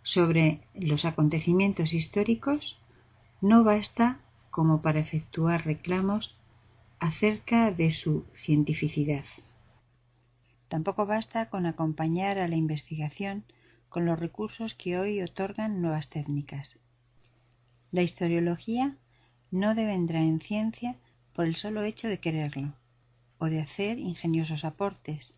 sobre 0.03 0.61
los 0.75 1.05
acontecimientos 1.05 1.93
históricos 1.93 2.79
no 3.41 3.65
basta 3.65 4.21
como 4.51 4.83
para 4.83 5.01
efectuar 5.01 5.65
reclamos 5.65 6.35
acerca 6.99 7.71
de 7.71 7.91
su 7.91 8.25
cientificidad. 8.45 9.25
Tampoco 10.69 11.07
basta 11.07 11.51
con 11.51 11.67
acompañar 11.67 12.39
a 12.39 12.49
la 12.49 12.57
investigación 12.57 13.45
con 13.93 14.07
los 14.07 14.19
recursos 14.19 14.75
que 14.75 14.99
hoy 14.99 15.21
otorgan 15.21 15.83
nuevas 15.83 16.09
técnicas. 16.09 16.79
La 17.91 18.01
historiología 18.01 18.97
no 19.51 19.75
devendrá 19.75 20.21
en 20.21 20.41
ciencia 20.41 20.97
por 21.35 21.45
el 21.45 21.57
solo 21.57 21.83
hecho 21.83 22.09
de 22.09 22.19
quererlo, 22.19 22.73
o 23.37 23.47
de 23.47 23.61
hacer 23.61 23.99
ingeniosos 23.99 24.65
aportes, 24.65 25.35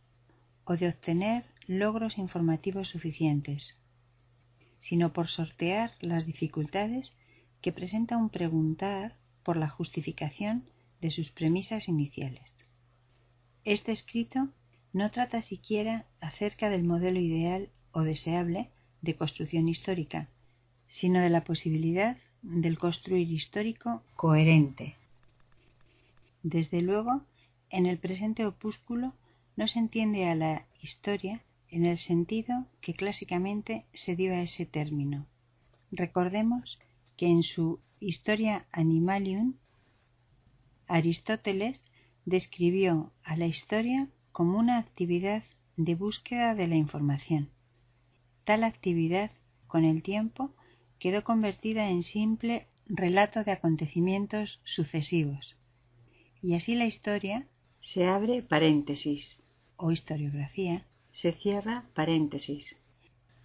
o 0.65 0.77
de 0.77 0.89
obtener 0.89 1.47
logros 1.67 2.17
informativos 2.17 2.91
suficientes, 2.91 3.77
sino 4.79 5.13
por 5.13 5.27
sortear 5.27 5.91
las 6.01 6.25
dificultades 6.25 7.13
que 7.61 7.73
presenta 7.73 8.17
un 8.17 8.31
preguntar 8.31 9.17
por 9.43 9.57
la 9.57 9.69
justificación 9.69 10.63
de 11.01 11.11
sus 11.11 11.33
premisas 11.33 11.89
iniciales. 11.89 12.55
Este 13.65 13.91
escrito 13.91 14.51
no 14.93 15.11
trata 15.11 15.43
siquiera 15.43 16.07
acerca 16.21 16.71
del 16.71 16.85
modelo 16.85 17.19
ideal 17.19 17.69
o 17.95 18.03
deseable 18.03 18.69
de 19.01 19.17
construcción 19.17 19.69
histórica, 19.69 20.29
sino 20.89 21.21
de 21.21 21.31
la 21.31 21.45
posibilidad 21.45 22.17
del 22.43 22.79
construir 22.79 23.31
histórico 23.33 24.03
coherente. 24.17 24.97
Desde 26.43 26.83
luego, 26.83 27.23
en 27.71 27.87
el 27.87 27.99
presente 27.99 28.45
opúsculo 28.45 29.15
no 29.57 29.67
se 29.67 29.79
entiende 29.79 30.27
a 30.29 30.35
la 30.35 30.67
historia 30.83 31.41
en 31.71 31.87
el 31.87 31.99
sentido 31.99 32.67
que 32.81 32.95
clásicamente 32.95 33.85
se 33.95 34.15
dio 34.15 34.35
a 34.35 34.43
ese 34.43 34.67
término. 34.67 35.27
Recordemos 35.91 36.79
que 37.17 37.27
en 37.27 37.43
su 37.43 37.81
Historia 38.01 38.67
Animalium, 38.71 39.55
Aristóteles 40.87 41.81
describió 42.27 43.13
a 43.23 43.37
la 43.37 43.47
historia 43.47 44.09
como 44.33 44.59
una 44.59 44.79
actividad 44.79 45.43
de 45.77 45.95
búsqueda 45.95 46.55
de 46.55 46.69
la 46.69 46.77
información. 46.77 47.49
Tal 48.45 48.63
actividad, 48.65 49.31
con 49.67 49.85
el 49.85 50.03
tiempo, 50.03 50.53
quedó 50.99 51.25
convertida 51.25 51.89
en 51.89 52.03
simple 52.03 52.67
relato 52.87 53.43
de 53.43 53.53
acontecimientos 53.53 54.61
sucesivos. 54.65 55.57
Y 56.43 56.55
así 56.55 56.75
la 56.75 56.85
historia 56.85 57.47
se 57.81 58.07
abre 58.07 58.43
paréntesis 58.43 59.39
o 59.77 59.91
historiografía 59.91 60.85
se 61.13 61.33
cierra 61.33 61.85
paréntesis. 61.95 62.77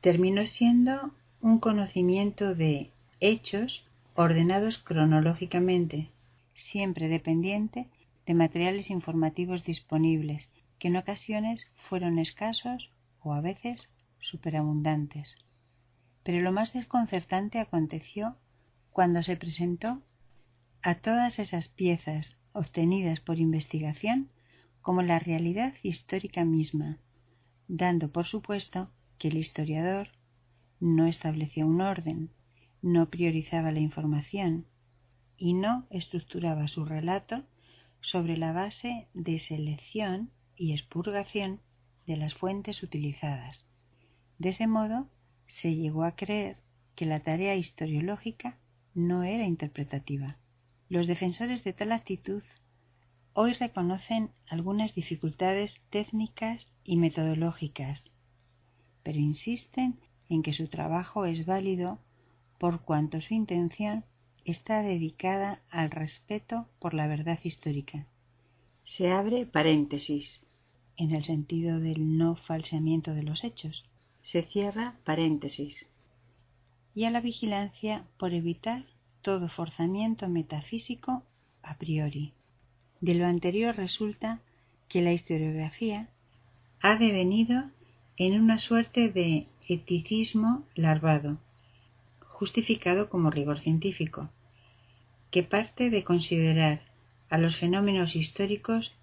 Terminó 0.02 0.46
siendo 0.46 1.12
un 1.42 1.60
conocimiento 1.60 2.56
de 2.56 2.92
hechos 3.20 3.86
ordenados 4.16 4.78
cronológicamente, 4.80 6.10
siempre 6.54 7.08
dependiente 7.08 7.88
de 8.26 8.34
materiales 8.34 8.90
informativos 8.90 9.64
disponibles, 9.64 10.50
que 10.78 10.90
en 10.90 10.98
ocasiones 10.98 11.72
fueron 11.88 12.20
escasos 12.20 12.90
o 13.22 13.34
a 13.34 13.42
veces 13.42 13.90
superabundantes. 14.20 15.36
Pero 16.24 16.41
lo 16.41 16.52
más 16.52 16.74
desconcertante 16.74 17.60
aconteció 17.60 18.36
cuando 18.91 19.24
se 19.24 19.38
presentó 19.38 20.02
a 20.82 20.96
todas 20.96 21.40
esas 21.40 21.70
piezas 21.70 22.38
obtenidas 22.54 23.20
por 23.20 23.40
investigación 23.40 24.30
como 24.82 25.02
la 25.02 25.20
realidad 25.20 25.74
histórica 25.84 26.46
misma, 26.46 26.98
dando 27.68 28.12
por 28.12 28.26
supuesto 28.26 28.90
que 29.18 29.28
el 29.28 29.38
historiador 29.38 30.10
no 30.80 31.08
establecía 31.08 31.66
un 31.66 31.82
orden, 31.82 32.30
no 32.82 33.10
priorizaba 33.10 33.72
la 33.72 33.80
información 33.80 34.66
y 35.38 35.54
no 35.54 35.86
estructuraba 35.90 36.68
su 36.68 36.86
relato 36.86 37.44
sobre 38.02 38.38
la 38.38 38.54
base 38.54 39.08
de 39.14 39.38
selección 39.38 40.32
y 40.56 40.74
expurgación 40.74 41.60
de 42.08 42.18
las 42.18 42.34
fuentes 42.34 42.82
utilizadas. 42.84 43.69
De 44.40 44.49
ese 44.49 44.68
modo, 44.68 45.07
se 45.48 45.76
llegó 45.76 46.03
a 46.03 46.16
creer 46.16 46.57
que 46.95 47.06
la 47.06 47.20
tarea 47.20 47.56
historiológica 47.56 48.57
no 48.94 49.24
era 49.24 49.45
interpretativa. 49.45 50.38
Los 50.90 51.07
defensores 51.07 51.64
de 51.64 51.74
tal 51.74 51.91
actitud 51.91 52.44
hoy 53.34 53.53
reconocen 53.53 54.32
algunas 54.48 54.95
dificultades 54.95 55.82
técnicas 55.90 56.72
y 56.84 56.98
metodológicas, 56.98 58.11
pero 59.03 59.20
insisten 59.20 59.99
en 60.30 60.41
que 60.41 60.53
su 60.53 60.68
trabajo 60.68 61.26
es 61.26 61.45
válido 61.45 61.99
por 62.57 62.82
cuanto 62.82 63.22
su 63.22 63.34
intención 63.34 64.03
está 64.45 64.82
dedicada 64.82 65.61
al 65.70 65.91
respeto 65.91 66.68
por 66.80 66.94
la 66.94 67.07
verdad 67.07 67.40
histórica. 67.44 68.06
Se 68.86 69.11
abre 69.11 69.45
paréntesis 69.45 70.41
en 70.98 71.11
el 71.11 71.24
sentido 71.24 71.80
del 71.80 72.18
no 72.18 72.36
falseamiento 72.36 73.14
de 73.14 73.24
los 73.24 73.44
hechos. 73.44 73.86
Se 74.31 74.43
cierra 74.43 74.93
paréntesis 75.06 75.88
y 76.93 77.06
a 77.06 77.10
la 77.10 77.19
vigilancia 77.19 78.06
por 78.19 78.31
evitar 78.35 78.85
todo 79.23 79.49
forzamiento 79.49 80.30
metafísico 80.30 81.23
a 81.64 81.80
priori. 81.80 82.34
De 83.01 83.15
lo 83.15 83.26
anterior 83.26 83.76
resulta 83.76 84.39
que 84.88 85.01
la 85.01 85.14
historiografía 85.14 86.10
ha 86.80 86.95
devenido 86.95 87.72
en 88.18 88.39
una 88.39 88.60
suerte 88.60 89.10
de 89.10 89.47
eticismo 89.68 90.64
larvado, 90.76 91.39
justificado 92.27 93.10
como 93.10 93.31
rigor 93.31 93.60
científico, 93.60 94.30
que 95.31 95.41
parte 95.41 95.89
de 95.89 96.03
considerar 96.03 96.84
a 97.31 97.39
los 97.39 97.56
fenómenos 97.56 98.15
históricos 98.15 98.93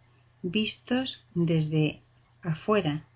vistos 0.43 1.25
desde 1.35 2.01
afuera, 2.43 3.07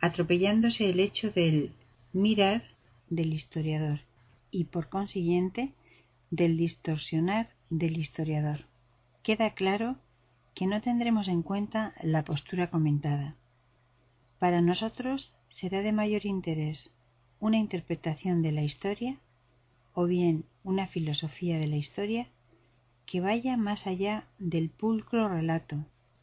atropellándose 0.00 0.90
el 0.90 1.00
hecho 1.00 1.30
del 1.30 1.72
mirar 2.12 2.62
del 3.10 3.32
historiador 3.32 4.00
y 4.50 4.64
por 4.64 4.88
consiguiente 4.88 5.72
del 6.30 6.56
distorsionar 6.56 7.48
del 7.70 7.98
historiador. 7.98 8.66
Queda 9.22 9.50
claro 9.50 9.96
que 10.54 10.66
no 10.66 10.80
tendremos 10.80 11.28
en 11.28 11.42
cuenta 11.42 11.94
la 12.02 12.24
postura 12.24 12.70
comentada. 12.70 13.36
Para 14.38 14.60
nosotros 14.60 15.34
será 15.48 15.82
de 15.82 15.92
mayor 15.92 16.26
interés 16.26 16.90
una 17.40 17.58
interpretación 17.58 18.42
de 18.42 18.52
la 18.52 18.62
historia 18.62 19.18
o 19.94 20.06
bien 20.06 20.44
una 20.64 20.86
filosofía 20.86 21.58
de 21.58 21.66
la 21.66 21.76
historia 21.76 22.28
que 23.06 23.20
vaya 23.20 23.56
más 23.56 23.86
allá 23.86 24.26
del 24.38 24.68
pulcro 24.68 25.28
relato. 25.28 25.76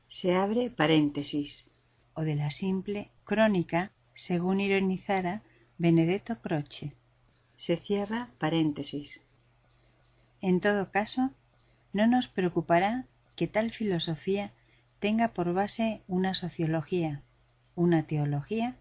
Se 0.09 0.35
abre 0.35 0.69
paréntesis 0.69 1.65
o 2.13 2.21
de 2.21 2.35
la 2.35 2.49
simple 2.49 3.09
crónica, 3.25 3.91
según 4.13 4.61
ironizara 4.61 5.41
Benedetto 5.77 6.39
Croce. 6.41 6.93
Se 7.57 7.77
cierra 7.77 8.29
paréntesis. 8.37 9.19
En 10.41 10.61
todo 10.61 10.91
caso, 10.91 11.31
no 11.91 12.05
nos 12.05 12.27
preocupará 12.27 13.05
que 13.35 13.47
tal 13.47 13.71
filosofía 13.71 14.51
tenga 14.99 15.29
por 15.29 15.53
base 15.53 16.01
una 16.07 16.35
sociología, 16.35 17.23
una 17.73 18.03
teología 18.03 18.75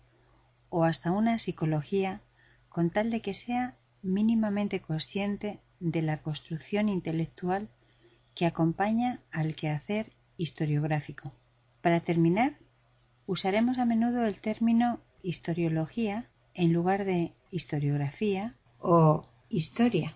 o 0.68 0.84
hasta 0.84 1.10
una 1.10 1.38
psicología 1.38 2.20
con 2.68 2.90
tal 2.90 3.10
de 3.10 3.22
que 3.22 3.34
sea 3.34 3.76
mínimamente 4.02 4.80
consciente 4.80 5.60
de 5.80 6.02
la 6.02 6.20
construcción 6.20 6.90
intelectual 6.90 7.68
que 8.34 8.44
acompaña 8.44 9.20
al 9.30 9.56
quehacer 9.56 10.12
historiográfico. 10.36 11.32
Para 11.80 12.00
terminar, 12.00 12.56
usaremos 13.26 13.78
a 13.78 13.84
menudo 13.84 14.24
el 14.24 14.40
término 14.40 15.00
historiología 15.22 16.28
en 16.54 16.72
lugar 16.72 17.04
de 17.04 17.32
historiografía 17.50 18.54
o 18.78 19.26
historia, 19.48 20.14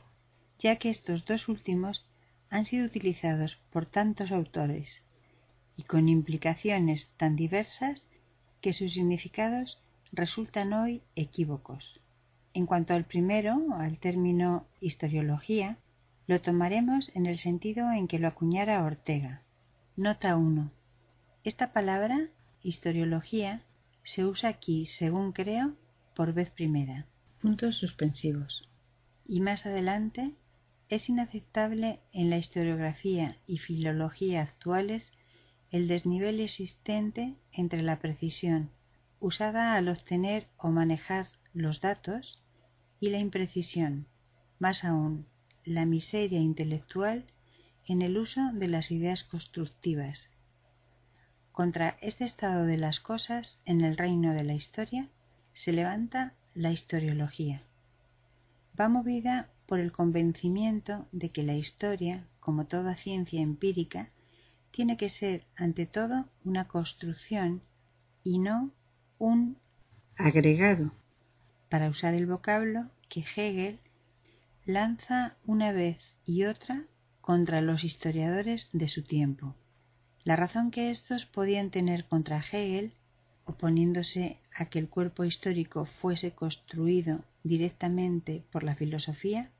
ya 0.58 0.76
que 0.76 0.90
estos 0.90 1.24
dos 1.24 1.48
últimos 1.48 2.06
han 2.50 2.64
sido 2.64 2.86
utilizados 2.86 3.58
por 3.70 3.86
tantos 3.86 4.32
autores 4.32 5.02
y 5.76 5.84
con 5.84 6.08
implicaciones 6.08 7.10
tan 7.16 7.36
diversas 7.36 8.06
que 8.60 8.72
sus 8.72 8.94
significados 8.94 9.78
resultan 10.12 10.72
hoy 10.72 11.02
equívocos. 11.14 12.00
En 12.54 12.66
cuanto 12.66 12.94
al 12.94 13.04
primero, 13.04 13.74
al 13.74 13.98
término 13.98 14.66
historiología, 14.80 15.78
lo 16.26 16.40
tomaremos 16.40 17.10
en 17.14 17.26
el 17.26 17.38
sentido 17.38 17.90
en 17.92 18.08
que 18.08 18.18
lo 18.18 18.28
acuñara 18.28 18.82
Ortega. 18.84 19.42
Nota 19.96 20.36
1. 20.36 20.70
Esta 21.44 21.72
palabra, 21.72 22.28
historiología, 22.62 23.62
se 24.02 24.24
usa 24.24 24.50
aquí, 24.50 24.86
según 24.86 25.32
creo, 25.32 25.74
por 26.14 26.32
vez 26.32 26.50
primera. 26.50 27.06
Puntos 27.40 27.76
suspensivos. 27.76 28.68
Y 29.26 29.40
más 29.40 29.66
adelante, 29.66 30.32
es 30.88 31.08
inaceptable 31.08 32.00
en 32.12 32.30
la 32.30 32.38
historiografía 32.38 33.36
y 33.46 33.58
filología 33.58 34.42
actuales 34.42 35.12
el 35.70 35.86
desnivel 35.86 36.40
existente 36.40 37.34
entre 37.52 37.82
la 37.82 37.98
precisión 37.98 38.70
usada 39.20 39.74
al 39.74 39.88
obtener 39.88 40.46
o 40.56 40.68
manejar 40.68 41.28
los 41.52 41.80
datos 41.80 42.40
y 43.00 43.10
la 43.10 43.18
imprecisión, 43.18 44.06
más 44.58 44.84
aún, 44.84 45.26
la 45.64 45.86
miseria 45.86 46.40
intelectual 46.40 47.24
en 47.86 48.02
el 48.02 48.16
uso 48.18 48.40
de 48.52 48.68
las 48.68 48.90
ideas 48.90 49.24
constructivas. 49.24 50.30
Contra 51.58 51.96
este 52.00 52.24
estado 52.24 52.66
de 52.66 52.76
las 52.76 53.00
cosas 53.00 53.58
en 53.64 53.80
el 53.80 53.96
reino 53.96 54.32
de 54.32 54.44
la 54.44 54.54
historia 54.54 55.08
se 55.54 55.72
levanta 55.72 56.34
la 56.54 56.70
historiología. 56.70 57.62
Va 58.78 58.88
movida 58.88 59.48
por 59.66 59.80
el 59.80 59.90
convencimiento 59.90 61.08
de 61.10 61.30
que 61.30 61.42
la 61.42 61.54
historia, 61.54 62.22
como 62.38 62.66
toda 62.66 62.94
ciencia 62.94 63.40
empírica, 63.40 64.10
tiene 64.70 64.96
que 64.96 65.10
ser 65.10 65.46
ante 65.56 65.84
todo 65.84 66.28
una 66.44 66.68
construcción 66.68 67.60
y 68.22 68.38
no 68.38 68.70
un 69.18 69.56
agregado, 70.16 70.92
para 71.68 71.88
usar 71.88 72.14
el 72.14 72.26
vocablo 72.26 72.86
que 73.08 73.24
Hegel 73.34 73.80
lanza 74.64 75.34
una 75.44 75.72
vez 75.72 75.98
y 76.24 76.44
otra 76.44 76.84
contra 77.20 77.60
los 77.62 77.82
historiadores 77.82 78.68
de 78.72 78.86
su 78.86 79.02
tiempo. 79.02 79.56
La 80.24 80.36
razón 80.36 80.70
que 80.70 80.90
éstos 80.90 81.26
podían 81.26 81.70
tener 81.70 82.04
contra 82.06 82.38
Hegel, 82.38 82.92
oponiéndose 83.44 84.38
a 84.54 84.66
que 84.66 84.78
el 84.78 84.88
cuerpo 84.88 85.24
histórico 85.24 85.86
fuese 86.00 86.32
construido 86.32 87.20
directamente 87.44 88.44
por 88.52 88.62
la 88.62 88.74
filosofía, 88.74 89.50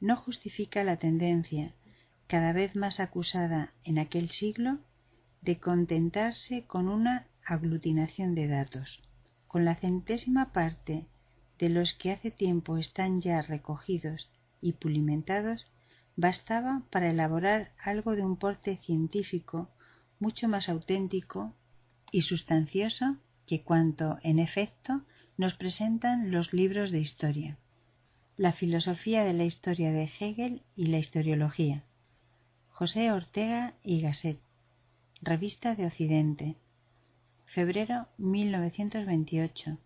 no 0.00 0.16
justifica 0.16 0.84
la 0.84 0.96
tendencia, 0.96 1.72
cada 2.26 2.52
vez 2.52 2.76
más 2.76 3.00
acusada 3.00 3.72
en 3.84 3.98
aquel 3.98 4.30
siglo, 4.30 4.78
de 5.40 5.58
contentarse 5.58 6.64
con 6.64 6.88
una 6.88 7.26
aglutinación 7.44 8.34
de 8.34 8.48
datos 8.48 9.02
con 9.48 9.64
la 9.64 9.74
centésima 9.74 10.52
parte 10.52 11.06
de 11.58 11.70
los 11.70 11.94
que 11.94 12.12
hace 12.12 12.30
tiempo 12.30 12.76
están 12.76 13.20
ya 13.20 13.40
recogidos 13.42 14.30
y 14.60 14.74
pulimentados, 14.74 15.66
bastaba 16.16 16.82
para 16.90 17.10
elaborar 17.10 17.72
algo 17.82 18.14
de 18.14 18.24
un 18.24 18.36
porte 18.36 18.76
científico 18.84 19.68
mucho 20.20 20.48
más 20.48 20.68
auténtico 20.68 21.54
y 22.10 22.22
sustancioso 22.22 23.16
que 23.46 23.62
cuanto, 23.62 24.18
en 24.22 24.38
efecto, 24.38 25.02
nos 25.36 25.54
presentan 25.54 26.30
los 26.30 26.52
libros 26.52 26.90
de 26.90 27.00
historia. 27.00 27.56
La 28.36 28.52
filosofía 28.52 29.24
de 29.24 29.32
la 29.32 29.44
historia 29.44 29.90
de 29.92 30.04
Hegel 30.04 30.62
y 30.76 30.86
la 30.86 30.98
historiología. 30.98 31.84
José 32.70 33.10
Ortega 33.10 33.74
y 33.82 34.00
Gasset. 34.00 34.38
Revista 35.20 35.74
de 35.74 35.86
Occidente, 35.86 36.54
febrero 37.44 38.06
1928. 38.18 39.78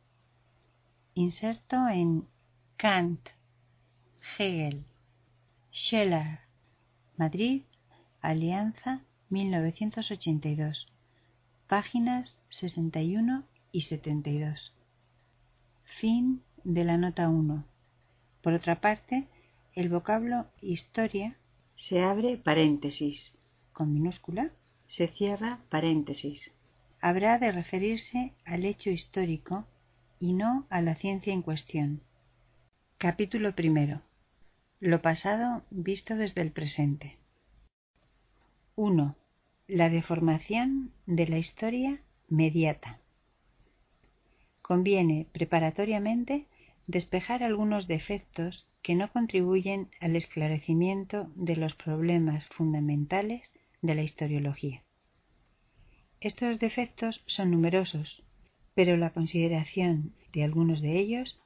Inserto 1.15 1.89
en 1.89 2.27
Kant, 2.77 3.31
Hegel, 4.39 4.85
Scheller, 5.73 6.41
Madrid, 7.17 7.63
Alianza 8.21 9.01
1982, 9.33 10.87
páginas 11.67 12.39
61 12.49 13.45
y 13.73 13.81
72. 13.81 14.73
Fin 16.01 16.43
de 16.63 16.85
la 16.85 16.97
nota 16.97 17.29
1. 17.29 17.65
Por 18.43 18.53
otra 18.53 18.81
parte, 18.81 19.27
el 19.75 19.89
vocablo 19.89 20.47
historia 20.61 21.37
se 21.77 22.03
abre 22.03 22.37
paréntesis 22.37 23.33
con 23.73 23.93
minúscula, 23.93 24.53
se 24.87 25.09
cierra 25.09 25.59
paréntesis 25.69 26.53
habrá 27.03 27.39
de 27.41 27.51
referirse 27.51 28.33
al 28.45 28.65
hecho 28.65 28.89
histórico 28.89 29.67
y 30.21 30.33
no 30.33 30.67
a 30.71 30.81
la 30.81 30.95
ciencia 30.95 31.33
en 31.33 31.43
cuestión. 31.43 32.01
Capítulo 32.97 33.57
primero. 33.57 34.01
Lo 34.79 35.03
pasado 35.03 35.65
visto 35.71 36.15
desde 36.17 36.43
el 36.43 36.53
presente. 36.53 37.19
1. 38.77 39.17
La 39.75 39.89
deformación 39.89 40.93
de 41.07 41.27
la 41.27 41.39
historia 41.39 42.03
mediata. 42.29 42.99
Conviene 44.61 45.29
preparatoriamente 45.33 46.45
despejar 46.87 47.43
algunos 47.43 47.89
defectos 47.89 48.67
que 48.83 48.95
no 48.95 49.11
contribuyen 49.11 49.89
al 49.99 50.15
esclarecimiento 50.15 51.31
de 51.37 51.57
los 51.57 51.75
problemas 51.75 52.45
fundamentales 52.49 53.51
de 53.81 53.95
la 53.95 54.03
historiología. 54.03 54.83
Estos 56.21 56.59
defectos 56.59 57.23
son 57.25 57.51
numerosos, 57.51 58.23
pero 58.75 58.99
la 58.99 59.09
consideración 59.09 60.13
de 60.35 60.45
algunos 60.45 60.83
de 60.83 60.99
ellos 60.99 61.41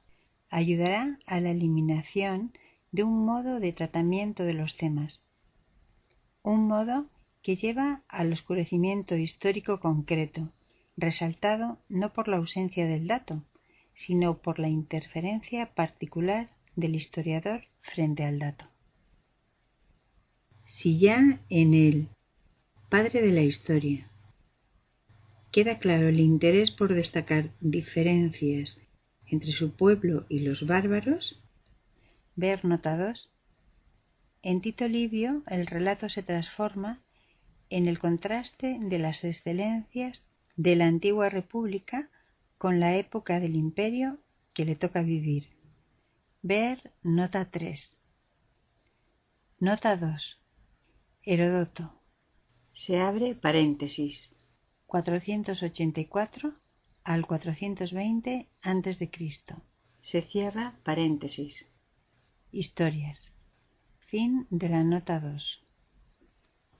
ayudará 0.49 1.17
a 1.25 1.39
la 1.39 1.51
eliminación 1.51 2.51
de 2.91 3.03
un 3.03 3.25
modo 3.25 3.61
de 3.61 3.71
tratamiento 3.71 4.43
de 4.43 4.53
los 4.53 4.75
temas, 4.75 5.23
un 6.43 6.67
modo 6.67 7.07
que 7.47 7.55
lleva 7.55 8.01
al 8.09 8.33
oscurecimiento 8.33 9.15
histórico 9.15 9.79
concreto, 9.79 10.51
resaltado 10.97 11.77
no 11.87 12.11
por 12.11 12.27
la 12.27 12.35
ausencia 12.35 12.85
del 12.85 13.07
dato, 13.07 13.41
sino 13.95 14.39
por 14.39 14.59
la 14.59 14.67
interferencia 14.67 15.73
particular 15.73 16.49
del 16.75 16.93
historiador 16.93 17.63
frente 17.79 18.25
al 18.25 18.39
dato. 18.39 18.65
Si 20.65 20.99
ya 20.99 21.39
en 21.49 21.73
el 21.73 22.09
padre 22.89 23.21
de 23.21 23.31
la 23.31 23.43
historia 23.43 24.09
queda 25.49 25.79
claro 25.79 26.09
el 26.09 26.19
interés 26.19 26.69
por 26.69 26.93
destacar 26.93 27.51
diferencias 27.61 28.77
entre 29.25 29.53
su 29.53 29.71
pueblo 29.71 30.25
y 30.27 30.39
los 30.39 30.67
bárbaros, 30.67 31.41
ver 32.35 32.65
notados. 32.65 33.29
En 34.41 34.59
Tito 34.59 34.85
Livio 34.89 35.43
el 35.47 35.65
relato 35.65 36.09
se 36.09 36.23
transforma 36.23 37.06
en 37.69 37.87
el 37.87 37.99
contraste 37.99 38.77
de 38.79 38.99
las 38.99 39.23
excelencias 39.23 40.27
de 40.55 40.75
la 40.75 40.87
antigua 40.87 41.29
república 41.29 42.09
con 42.57 42.79
la 42.79 42.95
época 42.95 43.39
del 43.39 43.55
imperio 43.55 44.19
que 44.53 44.65
le 44.65 44.75
toca 44.75 45.01
vivir. 45.01 45.49
Ver 46.41 46.91
nota 47.03 47.49
3. 47.51 47.97
Nota 49.59 49.97
2. 49.97 50.39
Herodoto. 51.23 51.93
Se 52.73 52.99
abre 52.99 53.35
paréntesis. 53.35 54.31
484 54.85 56.53
al 57.03 57.25
420 57.25 58.47
a.C. 58.61 59.11
Se 60.01 60.21
cierra 60.21 60.79
paréntesis. 60.83 61.65
Historias. 62.51 63.31
Fin 63.99 64.47
de 64.49 64.69
la 64.69 64.83
nota 64.83 65.19
2. 65.19 65.66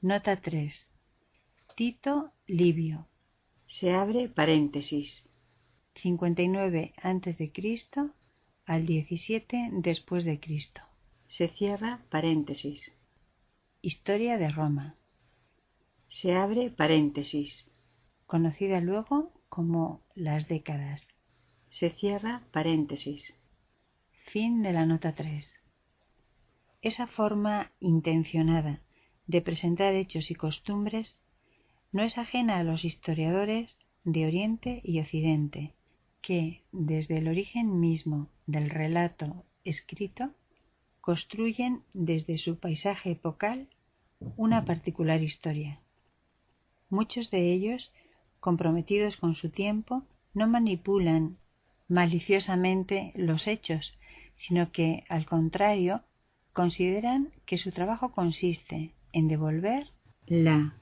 Nota 0.02 0.36
3. 0.36 0.88
Tito 1.76 2.32
Livio. 2.46 3.08
Se 3.66 3.96
abre 3.96 4.30
paréntesis. 4.30 5.28
59 5.96 6.94
a.C. 7.02 7.52
al 8.68 8.86
17 8.86 9.70
después 9.72 10.24
de 10.24 10.40
Cristo. 10.40 10.82
Se 11.30 11.48
cierra 11.48 12.04
paréntesis. 12.12 12.92
Historia 13.82 14.38
de 14.38 14.50
Roma. 14.50 14.94
Se 16.10 16.36
abre 16.36 16.70
paréntesis 16.70 17.66
conocida 18.28 18.82
luego 18.82 19.34
como 19.50 20.04
las 20.14 20.48
décadas. 20.48 21.08
Se 21.72 21.90
cierra 21.90 22.44
paréntesis. 22.52 23.34
Fin 24.28 24.62
de 24.62 24.74
la 24.74 24.86
nota 24.86 25.16
3. 25.16 25.50
Esa 26.84 27.08
forma 27.08 27.72
intencionada 27.80 28.84
de 29.28 29.42
presentar 29.42 29.94
hechos 29.94 30.32
y 30.32 30.36
costumbres 30.36 31.20
no 31.92 32.04
es 32.04 32.18
ajena 32.18 32.58
a 32.58 32.64
los 32.64 32.86
historiadores 32.86 33.78
de 34.04 34.26
Oriente 34.26 34.82
y 34.84 35.00
Occidente, 35.00 35.74
que, 36.22 36.62
desde 36.72 37.18
el 37.18 37.28
origen 37.28 37.80
mismo 37.80 38.30
del 38.46 38.70
relato 38.70 39.44
escrito, 39.64 40.32
construyen 41.02 41.84
desde 41.94 42.38
su 42.38 42.58
paisaje 42.58 43.12
epocal 43.12 43.68
una 44.36 44.66
particular 44.66 45.22
historia. 45.22 45.80
Muchos 46.90 47.30
de 47.32 47.52
ellos, 47.52 47.92
comprometidos 48.40 49.18
con 49.18 49.36
su 49.36 49.50
tiempo, 49.50 50.04
no 50.34 50.48
manipulan 50.48 51.38
maliciosamente 51.88 53.12
los 53.16 53.48
hechos, 53.48 53.98
sino 54.36 54.72
que, 54.72 55.04
al 55.10 55.26
contrario, 55.26 56.02
consideran 56.54 57.32
que 57.46 57.58
su 57.58 57.72
trabajo 57.72 58.12
consiste 58.12 58.92
en 59.14 59.28
devolver 59.28 59.92
la 60.26 60.76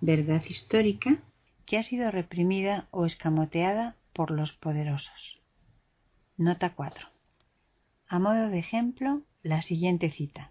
verdad 0.00 0.42
histórica 0.48 1.18
que 1.66 1.78
ha 1.78 1.82
sido 1.82 2.10
reprimida 2.10 2.88
o 2.90 3.06
escamoteada 3.06 3.96
por 4.12 4.30
los 4.30 4.52
poderosos. 4.52 5.40
Nota 6.36 6.74
4. 6.74 7.06
A 8.08 8.18
modo 8.18 8.48
de 8.48 8.58
ejemplo, 8.58 9.22
la 9.42 9.62
siguiente 9.62 10.10
cita. 10.10 10.50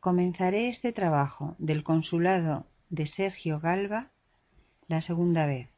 Comenzaré 0.00 0.68
este 0.68 0.92
trabajo 0.92 1.56
del 1.58 1.82
consulado 1.82 2.66
de 2.88 3.06
Sergio 3.06 3.60
Galva 3.60 4.10
la 4.86 5.00
segunda 5.00 5.46
vez 5.46 5.68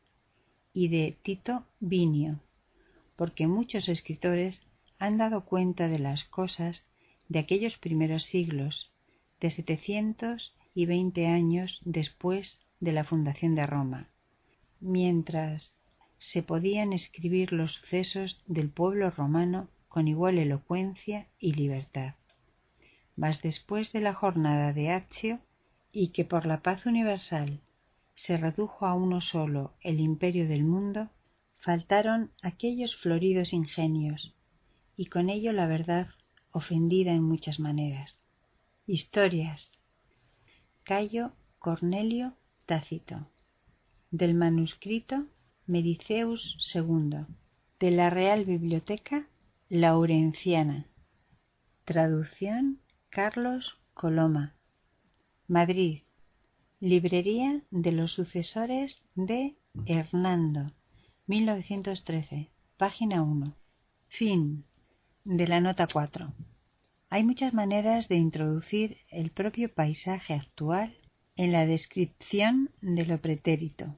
y 0.72 0.88
de 0.88 1.16
Tito 1.22 1.64
Vinio, 1.80 2.40
porque 3.16 3.46
muchos 3.46 3.88
escritores 3.88 4.62
han 4.98 5.16
dado 5.18 5.44
cuenta 5.44 5.88
de 5.88 5.98
las 5.98 6.24
cosas 6.24 6.86
de 7.28 7.38
aquellos 7.38 7.78
primeros 7.78 8.24
siglos, 8.24 8.89
de 9.40 9.50
setecientos 9.50 10.54
y 10.74 10.86
veinte 10.86 11.26
años 11.26 11.80
después 11.84 12.60
de 12.80 12.92
la 12.92 13.04
fundación 13.04 13.54
de 13.54 13.66
Roma, 13.66 14.08
mientras 14.80 15.72
se 16.18 16.42
podían 16.42 16.92
escribir 16.92 17.52
los 17.52 17.72
sucesos 17.72 18.42
del 18.46 18.68
pueblo 18.68 19.10
romano 19.10 19.68
con 19.88 20.06
igual 20.06 20.38
elocuencia 20.38 21.26
y 21.38 21.52
libertad. 21.54 22.14
Mas 23.16 23.42
después 23.42 23.92
de 23.92 24.00
la 24.00 24.14
jornada 24.14 24.72
de 24.72 24.90
Accio 24.90 25.40
y 25.92 26.08
que 26.08 26.24
por 26.24 26.46
la 26.46 26.60
paz 26.60 26.86
universal 26.86 27.60
se 28.14 28.36
redujo 28.36 28.86
a 28.86 28.94
uno 28.94 29.20
solo 29.20 29.72
el 29.80 30.00
imperio 30.00 30.46
del 30.46 30.62
mundo, 30.62 31.08
faltaron 31.58 32.30
aquellos 32.42 32.96
floridos 32.96 33.52
ingenios 33.52 34.34
y 34.96 35.06
con 35.06 35.30
ello 35.30 35.52
la 35.52 35.66
verdad 35.66 36.08
ofendida 36.52 37.12
en 37.12 37.22
muchas 37.22 37.58
maneras. 37.60 38.19
Historias. 38.92 39.70
Cayo 40.82 41.30
Cornelio 41.60 42.34
Tácito. 42.66 43.28
Del 44.10 44.34
manuscrito 44.34 45.26
Mediceus 45.64 46.56
II. 46.74 47.24
De 47.78 47.90
la 47.92 48.10
Real 48.10 48.44
Biblioteca 48.44 49.28
Laurenciana. 49.68 50.88
Traducción 51.84 52.80
Carlos 53.10 53.78
Coloma. 53.94 54.56
Madrid. 55.46 56.02
Librería 56.80 57.62
de 57.70 57.92
los 57.92 58.10
sucesores 58.10 59.04
de 59.14 59.54
Hernando. 59.86 60.72
1913. 61.28 62.50
Página 62.76 63.22
1. 63.22 63.54
Fin. 64.08 64.64
De 65.22 65.46
la 65.46 65.60
nota 65.60 65.86
4. 65.86 66.34
Hay 67.12 67.24
muchas 67.24 67.52
maneras 67.52 68.06
de 68.06 68.14
introducir 68.14 68.98
el 69.08 69.30
propio 69.32 69.74
paisaje 69.74 70.32
actual 70.32 70.96
en 71.34 71.50
la 71.50 71.66
descripción 71.66 72.70
de 72.80 73.04
lo 73.04 73.20
pretérito. 73.20 73.96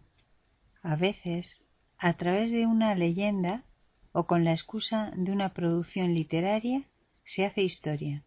A 0.83 0.97
veces, 0.97 1.63
a 1.99 2.15
través 2.15 2.51
de 2.51 2.67
una 2.67 2.95
leyenda 2.95 3.65
o 4.13 4.27
con 4.27 4.45
la 4.45 4.53
excusa 4.53 5.13
de 5.15 5.31
una 5.31 5.53
producción 5.53 6.15
literaria, 6.15 6.89
se 7.23 7.45
hace 7.45 7.63
historia 7.63 8.25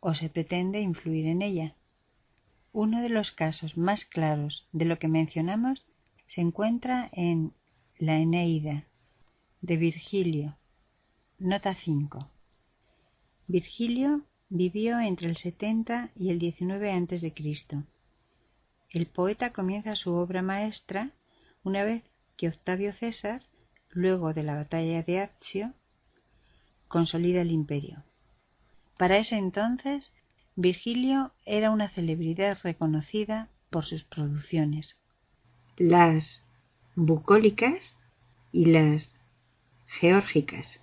o 0.00 0.12
se 0.14 0.28
pretende 0.28 0.80
influir 0.80 1.26
en 1.26 1.40
ella. 1.40 1.76
Uno 2.72 3.02
de 3.02 3.10
los 3.10 3.30
casos 3.30 3.76
más 3.76 4.04
claros 4.04 4.66
de 4.72 4.86
lo 4.86 4.98
que 4.98 5.06
mencionamos 5.06 5.86
se 6.26 6.40
encuentra 6.40 7.10
en 7.12 7.52
La 7.96 8.16
Eneida 8.18 8.88
de 9.60 9.76
Virgilio. 9.76 10.56
Nota 11.38 11.74
5. 11.74 12.28
Virgilio 13.48 14.22
vivió 14.48 14.98
entre 14.98 15.28
el 15.28 15.36
70 15.36 16.10
y 16.16 16.30
el 16.30 16.38
19 16.38 16.90
a.C. 16.90 17.32
El 18.90 19.06
poeta 19.06 19.52
comienza 19.52 19.94
su 19.94 20.14
obra 20.14 20.42
maestra 20.42 21.10
una 21.62 21.84
vez 21.84 22.02
que 22.36 22.48
Octavio 22.48 22.92
César, 22.92 23.42
luego 23.90 24.34
de 24.34 24.42
la 24.42 24.54
batalla 24.54 25.02
de 25.02 25.20
Accio, 25.20 25.72
consolida 26.88 27.42
el 27.42 27.50
imperio. 27.50 28.02
Para 28.98 29.18
ese 29.18 29.36
entonces, 29.36 30.12
Virgilio 30.56 31.32
era 31.44 31.70
una 31.70 31.88
celebridad 31.88 32.58
reconocida 32.62 33.48
por 33.70 33.84
sus 33.84 34.04
producciones. 34.04 34.98
Las 35.76 36.42
bucólicas 36.94 37.96
y 38.52 38.66
las 38.66 39.14
geórgicas. 39.86 40.80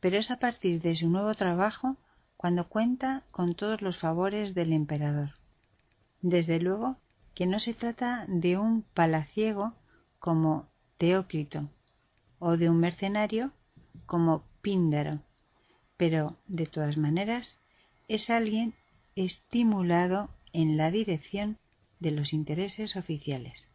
Pero 0.00 0.18
es 0.18 0.30
a 0.30 0.38
partir 0.38 0.80
de 0.80 0.94
su 0.94 1.08
nuevo 1.08 1.34
trabajo 1.34 1.96
cuando 2.36 2.68
cuenta 2.68 3.22
con 3.30 3.54
todos 3.54 3.82
los 3.82 3.98
favores 3.98 4.54
del 4.54 4.72
emperador. 4.72 5.34
Desde 6.22 6.58
luego 6.58 6.96
que 7.34 7.46
no 7.46 7.60
se 7.60 7.74
trata 7.74 8.24
de 8.28 8.58
un 8.58 8.82
palaciego 8.82 9.74
como 10.18 10.68
Teócrito 10.98 11.68
o 12.38 12.56
de 12.56 12.68
un 12.68 12.78
mercenario 12.80 13.52
como 14.06 14.44
Píndaro, 14.62 15.20
pero 15.96 16.36
de 16.46 16.66
todas 16.66 16.96
maneras 16.96 17.58
es 18.08 18.30
alguien 18.30 18.74
estimulado 19.16 20.30
en 20.52 20.76
la 20.76 20.90
dirección 20.90 21.58
de 22.00 22.10
los 22.10 22.32
intereses 22.32 22.96
oficiales. 22.96 23.68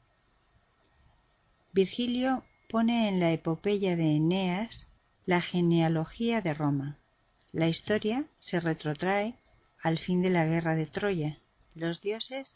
Virgilio 1.74 2.44
pone 2.70 3.10
en 3.10 3.20
la 3.20 3.32
epopeya 3.32 3.96
de 3.96 4.16
Eneas 4.16 4.88
la 5.26 5.42
genealogía 5.42 6.42
de 6.42 6.54
Roma. 6.54 6.98
La 7.52 7.68
historia 7.68 8.26
se 8.40 8.60
retrotrae 8.60 9.34
al 9.82 9.98
fin 9.98 10.22
de 10.22 10.30
la 10.30 10.46
guerra 10.46 10.76
de 10.76 10.86
Troya. 10.86 11.40
Los 11.74 12.02
dioses 12.02 12.56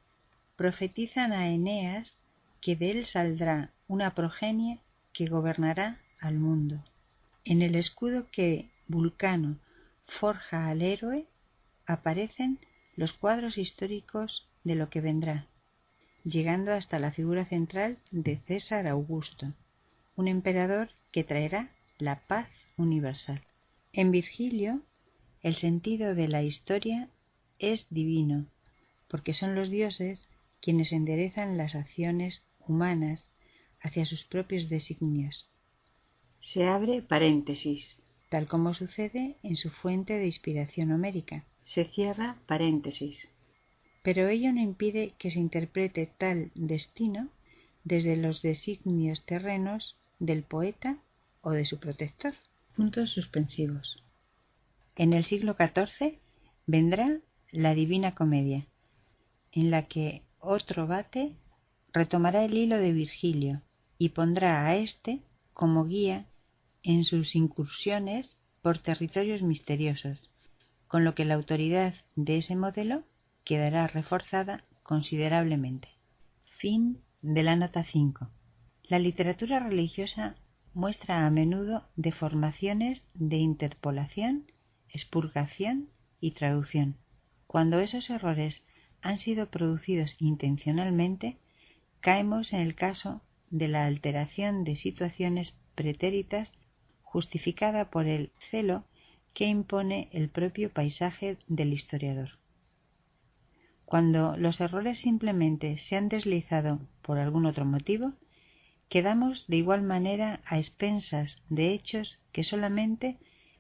profetizan 0.56 1.32
a 1.32 1.50
Eneas 1.50 2.20
que 2.62 2.76
de 2.76 2.91
él 2.91 3.06
saldrá 3.06 3.72
una 3.88 4.14
progenie 4.14 4.80
que 5.14 5.26
gobernará 5.26 6.00
al 6.20 6.36
mundo. 6.36 6.84
En 7.44 7.62
el 7.62 7.76
escudo 7.76 8.28
que 8.32 8.70
Vulcano 8.88 9.58
forja 10.06 10.68
al 10.68 10.82
héroe, 10.82 11.26
aparecen 11.88 12.60
los 12.96 13.14
cuadros 13.14 13.58
históricos 13.58 14.48
de 14.64 14.76
lo 14.76 14.90
que 14.90 15.02
vendrá, 15.02 15.48
llegando 16.24 16.74
hasta 16.74 17.00
la 17.00 17.12
figura 17.12 17.46
central 17.46 17.98
de 18.12 18.38
César 18.46 18.88
Augusto, 18.88 19.54
un 20.16 20.28
emperador 20.28 20.90
que 21.12 21.24
traerá 21.24 21.72
la 22.00 22.28
paz 22.28 22.50
universal. 22.78 23.42
En 23.94 24.12
Virgilio, 24.12 24.82
el 25.42 25.56
sentido 25.56 26.16
de 26.16 26.28
la 26.28 26.42
historia 26.42 27.10
es 27.60 27.88
divino, 27.90 28.48
porque 29.08 29.34
son 29.34 29.54
los 29.54 29.70
dioses 29.70 30.28
quienes 30.62 30.92
enderezan 30.92 31.58
las 31.58 31.76
acciones 31.76 32.42
humanas 32.60 33.28
hacia 33.82 34.06
sus 34.06 34.26
propios 34.26 34.70
designios. 34.70 35.48
Se 36.42 36.66
abre 36.66 37.02
paréntesis 37.02 38.00
tal 38.30 38.48
como 38.48 38.74
sucede 38.74 39.36
en 39.44 39.58
su 39.58 39.72
fuente 39.72 40.14
de 40.14 40.28
inspiración 40.28 40.92
homérica. 40.92 41.44
Se 41.66 41.86
cierra 41.86 42.38
paréntesis. 42.46 43.28
Pero 44.04 44.28
ello 44.28 44.54
no 44.54 44.62
impide 44.62 45.14
que 45.18 45.32
se 45.32 45.40
interprete 45.40 46.10
tal 46.18 46.52
destino 46.56 47.30
desde 47.84 48.16
los 48.16 48.42
designios 48.42 49.26
terrenos 49.26 49.98
del 50.20 50.44
poeta 50.44 50.98
o 51.41 51.52
de 51.52 51.66
su 51.66 51.80
protector. 51.80 52.34
Puntos 52.76 53.11
suspensivos. 53.11 54.03
En 54.95 55.14
el 55.14 55.26
siglo 55.26 55.56
XIV 55.57 56.20
vendrá 56.66 57.20
la 57.52 57.74
Divina 57.74 58.16
Comedia, 58.16 58.68
en 59.52 59.72
la 59.72 59.88
que 59.88 60.24
otro 60.40 60.88
bate 60.88 61.36
retomará 61.94 62.45
el 62.45 62.56
hilo 62.56 62.78
de 62.78 62.94
Virgilio 62.94 63.61
y 63.98 64.10
pondrá 64.10 64.66
a 64.66 64.76
éste 64.76 65.22
como 65.53 65.86
guía 65.86 66.26
en 66.84 67.03
sus 67.03 67.36
incursiones 67.36 68.38
por 68.61 68.78
territorios 68.78 69.41
misteriosos, 69.41 70.20
con 70.88 71.03
lo 71.03 71.16
que 71.16 71.26
la 71.26 71.36
autoridad 71.36 71.95
de 72.16 72.38
ese 72.38 72.56
modelo 72.56 73.03
quedará 73.44 73.88
reforzada 73.88 74.64
considerablemente. 74.84 75.90
Fin 76.57 77.02
de 77.22 77.44
la 77.44 77.56
nota 77.56 77.84
5. 77.84 78.30
La 78.84 78.99
literatura 78.99 79.60
religiosa 79.60 80.36
muestra 80.80 81.26
a 81.26 81.30
menudo 81.30 81.84
deformaciones 81.97 83.10
de 83.14 83.35
interpolación, 83.35 84.45
expurgación 84.88 85.89
y 86.22 86.31
traducción. 86.31 86.95
Cuando 87.47 87.80
esos 87.80 88.10
errores 88.10 88.65
han 89.01 89.18
sido 89.18 89.47
producidos 89.47 90.15
intencionalmente, 90.19 91.38
caemos 91.99 92.53
en 92.53 92.61
el 92.61 92.76
caso 92.76 93.22
de 93.49 93.68
la 93.68 93.85
alteración 93.85 94.64
de 94.64 94.77
situaciones 94.77 95.57
pretéritas 95.76 96.53
justificada 97.03 97.89
por 97.89 98.07
el 98.07 98.31
celo 98.49 98.85
que 99.34 99.47
impone 99.47 100.07
el 100.14 100.30
propio 100.30 100.72
paisaje 100.72 101.38
del 101.47 101.73
historiador. 101.73 102.39
Cuando 103.84 104.38
los 104.38 104.61
errores 104.61 104.99
simplemente 104.99 105.77
se 105.77 105.97
han 105.97 106.07
deslizado 106.07 106.80
por 107.01 107.18
algún 107.18 107.45
otro 107.45 107.65
motivo, 107.65 108.14
quedamos 108.90 109.48
de 109.48 109.57
igual 109.57 109.84
manera 109.84 110.41
a 110.45 110.57
expensas 110.57 111.41
de 111.49 111.74
hechos 111.74 112.20
que 112.32 112.44
solamente 112.44 113.18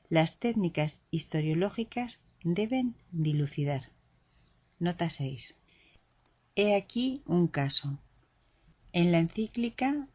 las 0.09 0.39
técnicas 0.39 0.99
historiológicas 1.11 2.19
deben 2.43 2.95
dilucidar. 3.11 3.83
Nota 4.79 5.09
6. 5.09 5.55
He 6.55 6.75
aquí 6.75 7.21
un 7.25 7.47
caso. 7.47 7.99
En 8.91 9.11
la 9.11 9.19
encíclica 9.19 10.07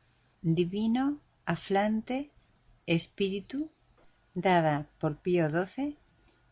Divino 0.42 1.20
Aflante 1.46 2.30
Espíritu, 2.86 3.70
dada 4.34 4.88
por 4.98 5.16
Pío 5.18 5.48
XII, 5.48 5.96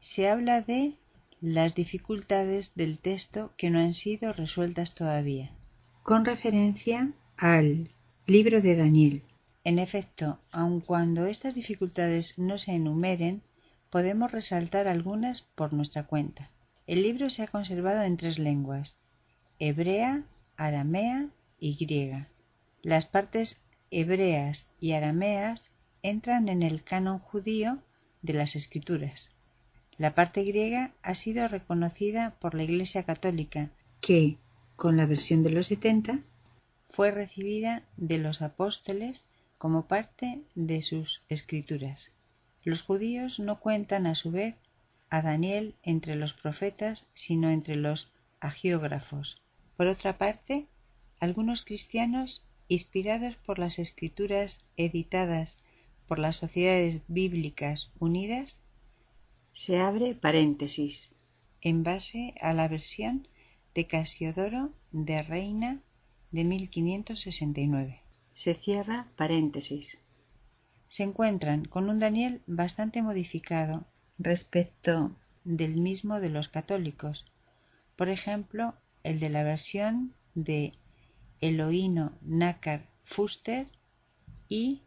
se 0.01 0.29
habla 0.29 0.63
de 0.63 0.95
las 1.41 1.75
dificultades 1.75 2.73
del 2.75 3.01
texto 3.01 3.53
que 3.57 3.71
no 3.71 3.81
han 3.81 3.95
sido 3.95 4.33
resueltas 4.33 4.95
todavía. 4.95 5.51
Con 6.05 6.25
referencia 6.25 7.13
al 7.37 7.89
libro 8.27 8.61
de 8.61 8.77
Daniel. 8.77 9.23
En 9.65 9.81
efecto, 9.81 10.39
aun 10.53 10.81
cuando 10.81 11.27
estas 11.27 11.57
dificultades 11.57 12.39
no 12.39 12.57
se 12.57 12.73
enumeren, 12.73 13.43
podemos 13.91 14.31
resaltar 14.31 14.87
algunas 14.87 15.43
por 15.43 15.73
nuestra 15.73 16.05
cuenta. 16.05 16.51
El 16.87 17.03
libro 17.03 17.31
se 17.31 17.43
ha 17.43 17.49
conservado 17.49 18.03
en 18.03 18.17
tres 18.17 18.39
lenguas, 18.39 18.97
hebrea, 19.59 20.23
aramea 20.57 21.29
y 21.59 21.75
griega. 21.75 22.29
Las 22.83 23.07
partes 23.07 23.61
hebreas 23.91 24.67
y 24.81 24.93
arameas 24.93 25.73
entran 26.03 26.49
en 26.49 26.63
el 26.63 26.85
canon 26.85 27.19
judío 27.19 27.79
de 28.23 28.35
las 28.35 28.55
escrituras. 28.55 29.35
La 29.99 30.15
parte 30.15 30.45
griega 30.45 30.93
ha 31.03 31.15
sido 31.15 31.49
reconocida 31.49 32.37
por 32.41 32.55
la 32.55 32.63
Iglesia 32.63 33.03
Católica, 33.03 33.71
que, 34.01 34.37
con 34.77 34.97
la 34.97 35.07
versión 35.07 35.43
de 35.43 35.51
los 35.51 35.67
setenta, 35.67 36.21
fue 36.93 37.11
recibida 37.11 37.83
de 37.97 38.19
los 38.19 38.43
apóstoles 38.43 39.25
como 39.59 39.87
parte 39.87 40.43
de 40.55 40.83
sus 40.83 41.23
escrituras. 41.29 42.11
Los 42.65 42.83
judíos 42.83 43.39
no 43.39 43.61
cuentan 43.61 44.07
a 44.07 44.15
su 44.15 44.31
vez 44.31 44.55
a 45.11 45.23
Daniel 45.23 45.75
entre 45.83 46.17
los 46.17 46.33
profetas, 46.33 47.07
sino 47.15 47.51
entre 47.51 47.77
los 47.77 48.11
agiógrafos. 48.41 49.41
Por 49.77 49.87
otra 49.87 50.19
parte, 50.19 50.67
algunos 51.19 51.65
cristianos, 51.65 52.45
inspirados 52.69 53.37
por 53.37 53.59
las 53.59 53.79
escrituras 53.79 54.65
editadas 54.77 55.57
por 56.09 56.19
las 56.19 56.37
Sociedades 56.37 57.01
Bíblicas 57.09 57.91
Unidas, 57.99 58.59
se 59.55 59.79
abre 59.79 60.15
paréntesis 60.15 61.11
en 61.61 61.85
base 61.85 62.35
a 62.41 62.53
la 62.53 62.69
versión 62.69 63.29
de 63.75 63.87
Casiodoro 63.87 64.71
de 64.91 65.23
Reina 65.23 65.81
de 66.33 66.45
1569. 66.45 68.01
Se 68.35 68.55
cierra 68.55 69.07
paréntesis. 69.17 69.99
Se 70.89 71.03
encuentran 71.03 71.65
con 71.65 71.89
un 71.89 72.01
Daniel 72.01 72.43
bastante 72.47 73.03
modificado 73.03 73.85
respecto 74.19 75.15
del 75.45 75.77
mismo 75.77 76.21
de 76.21 76.31
los 76.31 76.49
católicos. 76.49 77.25
Por 77.97 78.09
ejemplo, 78.09 78.75
el 79.03 79.21
de 79.21 79.31
la 79.31 79.43
versión 79.43 80.15
de 80.35 80.73
Eloíno 81.41 82.13
Nácar 82.23 82.87
Fuster 83.05 83.67
y 84.49 84.83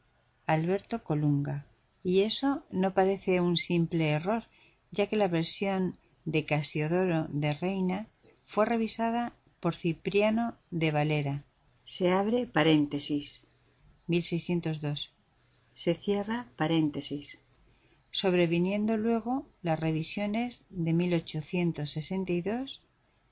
Alberto 0.48 1.04
Colunga. 1.04 1.66
Y 2.04 2.22
eso 2.22 2.66
no 2.72 2.94
parece 2.94 3.42
un 3.42 3.58
simple 3.58 4.10
error, 4.10 4.44
ya 4.92 5.08
que 5.08 5.16
la 5.16 5.28
versión 5.28 5.98
de 6.24 6.46
Casiodoro 6.46 7.28
de 7.30 7.54
Reina 7.54 8.08
fue 8.46 8.66
revisada 8.66 9.34
por 9.66 9.74
Cipriano 9.74 10.60
de 10.70 10.92
Valera. 10.92 11.44
Se 11.88 12.12
abre 12.12 12.46
paréntesis. 12.46 13.42
1602. 14.06 15.12
Se 15.74 15.96
cierra 15.96 16.46
paréntesis. 16.56 17.40
Sobreviniendo 18.12 18.96
luego 18.96 19.48
las 19.64 19.80
revisiones 19.80 20.64
de 20.70 20.94
1862, 20.94 22.84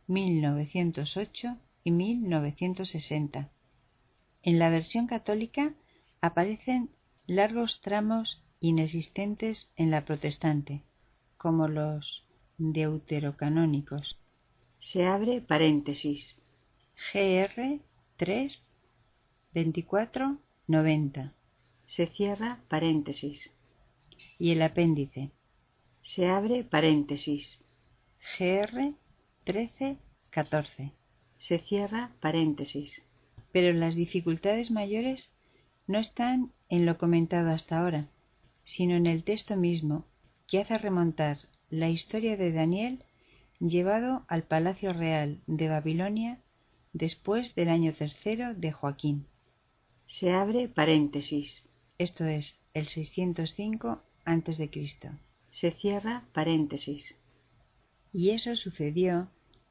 1908 0.07 1.57
y 1.84 1.91
1960. 1.91 3.51
En 4.41 4.57
la 4.57 4.72
versión 4.72 5.05
católica 5.05 5.76
aparecen 6.19 6.89
largos 7.27 7.80
tramos 7.80 8.41
inexistentes 8.60 9.72
en 9.76 9.91
la 9.91 10.03
protestante, 10.03 10.81
como 11.38 11.68
los 11.68 12.26
deuterocanónicos. 12.57 14.23
Se 14.91 15.05
abre 15.05 15.39
paréntesis. 15.39 16.35
GR 17.14 17.80
3 18.18 18.64
24 19.53 20.38
90. 20.68 21.34
Se 21.88 22.05
cierra 22.07 22.60
paréntesis. 22.68 23.49
Y 24.38 24.51
el 24.51 24.61
apéndice. 24.61 25.31
Se 26.03 26.27
abre 26.27 26.65
paréntesis. 26.65 27.60
GR 28.38 28.93
13 29.45 29.97
14. 30.30 30.91
Se 31.39 31.60
cierra 31.60 32.11
paréntesis. 32.19 33.01
Pero 33.53 33.72
las 33.72 33.95
dificultades 33.95 34.69
mayores 34.69 35.31
no 35.88 35.97
están 35.97 36.51
en 36.68 36.85
lo 36.85 36.97
comentado 36.97 37.51
hasta 37.51 37.80
ahora, 37.80 38.10
sino 38.65 38.95
en 38.95 39.07
el 39.07 39.23
texto 39.23 39.55
mismo, 39.55 40.05
que 40.45 40.60
hace 40.60 40.77
remontar 40.77 41.38
la 41.69 41.89
historia 41.89 42.35
de 42.35 42.51
Daniel 42.51 43.03
llevado 43.64 44.26
al 44.27 44.44
Palacio 44.44 44.91
Real 44.94 45.40
de 45.48 45.69
Babilonia 45.69 46.40
después 46.91 47.56
del 47.56 47.69
año 47.69 47.94
tercero 47.94 48.53
de 48.53 48.72
Joaquín. 48.72 49.26
Se 50.07 50.31
abre 50.31 50.68
paréntesis. 50.68 51.64
Esto 51.98 52.26
es 52.26 52.60
el 52.73 52.88
605 52.88 54.02
a.C. 54.26 54.69
Se 55.52 55.72
cierra 55.72 56.26
paréntesis. 56.34 57.15
Y 58.11 58.31
eso 58.31 58.56
sucedió 58.56 59.30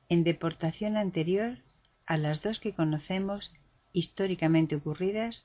en 0.08 0.24
deportación 0.24 0.96
anterior 0.96 1.58
a 2.06 2.16
las 2.16 2.42
dos 2.42 2.60
que 2.60 2.72
conocemos 2.72 3.52
históricamente 3.92 4.76
ocurridas 4.76 5.44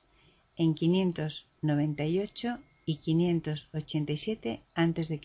en 0.56 0.74
598 0.74 2.58
y 2.86 2.96
587 2.96 4.62
a.C. 4.74 5.20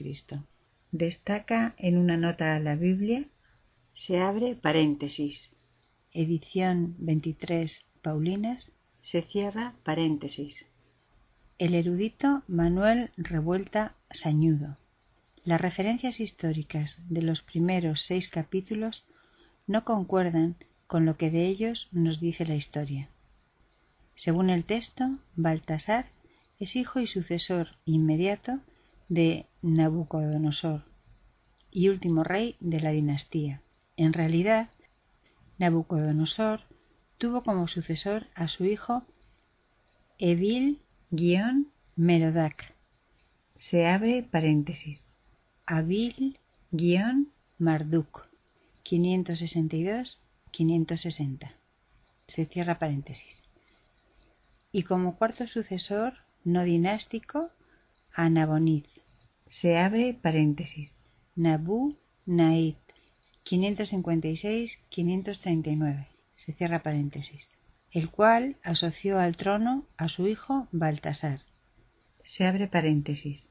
Destaca 0.93 1.73
en 1.79 1.97
una 1.97 2.17
nota 2.17 2.55
a 2.55 2.59
la 2.59 2.75
Biblia, 2.75 3.25
se 3.95 4.19
abre 4.19 4.53
paréntesis. 4.53 5.49
Edición 6.11 6.93
23 6.99 7.83
Paulinas, 8.03 8.71
se 9.01 9.23
cierra 9.23 9.73
paréntesis. 9.83 10.67
El 11.57 11.73
erudito 11.73 12.43
Manuel 12.47 13.09
Revuelta 13.17 13.95
Sañudo. 14.11 14.77
Las 15.43 15.59
referencias 15.59 16.19
históricas 16.19 17.01
de 17.09 17.23
los 17.23 17.41
primeros 17.41 18.01
seis 18.01 18.29
capítulos 18.29 19.03
no 19.65 19.85
concuerdan 19.85 20.57
con 20.85 21.07
lo 21.07 21.17
que 21.17 21.31
de 21.31 21.47
ellos 21.47 21.87
nos 21.91 22.19
dice 22.19 22.45
la 22.45 22.53
historia. 22.53 23.09
Según 24.13 24.51
el 24.51 24.63
texto, 24.63 25.17
Baltasar 25.35 26.05
es 26.59 26.75
hijo 26.75 26.99
y 26.99 27.07
sucesor 27.07 27.69
inmediato 27.83 28.59
de 29.09 29.47
Nabucodonosor 29.61 30.85
y 31.71 31.89
último 31.89 32.23
rey 32.23 32.55
de 32.59 32.80
la 32.80 32.91
dinastía. 32.91 33.63
En 33.97 34.13
realidad, 34.13 34.69
Nabucodonosor 35.57 36.61
tuvo 37.17 37.41
como 37.43 37.67
sucesor 37.67 38.27
a 38.35 38.47
su 38.47 38.65
hijo 38.65 39.03
Evil-Merodac. 40.19 42.75
Se 43.55 43.88
abre 43.88 44.21
paréntesis. 44.23 45.03
Abil-Marduk 45.65 48.27
562-560. 48.84 51.51
Se 52.27 52.45
cierra 52.45 52.77
paréntesis 52.80 53.43
y 54.73 54.84
como 54.84 55.15
cuarto 55.15 55.47
sucesor 55.47 56.15
no 56.43 56.63
dinástico 56.63 57.51
a 58.14 58.30
Nabonid. 58.30 58.85
Se 59.45 59.77
abre 59.77 60.14
paréntesis. 60.14 60.94
Nabu 61.35 61.98
Naid 62.26 62.76
556-539. 63.45 66.07
Se 66.35 66.53
cierra 66.53 66.84
paréntesis. 66.84 67.49
El 67.91 68.10
cual 68.10 68.56
asoció 68.64 69.19
al 69.19 69.35
trono 69.38 69.85
a 69.98 70.10
su 70.10 70.27
hijo 70.27 70.68
Baltasar. 70.72 71.41
Se 72.23 72.45
abre 72.45 72.68
paréntesis. 72.68 73.48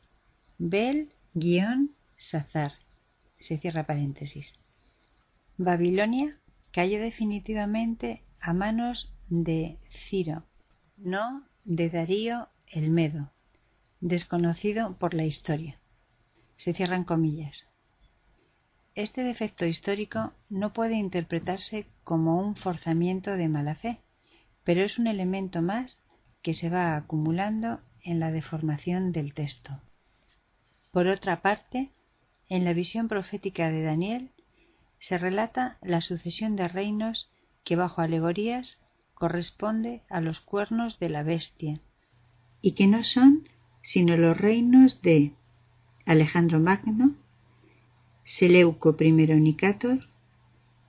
Bel-Sazar. 0.59 2.73
Se 3.39 3.59
cierra 3.59 3.85
paréntesis. 3.85 4.55
Babilonia 5.59 6.39
cayó 6.73 7.01
definitivamente 7.01 8.23
a 8.41 8.53
manos 8.53 9.13
de 9.29 9.79
Ciro 10.09 10.43
no 11.03 11.43
de 11.65 11.91
Darío 11.91 12.49
el 12.71 12.91
Medo, 12.91 13.31
desconocido 14.03 14.95
por 14.99 15.15
la 15.15 15.24
historia. 15.24 15.79
Se 16.57 16.74
cierran 16.74 17.05
comillas. 17.05 17.57
Este 18.95 19.23
defecto 19.23 19.65
histórico 19.65 20.33
no 20.51 20.73
puede 20.74 20.97
interpretarse 20.97 21.87
como 22.05 22.39
un 22.39 22.57
forzamiento 22.57 23.31
de 23.31 23.49
mala 23.49 23.74
fe, 23.74 24.01
pero 24.65 24.85
es 24.85 24.99
un 24.99 25.07
elemento 25.07 25.62
más 25.62 25.99
que 26.43 26.53
se 26.53 26.69
va 26.69 26.97
acumulando 26.97 27.81
en 28.03 28.20
la 28.20 28.31
deformación 28.33 29.12
del 29.12 29.33
texto. 29.33 29.81
Por 30.91 31.07
otra 31.07 31.41
parte, 31.41 31.91
en 32.49 32.65
la 32.65 32.74
visión 32.74 33.09
profética 33.09 33.70
de 33.70 33.83
Daniel 33.83 34.31
se 34.99 35.16
relata 35.16 35.79
la 35.81 36.01
sucesión 36.01 36.57
de 36.57 36.69
reinos 36.69 37.31
que 37.65 37.77
bajo 37.77 38.03
alegorías 38.03 38.79
corresponde 39.15 40.03
a 40.11 40.20
los 40.20 40.41
cuernos 40.41 40.99
de 40.99 41.09
la 41.09 41.23
bestia, 41.23 41.81
y 42.61 42.73
que 42.73 42.89
no 42.89 43.05
son 43.05 43.49
sino 43.83 44.17
los 44.17 44.37
reinos 44.37 45.03
de 45.03 45.33
Alejandro 46.07 46.61
Magno, 46.61 47.15
Seleuco 48.25 48.97
I 48.99 49.13
Nicator, 49.13 50.09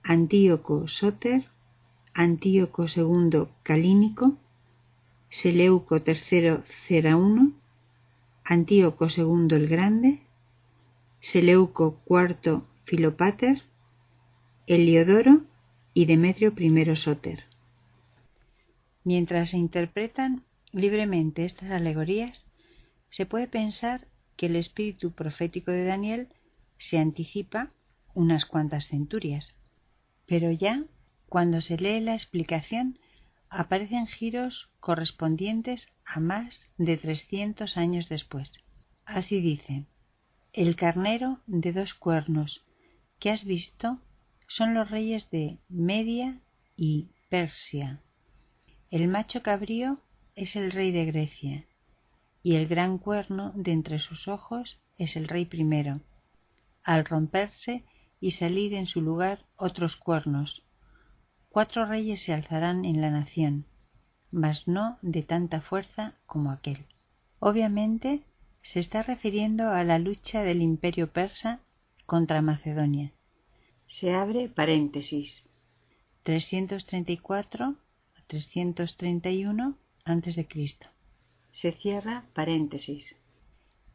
Antíoco 0.02 0.88
Soter, 0.88 1.44
Antíoco 2.14 2.86
II 2.86 3.48
Calínico, 3.62 4.36
Seleuco 5.28 5.96
III 5.96 6.62
Cera 6.86 7.18
Antíoco 8.44 9.08
II 9.08 9.56
el 9.56 9.68
Grande, 9.68 10.20
Seleuco 11.20 12.00
IV 12.08 12.62
Filopater, 12.84 13.62
Heliodoro 14.66 15.40
y 15.94 16.04
Demetrio 16.04 16.52
I 16.56 16.96
Soter. 16.96 17.44
Mientras 19.02 19.50
se 19.50 19.58
interpretan 19.58 20.44
libremente 20.72 21.44
estas 21.44 21.70
alegorías, 21.70 22.44
se 23.14 23.26
puede 23.26 23.46
pensar 23.46 24.08
que 24.36 24.46
el 24.46 24.56
espíritu 24.56 25.12
profético 25.12 25.70
de 25.70 25.84
Daniel 25.84 26.30
se 26.78 26.98
anticipa 26.98 27.70
unas 28.12 28.44
cuantas 28.44 28.88
centurias, 28.88 29.54
pero 30.26 30.50
ya 30.50 30.82
cuando 31.28 31.60
se 31.60 31.76
lee 31.76 32.00
la 32.00 32.14
explicación 32.14 32.98
aparecen 33.48 34.08
giros 34.08 34.68
correspondientes 34.80 35.86
a 36.04 36.18
más 36.18 36.68
de 36.76 36.96
trescientos 36.96 37.76
años 37.76 38.08
después. 38.08 38.50
Así 39.04 39.40
dice, 39.40 39.84
el 40.52 40.74
carnero 40.74 41.38
de 41.46 41.72
dos 41.72 41.94
cuernos 41.94 42.64
que 43.20 43.30
has 43.30 43.44
visto 43.44 44.00
son 44.48 44.74
los 44.74 44.90
reyes 44.90 45.30
de 45.30 45.58
Media 45.68 46.40
y 46.76 47.10
Persia. 47.28 48.00
El 48.90 49.06
macho 49.06 49.40
cabrío 49.44 50.00
es 50.34 50.56
el 50.56 50.72
rey 50.72 50.90
de 50.90 51.04
Grecia, 51.04 51.64
y 52.44 52.54
el 52.54 52.68
gran 52.68 52.98
cuerno 52.98 53.50
de 53.56 53.72
entre 53.72 53.98
sus 53.98 54.28
ojos 54.28 54.78
es 54.98 55.16
el 55.16 55.26
rey 55.26 55.46
primero. 55.46 56.00
Al 56.84 57.04
romperse 57.04 57.82
y 58.20 58.30
salir 58.30 58.74
en 58.74 58.86
su 58.86 59.00
lugar 59.00 59.40
otros 59.56 59.96
cuernos, 59.96 60.62
Cuatro 61.54 61.86
reyes 61.86 62.20
se 62.20 62.32
alzarán 62.32 62.84
en 62.84 63.00
la 63.00 63.10
nación, 63.12 63.64
mas 64.32 64.66
no 64.66 64.98
de 65.02 65.22
tanta 65.22 65.60
fuerza 65.60 66.14
como 66.26 66.50
aquel. 66.50 66.84
Obviamente 67.38 68.24
se 68.60 68.80
está 68.80 69.02
refiriendo 69.02 69.68
a 69.70 69.84
la 69.84 70.00
lucha 70.00 70.42
del 70.42 70.62
imperio 70.62 71.12
persa 71.12 71.60
contra 72.06 72.42
Macedonia. 72.42 73.12
Se 73.86 74.12
abre 74.12 74.48
paréntesis. 74.48 75.44
334 76.24 77.76
a 78.16 78.22
331 78.26 79.76
a.C. 80.04 80.93
Se 81.54 81.72
cierra 81.72 82.24
paréntesis. 82.34 83.16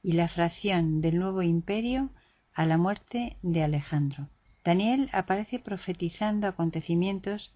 Y 0.01 0.13
la 0.13 0.29
fracción 0.29 1.01
del 1.01 1.19
nuevo 1.19 1.41
imperio 1.41 2.09
a 2.53 2.65
la 2.65 2.77
muerte 2.77 3.37
de 3.41 3.63
Alejandro. 3.63 4.29
Daniel 4.63 5.09
aparece 5.11 5.59
profetizando 5.59 6.47
acontecimientos 6.47 7.53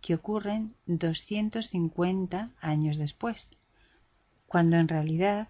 que 0.00 0.14
ocurren 0.14 0.74
250 0.86 2.50
años 2.60 2.96
después, 2.96 3.50
cuando 4.46 4.76
en 4.76 4.88
realidad 4.88 5.48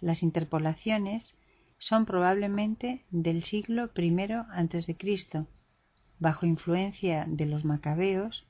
las 0.00 0.22
interpolaciones 0.22 1.36
son 1.78 2.06
probablemente 2.06 3.04
del 3.10 3.42
siglo 3.42 3.90
I 3.96 4.94
Cristo, 4.94 5.46
bajo 6.20 6.46
influencia 6.46 7.24
de 7.28 7.46
los 7.46 7.64
macabeos, 7.64 8.46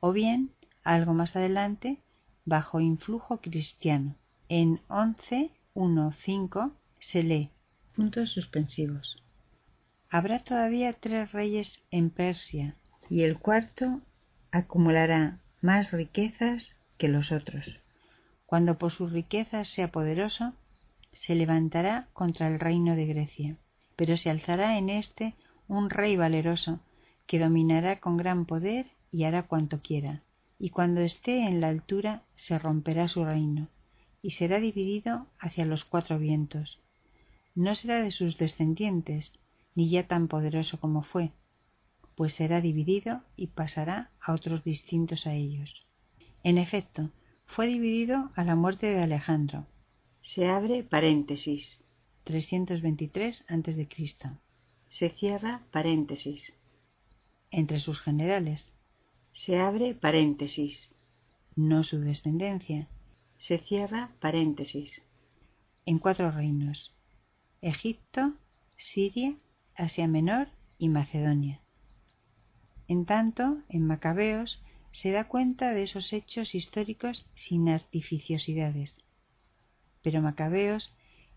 o 0.00 0.12
bien 0.12 0.52
algo 0.84 1.12
más 1.12 1.36
adelante 1.36 2.00
bajo 2.46 2.80
influjo 2.80 3.38
cristiano. 3.38 4.14
En 4.48 4.80
11.1.5 4.88 6.72
se 6.98 7.22
lee 7.22 7.50
puntos 7.94 8.30
suspensivos. 8.30 9.22
Habrá 10.08 10.38
todavía 10.38 10.92
tres 10.94 11.32
reyes 11.32 11.82
en 11.90 12.10
Persia, 12.10 12.76
y 13.10 13.22
el 13.22 13.38
cuarto 13.38 14.00
acumulará 14.52 15.40
más 15.60 15.92
riquezas 15.92 16.76
que 16.96 17.08
los 17.08 17.32
otros. 17.32 17.80
Cuando 18.46 18.78
por 18.78 18.92
sus 18.92 19.12
riquezas 19.12 19.68
sea 19.68 19.90
poderoso, 19.90 20.54
se 21.12 21.34
levantará 21.34 22.08
contra 22.12 22.46
el 22.46 22.60
reino 22.60 22.94
de 22.94 23.06
Grecia, 23.06 23.56
pero 23.96 24.16
se 24.16 24.30
alzará 24.30 24.78
en 24.78 24.88
éste 24.88 25.34
un 25.66 25.90
rey 25.90 26.16
valeroso, 26.16 26.80
que 27.26 27.40
dominará 27.40 27.98
con 27.98 28.16
gran 28.16 28.46
poder 28.46 28.86
y 29.10 29.24
hará 29.24 29.42
cuanto 29.42 29.80
quiera, 29.80 30.22
y 30.58 30.70
cuando 30.70 31.00
esté 31.00 31.46
en 31.46 31.60
la 31.60 31.68
altura 31.68 32.22
se 32.34 32.58
romperá 32.58 33.08
su 33.08 33.24
reino, 33.24 33.68
y 34.22 34.32
será 34.32 34.58
dividido 34.60 35.26
hacia 35.38 35.64
los 35.64 35.84
cuatro 35.84 36.18
vientos. 36.18 36.80
No 37.54 37.74
será 37.74 38.02
de 38.02 38.10
sus 38.10 38.38
descendientes, 38.38 39.32
ni 39.74 39.88
ya 39.90 40.06
tan 40.06 40.28
poderoso 40.28 40.80
como 40.80 41.02
fue, 41.02 41.32
pues 42.16 42.32
será 42.32 42.60
dividido 42.60 43.22
y 43.36 43.48
pasará 43.48 44.10
a 44.20 44.32
otros 44.32 44.64
distintos 44.64 45.26
a 45.26 45.34
ellos. 45.34 45.86
En 46.42 46.58
efecto, 46.58 47.10
fue 47.44 47.66
dividido 47.66 48.30
a 48.34 48.44
la 48.44 48.56
muerte 48.56 48.86
de 48.86 49.02
Alejandro. 49.02 49.66
Se 50.22 50.48
abre 50.48 50.82
paréntesis. 50.82 51.78
323 52.24 53.44
a.C. 53.48 53.88
Se 54.90 55.10
cierra 55.10 55.62
paréntesis. 55.70 56.52
Entre 57.50 57.78
sus 57.78 58.00
generales. 58.00 58.72
Se 59.36 59.58
abre 59.58 59.94
paréntesis. 59.94 60.88
No 61.56 61.84
su 61.84 62.00
descendencia. 62.00 62.88
Se 63.38 63.58
cierra 63.58 64.10
paréntesis. 64.18 65.02
En 65.84 65.98
cuatro 65.98 66.30
reinos. 66.30 66.94
Egipto, 67.60 68.32
Siria 68.76 69.36
Asia 69.74 70.08
Menor 70.08 70.48
y 70.78 70.88
Macedonia. 70.88 71.60
En 72.88 73.04
tanto, 73.04 73.58
en 73.68 73.86
Macabeos 73.86 74.62
se 74.90 75.10
da 75.12 75.28
cuenta 75.28 75.74
de 75.74 75.82
esos 75.82 76.14
hechos 76.14 76.54
históricos 76.54 77.26
sin 77.34 77.68
artificiosidades. 77.68 79.04
Pero 80.02 80.22
Macabeos, 80.22 80.94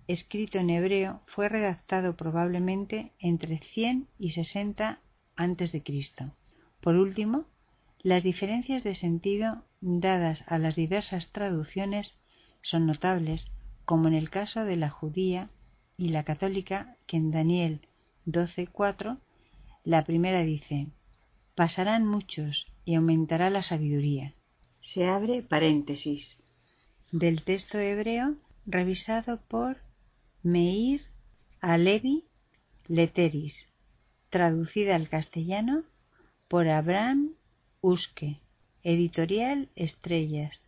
escrito 0.08 0.58
en 0.58 0.70
hebreo, 0.70 1.22
fue 1.28 1.50
redactado 1.50 2.16
probablemente 2.16 3.12
entre 3.20 3.58
100 3.58 4.08
y 4.18 4.32
60 4.32 5.02
antes 5.36 5.74
de 5.74 5.84
Cristo. 5.84 6.32
Por 6.80 6.96
último, 6.96 7.46
las 8.02 8.24
diferencias 8.24 8.84
de 8.84 8.96
sentido 8.96 9.64
dadas 9.82 10.44
a 10.48 10.58
las 10.58 10.76
diversas 10.76 11.32
traducciones 11.32 12.18
son 12.62 12.86
notables, 12.86 13.52
como 13.86 14.08
en 14.08 14.14
el 14.14 14.30
caso 14.30 14.64
de 14.64 14.78
la 14.78 14.90
judía 14.90 15.50
y 15.98 16.10
la 16.10 16.24
católica, 16.24 16.96
que 17.08 17.18
en 17.18 17.32
Daniel 17.32 17.82
12.4, 18.26 19.20
la 19.84 20.04
primera 20.04 20.44
dice, 20.44 20.88
pasarán 21.56 22.06
muchos 22.06 22.68
y 22.86 22.96
aumentará 22.96 23.50
la 23.50 23.64
sabiduría. 23.64 24.34
Se 24.82 25.06
abre 25.06 25.42
paréntesis. 25.42 26.38
Del 27.12 27.44
texto 27.44 27.80
hebreo 27.80 28.36
revisado 28.66 29.42
por 29.48 29.78
Meir 30.44 31.02
Alevi 31.60 32.26
Leteris, 32.88 33.68
traducida 34.30 34.96
al 34.96 35.10
castellano 35.10 35.84
por 36.48 36.70
Abraham 36.70 37.34
Usque, 37.82 38.42
editorial 38.84 39.70
Estrellas, 39.78 40.66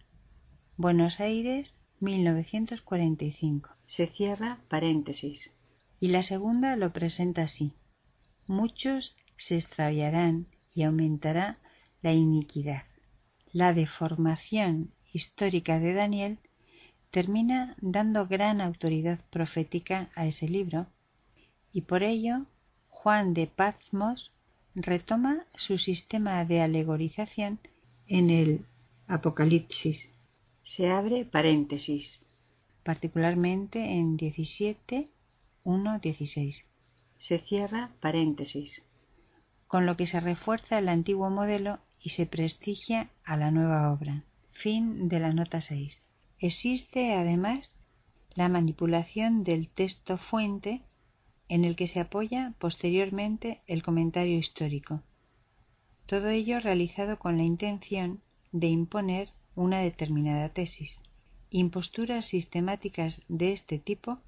Buenos 0.77 1.19
Aires, 1.19 1.77
1945. 1.99 3.69
Se 3.85 4.07
cierra 4.07 4.59
paréntesis 4.69 5.51
y 5.99 6.07
la 6.07 6.21
segunda 6.21 6.77
lo 6.77 6.93
presenta 6.93 7.41
así. 7.41 7.73
Muchos 8.47 9.17
se 9.35 9.57
extraviarán 9.57 10.47
y 10.73 10.83
aumentará 10.83 11.57
la 12.01 12.13
iniquidad. 12.13 12.83
La 13.51 13.73
deformación 13.73 14.91
histórica 15.11 15.79
de 15.79 15.93
Daniel 15.93 16.39
termina 17.09 17.75
dando 17.81 18.25
gran 18.25 18.61
autoridad 18.61 19.19
profética 19.31 20.09
a 20.15 20.27
ese 20.27 20.47
libro 20.47 20.87
y 21.73 21.81
por 21.81 22.03
ello 22.03 22.45
Juan 22.87 23.33
de 23.33 23.47
Pazmos 23.47 24.31
retoma 24.75 25.45
su 25.55 25.77
sistema 25.77 26.45
de 26.45 26.61
alegorización 26.61 27.59
en 28.07 28.29
el 28.29 28.65
Apocalipsis. 29.07 30.07
Se 30.63 30.89
abre 30.89 31.25
paréntesis. 31.25 32.19
particularmente 32.83 33.79
en 33.79 34.17
17, 34.17 35.07
1, 35.63 35.99
16. 35.99 36.65
Se 37.19 37.37
cierra 37.37 37.91
paréntesis. 37.99 38.81
Con 39.67 39.85
lo 39.85 39.95
que 39.97 40.07
se 40.07 40.19
refuerza 40.19 40.79
el 40.79 40.89
antiguo 40.89 41.29
modelo 41.29 41.79
y 42.01 42.09
se 42.09 42.25
prestigia 42.25 43.09
a 43.23 43.37
la 43.37 43.51
nueva 43.51 43.93
obra. 43.93 44.23
Fin 44.51 45.09
de 45.09 45.19
la 45.19 45.31
nota 45.31 45.61
6. 45.61 46.07
Existe, 46.39 47.13
además, 47.13 47.75
la 48.33 48.49
manipulación 48.49 49.43
del 49.43 49.67
texto 49.67 50.17
fuente 50.17 50.81
en 51.51 51.65
el 51.65 51.75
que 51.75 51.87
se 51.87 51.99
apoya 51.99 52.53
posteriormente 52.59 53.59
el 53.67 53.83
comentario 53.83 54.37
histórico. 54.37 55.01
Todo 56.05 56.29
ello 56.29 56.61
realizado 56.61 57.19
con 57.19 57.35
la 57.35 57.43
intención 57.43 58.21
de 58.53 58.67
imponer 58.67 59.27
una 59.53 59.81
determinada 59.81 60.47
tesis. 60.47 61.01
Imposturas 61.49 62.23
sistemáticas 62.23 63.21
de 63.27 63.51
este 63.51 63.79
tipo 63.79 64.19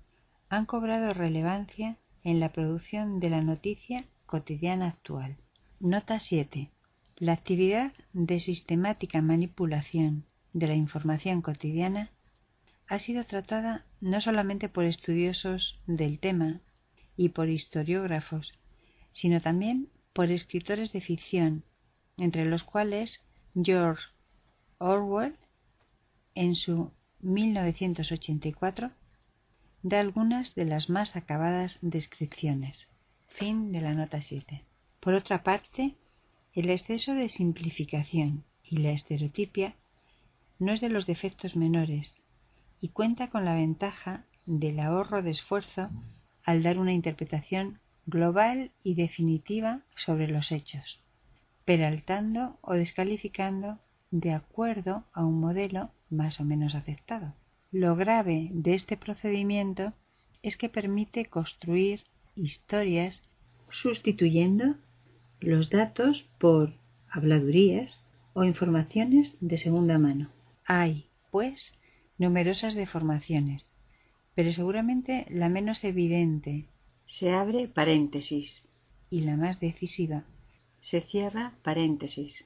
han 0.49 0.65
cobrado 0.65 1.13
relevancia 1.13 1.95
en 2.25 2.41
la 2.41 2.51
producción 2.51 3.21
de 3.21 3.29
la 3.29 3.41
noticia 3.41 4.03
cotidiana 4.25 4.89
actual. 4.89 5.37
Nota 5.79 6.19
7. 6.19 6.71
La 7.15 7.31
actividad 7.31 7.93
de 8.11 8.41
sistemática 8.41 9.21
manipulación 9.21 10.25
de 10.51 10.67
la 10.67 10.75
información 10.75 11.41
cotidiana 11.41 12.11
ha 12.89 12.99
sido 12.99 13.23
tratada 13.23 13.85
no 14.01 14.19
solamente 14.19 14.67
por 14.67 14.83
estudiosos 14.83 15.79
del 15.87 16.19
tema 16.19 16.59
y 17.17 17.29
por 17.29 17.49
historiógrafos, 17.49 18.53
sino 19.11 19.41
también 19.41 19.89
por 20.13 20.31
escritores 20.31 20.91
de 20.93 21.01
ficción, 21.01 21.63
entre 22.17 22.45
los 22.45 22.63
cuales 22.63 23.21
George 23.55 24.03
Orwell, 24.77 25.35
en 26.35 26.55
su 26.55 26.91
1984, 27.21 28.91
da 29.83 29.99
algunas 29.99 30.55
de 30.55 30.65
las 30.65 30.89
más 30.89 31.15
acabadas 31.15 31.77
descripciones. 31.81 32.87
Fin 33.27 33.71
de 33.71 33.81
la 33.81 33.93
nota 33.93 34.21
7. 34.21 34.63
Por 34.99 35.13
otra 35.13 35.43
parte, 35.43 35.95
el 36.53 36.69
exceso 36.69 37.13
de 37.13 37.29
simplificación 37.29 38.43
y 38.63 38.77
la 38.77 38.91
estereotipia 38.91 39.75
no 40.59 40.71
es 40.71 40.81
de 40.81 40.89
los 40.89 41.05
defectos 41.05 41.55
menores 41.55 42.17
y 42.79 42.89
cuenta 42.89 43.29
con 43.29 43.43
la 43.45 43.55
ventaja 43.55 44.23
del 44.45 44.79
ahorro 44.79 45.21
de 45.21 45.31
esfuerzo 45.31 45.89
al 46.43 46.63
dar 46.63 46.77
una 46.77 46.93
interpretación 46.93 47.79
global 48.05 48.71
y 48.83 48.95
definitiva 48.95 49.81
sobre 49.95 50.27
los 50.27 50.51
hechos, 50.51 50.99
peraltando 51.65 52.57
o 52.61 52.73
descalificando 52.73 53.79
de 54.11 54.31
acuerdo 54.31 55.05
a 55.13 55.25
un 55.25 55.39
modelo 55.39 55.91
más 56.09 56.39
o 56.39 56.43
menos 56.43 56.75
aceptado. 56.75 57.33
Lo 57.71 57.95
grave 57.95 58.49
de 58.51 58.75
este 58.75 58.97
procedimiento 58.97 59.93
es 60.43 60.57
que 60.57 60.69
permite 60.69 61.25
construir 61.25 62.03
historias 62.35 63.23
sustituyendo 63.71 64.75
los 65.39 65.69
datos 65.69 66.25
por 66.37 66.73
habladurías 67.09 68.05
o 68.33 68.43
informaciones 68.43 69.37
de 69.41 69.57
segunda 69.57 69.97
mano. 69.97 70.29
Hay, 70.65 71.07
pues, 71.31 71.73
numerosas 72.17 72.75
deformaciones, 72.75 73.65
pero 74.35 74.51
seguramente 74.51 75.25
la 75.29 75.49
menos 75.49 75.83
evidente 75.83 76.65
se 77.05 77.31
abre 77.31 77.67
paréntesis 77.67 78.63
y 79.09 79.21
la 79.21 79.37
más 79.37 79.59
decisiva 79.59 80.23
se 80.81 81.01
cierra 81.01 81.53
paréntesis. 81.63 82.45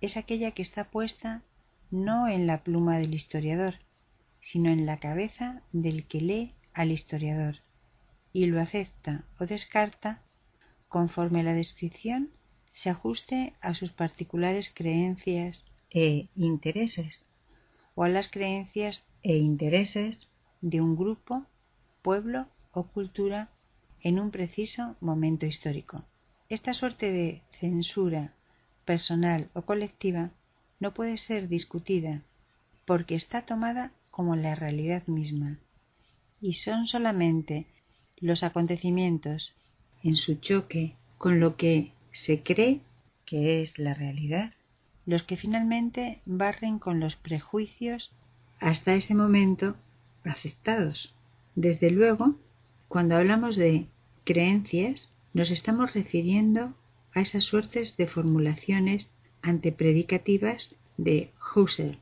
Es 0.00 0.16
aquella 0.16 0.50
que 0.52 0.62
está 0.62 0.84
puesta 0.84 1.42
no 1.90 2.28
en 2.28 2.46
la 2.46 2.62
pluma 2.62 2.98
del 2.98 3.14
historiador, 3.14 3.74
sino 4.40 4.70
en 4.70 4.86
la 4.86 4.98
cabeza 4.98 5.62
del 5.72 6.06
que 6.06 6.20
lee 6.20 6.52
al 6.74 6.92
historiador 6.92 7.56
y 8.32 8.46
lo 8.46 8.60
acepta 8.60 9.24
o 9.40 9.46
descarta 9.46 10.22
conforme 10.88 11.42
la 11.42 11.54
descripción 11.54 12.30
se 12.72 12.90
ajuste 12.90 13.54
a 13.62 13.72
sus 13.72 13.92
particulares 13.92 14.70
creencias 14.74 15.64
e 15.90 16.28
intereses 16.36 17.24
o 17.94 18.04
a 18.04 18.08
las 18.10 18.28
creencias 18.28 19.02
e 19.22 19.36
intereses 19.36 20.28
de 20.60 20.80
un 20.80 20.96
grupo, 20.96 21.44
pueblo 22.02 22.46
o 22.72 22.84
cultura 22.84 23.48
en 24.02 24.18
un 24.18 24.30
preciso 24.30 24.96
momento 25.00 25.46
histórico. 25.46 26.04
Esta 26.48 26.72
suerte 26.72 27.10
de 27.10 27.42
censura 27.60 28.32
personal 28.84 29.48
o 29.54 29.62
colectiva 29.62 30.30
no 30.78 30.94
puede 30.94 31.18
ser 31.18 31.48
discutida 31.48 32.22
porque 32.86 33.14
está 33.14 33.42
tomada 33.42 33.92
como 34.10 34.36
la 34.36 34.54
realidad 34.54 35.06
misma 35.06 35.58
y 36.40 36.54
son 36.54 36.86
solamente 36.86 37.66
los 38.18 38.42
acontecimientos 38.42 39.54
en 40.02 40.16
su 40.16 40.36
choque 40.36 40.94
con 41.18 41.40
lo 41.40 41.56
que 41.56 41.92
se 42.12 42.42
cree 42.42 42.80
que 43.24 43.60
es 43.60 43.78
la 43.78 43.94
realidad, 43.94 44.54
los 45.04 45.22
que 45.24 45.36
finalmente 45.36 46.20
barren 46.24 46.78
con 46.78 47.00
los 47.00 47.16
prejuicios 47.16 48.12
hasta 48.60 48.94
ese 48.94 49.14
momento 49.14 49.76
aceptados. 50.26 51.14
Desde 51.54 51.90
luego, 51.90 52.36
cuando 52.88 53.16
hablamos 53.16 53.56
de 53.56 53.86
creencias, 54.24 55.12
nos 55.32 55.50
estamos 55.50 55.94
refiriendo 55.94 56.74
a 57.14 57.20
esas 57.20 57.44
suertes 57.44 57.96
de 57.96 58.06
formulaciones 58.06 59.14
antepredicativas 59.42 60.74
de 60.96 61.32
Husserl, 61.54 61.98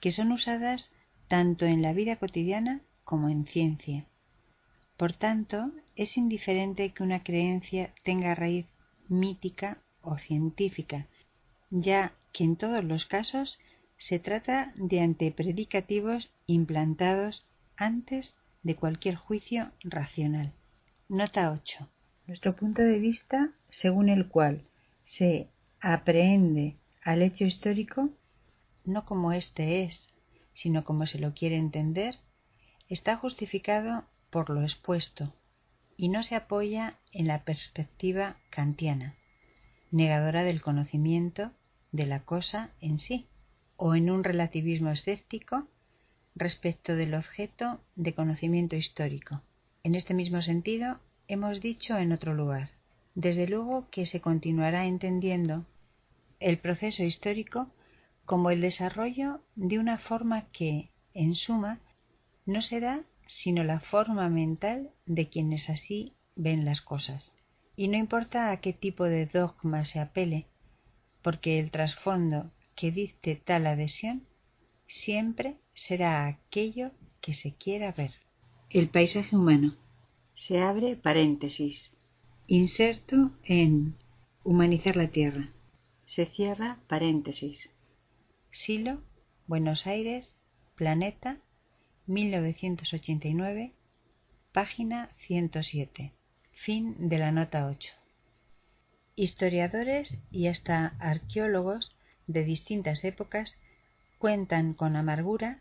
que 0.00 0.10
son 0.10 0.32
usadas 0.32 0.92
tanto 1.28 1.64
en 1.66 1.82
la 1.82 1.92
vida 1.92 2.16
cotidiana 2.16 2.80
como 3.04 3.28
en 3.28 3.46
ciencia. 3.46 4.06
Por 4.96 5.12
tanto, 5.12 5.70
es 5.94 6.16
indiferente 6.16 6.92
que 6.92 7.02
una 7.02 7.22
creencia 7.22 7.92
tenga 8.04 8.34
raíz 8.34 8.66
mítica 9.08 9.78
o 10.00 10.16
científica, 10.16 11.06
ya 11.70 12.12
que 12.32 12.44
en 12.44 12.56
todos 12.56 12.84
los 12.84 13.06
casos 13.06 13.58
se 13.96 14.18
trata 14.18 14.72
de 14.76 15.00
antepredicativos 15.00 16.30
implantados 16.46 17.44
antes 17.76 18.36
de 18.62 18.76
cualquier 18.76 19.16
juicio 19.16 19.72
racional. 19.80 20.52
Nota 21.08 21.50
8. 21.52 21.88
Nuestro 22.26 22.56
punto 22.56 22.82
de 22.82 22.98
vista, 22.98 23.52
según 23.68 24.08
el 24.08 24.28
cual 24.28 24.62
se 25.04 25.48
aprehende 25.80 26.76
al 27.02 27.22
hecho 27.22 27.44
histórico, 27.44 28.10
no 28.84 29.04
como 29.04 29.32
éste 29.32 29.84
es, 29.84 30.08
sino 30.54 30.84
como 30.84 31.06
se 31.06 31.18
lo 31.18 31.34
quiere 31.34 31.56
entender, 31.56 32.16
está 32.88 33.16
justificado 33.16 34.04
por 34.30 34.50
lo 34.50 34.62
expuesto 34.62 35.32
y 35.96 36.08
no 36.08 36.22
se 36.22 36.34
apoya 36.34 36.98
en 37.12 37.26
la 37.26 37.44
perspectiva 37.44 38.36
kantiana, 38.50 39.14
negadora 39.90 40.42
del 40.44 40.60
conocimiento 40.60 41.52
de 41.92 42.06
la 42.06 42.20
cosa 42.20 42.70
en 42.80 42.98
sí, 42.98 43.28
o 43.76 43.94
en 43.94 44.10
un 44.10 44.24
relativismo 44.24 44.90
escéptico 44.90 45.68
respecto 46.34 46.94
del 46.94 47.14
objeto 47.14 47.80
de 47.94 48.14
conocimiento 48.14 48.76
histórico. 48.76 49.42
En 49.82 49.94
este 49.94 50.14
mismo 50.14 50.42
sentido, 50.42 50.98
hemos 51.28 51.60
dicho 51.60 51.96
en 51.96 52.12
otro 52.12 52.34
lugar, 52.34 52.70
desde 53.14 53.48
luego 53.48 53.88
que 53.90 54.06
se 54.06 54.20
continuará 54.20 54.86
entendiendo 54.86 55.64
el 56.40 56.58
proceso 56.58 57.02
histórico 57.02 57.70
como 58.24 58.50
el 58.50 58.60
desarrollo 58.60 59.40
de 59.54 59.78
una 59.78 59.98
forma 59.98 60.46
que, 60.50 60.90
en 61.14 61.34
suma, 61.34 61.80
no 62.44 62.60
será 62.60 63.04
sino 63.26 63.64
la 63.64 63.80
forma 63.80 64.28
mental 64.28 64.90
de 65.06 65.28
quienes 65.28 65.68
así 65.68 66.14
ven 66.36 66.64
las 66.64 66.80
cosas. 66.80 67.34
Y 67.74 67.88
no 67.88 67.96
importa 67.96 68.50
a 68.50 68.60
qué 68.60 68.72
tipo 68.72 69.04
de 69.04 69.26
dogma 69.26 69.84
se 69.84 70.00
apele, 70.00 70.46
porque 71.22 71.58
el 71.58 71.70
trasfondo 71.70 72.50
que 72.76 72.92
dicte 72.92 73.34
tal 73.34 73.66
adhesión 73.66 74.26
siempre 74.86 75.56
será 75.74 76.26
aquello 76.26 76.92
que 77.20 77.34
se 77.34 77.52
quiera 77.54 77.90
ver. 77.92 78.12
El 78.70 78.88
paisaje 78.88 79.34
humano. 79.34 79.74
Se 80.34 80.60
abre 80.60 80.96
paréntesis. 80.96 81.90
Inserto 82.46 83.32
en 83.42 83.96
Humanizar 84.44 84.96
la 84.96 85.08
Tierra. 85.08 85.50
Se 86.06 86.26
cierra 86.26 86.78
paréntesis. 86.86 87.70
Silo, 88.50 89.02
Buenos 89.46 89.86
Aires, 89.86 90.38
Planeta, 90.76 91.38
1989, 92.06 93.72
página 94.52 95.10
107. 95.26 96.12
Fin 96.52 97.08
de 97.08 97.18
la 97.18 97.32
nota 97.32 97.66
8. 97.66 97.90
Historiadores 99.16 100.22
y 100.30 100.46
hasta 100.46 100.94
arqueólogos 101.00 101.95
de 102.26 102.44
distintas 102.44 103.04
épocas 103.04 103.56
cuentan 104.18 104.74
con 104.74 104.96
amargura 104.96 105.60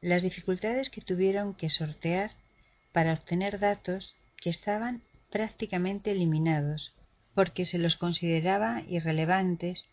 las 0.00 0.22
dificultades 0.22 0.90
que 0.90 1.00
tuvieron 1.00 1.54
que 1.54 1.70
sortear 1.70 2.32
para 2.92 3.14
obtener 3.14 3.58
datos 3.58 4.14
que 4.36 4.50
estaban 4.50 5.02
prácticamente 5.30 6.12
eliminados 6.12 6.92
porque 7.34 7.64
se 7.64 7.78
los 7.78 7.96
consideraba 7.96 8.82
irrelevantes 8.88 9.86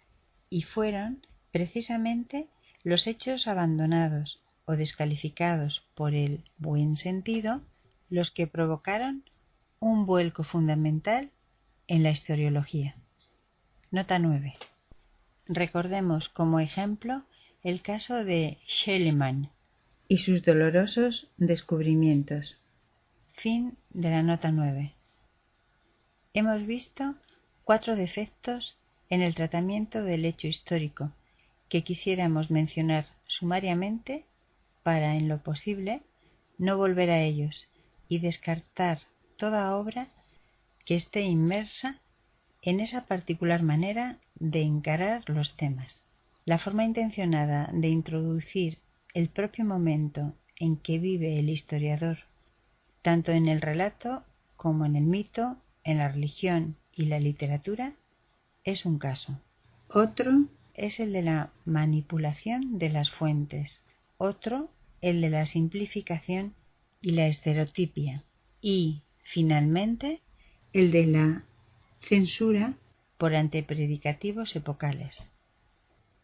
y 0.50 0.64
fueron 0.64 1.26
precisamente 1.52 2.48
los 2.84 3.08
hechos 3.08 3.48
abandonados 3.48 4.40
o 4.66 4.74
descalificados 4.74 5.84
por 5.96 6.14
el 6.14 6.44
buen 6.58 6.96
sentido 6.96 7.62
los 8.10 8.32
que 8.32 8.48
provocaron 8.48 9.24
un 9.80 10.06
vuelco 10.06 10.44
fundamental 10.44 11.32
en 11.88 12.04
la 12.04 12.12
historiología. 12.12 12.96
Nota 13.90 14.20
9. 14.20 14.54
Recordemos 15.54 16.30
como 16.30 16.62
ejemplo 16.62 17.24
el 17.62 17.82
caso 17.82 18.24
de 18.24 18.60
Schellemann 18.66 19.50
y 20.08 20.20
sus 20.20 20.46
dolorosos 20.46 21.28
descubrimientos. 21.36 22.58
Fin 23.34 23.76
de 23.90 24.12
la 24.12 24.24
nota 24.24 24.54
9. 24.54 24.94
Hemos 26.34 26.66
visto 26.66 27.16
cuatro 27.66 27.98
defectos 27.98 28.78
en 29.10 29.22
el 29.22 29.36
tratamiento 29.36 30.04
del 30.04 30.24
hecho 30.24 30.48
histórico 30.48 31.12
que 31.68 31.84
quisiéramos 31.84 32.50
mencionar 32.50 33.08
sumariamente 33.28 34.24
para, 34.84 35.18
en 35.18 35.28
lo 35.28 35.40
posible, 35.40 36.02
no 36.60 36.78
volver 36.78 37.10
a 37.10 37.24
ellos 37.24 37.68
y 38.08 38.20
descartar 38.20 39.00
toda 39.36 39.76
obra 39.76 40.08
que 40.86 40.96
esté 40.96 41.24
inmersa 41.24 42.00
en 42.62 42.80
esa 42.80 43.06
particular 43.06 43.64
manera 43.64 44.20
de 44.36 44.62
encarar 44.62 45.30
los 45.30 45.56
temas. 45.56 46.04
La 46.46 46.58
forma 46.58 46.84
intencionada 46.84 47.70
de 47.74 47.90
introducir 47.90 48.80
el 49.14 49.30
propio 49.30 49.66
momento 49.66 50.34
en 50.58 50.78
que 50.78 51.00
vive 51.00 51.40
el 51.40 51.50
historiador, 51.50 52.20
tanto 53.02 53.32
en 53.32 53.48
el 53.48 53.62
relato 53.62 54.24
como 54.56 54.86
en 54.86 54.96
el 54.96 55.04
mito, 55.04 55.58
en 55.84 55.98
la 55.98 56.10
religión 56.10 56.76
y 56.96 57.06
la 57.06 57.20
literatura, 57.20 57.94
es 58.64 58.86
un 58.86 59.00
caso. 59.00 59.40
Otro 59.90 60.46
es 60.74 61.00
el 61.00 61.14
de 61.14 61.24
la 61.24 61.52
manipulación 61.66 62.78
de 62.78 62.90
las 62.90 63.10
fuentes, 63.10 63.82
otro 64.18 64.70
el 65.02 65.20
de 65.22 65.30
la 65.32 65.46
simplificación 65.46 66.54
y 67.02 67.12
la 67.12 67.26
estereotipia, 67.26 68.24
y, 68.62 69.02
finalmente, 69.24 70.22
el 70.74 70.92
de 70.92 71.08
la 71.08 71.44
censura 72.02 72.74
por 73.18 73.36
antepredicativos 73.36 74.56
epocales. 74.56 75.32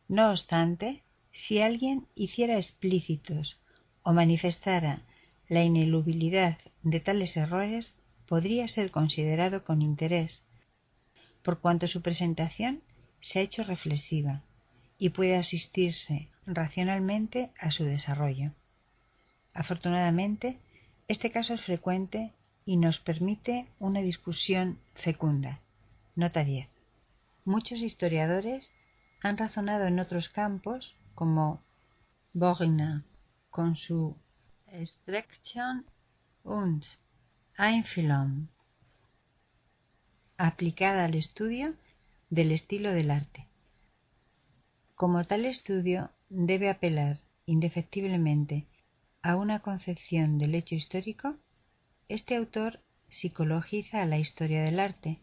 No 0.08 0.32
obstante, 0.32 1.04
si 1.32 1.62
alguien 1.62 2.08
hiciera 2.16 2.58
explícitos 2.58 3.60
o 4.04 4.14
manifestara 4.14 5.04
la 5.48 5.64
ineludibilidad 5.64 6.58
de 6.84 6.99
tales 6.99 7.38
errores, 7.38 7.95
podría 8.26 8.68
ser 8.68 8.91
considerado 8.91 9.64
con 9.64 9.82
interés, 9.82 10.44
por 11.44 11.60
cuanto 11.62 11.88
su 11.88 12.02
presentación 12.02 12.82
se 13.20 13.40
ha 13.40 13.41
hecho 13.41 13.64
reflexiva 13.64 14.44
y 14.98 15.10
puede 15.10 15.36
asistirse 15.36 16.30
racionalmente 16.45 17.52
a 17.60 17.72
su 17.72 17.86
desarrollo. 17.86 18.52
Afortunadamente, 19.54 20.58
este 21.08 21.32
caso 21.32 21.54
es 21.54 21.62
frecuente 21.62 22.34
y 22.66 22.78
nos 22.78 22.99
permite 22.99 23.68
una 23.80 24.02
discusión 24.02 24.80
fecunda. 24.95 25.62
Nota 26.18 26.44
10. 26.44 26.68
Muchos 27.45 27.80
historiadores 27.80 28.73
han 29.22 29.38
razonado 29.38 29.85
en 29.85 29.99
otros 29.99 30.30
campos, 30.30 30.95
como 31.14 31.61
Borgner, 32.34 33.03
con 33.52 33.76
su 33.76 34.18
Streckchen 34.84 35.85
und 36.44 36.84
Einfühlung, 37.60 38.48
aplicada 40.39 41.06
al 41.06 41.14
estudio 41.14 41.76
del 42.31 42.52
estilo 42.52 42.94
del 42.94 43.11
arte. 43.11 43.45
Como 44.95 45.23
tal 45.23 45.45
estudio 45.45 46.10
debe 46.30 46.72
apelar 46.72 47.19
indefectiblemente 47.45 48.65
a 49.22 49.35
una 49.35 49.60
concepción 49.60 50.39
del 50.39 50.56
hecho 50.56 50.73
histórico, 50.73 51.35
este 52.10 52.35
autor 52.35 52.80
psicologiza 53.07 54.03
la 54.06 54.18
historia 54.18 54.64
del 54.64 54.80
arte. 54.80 55.19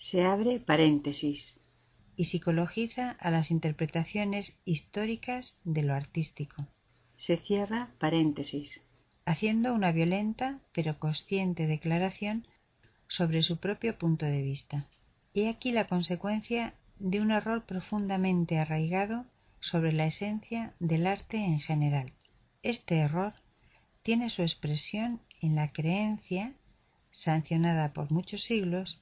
Se 0.00 0.24
abre 0.24 0.60
paréntesis. 0.60 1.54
Y 2.16 2.24
psicologiza 2.24 3.12
a 3.20 3.30
las 3.30 3.50
interpretaciones 3.50 4.54
históricas 4.64 5.58
de 5.64 5.82
lo 5.82 5.94
artístico. 5.94 6.66
Se 7.18 7.36
cierra 7.36 7.90
paréntesis. 7.98 8.80
Haciendo 9.26 9.74
una 9.74 9.92
violenta 9.92 10.58
pero 10.72 10.98
consciente 10.98 11.66
declaración 11.66 12.46
sobre 13.08 13.42
su 13.42 13.58
propio 13.58 13.98
punto 13.98 14.24
de 14.24 14.42
vista. 14.42 14.88
He 15.34 15.48
aquí 15.48 15.70
la 15.70 15.86
consecuencia 15.86 16.74
de 16.98 17.20
un 17.20 17.30
error 17.30 17.64
profundamente 17.66 18.58
arraigado 18.58 19.26
sobre 19.60 19.92
la 19.92 20.06
esencia 20.06 20.74
del 20.80 21.06
arte 21.06 21.36
en 21.36 21.60
general. 21.60 22.12
Este 22.62 22.96
error 22.96 23.34
tiene 24.02 24.30
su 24.30 24.42
expresión 24.42 25.20
en 25.42 25.56
la 25.56 25.72
creencia, 25.72 26.54
sancionada 27.10 27.92
por 27.92 28.10
muchos 28.10 28.42
siglos, 28.44 29.00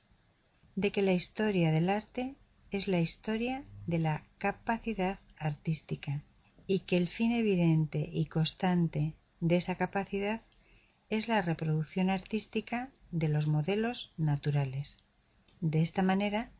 de 0.78 0.92
que 0.92 1.02
la 1.02 1.12
historia 1.12 1.72
del 1.72 1.90
arte 1.90 2.36
es 2.70 2.86
la 2.86 3.00
historia 3.00 3.64
de 3.88 3.98
la 3.98 4.22
capacidad 4.38 5.18
artística 5.36 6.22
y 6.68 6.80
que 6.80 6.96
el 6.96 7.08
fin 7.08 7.32
evidente 7.32 8.08
y 8.12 8.26
constante 8.26 9.14
de 9.40 9.56
esa 9.56 9.74
capacidad 9.74 10.42
es 11.08 11.26
la 11.26 11.42
reproducción 11.42 12.10
artística 12.10 12.90
de 13.10 13.26
los 13.26 13.48
modelos 13.48 14.12
naturales. 14.16 14.98
De 15.60 15.82
esta 15.82 16.02
manera, 16.02 16.52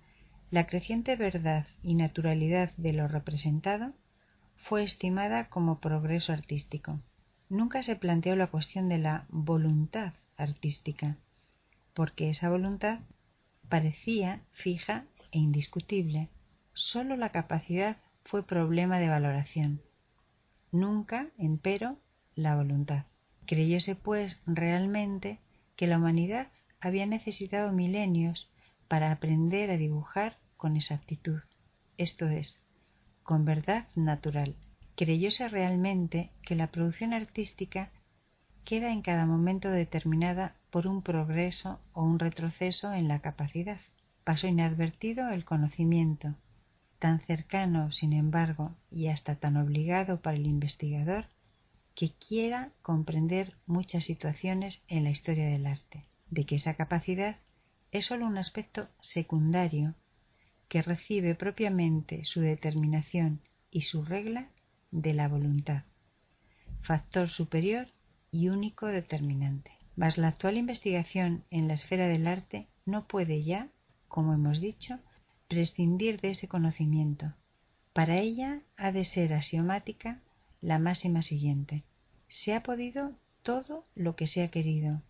la 0.51 0.67
creciente 0.67 1.15
verdad 1.15 1.69
y 1.85 1.95
naturalidad 1.95 2.73
de 2.77 2.95
lo 2.95 3.07
representado 3.07 3.93
fue 4.57 4.83
estimada 4.83 5.49
como 5.49 5.79
progreso 5.79 6.33
artístico. 6.33 6.99
Nunca 7.49 7.83
se 7.83 7.95
planteó 7.95 8.35
la 8.35 8.49
cuestión 8.49 8.89
de 8.89 8.99
la 8.99 9.27
voluntad 9.29 10.15
artística, 10.37 11.19
porque 11.95 12.31
esa 12.31 12.51
voluntad 12.51 12.99
parecía 13.69 14.43
fija 14.53 15.05
e 15.33 15.39
indiscutible. 15.39 16.29
Sólo 16.75 17.17
la 17.17 17.31
capacidad 17.31 17.99
fue 18.25 18.47
problema 18.47 18.99
de 18.99 19.09
valoración. 19.09 19.83
Nunca, 20.71 21.29
empero, 21.39 21.99
la 22.35 22.57
voluntad. 22.57 23.07
Creyóse, 23.47 23.95
pues, 23.95 24.41
realmente 24.47 25.39
que 25.77 25.87
la 25.87 25.97
humanidad 25.97 26.49
había 26.81 27.07
necesitado 27.07 27.73
milenios 27.73 28.49
para 28.89 29.13
aprender 29.13 29.71
a 29.71 29.77
dibujar 29.77 30.37
con 30.57 30.77
exactitud, 30.77 31.41
esto 31.97 32.29
es, 32.29 32.61
con 33.23 33.45
verdad 33.45 33.87
natural. 33.95 34.55
Creyóse 34.97 35.49
realmente 35.49 36.31
que 36.43 36.57
la 36.57 36.69
producción 36.69 37.13
artística 37.13 37.91
queda 38.65 38.93
en 38.93 39.03
cada 39.03 39.25
momento 39.25 39.71
determinada 39.71 40.58
por 40.71 40.87
un 40.87 41.03
progreso 41.03 41.81
o 41.93 42.03
un 42.03 42.19
retroceso 42.19 42.93
en 42.93 43.09
la 43.09 43.21
capacidad. 43.21 43.81
Pasó 44.25 44.47
inadvertido 44.47 45.31
el 45.31 45.45
conocimiento, 45.45 46.35
tan 46.99 47.21
cercano, 47.21 47.93
sin 47.93 48.13
embargo, 48.13 48.77
y 48.91 49.09
hasta 49.09 49.37
tan 49.37 49.57
obligado 49.57 50.21
para 50.21 50.37
el 50.37 50.47
investigador, 50.47 51.27
que 51.95 52.13
quiera 52.13 52.71
comprender 52.83 53.55
muchas 53.67 54.05
situaciones 54.05 54.83
en 54.89 55.05
la 55.05 55.11
historia 55.11 55.47
del 55.47 55.67
arte, 55.67 56.07
de 56.31 56.45
que 56.45 56.57
esa 56.57 56.75
capacidad 56.75 57.37
es 57.91 58.07
sólo 58.07 58.27
un 58.27 58.39
aspecto 58.39 58.89
secundario 59.01 59.95
que 60.69 60.83
recibe 60.83 61.35
propiamente 61.35 62.25
su 62.25 62.41
determinación 62.41 63.41
y 63.71 63.83
su 63.83 64.05
regla 64.05 64.49
de 64.91 65.15
la 65.15 65.29
voluntad, 65.29 65.85
factor 66.83 67.31
superior 67.31 67.89
y 68.31 68.49
único 68.49 68.87
determinante. 68.87 69.78
Mas 69.99 70.17
la 70.17 70.29
actual 70.29 70.57
investigación 70.57 71.43
en 71.51 71.67
la 71.67 71.75
esfera 71.75 72.07
del 72.07 72.29
arte 72.29 72.69
no 72.87 73.09
puede 73.09 73.43
ya, 73.43 73.67
como 74.07 74.33
hemos 74.33 74.61
dicho, 74.61 75.01
prescindir 75.49 76.21
de 76.21 76.31
ese 76.31 76.47
conocimiento. 76.47 77.35
Para 77.95 78.19
ella 78.19 78.61
ha 78.77 78.93
de 78.93 79.05
ser 79.05 79.35
axiomática 79.35 80.21
la 80.61 80.79
máxima 80.79 81.21
siguiente. 81.21 81.83
Se 82.29 82.55
ha 82.55 82.63
podido 82.63 83.11
todo 83.43 83.87
lo 83.97 84.15
que 84.15 84.29
se 84.29 84.45
ha 84.45 84.53
querido, 84.53 85.03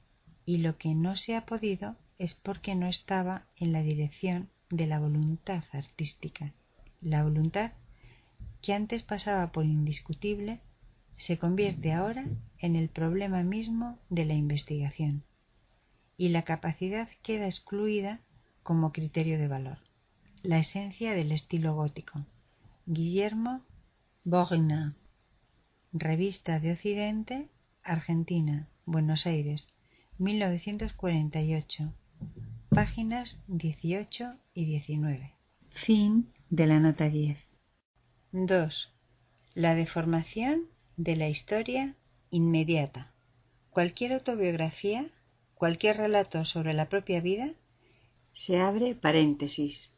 y 0.47 0.57
lo 0.57 0.79
que 0.79 0.95
no 0.95 1.19
se 1.19 1.37
ha 1.37 1.45
podido 1.45 1.97
es 2.19 2.35
porque 2.35 2.75
no 2.75 2.87
estaba 2.87 3.45
en 3.57 3.75
la 3.75 3.83
dirección 3.83 4.49
de 4.71 4.87
la 4.87 4.99
voluntad 4.99 5.65
artística. 5.73 6.55
La 7.03 7.25
voluntad, 7.25 7.73
que 8.63 8.73
antes 8.73 9.03
pasaba 9.03 9.53
por 9.53 9.67
indiscutible, 9.67 10.61
se 11.17 11.37
convierte 11.37 11.93
ahora 11.93 12.25
en 12.59 12.77
el 12.77 12.89
problema 12.89 13.43
mismo 13.43 13.99
de 14.11 14.25
la 14.25 14.35
investigación, 14.35 15.25
y 16.17 16.31
la 16.31 16.43
capacidad 16.43 17.09
queda 17.23 17.47
excluida 17.47 18.21
como 18.63 18.93
criterio 18.93 19.39
de 19.39 19.49
valor. 19.49 19.79
La 20.43 20.59
esencia 20.59 21.13
del 21.13 21.33
estilo 21.33 21.75
gótico. 21.75 22.25
Guillermo 22.87 23.63
Borgna, 24.25 24.95
Revista 25.93 26.61
de 26.61 26.73
Occidente, 26.73 27.49
Argentina, 27.83 28.69
Buenos 28.85 29.27
Aires, 29.27 29.69
1948 30.19 31.93
páginas 32.71 33.41
18 33.47 34.35
y 34.55 34.65
19. 34.67 35.33
Fin 35.71 36.33
de 36.51 36.67
la 36.67 36.79
nota 36.79 37.09
10. 37.09 37.39
2. 38.33 38.93
La 39.55 39.75
deformación 39.75 40.65
de 40.97 41.17
la 41.17 41.29
historia 41.29 41.95
inmediata. 42.31 43.13
Cualquier 43.71 44.13
autobiografía, 44.13 45.11
cualquier 45.55 45.97
relato 45.97 46.45
sobre 46.45 46.75
la 46.75 46.89
propia 46.89 47.21
vida, 47.21 47.53
se 48.35 48.61
abre 48.61 48.95
paréntesis, 48.95 49.91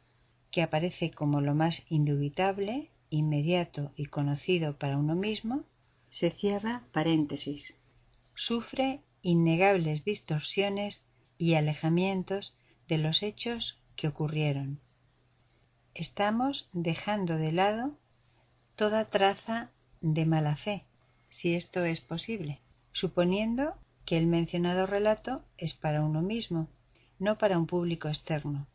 que 0.51 0.63
aparece 0.63 1.11
como 1.11 1.41
lo 1.41 1.55
más 1.55 1.83
indubitable, 1.89 2.91
inmediato 3.11 3.93
y 3.97 4.07
conocido 4.07 4.79
para 4.79 4.97
uno 4.97 5.15
mismo, 5.15 5.65
se 6.11 6.31
cierra 6.31 6.83
paréntesis. 6.93 7.75
Sufre 8.35 9.01
innegables 9.23 10.05
distorsiones 10.05 11.05
y 11.39 11.55
alejamientos 11.55 12.55
de 12.89 12.99
los 12.99 13.23
hechos 13.23 13.79
que 13.97 14.09
ocurrieron. 14.09 14.81
Estamos 15.95 16.69
dejando 16.73 17.37
de 17.37 17.53
lado 17.53 17.99
toda 18.77 19.07
traza 19.07 19.71
de 20.01 20.25
mala 20.25 20.57
fe, 20.57 20.85
si 21.31 21.55
esto 21.55 21.85
es 21.85 22.01
posible, 22.01 22.61
suponiendo 22.93 23.75
que 24.05 24.19
el 24.19 24.27
mencionado 24.27 24.87
relato 24.87 25.43
es 25.57 25.75
para 25.75 26.03
uno 26.03 26.23
mismo, 26.23 26.69
no 27.19 27.39
para 27.39 27.59
un 27.59 27.67
público 27.67 28.09
externo. 28.09 28.67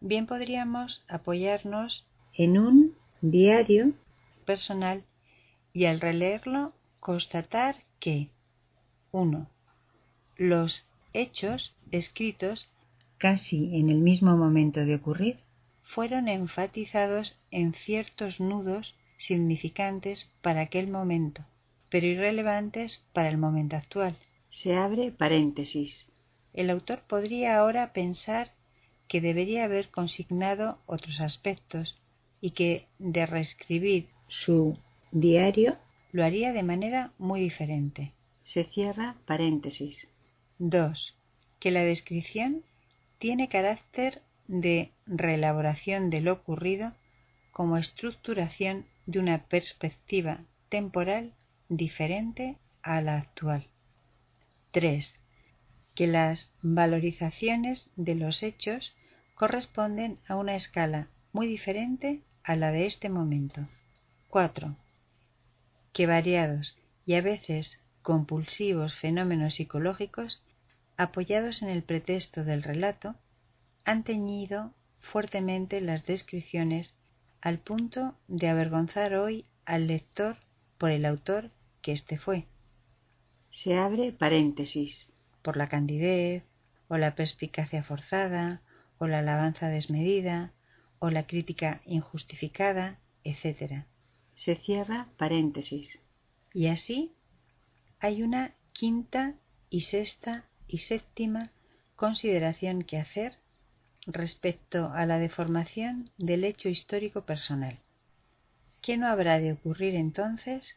Bien 0.00 0.26
podríamos 0.26 1.04
apoyarnos 1.08 2.06
en 2.34 2.58
un 2.58 2.96
diario 3.20 3.92
personal 4.44 5.04
y 5.72 5.86
al 5.86 6.00
releerlo 6.00 6.72
constatar 7.00 7.76
que 7.98 8.30
1. 9.12 9.48
Los 10.36 10.86
hechos 11.12 11.74
escritos 11.90 12.68
casi 13.18 13.76
en 13.76 13.88
el 13.88 13.98
mismo 13.98 14.36
momento 14.36 14.84
de 14.84 14.96
ocurrir 14.96 15.38
fueron 15.82 16.28
enfatizados 16.28 17.36
en 17.50 17.72
ciertos 17.72 18.40
nudos 18.40 18.94
significantes 19.16 20.30
para 20.42 20.62
aquel 20.62 20.88
momento, 20.90 21.44
pero 21.88 22.06
irrelevantes 22.06 23.04
para 23.12 23.28
el 23.28 23.38
momento 23.38 23.76
actual. 23.76 24.16
Se 24.50 24.74
abre 24.74 25.12
paréntesis. 25.12 26.06
El 26.52 26.70
autor 26.70 27.02
podría 27.06 27.58
ahora 27.58 27.92
pensar 27.92 28.52
que 29.08 29.20
debería 29.20 29.64
haber 29.64 29.90
consignado 29.90 30.78
otros 30.86 31.20
aspectos 31.20 32.00
y 32.40 32.50
que 32.50 32.88
de 32.98 33.26
reescribir 33.26 34.08
su 34.26 34.78
diario 35.12 35.76
lo 36.12 36.24
haría 36.24 36.52
de 36.52 36.62
manera 36.62 37.12
muy 37.18 37.40
diferente. 37.40 38.12
Se 38.44 38.64
cierra 38.64 39.16
paréntesis. 39.26 40.08
2. 40.58 41.14
Que 41.60 41.70
la 41.70 41.82
descripción 41.82 42.62
tiene 43.18 43.48
carácter 43.48 44.22
de 44.48 44.92
reelaboración 45.06 46.10
de 46.10 46.20
lo 46.20 46.32
ocurrido 46.32 46.92
como 47.52 47.76
estructuración 47.76 48.86
de 49.06 49.20
una 49.20 49.44
perspectiva 49.44 50.40
temporal 50.68 51.32
diferente 51.68 52.58
a 52.82 53.00
la 53.00 53.16
actual. 53.16 53.68
3. 54.72 55.18
Que 55.94 56.06
las 56.06 56.50
valorizaciones 56.60 57.88
de 57.96 58.14
los 58.14 58.42
hechos 58.42 58.94
corresponden 59.34 60.18
a 60.28 60.36
una 60.36 60.54
escala 60.56 61.08
muy 61.32 61.46
diferente 61.46 62.20
a 62.42 62.56
la 62.56 62.72
de 62.72 62.86
este 62.86 63.08
momento. 63.08 63.68
4. 64.28 64.76
Que 65.92 66.06
variados 66.06 66.76
y 67.06 67.14
a 67.14 67.22
veces 67.22 67.80
compulsivos 68.02 68.94
fenómenos 68.94 69.54
psicológicos, 69.54 70.42
apoyados 70.96 71.62
en 71.62 71.68
el 71.68 71.82
pretexto 71.82 72.44
del 72.44 72.62
relato, 72.62 73.14
han 73.84 74.04
teñido 74.04 74.72
fuertemente 75.00 75.80
las 75.80 76.06
descripciones 76.06 76.94
al 77.46 77.60
punto 77.60 78.16
de 78.26 78.48
avergonzar 78.48 79.14
hoy 79.14 79.44
al 79.66 79.86
lector 79.86 80.36
por 80.78 80.90
el 80.90 81.04
autor 81.04 81.52
que 81.80 81.92
éste 81.92 82.18
fue. 82.18 82.46
Se 83.52 83.78
abre 83.78 84.10
paréntesis. 84.10 85.06
Por 85.42 85.56
la 85.56 85.68
candidez, 85.68 86.42
o 86.88 86.96
la 86.96 87.14
perspicacia 87.14 87.84
forzada, 87.84 88.62
o 88.98 89.06
la 89.06 89.20
alabanza 89.20 89.68
desmedida, 89.68 90.54
o 90.98 91.10
la 91.10 91.28
crítica 91.28 91.82
injustificada, 91.86 92.98
etc. 93.22 93.84
Se 94.34 94.56
cierra 94.56 95.06
paréntesis. 95.16 96.00
Y 96.52 96.66
así 96.66 97.12
hay 98.00 98.24
una 98.24 98.54
quinta 98.72 99.34
y 99.70 99.82
sexta 99.82 100.46
y 100.66 100.78
séptima 100.78 101.52
consideración 101.94 102.82
que 102.82 102.98
hacer 102.98 103.38
respecto 104.06 104.90
a 104.94 105.04
la 105.06 105.18
deformación 105.18 106.10
del 106.16 106.44
hecho 106.44 106.68
histórico 106.68 107.22
personal. 107.22 107.78
¿Qué 108.80 108.96
no 108.96 109.08
habrá 109.08 109.40
de 109.40 109.52
ocurrir 109.52 109.96
entonces 109.96 110.76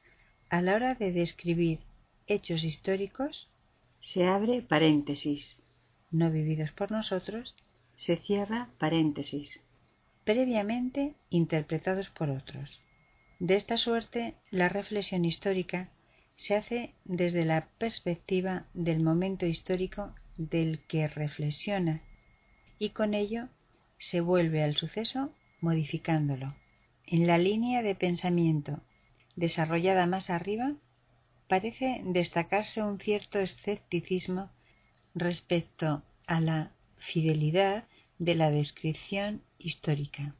a 0.49 0.61
la 0.61 0.75
hora 0.75 0.95
de 0.95 1.11
describir 1.11 1.79
hechos 2.27 2.63
históricos? 2.63 3.47
Se 4.01 4.25
abre 4.25 4.61
paréntesis. 4.61 5.57
No 6.09 6.31
vividos 6.31 6.71
por 6.71 6.91
nosotros. 6.91 7.55
Se 7.97 8.15
cierra 8.17 8.69
paréntesis. 8.79 9.59
Previamente 10.23 11.13
interpretados 11.29 12.09
por 12.09 12.29
otros. 12.29 12.79
De 13.39 13.55
esta 13.55 13.77
suerte, 13.77 14.35
la 14.49 14.69
reflexión 14.69 15.23
histórica 15.23 15.89
se 16.35 16.55
hace 16.55 16.93
desde 17.05 17.45
la 17.45 17.67
perspectiva 17.77 18.65
del 18.73 19.03
momento 19.03 19.45
histórico 19.45 20.15
del 20.37 20.79
que 20.87 21.07
reflexiona 21.07 22.01
y 22.79 22.91
con 22.91 23.13
ello 23.13 23.49
se 23.97 24.21
vuelve 24.21 24.63
al 24.63 24.75
suceso 24.77 25.33
modificándolo. 25.61 26.55
En 27.05 27.27
la 27.27 27.37
línea 27.37 27.81
de 27.83 27.93
pensamiento 27.95 28.79
desarrollada 29.35 30.05
más 30.05 30.29
arriba, 30.29 30.73
parece 31.47 32.01
destacarse 32.05 32.81
un 32.81 32.99
cierto 32.99 33.39
escepticismo 33.39 34.49
respecto 35.15 36.03
a 36.27 36.39
la 36.39 36.71
fidelidad 36.97 37.85
de 38.17 38.35
la 38.35 38.51
descripción 38.51 39.41
histórica. 39.57 40.35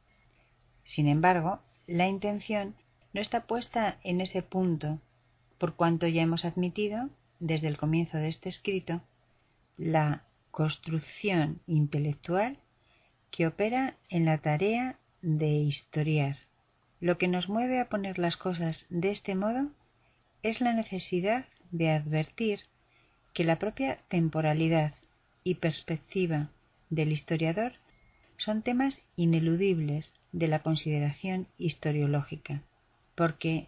Sin 0.84 1.08
embargo, 1.08 1.60
la 1.88 2.08
intención 2.08 2.76
no 3.14 3.22
está 3.22 3.48
puesta 3.48 4.00
en 4.04 4.22
ese 4.22 4.42
punto, 4.42 5.00
por 5.58 5.76
cuanto 5.76 6.08
ya 6.08 6.22
hemos 6.22 6.46
admitido, 6.46 7.10
desde 7.40 7.68
el 7.68 7.78
comienzo 7.78 8.18
de 8.18 8.28
este 8.28 8.50
escrito, 8.50 9.02
la 9.78 10.24
construcción 10.52 11.62
intelectual 11.68 12.58
que 13.32 13.48
opera 13.48 13.96
en 14.10 14.26
la 14.26 14.40
tarea 14.40 14.98
de 15.22 15.48
historiar. 15.48 16.38
Lo 17.00 17.18
que 17.18 17.28
nos 17.28 17.48
mueve 17.50 17.80
a 17.80 17.90
poner 17.90 18.20
las 18.20 18.38
cosas 18.38 18.86
de 18.90 19.12
este 19.12 19.36
modo 19.36 19.70
es 20.44 20.62
la 20.62 20.74
necesidad 20.74 21.46
de 21.72 21.92
advertir 21.92 22.62
que 23.34 23.44
la 23.44 23.60
propia 23.60 24.00
temporalidad 24.08 24.94
y 25.44 25.56
perspectiva 25.56 26.50
del 26.90 27.12
historiador 27.12 27.74
son 28.38 28.62
temas 28.62 29.02
ineludibles 29.16 30.14
de 30.32 30.48
la 30.48 30.60
consideración 30.60 31.48
historiológica, 31.58 32.62
porque 33.16 33.68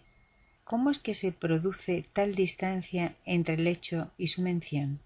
¿cómo 0.63 0.91
es 0.91 0.99
que 0.99 1.13
se 1.13 1.31
produce 1.31 2.05
tal 2.13 2.35
distancia 2.35 3.15
entre 3.25 3.55
el 3.55 3.67
hecho 3.67 4.11
y 4.17 4.27
su 4.27 4.41
mención? 4.41 4.99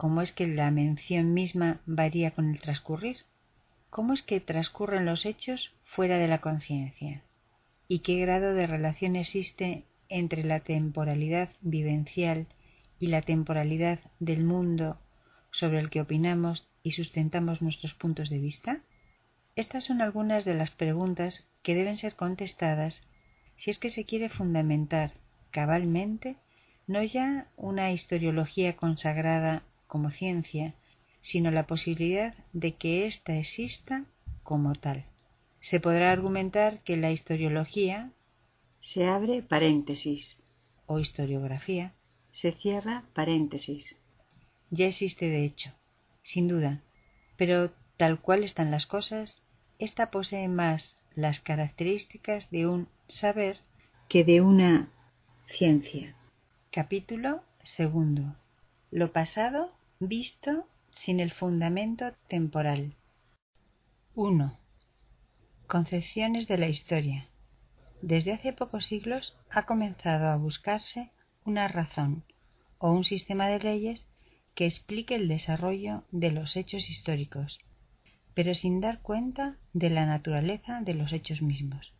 ¿Cómo 0.00 0.22
es 0.22 0.32
que 0.32 0.46
la 0.46 0.70
mención 0.70 1.34
misma 1.34 1.82
varía 1.84 2.30
con 2.30 2.48
el 2.48 2.58
transcurrir? 2.58 3.18
¿Cómo 3.90 4.14
es 4.14 4.22
que 4.22 4.40
transcurren 4.40 5.04
los 5.04 5.26
hechos 5.26 5.74
fuera 5.84 6.16
de 6.16 6.26
la 6.26 6.40
conciencia? 6.40 7.22
¿Y 7.86 7.98
qué 7.98 8.16
grado 8.16 8.54
de 8.54 8.66
relación 8.66 9.14
existe 9.14 9.84
entre 10.08 10.42
la 10.42 10.60
temporalidad 10.60 11.50
vivencial 11.60 12.46
y 12.98 13.08
la 13.08 13.20
temporalidad 13.20 14.00
del 14.20 14.42
mundo 14.42 14.96
sobre 15.50 15.80
el 15.80 15.90
que 15.90 16.00
opinamos 16.00 16.66
y 16.82 16.92
sustentamos 16.92 17.60
nuestros 17.60 17.92
puntos 17.92 18.30
de 18.30 18.38
vista? 18.38 18.80
Estas 19.54 19.84
son 19.84 20.00
algunas 20.00 20.46
de 20.46 20.54
las 20.54 20.70
preguntas 20.70 21.46
que 21.62 21.74
deben 21.74 21.98
ser 21.98 22.16
contestadas 22.16 23.06
si 23.58 23.70
es 23.70 23.78
que 23.78 23.90
se 23.90 24.06
quiere 24.06 24.30
fundamentar 24.30 25.12
cabalmente 25.50 26.36
no 26.86 27.02
ya 27.04 27.48
una 27.58 27.92
historiología 27.92 28.76
consagrada 28.76 29.62
como 29.90 30.12
ciencia, 30.12 30.74
sino 31.20 31.50
la 31.50 31.66
posibilidad 31.66 32.32
de 32.52 32.76
que 32.76 33.06
ésta 33.06 33.36
exista 33.36 34.04
como 34.44 34.74
tal. 34.76 35.04
Se 35.58 35.80
podrá 35.80 36.12
argumentar 36.12 36.78
que 36.84 36.96
la 36.96 37.10
historiología 37.10 38.12
se 38.80 39.06
abre 39.06 39.42
paréntesis 39.42 40.38
o 40.86 41.00
historiografía 41.00 41.92
se 42.32 42.52
cierra 42.52 43.02
paréntesis. 43.14 43.96
Ya 44.70 44.86
existe 44.86 45.28
de 45.28 45.44
hecho, 45.44 45.72
sin 46.22 46.46
duda, 46.46 46.82
pero 47.36 47.72
tal 47.96 48.20
cual 48.20 48.44
están 48.44 48.70
las 48.70 48.86
cosas, 48.86 49.42
ésta 49.80 50.12
posee 50.12 50.46
más 50.46 50.96
las 51.16 51.40
características 51.40 52.48
de 52.50 52.68
un 52.68 52.88
saber 53.08 53.58
que 54.08 54.22
de 54.22 54.40
una 54.40 54.88
ciencia. 55.48 56.14
Capítulo 56.70 57.42
segundo. 57.64 58.36
Lo 58.92 59.12
pasado 59.12 59.72
visto 60.02 60.66
sin 60.92 61.20
el 61.20 61.30
fundamento 61.30 62.14
temporal. 62.26 62.94
1. 64.14 64.58
Concepciones 65.66 66.48
de 66.48 66.56
la 66.56 66.68
historia. 66.68 67.28
Desde 68.00 68.32
hace 68.32 68.54
pocos 68.54 68.86
siglos 68.86 69.36
ha 69.50 69.66
comenzado 69.66 70.28
a 70.28 70.36
buscarse 70.36 71.10
una 71.44 71.68
razón 71.68 72.24
o 72.78 72.90
un 72.92 73.04
sistema 73.04 73.48
de 73.48 73.58
leyes 73.58 74.06
que 74.54 74.64
explique 74.64 75.14
el 75.16 75.28
desarrollo 75.28 76.04
de 76.12 76.30
los 76.30 76.56
hechos 76.56 76.88
históricos, 76.88 77.58
pero 78.32 78.54
sin 78.54 78.80
dar 78.80 79.02
cuenta 79.02 79.58
de 79.74 79.90
la 79.90 80.06
naturaleza 80.06 80.80
de 80.80 80.94
los 80.94 81.12
hechos 81.12 81.42
mismos. 81.42 81.92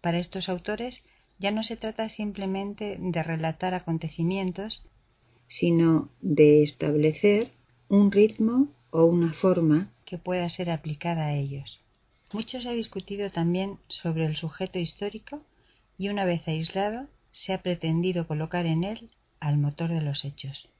Para 0.00 0.18
estos 0.18 0.48
autores 0.48 1.04
ya 1.38 1.50
no 1.50 1.64
se 1.64 1.76
trata 1.76 2.08
simplemente 2.08 2.96
de 2.98 3.22
relatar 3.22 3.74
acontecimientos, 3.74 4.86
sino 5.52 6.08
de 6.22 6.62
establecer 6.62 7.52
un 7.90 8.10
ritmo 8.10 8.68
o 8.90 9.04
una 9.04 9.34
forma 9.34 9.90
que 10.06 10.16
pueda 10.16 10.48
ser 10.48 10.70
aplicada 10.70 11.26
a 11.26 11.34
ellos. 11.34 11.78
Mucho 12.32 12.62
se 12.62 12.70
ha 12.70 12.72
discutido 12.72 13.30
también 13.30 13.78
sobre 13.88 14.24
el 14.24 14.36
sujeto 14.36 14.78
histórico 14.78 15.42
y 15.98 16.08
una 16.08 16.24
vez 16.24 16.48
aislado 16.48 17.06
se 17.32 17.52
ha 17.52 17.60
pretendido 17.60 18.26
colocar 18.26 18.64
en 18.64 18.82
él 18.82 19.10
al 19.40 19.58
motor 19.58 19.90
de 19.90 20.00
los 20.00 20.24
hechos. 20.24 20.70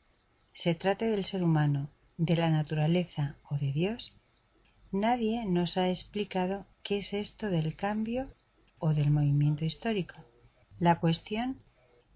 Se 0.55 0.75
trate 0.75 1.05
del 1.05 1.27
ser 1.27 1.45
humano, 1.45 1.91
de 2.17 2.37
la 2.37 2.49
naturaleza 2.49 3.37
o 3.51 3.59
de 3.59 3.73
Dios, 3.73 4.15
nadie 4.91 5.45
nos 5.45 5.77
ha 5.77 5.91
explicado 5.91 6.65
qué 6.83 6.99
es 6.99 7.13
esto 7.13 7.51
del 7.51 7.77
cambio 7.77 8.33
o 8.79 8.95
del 8.95 9.11
movimiento 9.11 9.67
histórico. 9.67 10.15
La 10.79 10.99
cuestión 10.99 11.59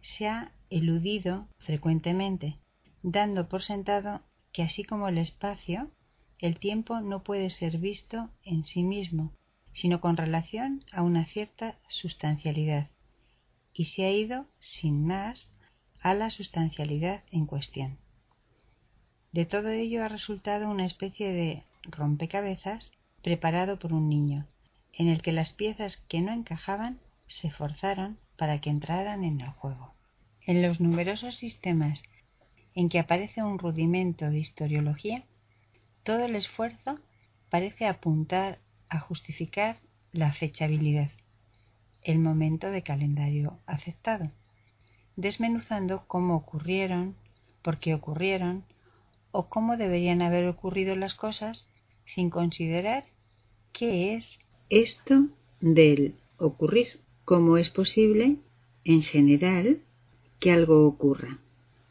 se 0.01 0.29
ha 0.29 0.53
eludido 0.71 1.49
frecuentemente, 1.59 2.59
dando 3.03 3.49
por 3.49 3.63
sentado 3.63 4.23
que 4.53 4.63
así 4.63 4.85
como 4.85 5.09
el 5.09 5.19
espacio, 5.19 5.91
el 6.39 6.59
tiempo 6.59 7.01
no 7.01 7.23
puede 7.23 7.51
ser 7.51 7.79
visto 7.79 8.31
en 8.43 8.65
sí 8.65 8.83
mismo, 8.83 9.33
sino 9.73 10.01
con 10.01 10.17
relación 10.17 10.85
a 10.93 11.03
una 11.03 11.27
cierta 11.27 11.79
sustancialidad, 11.89 12.91
y 13.73 13.87
se 13.87 14.07
ha 14.07 14.11
ido, 14.11 14.47
sin 14.59 15.07
más, 15.07 15.49
a 16.01 16.15
la 16.15 16.31
sustancialidad 16.31 17.25
en 17.31 17.47
cuestión. 17.47 17.99
De 19.33 19.45
todo 19.45 19.69
ello 19.71 20.03
ha 20.03 20.09
resultado 20.09 20.71
una 20.71 20.87
especie 20.87 21.33
de 21.33 21.65
rompecabezas 21.83 22.91
preparado 23.23 23.79
por 23.79 23.93
un 23.93 24.09
niño, 24.09 24.47
en 24.93 25.09
el 25.09 25.21
que 25.21 25.33
las 25.33 25.53
piezas 25.53 25.99
que 25.99 26.23
no 26.23 26.33
encajaban 26.33 26.99
se 27.27 27.51
forzaron 27.51 28.19
para 28.37 28.61
que 28.61 28.71
entraran 28.71 29.25
en 29.25 29.41
el 29.41 29.51
juego. 29.51 29.95
En 30.43 30.63
los 30.63 30.81
numerosos 30.81 31.35
sistemas 31.35 32.03
en 32.75 32.89
que 32.89 32.99
aparece 32.99 33.43
un 33.43 33.59
rudimento 33.59 34.31
de 34.31 34.39
historiología, 34.39 35.25
todo 36.03 36.25
el 36.25 36.37
esfuerzo 36.37 36.99
parece 37.51 37.87
apuntar 37.87 38.59
a 38.89 39.01
justificar 39.01 39.79
la 40.13 40.33
fechabilidad, 40.33 41.11
el 42.03 42.19
momento 42.19 42.71
de 42.71 42.83
calendario 42.83 43.59
aceptado, 43.67 44.31
desmenuzando 45.17 46.05
cómo 46.07 46.37
ocurrieron, 46.37 47.17
por 47.63 47.79
qué 47.79 47.95
ocurrieron 47.95 48.65
o 49.33 49.49
cómo 49.49 49.77
deberían 49.77 50.23
haber 50.23 50.47
ocurrido 50.47 50.95
las 50.95 51.15
cosas 51.15 51.69
sin 52.05 52.31
considerar 52.31 53.05
qué 53.73 54.15
es 54.15 54.27
esto 54.71 55.27
del 55.61 56.15
ocurrir, 56.39 57.01
cómo 57.27 57.59
es 57.59 57.71
posible, 57.71 58.37
en 58.85 59.03
general, 59.03 59.81
que 60.39 60.53
algo 60.53 60.87
ocurra. 60.87 61.41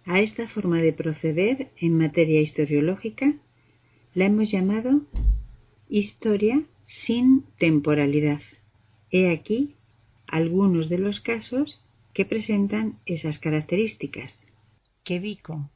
A 0.06 0.22
esta 0.22 0.48
forma 0.48 0.82
de 0.82 0.94
proceder 0.94 1.72
en 1.78 1.98
materia 1.98 2.40
historiológica 2.40 3.36
la 4.14 4.26
hemos 4.26 4.50
llamado 4.50 5.02
historia 5.90 6.64
sin 6.86 7.44
temporalidad. 7.58 8.40
He 9.12 9.30
aquí 9.30 9.76
algunos 10.28 10.88
de 10.88 11.00
los 11.00 11.20
casos 11.20 11.82
que 12.14 12.24
presentan 12.24 12.98
esas 13.06 13.38
características. 13.38 14.46
Que 15.04 15.20
Vico, 15.20 15.70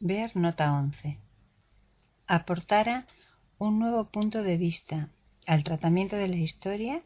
ver 0.00 0.36
nota 0.36 0.72
11, 0.72 1.16
aportara 2.26 3.06
un 3.58 3.78
nuevo 3.78 4.10
punto 4.10 4.42
de 4.42 4.56
vista 4.56 5.10
al 5.46 5.62
tratamiento 5.62 6.16
de 6.16 6.26
la 6.26 6.36
historia 6.36 7.02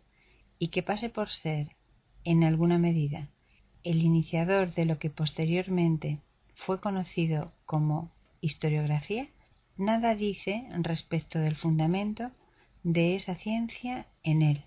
y 0.58 0.68
que 0.68 0.82
pase 0.82 1.08
por 1.08 1.30
ser, 1.30 1.74
en 2.24 2.44
alguna 2.44 2.78
medida, 2.78 3.28
el 3.84 4.02
iniciador 4.02 4.74
de 4.74 4.84
lo 4.84 4.98
que 4.98 5.10
posteriormente 5.10 6.18
fue 6.54 6.80
conocido 6.80 7.52
como 7.66 8.10
historiografía, 8.40 9.28
nada 9.76 10.14
dice 10.14 10.66
respecto 10.78 11.38
del 11.38 11.56
fundamento 11.56 12.30
de 12.82 13.14
esa 13.14 13.34
ciencia 13.34 14.06
en 14.22 14.40
él. 14.42 14.64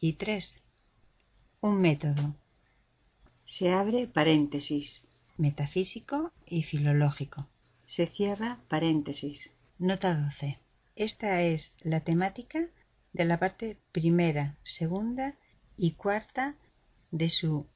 Y 0.00 0.14
3. 0.14 0.62
Un 1.60 1.80
método. 1.80 2.34
Se 3.46 3.70
abre 3.72 4.06
paréntesis. 4.06 5.02
Metafísico 5.36 6.32
y 6.46 6.62
filológico. 6.62 7.46
Se 7.86 8.06
cierra 8.06 8.58
paréntesis. 8.68 9.50
Nota 9.78 10.14
12. 10.14 10.58
Esta 10.96 11.42
es 11.42 11.70
la 11.82 12.00
temática 12.00 12.68
de 13.14 13.24
la 13.24 13.38
parte 13.38 13.78
primera, 13.92 14.56
segunda 14.62 15.34
y 15.76 15.92
quarta 15.92 16.56
de 17.10 17.30
su 17.30 17.66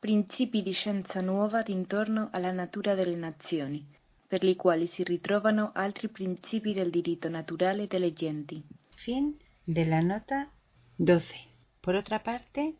Principi 0.00 0.62
di 0.62 0.70
scienza 0.70 1.20
nuova 1.20 1.62
d'intorno 1.62 2.28
alla 2.30 2.52
natura 2.52 2.94
delle 2.94 3.16
nazioni, 3.16 3.84
per 4.28 4.44
li 4.44 4.54
quali 4.54 4.86
si 4.86 5.02
ritrovano 5.02 5.72
altri 5.74 6.08
principi 6.08 6.72
del 6.72 6.90
diritto 6.90 7.28
naturale 7.28 7.88
delle 7.88 8.12
genti. 8.12 8.62
Fin 8.94 9.36
de 9.64 9.84
la 9.84 10.00
nota 10.00 10.52
12. 10.96 11.34
Por 11.80 11.96
otra 11.96 12.22
parte, 12.22 12.74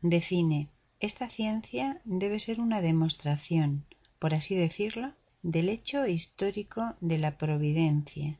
define 0.00 0.70
esta 0.98 1.28
ciencia 1.28 2.00
debe 2.02 2.40
ser 2.40 2.58
una 2.58 2.80
demostración, 2.80 3.84
por 4.18 4.34
así 4.34 4.56
decirlo, 4.56 5.12
del 5.42 5.68
hecho 5.68 6.06
histórico 6.06 6.96
de 7.00 7.18
la 7.18 7.38
providencia, 7.38 8.36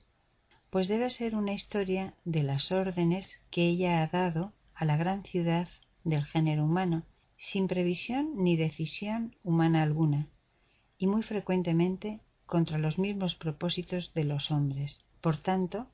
pues 0.75 0.89
debe 0.89 1.09
ser 1.09 1.37
una 1.37 1.53
historia 1.53 2.15
de 2.25 2.43
las 2.43 2.73
órdenes 2.73 3.41
que 3.53 3.63
ella 3.63 4.03
ha 4.03 4.09
dado 4.09 4.53
a 4.75 4.85
la 4.85 4.97
gran 4.97 5.23
ciudad 5.23 5.69
del 6.03 6.25
género 6.25 6.65
humano, 6.65 7.05
sin 7.37 7.69
previsión 7.69 8.33
ni 8.43 8.57
decisión 8.57 9.37
humana 9.45 9.85
alguna, 9.85 10.27
y 10.99 11.07
muy 11.07 11.23
frecuentemente 11.23 12.19
contra 12.45 12.79
los 12.79 12.99
mismos 12.99 13.37
propósitos 13.37 14.13
de 14.15 14.25
los 14.25 14.51
hombres. 14.51 14.99
Por 15.21 15.37
tanto, 15.37 15.87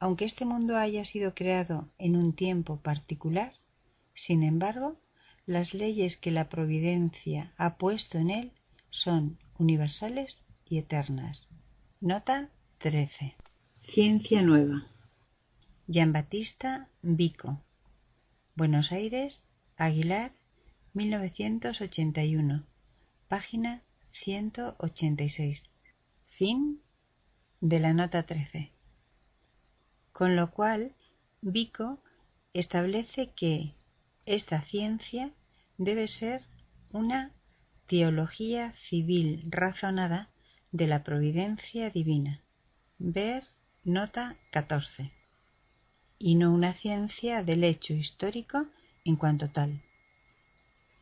aunque 0.00 0.24
este 0.24 0.44
mundo 0.44 0.76
haya 0.76 1.04
sido 1.04 1.32
creado 1.32 1.88
en 1.96 2.16
un 2.16 2.32
tiempo 2.34 2.80
particular, 2.80 3.52
sin 4.12 4.42
embargo, 4.42 4.96
las 5.46 5.72
leyes 5.72 6.16
que 6.16 6.32
la 6.32 6.48
providencia 6.48 7.52
ha 7.58 7.76
puesto 7.76 8.18
en 8.18 8.30
él 8.30 8.52
son 8.90 9.38
universales 9.56 10.42
y 10.68 10.78
eternas. 10.78 11.46
Nota 12.00 12.50
13. 12.78 13.36
Ciencia 13.88 14.42
Nueva. 14.42 14.88
Jean 15.86 16.12
Batista 16.12 16.88
Vico. 17.02 17.62
Buenos 18.56 18.90
Aires, 18.90 19.42
Aguilar, 19.76 20.32
1981. 20.92 22.64
Página 23.28 23.82
186. 24.10 25.62
Fin 26.26 26.82
de 27.60 27.78
la 27.78 27.94
nota 27.94 28.24
13. 28.24 28.72
Con 30.12 30.34
lo 30.34 30.50
cual, 30.50 30.92
Vico 31.40 32.00
establece 32.54 33.30
que 33.36 33.72
esta 34.26 34.62
ciencia 34.62 35.30
debe 35.78 36.08
ser 36.08 36.42
una 36.90 37.30
teología 37.86 38.74
civil 38.88 39.44
razonada 39.48 40.28
de 40.72 40.88
la 40.88 41.04
providencia 41.04 41.88
divina. 41.88 42.42
Ver 42.98 43.44
nota 43.86 44.36
14. 44.50 45.12
Y 46.18 46.34
no 46.34 46.52
una 46.52 46.74
ciencia 46.74 47.44
del 47.44 47.62
hecho 47.62 47.94
histórico 47.94 48.66
en 49.04 49.14
cuanto 49.14 49.48
tal. 49.48 49.80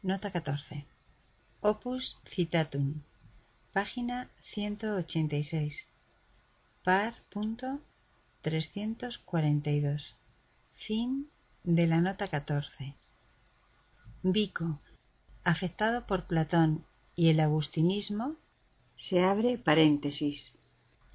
Nota 0.03 0.31
14. 0.31 0.85
Opus 1.63 2.21
Citatum. 2.29 3.01
Página 3.73 4.29
186. 4.53 5.87
Par. 6.85 7.15
342. 8.43 10.15
Fin 10.75 11.31
de 11.63 11.87
la 11.87 12.03
nota 12.03 12.29
14. 12.29 12.95
Vico, 14.23 14.79
afectado 15.43 16.07
por 16.07 16.27
Platón 16.27 16.85
y 17.17 17.31
el 17.31 17.41
agustinismo, 17.41 18.37
se 18.99 19.23
abre 19.23 19.57
paréntesis. 19.57 20.53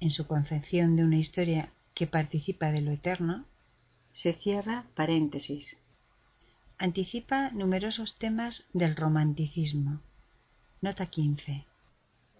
En 0.00 0.10
su 0.10 0.26
concepción 0.26 0.96
de 0.96 1.04
una 1.04 1.18
historia 1.18 1.70
que 1.94 2.06
participa 2.06 2.72
de 2.72 2.80
lo 2.80 2.90
eterno, 2.90 3.44
se 4.14 4.32
cierra 4.32 4.86
paréntesis. 4.94 5.76
Anticipa 6.78 7.50
numerosos 7.50 8.16
temas 8.16 8.66
del 8.72 8.96
romanticismo. 8.96 10.00
Nota 10.80 11.06
15. 11.06 11.66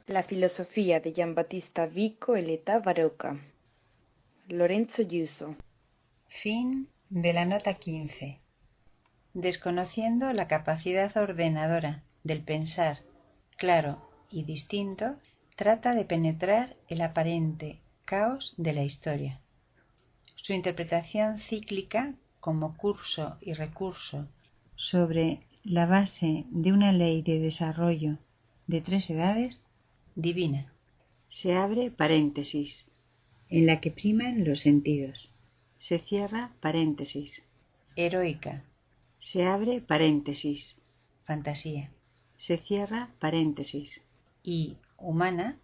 La 0.07 0.23
filosofía 0.23 1.01
de 1.01 1.13
Giambattista 1.13 1.85
Vico 1.87 2.35
e 2.35 2.43
l'età 2.43 2.79
barocca. 2.81 3.39
Lorenzo 4.49 5.03
Giuso. 5.03 5.55
Fin 6.43 6.89
de 7.11 7.33
la 7.35 7.45
nota 7.45 7.75
15. 7.75 8.39
Desconociendo 9.35 10.33
la 10.33 10.49
capacidad 10.49 11.15
ordenadora 11.17 12.03
del 12.25 12.41
pensar 12.43 13.03
claro 13.59 14.01
y 14.31 14.45
distinto, 14.45 15.17
trata 15.61 15.95
de 15.95 16.07
penetrar 16.07 16.75
el 16.89 17.03
aparente 17.03 17.81
caos 18.07 18.55
de 18.57 18.73
la 18.73 18.83
historia. 18.83 19.43
Su 20.37 20.55
interpretación 20.55 21.39
cíclica 21.39 22.15
como 22.41 22.79
curso 22.79 23.37
y 23.43 23.53
recurso 23.53 24.27
sobre 24.75 25.41
la 25.63 25.85
base 25.85 26.47
de 26.49 26.73
una 26.73 26.93
ley 26.93 27.21
de 27.21 27.41
desarrollo 27.41 28.17
de 28.69 28.81
tres 28.81 29.11
edades 29.11 29.63
divina. 30.15 30.73
Se 31.29 31.55
abre 31.55 31.91
paréntesis, 31.91 32.87
en 33.51 33.67
la 33.67 33.83
que 33.83 33.91
priman 33.91 34.47
los 34.47 34.61
sentidos. 34.61 35.29
Se 35.79 35.99
cierra 35.99 36.53
paréntesis. 36.61 37.43
Heroica. 37.97 38.65
Se 39.19 39.45
abre 39.45 39.83
paréntesis. 39.83 40.77
Fantasía. 41.25 41.91
Se 42.39 42.57
cierra 42.57 43.11
paréntesis. 43.19 44.01
Y 44.43 44.79
humana. 45.01 45.57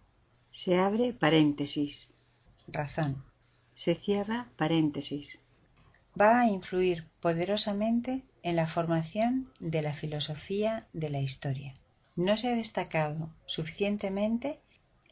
Se 0.51 0.77
abre 0.77 1.13
paréntesis. 1.13 2.09
Razón. 2.67 3.23
Se 3.75 3.95
cierra 3.95 4.47
paréntesis. 4.57 5.39
Va 6.19 6.41
a 6.41 6.47
influir 6.47 7.05
poderosamente 7.21 8.23
en 8.43 8.55
la 8.55 8.67
formación 8.67 9.49
de 9.59 9.81
la 9.81 9.93
filosofía 9.93 10.87
de 10.93 11.09
la 11.09 11.19
historia. 11.19 11.75
No 12.15 12.37
se 12.37 12.47
ha 12.47 12.55
destacado 12.55 13.29
suficientemente 13.45 14.59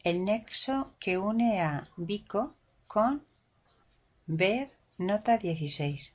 el 0.02 0.24
nexo 0.24 0.92
que 0.98 1.18
une 1.18 1.60
a 1.60 1.88
Vico 1.96 2.54
con 2.86 3.22
ver 4.26 4.70
nota 4.98 5.38
16. 5.38 6.12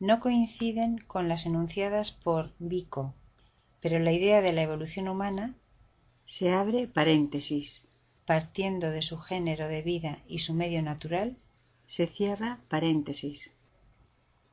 no 0.00 0.18
coinciden 0.20 0.98
con 0.98 1.28
las 1.28 1.46
enunciadas 1.46 2.10
por 2.10 2.50
Vico, 2.58 3.14
pero 3.80 3.98
la 3.98 4.12
idea 4.12 4.40
de 4.40 4.52
la 4.52 4.62
evolución 4.62 5.08
humana 5.08 5.54
se 6.26 6.52
abre 6.52 6.86
paréntesis, 6.86 7.82
partiendo 8.24 8.90
de 8.90 9.02
su 9.02 9.18
género 9.18 9.68
de 9.68 9.82
vida 9.82 10.18
y 10.26 10.38
su 10.40 10.54
medio 10.54 10.82
natural, 10.82 11.36
se 11.86 12.06
cierra 12.06 12.58
paréntesis, 12.68 13.50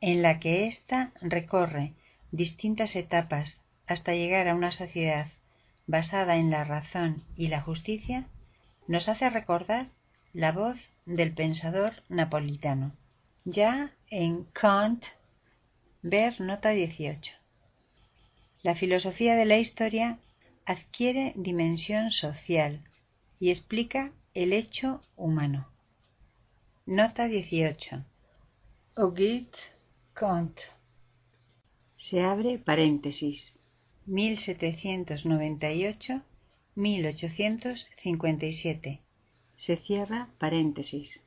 en 0.01 0.21
la 0.21 0.39
que 0.39 0.65
ésta 0.65 1.11
recorre 1.21 1.93
distintas 2.31 2.95
etapas 2.95 3.61
hasta 3.87 4.13
llegar 4.13 4.47
a 4.47 4.55
una 4.55 4.71
sociedad 4.71 5.27
basada 5.85 6.35
en 6.35 6.51
la 6.51 6.65
razón 6.65 7.23
y 7.37 7.47
la 7.47 7.61
justicia, 7.61 8.27
nos 8.87 9.07
hace 9.07 9.29
recordar 9.29 9.87
la 10.33 10.51
voz 10.51 10.77
del 11.05 11.33
pensador 11.33 12.03
napolitano. 12.09 12.91
Ya 13.45 13.93
en 14.09 14.43
Kant, 14.51 15.05
ver 16.01 16.41
nota 16.41 16.69
18. 16.69 17.33
La 18.63 18.75
filosofía 18.75 19.35
de 19.35 19.45
la 19.45 19.57
historia 19.57 20.19
adquiere 20.65 21.33
dimensión 21.35 22.09
social 22.11 22.81
y 23.39 23.49
explica 23.49 24.11
el 24.33 24.53
hecho 24.53 25.01
humano. 25.15 25.67
Nota 26.85 27.27
18. 27.27 28.03
Auguste 28.95 29.57
Kant. 30.13 30.59
Se 31.97 32.21
abre 32.21 32.59
paréntesis. 32.59 33.53
1798 34.05 36.21
1857. 36.75 39.01
Se 39.57 39.77
cierra 39.77 40.29
paréntesis. 40.37 41.19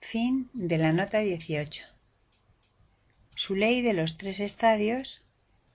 Fin 0.00 0.48
de 0.54 0.78
la 0.78 0.92
nota 0.92 1.18
18. 1.20 1.91
Su 3.34 3.54
ley 3.54 3.82
de 3.82 3.92
los 3.92 4.18
tres 4.18 4.40
estadios 4.40 5.22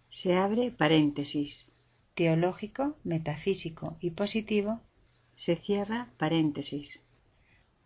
se 0.09 0.35
abre 0.35 0.71
paréntesis. 0.71 1.65
Teológico, 2.13 2.95
metafísico 3.03 3.97
y 3.99 4.11
positivo 4.11 4.79
se 5.35 5.55
cierra 5.55 6.07
paréntesis. 6.17 6.99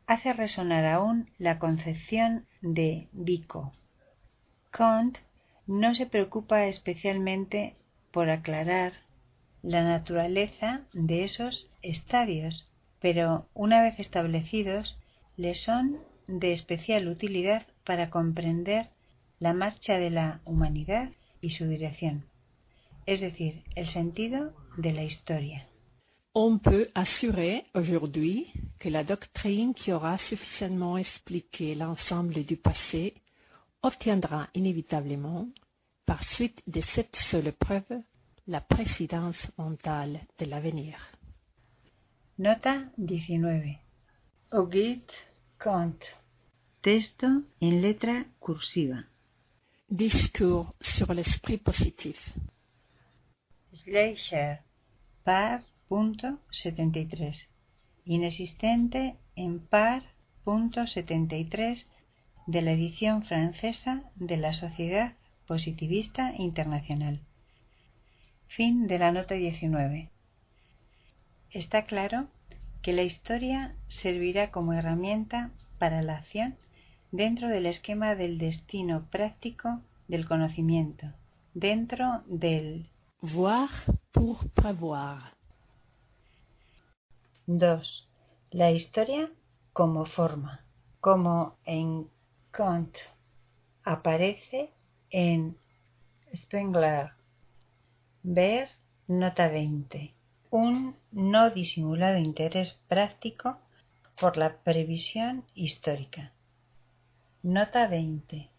Hace 0.07 0.33
resonar 0.33 0.85
aún 0.85 1.29
la 1.37 1.57
concepción 1.57 2.45
de 2.61 3.07
Vico. 3.11 3.71
Kant 4.71 5.17
no 5.67 5.95
se 5.95 6.05
preocupa 6.05 6.65
especialmente 6.65 7.75
por 8.11 8.29
aclarar 8.29 8.93
la 9.63 9.83
naturaleza 9.83 10.81
de 10.93 11.23
esos 11.23 11.69
estadios, 11.81 12.67
pero 12.99 13.47
una 13.53 13.81
vez 13.81 13.99
establecidos, 13.99 14.97
le 15.37 15.55
son 15.55 15.99
de 16.27 16.53
especial 16.53 17.07
utilidad 17.07 17.65
para 17.83 18.09
comprender 18.09 18.89
la 19.41 19.53
marcha 19.53 19.97
de 19.97 20.11
la 20.11 20.39
humanidad 20.45 21.09
y 21.41 21.49
su 21.49 21.65
dirección, 21.65 22.23
es 23.07 23.19
decir, 23.19 23.63
el 23.75 23.89
sentido 23.89 24.53
de 24.77 24.93
la 24.93 25.03
historia. 25.03 25.67
On 26.33 26.59
peut 26.59 26.89
assurer 26.93 27.65
aujourd'hui 27.73 28.53
que 28.79 28.89
la 28.89 29.03
doctrine 29.03 29.73
qui 29.73 29.91
aura 29.91 30.17
suffisamment 30.19 30.97
expliqué 30.97 31.75
l'ensemble 31.75 32.45
du 32.45 32.55
passé 32.55 33.15
obtiendra 33.81 34.47
inévitablement, 34.53 35.49
par 36.05 36.23
suite 36.23 36.61
de 36.67 36.81
cette 36.81 37.15
seule 37.31 37.51
preuve, 37.51 38.03
la 38.47 38.61
présidence 38.61 39.51
mentale 39.57 40.21
de 40.37 40.45
l'avenir. 40.45 40.95
Nota 42.37 42.83
19. 42.97 43.65
Auguste 44.51 45.13
Comte. 45.57 46.05
Texto 46.81 47.27
en 47.59 47.81
letra 47.81 48.25
cursiva. 48.39 49.10
Discours 49.93 50.73
sur 50.79 51.13
l'esprit 51.13 51.57
positif. 51.57 52.17
Schleicher. 53.73 54.59
Par. 55.25 55.63
Punto 55.89 56.39
73. 56.49 57.49
Inexistente 58.05 59.17
en 59.35 59.59
par. 59.59 60.01
Punto 60.45 60.87
73 60.87 61.85
de 62.47 62.61
la 62.61 62.71
edición 62.71 63.23
francesa 63.23 64.09
de 64.15 64.37
la 64.37 64.53
Sociedad 64.53 65.15
Positivista 65.45 66.35
Internacional. 66.37 67.19
Fin 68.47 68.87
de 68.87 68.97
la 68.97 69.11
nota 69.11 69.35
19. 69.35 70.09
Está 71.49 71.83
claro 71.83 72.29
que 72.81 72.93
la 72.93 73.03
historia 73.03 73.75
servirá 73.89 74.51
como 74.51 74.71
herramienta 74.71 75.51
para 75.79 76.01
la 76.01 76.15
acción 76.15 76.55
dentro 77.11 77.49
del 77.49 77.65
esquema 77.65 78.15
del 78.15 78.37
destino 78.37 79.05
práctico 79.11 79.81
del 80.07 80.25
conocimiento, 80.25 81.07
dentro 81.53 82.23
del 82.25 82.89
voir 83.21 83.69
pour 84.11 84.49
prévoir. 84.51 85.33
2. 87.47 88.07
La 88.51 88.71
historia 88.71 89.29
como 89.73 90.05
forma, 90.05 90.63
como 91.01 91.57
en 91.65 92.07
Kant 92.51 92.95
aparece 93.83 94.69
en 95.09 95.57
Spengler. 96.33 97.11
Ver 98.23 98.69
nota 99.07 99.49
20. 99.49 100.13
Un 100.49 100.95
no 101.11 101.49
disimulado 101.49 102.17
interés 102.17 102.79
práctico 102.87 103.57
por 104.19 104.37
la 104.37 104.57
previsión 104.57 105.43
histórica. 105.55 106.31
Nota 107.43 107.87
20. 107.87 108.49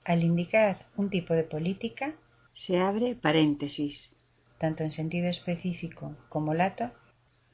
al 0.04 0.24
indicar 0.24 0.86
un 0.96 1.10
tipo 1.10 1.34
de 1.34 1.44
política, 1.44 2.14
se 2.54 2.78
abre 2.78 3.14
paréntesis, 3.14 4.10
tanto 4.58 4.82
en 4.82 4.90
sentido 4.90 5.28
específico 5.28 6.16
como 6.28 6.54
lato, 6.54 6.90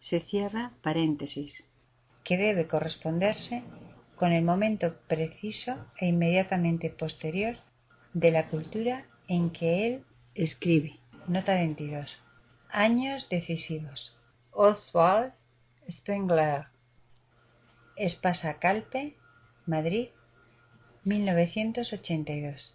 se 0.00 0.20
cierra 0.20 0.72
paréntesis, 0.82 1.64
que 2.24 2.36
debe 2.36 2.66
corresponderse 2.66 3.62
con 4.16 4.32
el 4.32 4.44
momento 4.44 4.96
preciso 5.06 5.86
e 5.98 6.06
inmediatamente 6.06 6.90
posterior 6.90 7.56
de 8.14 8.30
la 8.30 8.48
cultura 8.48 9.06
en 9.28 9.50
que 9.50 9.86
él 9.86 10.04
escribe. 10.34 10.98
Nota 11.26 11.54
22. 11.54 12.18
Años 12.70 13.28
decisivos. 13.28 14.16
Oswald 14.50 15.32
Spengler. 15.90 16.66
Espasacalpe, 17.98 19.16
Madrid, 19.66 20.08
1982. 21.04 22.74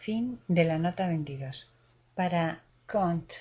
Fin 0.00 0.40
de 0.48 0.64
la 0.64 0.78
nota 0.78 1.06
22. 1.06 1.70
Para 2.14 2.62
Comte, 2.86 3.34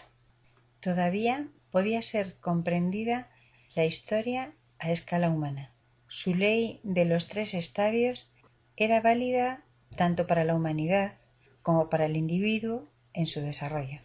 todavía 0.82 1.48
podía 1.72 2.02
ser 2.02 2.36
comprendida 2.42 3.30
la 3.74 3.86
historia 3.86 4.52
a 4.80 4.92
escala 4.92 5.30
humana. 5.30 5.72
Su 6.10 6.36
ley 6.36 6.82
de 6.84 7.06
los 7.06 7.28
tres 7.28 7.54
estadios 7.54 8.30
era 8.76 9.00
válida 9.00 9.64
tanto 9.96 10.28
para 10.28 10.44
la 10.44 10.56
humanidad 10.56 11.14
como 11.62 11.90
para 11.90 12.06
el 12.06 12.18
individuo 12.18 12.88
en 13.14 13.28
su 13.28 13.40
desarrollo. 13.40 14.02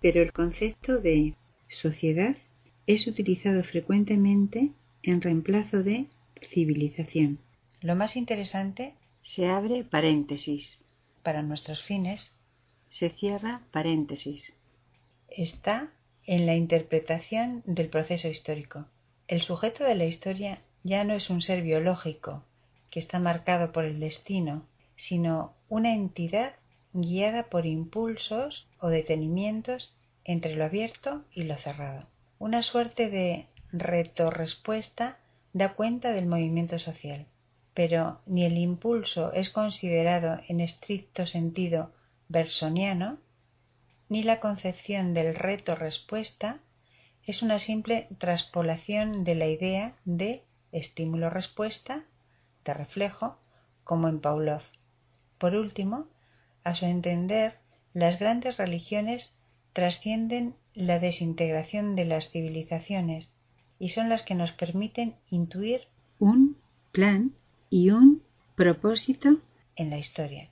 Pero 0.00 0.20
el 0.20 0.32
concepto 0.32 0.98
de 0.98 1.34
sociedad 1.68 2.36
es 2.88 3.06
utilizado 3.06 3.62
frecuentemente 3.62 4.72
en 5.04 5.20
reemplazo 5.20 5.84
de 5.84 6.06
civilización. 6.42 7.38
Lo 7.80 7.94
más 7.94 8.16
interesante 8.16 8.94
se 9.22 9.46
abre 9.46 9.84
paréntesis. 9.84 10.80
Para 11.22 11.42
nuestros 11.42 11.84
fines 11.84 12.32
se 12.90 13.10
cierra 13.10 13.62
paréntesis. 13.70 14.52
Está 15.28 15.92
en 16.24 16.46
la 16.46 16.56
interpretación 16.56 17.62
del 17.64 17.90
proceso 17.90 18.26
histórico. 18.26 18.86
El 19.28 19.42
sujeto 19.42 19.84
de 19.84 19.94
la 19.94 20.06
historia 20.06 20.62
ya 20.82 21.04
no 21.04 21.14
es 21.14 21.30
un 21.30 21.42
ser 21.42 21.62
biológico 21.62 22.42
que 22.96 23.00
está 23.00 23.18
marcado 23.18 23.72
por 23.72 23.84
el 23.84 24.00
destino, 24.00 24.64
sino 24.96 25.52
una 25.68 25.92
entidad 25.92 26.54
guiada 26.94 27.50
por 27.50 27.66
impulsos 27.66 28.66
o 28.80 28.88
detenimientos 28.88 29.94
entre 30.24 30.56
lo 30.56 30.64
abierto 30.64 31.22
y 31.30 31.42
lo 31.42 31.58
cerrado. 31.58 32.06
Una 32.38 32.62
suerte 32.62 33.10
de 33.10 33.48
retorrespuesta 33.70 35.18
da 35.52 35.74
cuenta 35.74 36.12
del 36.12 36.24
movimiento 36.24 36.78
social, 36.78 37.26
pero 37.74 38.22
ni 38.24 38.46
el 38.46 38.56
impulso 38.56 39.30
es 39.34 39.50
considerado 39.50 40.40
en 40.48 40.60
estricto 40.60 41.26
sentido 41.26 41.92
bersoniano, 42.28 43.18
ni 44.08 44.22
la 44.22 44.40
concepción 44.40 45.12
del 45.12 45.34
reto-respuesta 45.34 46.60
es 47.26 47.42
una 47.42 47.58
simple 47.58 48.08
traspolación 48.16 49.22
de 49.22 49.34
la 49.34 49.48
idea 49.48 49.92
de 50.06 50.44
estímulo-respuesta, 50.72 52.06
de 52.66 52.74
reflejo, 52.74 53.38
como 53.84 54.08
en 54.08 54.20
Pavlov. 54.20 54.62
Por 55.38 55.54
último, 55.54 56.06
a 56.64 56.74
su 56.74 56.84
entender, 56.84 57.58
las 57.94 58.18
grandes 58.18 58.58
religiones 58.58 59.34
trascienden 59.72 60.54
la 60.74 60.98
desintegración 60.98 61.96
de 61.96 62.04
las 62.04 62.30
civilizaciones 62.30 63.32
y 63.78 63.90
son 63.90 64.08
las 64.08 64.22
que 64.22 64.34
nos 64.34 64.52
permiten 64.52 65.14
intuir 65.30 65.88
un 66.18 66.56
plan 66.92 67.32
y 67.70 67.90
un 67.90 68.22
propósito 68.56 69.36
en 69.76 69.90
la 69.90 69.98
historia. 69.98 70.50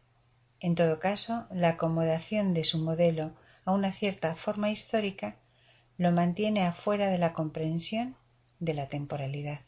En 0.60 0.74
todo 0.74 0.98
caso, 0.98 1.46
la 1.50 1.70
acomodación 1.70 2.54
de 2.54 2.64
su 2.64 2.78
modelo 2.78 3.32
a 3.64 3.72
una 3.72 3.92
cierta 3.92 4.36
forma 4.36 4.70
histórica 4.70 5.36
lo 5.98 6.12
mantiene 6.12 6.62
afuera 6.62 7.10
de 7.10 7.18
la 7.18 7.32
comprensión 7.32 8.16
de 8.60 8.74
la 8.74 8.88
temporalidad. 8.88 9.60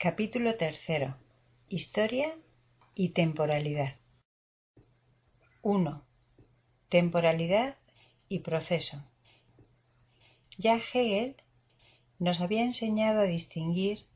Capítulo 0.00 0.54
tercero. 0.54 1.16
Historia 1.68 2.32
y 2.94 3.08
temporalidad. 3.08 3.96
1. 5.62 6.04
Temporalidad 6.88 7.76
y 8.28 8.38
proceso. 8.38 9.02
Ya 10.56 10.76
Hegel 10.76 11.34
nos 12.20 12.40
había 12.40 12.62
enseñado 12.62 13.22
a 13.22 13.24
distinguir 13.24 14.06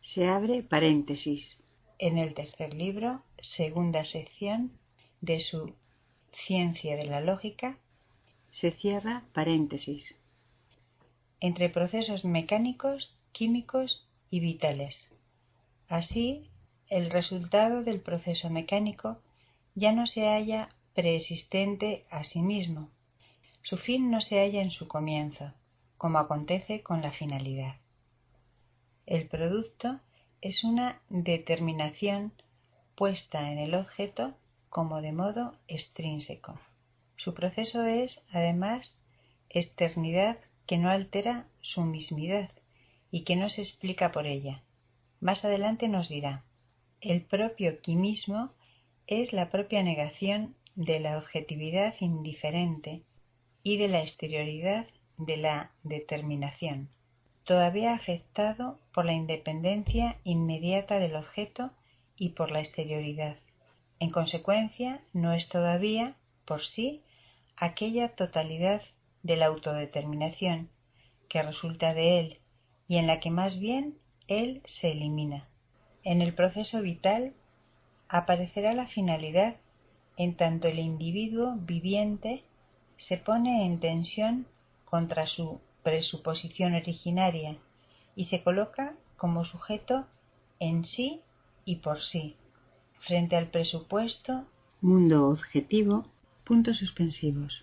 se 0.00 0.28
abre 0.28 0.62
paréntesis 0.62 1.58
en 1.98 2.18
el 2.18 2.32
tercer 2.32 2.72
libro, 2.72 3.24
segunda 3.40 4.04
sección 4.04 4.78
de 5.22 5.40
su 5.40 5.74
Ciencia 6.46 6.94
de 6.94 7.06
la 7.06 7.20
Lógica, 7.20 7.78
se 8.52 8.70
cierra 8.70 9.24
paréntesis 9.32 10.14
entre 11.40 11.68
procesos 11.68 12.24
mecánicos, 12.24 13.12
químicos 13.32 14.08
y 14.30 14.38
vitales. 14.38 15.10
Así, 15.88 16.50
el 16.88 17.10
resultado 17.10 17.82
del 17.82 18.00
proceso 18.00 18.50
mecánico 18.50 19.18
ya 19.74 19.92
no 19.92 20.06
se 20.06 20.26
halla 20.26 20.70
preexistente 20.94 22.04
a 22.10 22.24
sí 22.24 22.40
mismo. 22.40 22.90
Su 23.62 23.76
fin 23.76 24.10
no 24.10 24.20
se 24.20 24.40
halla 24.40 24.62
en 24.62 24.70
su 24.70 24.88
comienzo, 24.88 25.52
como 25.98 26.18
acontece 26.18 26.82
con 26.82 27.02
la 27.02 27.10
finalidad. 27.10 27.76
El 29.06 29.28
producto 29.28 30.00
es 30.40 30.64
una 30.64 31.00
determinación 31.08 32.32
puesta 32.94 33.52
en 33.52 33.58
el 33.58 33.74
objeto 33.74 34.34
como 34.68 35.00
de 35.00 35.12
modo 35.12 35.54
extrínseco. 35.68 36.58
Su 37.16 37.34
proceso 37.34 37.84
es, 37.84 38.20
además, 38.32 38.96
externidad 39.48 40.38
que 40.66 40.78
no 40.78 40.90
altera 40.90 41.46
su 41.60 41.82
mismidad 41.82 42.50
y 43.10 43.22
que 43.22 43.36
no 43.36 43.48
se 43.50 43.62
explica 43.62 44.12
por 44.12 44.26
ella. 44.26 44.62
Más 45.26 45.44
adelante 45.44 45.88
nos 45.88 46.08
dirá, 46.08 46.44
el 47.00 47.20
propio 47.20 47.80
quimismo 47.80 48.52
es 49.08 49.32
la 49.32 49.50
propia 49.50 49.82
negación 49.82 50.54
de 50.76 51.00
la 51.00 51.18
objetividad 51.18 51.96
indiferente 51.98 53.02
y 53.64 53.76
de 53.76 53.88
la 53.88 54.02
exterioridad 54.02 54.86
de 55.18 55.36
la 55.36 55.72
determinación, 55.82 56.90
todavía 57.42 57.92
afectado 57.92 58.78
por 58.94 59.04
la 59.04 59.14
independencia 59.14 60.20
inmediata 60.22 61.00
del 61.00 61.16
objeto 61.16 61.72
y 62.16 62.28
por 62.28 62.52
la 62.52 62.60
exterioridad. 62.60 63.36
En 63.98 64.10
consecuencia, 64.10 65.02
no 65.12 65.32
es 65.32 65.48
todavía, 65.48 66.14
por 66.44 66.64
sí, 66.64 67.02
aquella 67.56 68.14
totalidad 68.14 68.80
de 69.24 69.34
la 69.34 69.46
autodeterminación 69.46 70.70
que 71.28 71.42
resulta 71.42 71.94
de 71.94 72.20
él 72.20 72.38
y 72.86 72.98
en 72.98 73.08
la 73.08 73.18
que 73.18 73.32
más 73.32 73.58
bien 73.58 73.98
él 74.28 74.62
se 74.64 74.92
elimina. 74.92 75.48
En 76.02 76.22
el 76.22 76.34
proceso 76.34 76.82
vital 76.82 77.34
aparecerá 78.08 78.74
la 78.74 78.86
finalidad 78.86 79.56
en 80.16 80.34
tanto 80.36 80.68
el 80.68 80.78
individuo 80.78 81.56
viviente 81.58 82.44
se 82.96 83.18
pone 83.18 83.66
en 83.66 83.80
tensión 83.80 84.46
contra 84.84 85.26
su 85.26 85.60
presuposición 85.82 86.74
originaria 86.74 87.58
y 88.14 88.26
se 88.26 88.42
coloca 88.42 88.94
como 89.16 89.44
sujeto 89.44 90.06
en 90.58 90.84
sí 90.84 91.20
y 91.64 91.76
por 91.76 92.02
sí, 92.02 92.36
frente 93.00 93.36
al 93.36 93.48
presupuesto 93.48 94.46
mundo 94.80 95.28
objetivo, 95.28 96.06
puntos 96.44 96.78
suspensivos. 96.78 97.62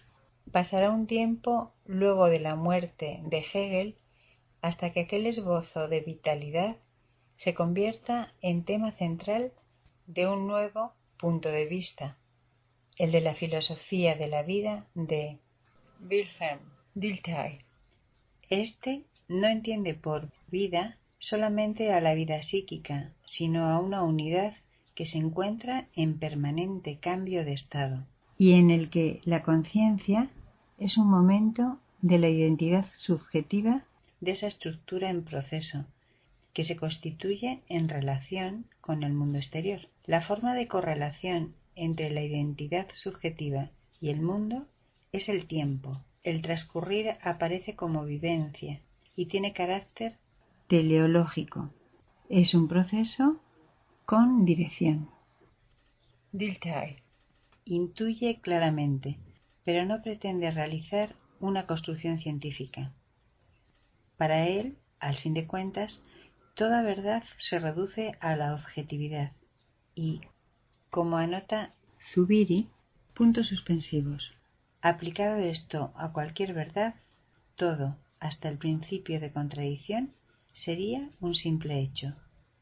Pasará 0.51 0.91
un 0.91 1.07
tiempo 1.07 1.71
luego 1.85 2.25
de 2.25 2.39
la 2.39 2.55
muerte 2.55 3.21
de 3.23 3.39
Hegel 3.39 3.95
hasta 4.63 4.93
que 4.93 5.01
aquel 5.01 5.27
esbozo 5.27 5.89
de 5.89 5.99
vitalidad 5.99 6.77
se 7.35 7.53
convierta 7.53 8.33
en 8.41 8.63
tema 8.63 8.93
central 8.93 9.51
de 10.07 10.25
un 10.25 10.47
nuevo 10.47 10.93
punto 11.19 11.49
de 11.49 11.65
vista, 11.65 12.17
el 12.97 13.11
de 13.11 13.19
la 13.19 13.35
filosofía 13.35 14.15
de 14.15 14.27
la 14.27 14.41
vida 14.41 14.87
de 14.95 15.37
Wilhelm 16.09 16.61
Dilthey. 16.95 17.59
Este 18.49 19.03
no 19.27 19.47
entiende 19.47 19.95
por 19.95 20.29
vida 20.47 20.97
solamente 21.19 21.91
a 21.91 21.99
la 21.99 22.13
vida 22.13 22.41
psíquica, 22.41 23.11
sino 23.25 23.65
a 23.65 23.79
una 23.79 24.01
unidad 24.01 24.53
que 24.95 25.05
se 25.05 25.17
encuentra 25.17 25.89
en 25.93 26.17
permanente 26.19 26.99
cambio 26.99 27.43
de 27.43 27.51
estado 27.51 28.05
y 28.37 28.53
en 28.53 28.69
el 28.69 28.89
que 28.89 29.19
la 29.25 29.43
conciencia 29.43 30.29
es 30.77 30.97
un 30.97 31.09
momento 31.09 31.79
de 32.01 32.17
la 32.17 32.29
identidad 32.29 32.85
subjetiva 32.95 33.83
de 34.23 34.31
esa 34.31 34.47
estructura 34.47 35.09
en 35.09 35.25
proceso 35.25 35.85
que 36.53 36.63
se 36.63 36.77
constituye 36.77 37.59
en 37.67 37.89
relación 37.89 38.65
con 38.79 39.03
el 39.03 39.11
mundo 39.11 39.37
exterior. 39.37 39.89
La 40.05 40.21
forma 40.21 40.53
de 40.55 40.67
correlación 40.67 41.55
entre 41.75 42.09
la 42.09 42.21
identidad 42.21 42.87
subjetiva 42.93 43.69
y 43.99 44.09
el 44.11 44.21
mundo 44.21 44.65
es 45.11 45.27
el 45.27 45.45
tiempo. 45.45 46.01
El 46.23 46.41
transcurrir 46.41 47.15
aparece 47.21 47.75
como 47.75 48.05
vivencia 48.05 48.79
y 49.15 49.25
tiene 49.25 49.51
carácter 49.51 50.15
teleológico. 50.67 51.71
Es 52.29 52.53
un 52.53 52.69
proceso 52.69 53.41
con 54.05 54.45
dirección. 54.45 55.09
Dilthey 56.31 56.95
intuye 57.65 58.39
claramente, 58.39 59.17
pero 59.65 59.85
no 59.85 60.01
pretende 60.01 60.49
realizar 60.49 61.15
una 61.41 61.67
construcción 61.67 62.19
científica. 62.19 62.93
Para 64.23 64.47
él, 64.47 64.77
al 65.01 65.17
fin 65.17 65.33
de 65.33 65.47
cuentas, 65.47 66.01
toda 66.55 66.81
verdad 66.81 67.23
se 67.39 67.59
reduce 67.59 68.13
a 68.21 68.37
la 68.37 68.53
objetividad 68.53 69.33
y, 69.95 70.21
como 70.89 71.17
anota 71.17 71.73
Zubiri, 72.13 72.69
puntos 73.13 73.47
suspensivos. 73.47 74.31
Aplicado 74.81 75.35
esto 75.39 75.91
a 75.97 76.13
cualquier 76.13 76.53
verdad, 76.53 76.95
todo 77.57 77.97
hasta 78.21 78.47
el 78.47 78.57
principio 78.57 79.19
de 79.19 79.33
contradicción 79.33 80.13
sería 80.53 81.09
un 81.19 81.35
simple 81.35 81.81
hecho. 81.81 82.13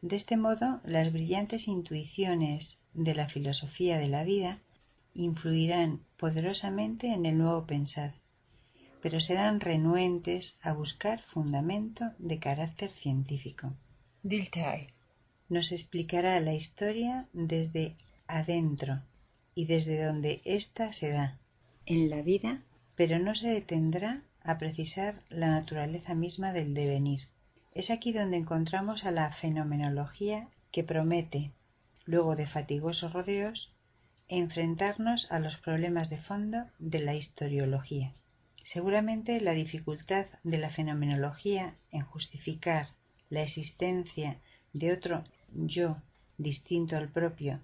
De 0.02 0.16
este 0.16 0.38
modo, 0.38 0.82
las 0.84 1.14
brillantes 1.14 1.68
intuiciones 1.68 2.80
de 2.96 3.14
la 3.14 3.30
filosofía 3.30 4.00
de 4.00 4.08
la 4.08 4.24
vida 4.24 4.58
influirán 5.14 6.00
poderosamente 6.18 7.14
en 7.14 7.28
el 7.28 7.38
nuevo 7.38 7.68
pensar, 7.68 8.16
pero 9.02 9.20
serán 9.20 9.60
renuentes 9.60 10.56
a 10.62 10.74
buscar 10.74 11.22
fundamento 11.22 12.12
de 12.20 12.40
carácter 12.40 12.92
científico. 12.92 13.74
Dilthey 14.24 14.88
nos 15.50 15.72
explicará 15.72 16.40
la 16.40 16.54
historia 16.54 17.28
desde 17.34 17.96
adentro 18.28 19.02
y 19.56 19.66
desde 19.66 20.06
donde 20.06 20.42
ésta 20.46 20.94
se 20.94 21.10
da 21.10 21.40
en 21.86 22.10
la 22.10 22.22
vida, 22.22 22.62
pero 22.96 23.20
no 23.20 23.36
se 23.36 23.50
detendrá 23.50 24.22
a 24.44 24.58
precisar 24.58 25.16
la 25.30 25.48
naturaleza 25.48 26.14
misma 26.14 26.54
del 26.54 26.74
devenir. 26.74 27.22
Es 27.74 27.90
aquí 27.90 28.12
donde 28.12 28.38
encontramos 28.38 29.04
a 29.04 29.12
la 29.12 29.32
fenomenología 29.32 30.48
que 30.72 30.84
promete, 30.84 31.52
luego 32.06 32.36
de 32.36 32.48
fatigosos 32.48 33.14
rodeos, 33.14 33.72
enfrentarnos 34.28 35.28
a 35.30 35.40
los 35.40 35.58
problemas 35.58 36.10
de 36.10 36.18
fondo 36.18 36.66
de 36.80 37.00
la 37.00 37.16
historiología. 37.16 38.14
Seguramente 38.64 39.42
la 39.42 39.52
dificultad 39.52 40.28
de 40.44 40.58
la 40.58 40.70
fenomenología 40.70 41.76
en 41.92 42.04
justificar 42.04 42.90
la 43.30 43.42
existencia 43.42 44.40
de 44.74 44.94
otro 44.94 45.24
yo 45.54 45.98
distinto 46.38 46.96
al 46.96 47.10
propio 47.10 47.60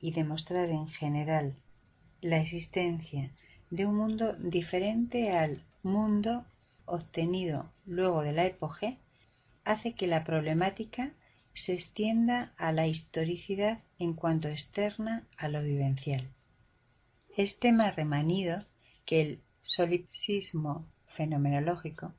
y 0.00 0.12
demostrar 0.12 0.68
en 0.70 0.88
general 0.88 1.54
la 2.20 2.38
existencia 2.40 3.30
de 3.70 3.86
un 3.86 3.96
mundo 3.96 4.34
diferente 4.34 5.32
al 5.32 5.64
mundo 5.82 6.44
obtenido 6.84 7.72
luego 7.86 8.22
de 8.22 8.32
la 8.32 8.46
epoge 8.46 8.98
hace 9.64 9.94
que 9.94 10.06
la 10.06 10.24
problemática 10.24 11.12
se 11.54 11.74
extienda 11.74 12.52
a 12.56 12.72
la 12.72 12.86
historicidad 12.86 13.80
en 13.98 14.14
cuanto 14.14 14.48
externa 14.48 15.26
a 15.36 15.48
lo 15.48 15.62
vivencial. 15.62 16.28
Es 17.36 17.58
tema 17.58 17.90
remanido 17.90 18.64
que 19.04 19.20
el 19.20 19.40
solipsismo 19.62 20.86
fenomenológico 21.06 22.12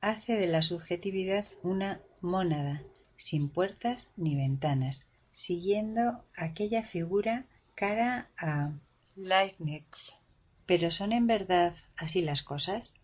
hace 0.00 0.34
de 0.34 0.46
la 0.46 0.62
subjetividad 0.62 1.46
una 1.62 2.00
mónada 2.20 2.82
sin 3.16 3.48
puertas 3.48 4.08
ni 4.16 4.34
ventanas, 4.34 5.06
siguiendo 5.32 6.24
aquella 6.36 6.82
figura 6.82 7.46
cara 7.74 8.28
a 8.36 8.72
Leibniz. 9.14 9.84
Pero 10.66 10.90
¿son 10.90 11.12
en 11.12 11.26
verdad 11.26 11.74
así 11.96 12.20
las 12.20 12.42
cosas? 12.42 12.94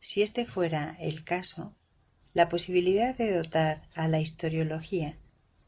Si 0.00 0.22
este 0.22 0.46
fuera 0.46 0.96
el 1.00 1.24
caso, 1.24 1.74
la 2.32 2.48
posibilidad 2.48 3.16
de 3.16 3.34
dotar 3.34 3.82
a 3.94 4.08
la 4.08 4.20
historiología 4.20 5.16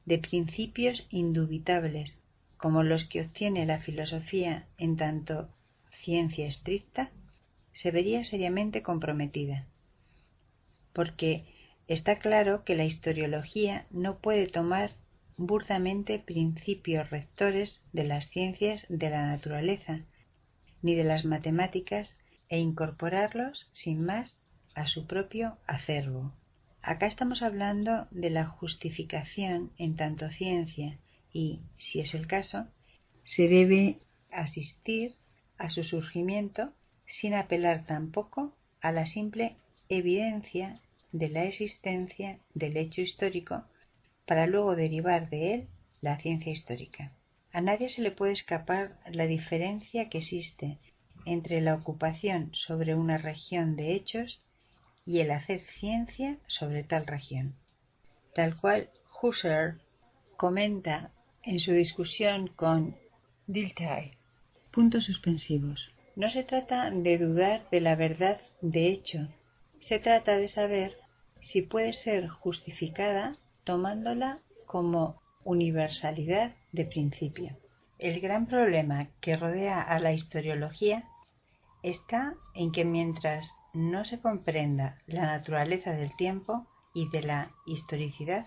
de 0.05 0.19
principios 0.19 1.07
indubitables 1.11 2.23
como 2.57 2.83
los 2.83 3.05
que 3.05 3.21
obtiene 3.21 3.67
la 3.67 3.79
filosofía 3.79 4.67
en 4.79 4.97
tanto 4.97 5.49
ciencia 6.03 6.47
estricta, 6.47 7.11
se 7.73 7.91
vería 7.91 8.25
seriamente 8.25 8.83
comprometida. 8.83 9.67
Porque 10.93 11.45
está 11.87 12.19
claro 12.19 12.65
que 12.65 12.75
la 12.75 12.85
historiología 12.85 13.87
no 13.91 14.19
puede 14.19 14.47
tomar 14.47 14.93
burdamente 15.37 16.19
principios 16.19 17.09
rectores 17.11 17.81
de 17.93 18.05
las 18.05 18.29
ciencias 18.29 18.87
de 18.89 19.11
la 19.11 19.27
naturaleza 19.27 20.01
ni 20.83 20.95
de 20.95 21.05
las 21.05 21.25
matemáticas 21.25 22.17
e 22.49 22.59
incorporarlos 22.59 23.69
sin 23.73 24.05
más 24.05 24.41
a 24.75 24.87
su 24.87 25.07
propio 25.07 25.59
acervo. 25.67 26.33
Acá 26.83 27.07
estamos 27.07 27.43
hablando 27.43 28.07
de 28.11 28.31
la 28.31 28.47
justificación 28.47 29.73
en 29.79 29.97
tanto 29.97 30.29
ciencia 30.31 30.99
y, 31.33 31.61
si 31.77 32.01
es 32.01 32.15
el 32.15 32.27
caso, 32.27 32.67
se 33.25 33.49
debe 33.49 33.99
asistir 34.31 35.17
a 35.59 35.69
su 35.71 35.85
surgimiento 35.85 36.73
sin 37.07 37.35
apelar 37.35 37.85
tampoco 37.87 38.55
a 38.81 38.93
la 38.93 39.07
simple 39.07 39.57
evidencia 39.89 40.81
de 41.13 41.29
la 41.29 41.45
existencia 41.45 42.39
del 42.55 42.77
hecho 42.77 43.01
histórico 43.01 43.65
para 44.27 44.47
luego 44.47 44.77
derivar 44.77 45.31
de 45.31 45.55
él 45.55 45.69
la 46.01 46.19
ciencia 46.19 46.53
histórica. 46.53 47.13
A 47.53 47.61
nadie 47.61 47.89
se 47.89 48.03
le 48.03 48.11
puede 48.11 48.33
escapar 48.33 48.99
la 49.11 49.27
diferencia 49.27 50.09
que 50.09 50.19
existe 50.19 50.79
entre 51.25 51.61
la 51.61 51.75
ocupación 51.75 52.51
sobre 52.55 52.95
una 52.95 53.19
región 53.19 53.75
de 53.77 53.95
hechos 53.95 54.41
y 55.05 55.21
el 55.21 55.31
hacer 55.31 55.61
ciencia 55.79 56.37
sobre 56.47 56.85
tal 56.85 57.07
región. 57.07 57.55
Tal 58.35 58.57
cual 58.57 58.91
Husserl 59.21 59.81
comenta 60.37 61.11
en 61.43 61.59
su 61.59 61.73
discusión 61.73 62.49
con 62.49 62.97
Dilthey. 63.47 64.13
No 66.15 66.31
se 66.31 66.45
trata 66.45 66.91
de 66.93 67.19
dudar 67.19 67.69
de 67.71 67.81
la 67.81 67.97
verdad 67.97 68.41
de 68.61 68.87
hecho, 68.87 69.27
se 69.81 69.99
trata 69.99 70.37
de 70.37 70.47
saber 70.47 70.97
si 71.41 71.63
puede 71.63 71.93
ser 71.93 72.29
justificada 72.29 73.37
tomándola 73.65 74.39
como 74.67 75.21
universalidad 75.43 76.55
de 76.71 76.85
principio. 76.85 77.57
El 77.99 78.21
gran 78.21 78.47
problema 78.47 79.09
que 79.21 79.37
rodea 79.37 79.83
a 79.83 79.99
la 79.99 80.13
historiología 80.13 81.05
está 81.83 82.35
en 82.55 82.71
que 82.71 82.85
mientras 82.85 83.51
no 83.75 84.05
se 84.05 84.21
comprenda 84.21 85.03
la 85.09 85.23
naturaleza 85.23 85.91
del 85.91 86.15
tiempo 86.17 86.69
y 86.95 87.09
de 87.11 87.23
la 87.23 87.51
historicidad, 87.67 88.47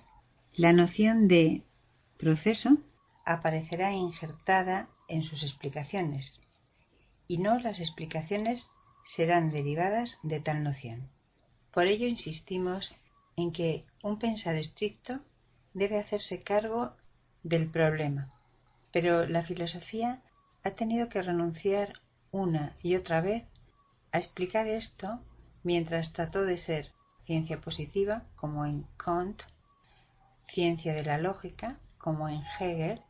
la 0.54 0.72
noción 0.72 1.28
de 1.28 1.64
proceso 2.18 2.78
aparecerá 3.26 3.92
injertada 3.92 4.88
en 5.12 5.24
sus 5.24 5.44
explicaciones, 5.44 6.40
y 7.28 7.38
no 7.38 7.60
las 7.60 7.80
explicaciones 7.80 8.64
serán 9.16 9.52
derivadas 9.52 10.18
de 10.24 10.40
tal 10.40 10.64
noción. 10.64 11.10
Por 11.72 11.86
ello 11.88 12.08
insistimos 12.08 12.96
en 13.36 13.52
que 13.52 13.86
un 14.04 14.20
pensar 14.20 14.56
estricto 14.56 15.20
debe 15.74 16.00
hacerse 16.00 16.42
cargo 16.42 16.96
del 17.44 17.70
problema, 17.70 18.34
pero 18.92 19.26
la 19.26 19.44
filosofía 19.44 20.22
ha 20.64 20.72
tenido 20.72 21.10
que 21.10 21.22
renunciar 21.22 22.00
una 22.32 22.76
y 22.82 22.96
otra 22.96 23.22
vez 23.22 23.44
a 24.12 24.18
explicar 24.18 24.68
esto 24.68 25.20
mientras 25.64 26.14
trató 26.14 26.44
de 26.44 26.58
ser 26.58 26.92
ciencia 27.26 27.60
positiva, 27.60 28.24
como 28.36 28.66
en 28.66 28.86
Kant, 28.98 29.44
ciencia 30.48 30.94
de 30.94 31.04
la 31.04 31.18
lógica, 31.18 31.80
como 31.98 32.28
en 32.30 32.44
Hegel, 32.60 33.02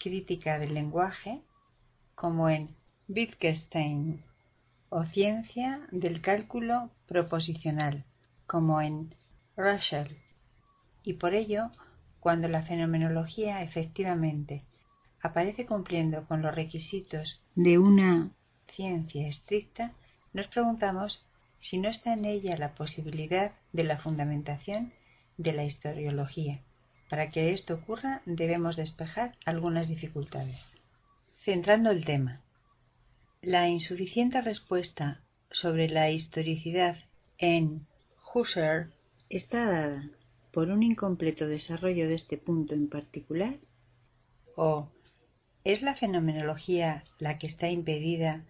crítica 0.00 0.58
del 0.58 0.74
lenguaje, 0.74 1.42
como 2.16 2.48
en 2.48 2.74
Wittgenstein, 3.06 4.24
o 4.88 5.04
ciencia 5.04 5.86
del 5.92 6.20
cálculo 6.20 6.90
proposicional, 7.06 8.04
como 8.46 8.80
en 8.80 9.14
Russell. 9.56 10.16
Y 11.04 11.12
por 11.14 11.34
ello, 11.34 11.70
cuando 12.18 12.48
la 12.48 12.62
fenomenología 12.62 13.62
efectivamente 13.62 14.64
aparece 15.22 15.66
cumpliendo 15.66 16.26
con 16.26 16.42
los 16.42 16.54
requisitos 16.54 17.40
de 17.54 17.78
una 17.78 18.30
ciencia 18.68 19.28
estricta, 19.28 19.92
nos 20.32 20.46
preguntamos 20.48 21.24
si 21.60 21.78
no 21.78 21.88
está 21.88 22.14
en 22.14 22.24
ella 22.24 22.56
la 22.56 22.74
posibilidad 22.74 23.52
de 23.72 23.84
la 23.84 23.98
fundamentación 23.98 24.92
de 25.36 25.52
la 25.52 25.64
historiología. 25.64 26.62
Para 27.10 27.30
que 27.30 27.50
esto 27.50 27.74
ocurra 27.74 28.22
debemos 28.24 28.76
despejar 28.76 29.32
algunas 29.44 29.88
dificultades. 29.88 30.60
Centrando 31.44 31.90
el 31.90 32.04
tema. 32.04 32.40
La 33.42 33.68
insuficiente 33.68 34.40
respuesta 34.40 35.20
sobre 35.50 35.88
la 35.88 36.10
historicidad 36.10 36.96
en 37.38 37.86
Husserl 38.32 38.92
está 39.28 39.64
dada 39.64 40.10
por 40.52 40.70
un 40.70 40.82
incompleto 40.82 41.48
desarrollo 41.48 42.08
de 42.08 42.14
este 42.14 42.36
punto 42.38 42.74
en 42.74 42.88
particular 42.88 43.56
o 44.56 44.88
¿Es 45.62 45.82
la 45.82 45.94
fenomenología 45.94 47.04
la 47.18 47.38
que 47.38 47.46
está 47.46 47.68
impedida 47.68 48.46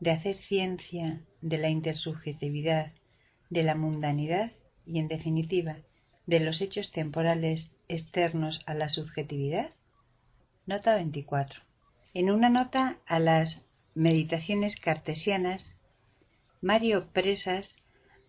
de 0.00 0.12
hacer 0.12 0.36
ciencia 0.38 1.20
de 1.42 1.58
la 1.58 1.68
intersubjetividad, 1.68 2.92
de 3.50 3.62
la 3.62 3.74
mundanidad 3.74 4.50
y, 4.86 4.98
en 4.98 5.08
definitiva, 5.08 5.76
de 6.26 6.40
los 6.40 6.62
hechos 6.62 6.90
temporales 6.90 7.70
externos 7.94 8.60
a 8.66 8.74
la 8.74 8.88
subjetividad? 8.88 9.70
Nota 10.66 10.94
24. 10.94 11.62
En 12.12 12.30
una 12.30 12.48
nota 12.48 12.98
a 13.06 13.18
las 13.18 13.60
Meditaciones 13.96 14.74
cartesianas, 14.74 15.76
Mario 16.60 17.06
Presas 17.12 17.76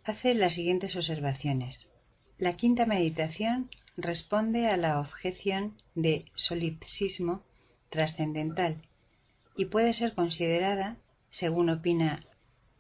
hace 0.03 0.35
las 0.35 0.53
siguientes 0.53 0.95
observaciones. 0.95 1.90
La 2.38 2.56
quinta 2.56 2.85
meditación 2.85 3.72
responde 3.98 4.68
a 4.68 4.77
la 4.77 5.00
objeción 5.00 5.76
de 5.95 6.26
solipsismo 6.35 7.42
trascendental 7.90 8.77
y 9.58 9.66
puede 9.66 9.92
ser 9.94 10.14
considerada, 10.14 10.98
según 11.30 11.72
opina 11.72 12.24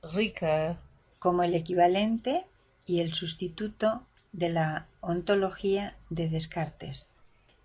Ricoeur, 0.03 0.77
como 1.17 1.41
el 1.41 1.55
equivalente 1.55 2.45
y 2.85 2.99
el 2.99 3.13
sustituto 3.13 4.05
de 4.35 4.49
la 4.49 4.87
ontología 4.99 5.95
de 6.09 6.27
Descartes, 6.27 7.07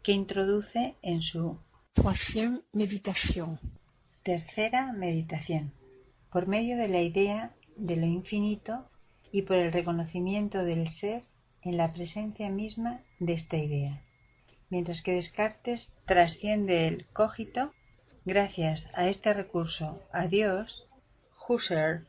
que 0.05 0.12
introduce 0.12 0.94
en 1.02 1.20
su 1.23 1.58
Troisième 1.94 2.62
méditation. 2.73 3.58
tercera 4.23 4.92
meditación, 4.92 5.73
por 6.31 6.47
medio 6.47 6.76
de 6.76 6.89
la 6.89 7.00
idea 7.00 7.52
de 7.76 7.97
lo 7.97 8.07
infinito 8.07 8.89
y 9.32 9.42
por 9.42 9.57
el 9.57 9.73
reconocimiento 9.73 10.65
del 10.65 10.89
ser 10.89 11.24
en 11.62 11.76
la 11.76 11.92
presencia 11.92 12.49
misma 12.49 13.00
de 13.18 13.32
esta 13.32 13.57
idea. 13.57 14.02
Mientras 14.68 15.02
que 15.02 15.15
Descartes 15.15 15.92
trasciende 16.07 16.86
el 16.86 17.07
cogito, 17.07 17.73
gracias 18.24 18.89
a 18.94 19.08
este 19.08 19.32
recurso 19.32 20.00
a 20.12 20.28
Dios, 20.28 20.86
Husserl 21.49 22.07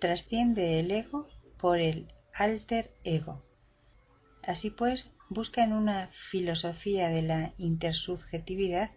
trasciende 0.00 0.80
el 0.80 0.90
ego 0.90 1.28
por 1.58 1.78
el 1.78 2.08
alter 2.34 2.90
ego. 3.04 3.47
Así 4.48 4.70
pues, 4.70 5.04
busca 5.28 5.62
en 5.62 5.74
una 5.74 6.08
filosofía 6.30 7.10
de 7.10 7.20
la 7.20 7.52
intersubjetividad 7.58 8.90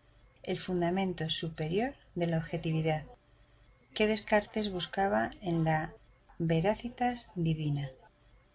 el 0.44 0.58
fundamento 0.58 1.30
superior 1.30 1.94
de 2.16 2.28
la 2.28 2.38
objetividad, 2.38 3.04
que 3.94 4.08
Descartes 4.08 4.72
buscaba 4.72 5.32
en 5.42 5.66
la 5.66 5.92
veracitas 6.40 7.28
divina. 7.36 7.90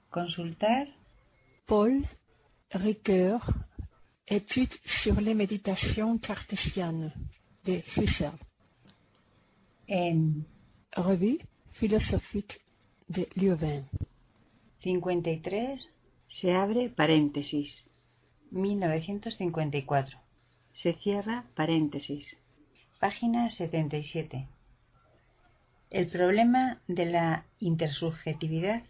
Consultar 0.09 0.87
Paul 1.67 2.09
Ricoeur, 2.71 3.43
Études 4.27 4.81
sur 5.03 5.21
les 5.21 5.35
méditations 5.35 6.19
cartésiennes 6.19 7.13
de 7.63 7.85
Husserl. 7.95 8.39
en 9.87 10.47
Revue 10.93 11.41
philosophique 11.73 12.59
de 13.07 13.29
Leuven. 13.35 13.87
53 14.79 15.91
se 16.29 16.53
abre 16.53 16.89
paréntesis. 16.89 17.85
1954 18.51 20.19
se 20.73 20.93
cierra 20.95 21.45
paréntesis. 21.55 22.37
Página 23.01 23.51
77 23.51 24.49
el 25.91 26.09
problema 26.09 26.81
de 26.89 27.07
la 27.07 27.45
intersubjetividad 27.61 28.83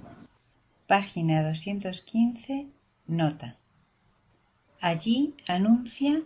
página 0.87 1.41
215, 1.41 2.67
nota. 3.07 3.57
Allí 4.81 5.35
anuncia 5.47 6.21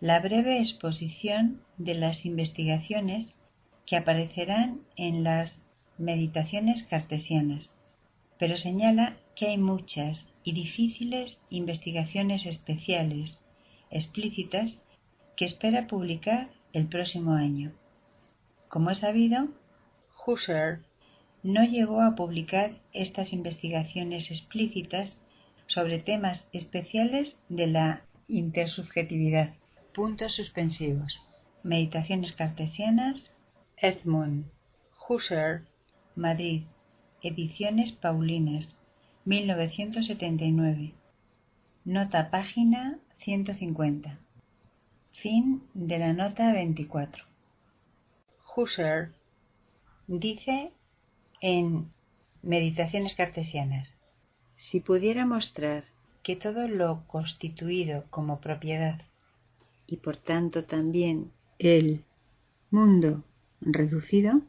la 0.00 0.20
breve 0.20 0.58
exposición 0.58 1.60
de 1.76 1.94
las 1.94 2.24
investigaciones 2.24 3.34
que 3.84 3.96
aparecerán 3.96 4.80
en 4.96 5.22
las 5.22 5.60
meditaciones 5.98 6.82
cartesianas, 6.82 7.74
pero 8.38 8.56
señala 8.56 9.18
que 9.34 9.48
hay 9.48 9.58
muchas 9.58 10.30
y 10.44 10.52
difíciles 10.52 11.42
investigaciones 11.50 12.46
especiales, 12.46 13.38
explícitas, 13.90 14.80
que 15.36 15.44
espera 15.44 15.86
publicar 15.86 16.48
el 16.72 16.86
próximo 16.86 17.32
año. 17.34 17.74
Como 18.68 18.90
es 18.90 18.98
sabido, 18.98 19.48
Husserl 20.26 20.84
no 21.42 21.64
llegó 21.64 22.02
a 22.02 22.16
publicar 22.16 22.80
estas 22.92 23.32
investigaciones 23.32 24.30
explícitas 24.30 25.20
sobre 25.66 26.00
temas 26.00 26.48
especiales 26.52 27.40
de 27.48 27.68
la 27.68 28.02
intersubjetividad. 28.28 29.54
Puntos 29.94 30.34
suspensivos. 30.34 31.20
Meditaciones 31.62 32.32
cartesianas. 32.32 33.36
Edmund. 33.76 34.46
Husserl. 35.08 35.66
Madrid. 36.16 36.64
Ediciones 37.22 37.92
Paulinas. 37.92 38.80
1979. 39.24 40.94
Nota 41.84 42.30
página 42.30 42.98
150. 43.18 44.18
Fin 45.12 45.62
de 45.74 45.98
la 45.98 46.12
nota 46.12 46.52
24. 46.52 47.35
Dice 50.06 50.72
en 51.42 51.92
Meditaciones 52.42 53.14
cartesianas, 53.14 53.96
si 54.56 54.80
pudiera 54.80 55.26
mostrar 55.26 55.84
que 56.22 56.36
todo 56.36 56.66
lo 56.66 57.06
constituido 57.06 58.04
como 58.08 58.40
propiedad 58.40 59.02
y 59.86 59.98
por 59.98 60.16
tanto 60.16 60.64
también 60.64 61.32
el 61.58 62.04
mundo 62.70 63.24
reducido 63.60 64.40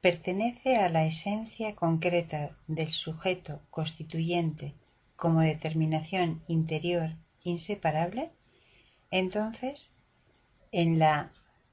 pertenece 0.00 0.76
a 0.76 0.88
la 0.88 1.04
esencia 1.04 1.74
concreta 1.74 2.56
del 2.68 2.92
sujeto 2.92 3.60
constituyente 3.70 4.74
como 5.16 5.40
determinación 5.40 6.42
interior 6.46 7.10
inseparable, 7.42 8.30
entonces 9.10 9.92
en 10.70 11.00
la 11.00 11.32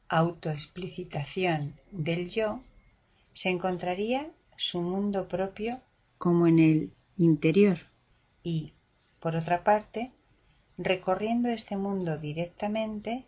autoexplicitación 0.09 1.75
del 1.91 2.29
yo 2.29 2.61
se 3.33 3.49
encontraría 3.49 4.31
su 4.57 4.81
mundo 4.81 5.27
propio 5.27 5.81
como 6.17 6.47
en 6.47 6.59
el 6.59 6.91
interior. 7.17 7.79
y, 8.43 8.73
por 9.19 9.35
otra 9.35 9.63
parte, 9.63 10.11
recorriendo 10.77 11.49
este 11.49 11.75
mundo 11.75 12.17
directamente, 12.17 13.25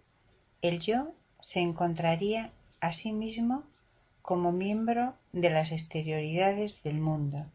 el 0.61 0.79
yo 0.79 1.13
se 1.39 1.59
encontraría 1.59 2.51
a 2.79 2.93
sí 2.93 3.11
mismo 3.11 3.63
como 4.21 4.51
miembro 4.51 5.15
de 5.33 5.49
las 5.49 5.71
exterioridades 5.71 6.81
del 6.83 6.99
mundo 6.99 7.45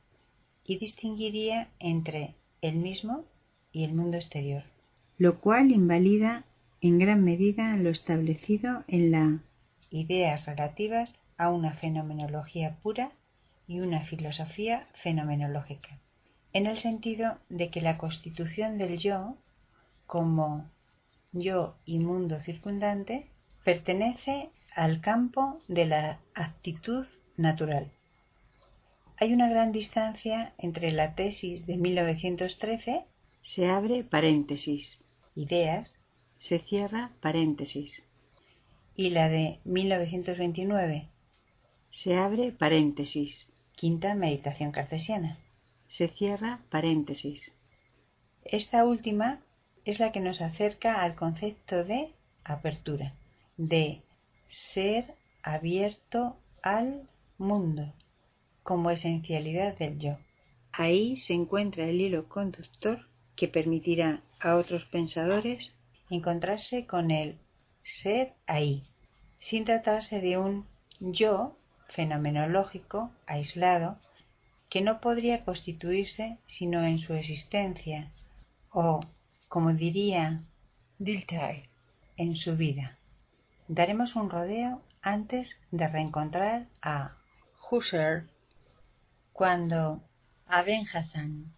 y 0.64 0.78
distinguiría 0.78 1.68
entre 1.78 2.34
el 2.60 2.76
mismo 2.76 3.24
y 3.72 3.84
el 3.84 3.94
mundo 3.94 4.16
exterior, 4.16 4.64
lo 5.18 5.40
cual 5.40 5.70
invalida 5.70 6.44
en 6.88 6.98
gran 6.98 7.24
medida 7.24 7.78
lo 7.78 7.88
establecido 7.88 8.84
en 8.88 9.10
la 9.10 9.38
ideas 9.88 10.44
relativas 10.44 11.14
a 11.38 11.48
una 11.48 11.72
fenomenología 11.72 12.76
pura 12.82 13.12
y 13.66 13.80
una 13.80 14.02
filosofía 14.02 14.86
fenomenológica, 15.02 15.98
en 16.52 16.66
el 16.66 16.78
sentido 16.78 17.38
de 17.48 17.70
que 17.70 17.80
la 17.80 17.96
constitución 17.96 18.76
del 18.76 18.98
yo, 18.98 19.38
como 20.06 20.70
yo 21.32 21.74
y 21.86 22.00
mundo 22.00 22.38
circundante, 22.40 23.30
pertenece 23.64 24.50
al 24.76 25.00
campo 25.00 25.60
de 25.68 25.86
la 25.86 26.20
actitud 26.34 27.06
natural. 27.38 27.92
Hay 29.16 29.32
una 29.32 29.48
gran 29.48 29.72
distancia 29.72 30.52
entre 30.58 30.92
la 30.92 31.14
tesis 31.14 31.64
de 31.64 31.78
1913, 31.78 33.06
se 33.42 33.70
abre 33.70 34.04
paréntesis, 34.04 34.98
ideas, 35.34 35.98
se 36.46 36.58
cierra 36.58 37.10
paréntesis, 37.22 38.02
y 38.94 39.10
la 39.10 39.30
de 39.30 39.60
1929, 39.64 41.08
se 41.90 42.16
abre 42.16 42.52
paréntesis, 42.52 43.46
quinta 43.74 44.14
meditación 44.14 44.70
cartesiana, 44.70 45.38
se 45.88 46.08
cierra 46.08 46.60
paréntesis. 46.68 47.50
Esta 48.44 48.84
última 48.84 49.40
es 49.86 50.00
la 50.00 50.12
que 50.12 50.20
nos 50.20 50.42
acerca 50.42 51.00
al 51.00 51.14
concepto 51.14 51.82
de 51.82 52.12
apertura, 52.44 53.14
de 53.56 54.02
ser 54.46 55.14
abierto 55.42 56.36
al 56.62 57.08
mundo 57.38 57.90
como 58.62 58.90
esencialidad 58.90 59.78
del 59.78 59.98
yo. 59.98 60.18
Ahí 60.72 61.16
se 61.16 61.32
encuentra 61.32 61.88
el 61.88 62.02
hilo 62.02 62.28
conductor 62.28 63.06
que 63.34 63.48
permitirá 63.48 64.20
a 64.40 64.56
otros 64.56 64.84
pensadores 64.84 65.72
encontrarse 66.10 66.86
con 66.86 67.10
el 67.10 67.38
ser 67.82 68.34
ahí, 68.46 68.82
sin 69.38 69.64
tratarse 69.64 70.20
de 70.20 70.38
un 70.38 70.66
yo 71.00 71.56
fenomenológico 71.88 73.10
aislado 73.26 73.98
que 74.68 74.80
no 74.80 75.00
podría 75.00 75.44
constituirse 75.44 76.38
sino 76.46 76.84
en 76.84 76.98
su 76.98 77.14
existencia 77.14 78.10
o, 78.70 79.00
como 79.48 79.72
diría 79.72 80.42
Dilthey, 80.98 81.68
en 82.16 82.36
su 82.36 82.56
vida. 82.56 82.98
Daremos 83.68 84.16
un 84.16 84.30
rodeo 84.30 84.82
antes 85.00 85.50
de 85.70 85.86
reencontrar 85.88 86.66
a 86.82 87.16
Husserl 87.70 88.28
cuando 89.32 90.02
Aben 90.46 90.86
Hassan. 90.92 91.52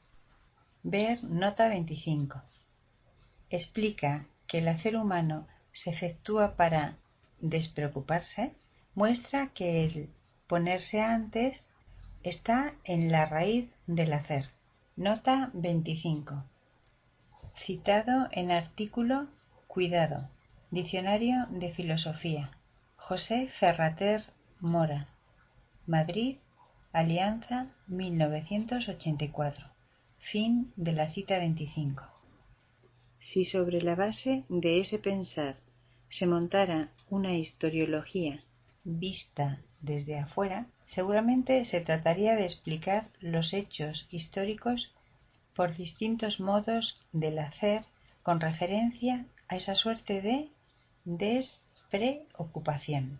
Ver 0.82 1.22
nota 1.24 1.68
25. 1.68 2.42
Explica 3.50 4.26
que 4.46 4.58
el 4.58 4.68
hacer 4.68 4.96
humano 4.96 5.46
se 5.72 5.90
efectúa 5.90 6.56
para 6.56 6.96
despreocuparse, 7.40 8.54
muestra 8.94 9.48
que 9.48 9.84
el 9.84 10.10
ponerse 10.46 11.00
antes 11.00 11.68
está 12.22 12.74
en 12.84 13.12
la 13.12 13.26
raíz 13.26 13.70
del 13.86 14.12
hacer. 14.12 14.46
Nota 14.96 15.50
25. 15.52 16.44
Citado 17.64 18.28
en 18.32 18.50
artículo 18.50 19.28
Cuidado, 19.66 20.28
Diccionario 20.70 21.46
de 21.50 21.70
Filosofía. 21.70 22.50
José 22.96 23.48
Ferrater 23.58 24.24
Mora. 24.60 25.08
Madrid, 25.86 26.38
Alianza 26.92 27.68
1984. 27.86 29.66
Fin 30.18 30.72
de 30.76 30.92
la 30.92 31.06
cita 31.12 31.38
25. 31.38 32.15
Si 33.30 33.44
sobre 33.44 33.82
la 33.82 33.96
base 33.96 34.44
de 34.48 34.78
ese 34.78 35.00
pensar 35.00 35.56
se 36.08 36.28
montara 36.28 36.92
una 37.10 37.34
historiología 37.34 38.44
vista 38.84 39.58
desde 39.80 40.16
afuera, 40.16 40.68
seguramente 40.84 41.64
se 41.64 41.80
trataría 41.80 42.36
de 42.36 42.44
explicar 42.44 43.08
los 43.18 43.52
hechos 43.52 44.06
históricos 44.12 44.92
por 45.56 45.74
distintos 45.74 46.38
modos 46.38 47.02
del 47.12 47.40
hacer 47.40 47.84
con 48.22 48.38
referencia 48.38 49.26
a 49.48 49.56
esa 49.56 49.74
suerte 49.74 50.22
de 50.22 50.48
despreocupación. 51.04 53.18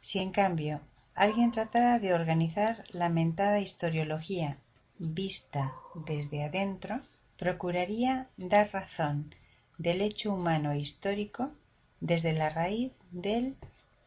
Si 0.00 0.18
en 0.18 0.32
cambio 0.32 0.80
alguien 1.14 1.52
tratara 1.52 2.00
de 2.00 2.14
organizar 2.14 2.82
la 2.90 3.08
mentada 3.08 3.60
historiología 3.60 4.58
vista 4.98 5.72
desde 5.94 6.42
adentro, 6.42 7.00
procuraría 7.38 8.28
dar 8.36 8.70
razón 8.72 9.34
del 9.78 10.00
hecho 10.00 10.34
humano 10.34 10.74
histórico 10.74 11.52
desde 12.00 12.32
la 12.32 12.50
raíz 12.50 12.92
del 13.12 13.56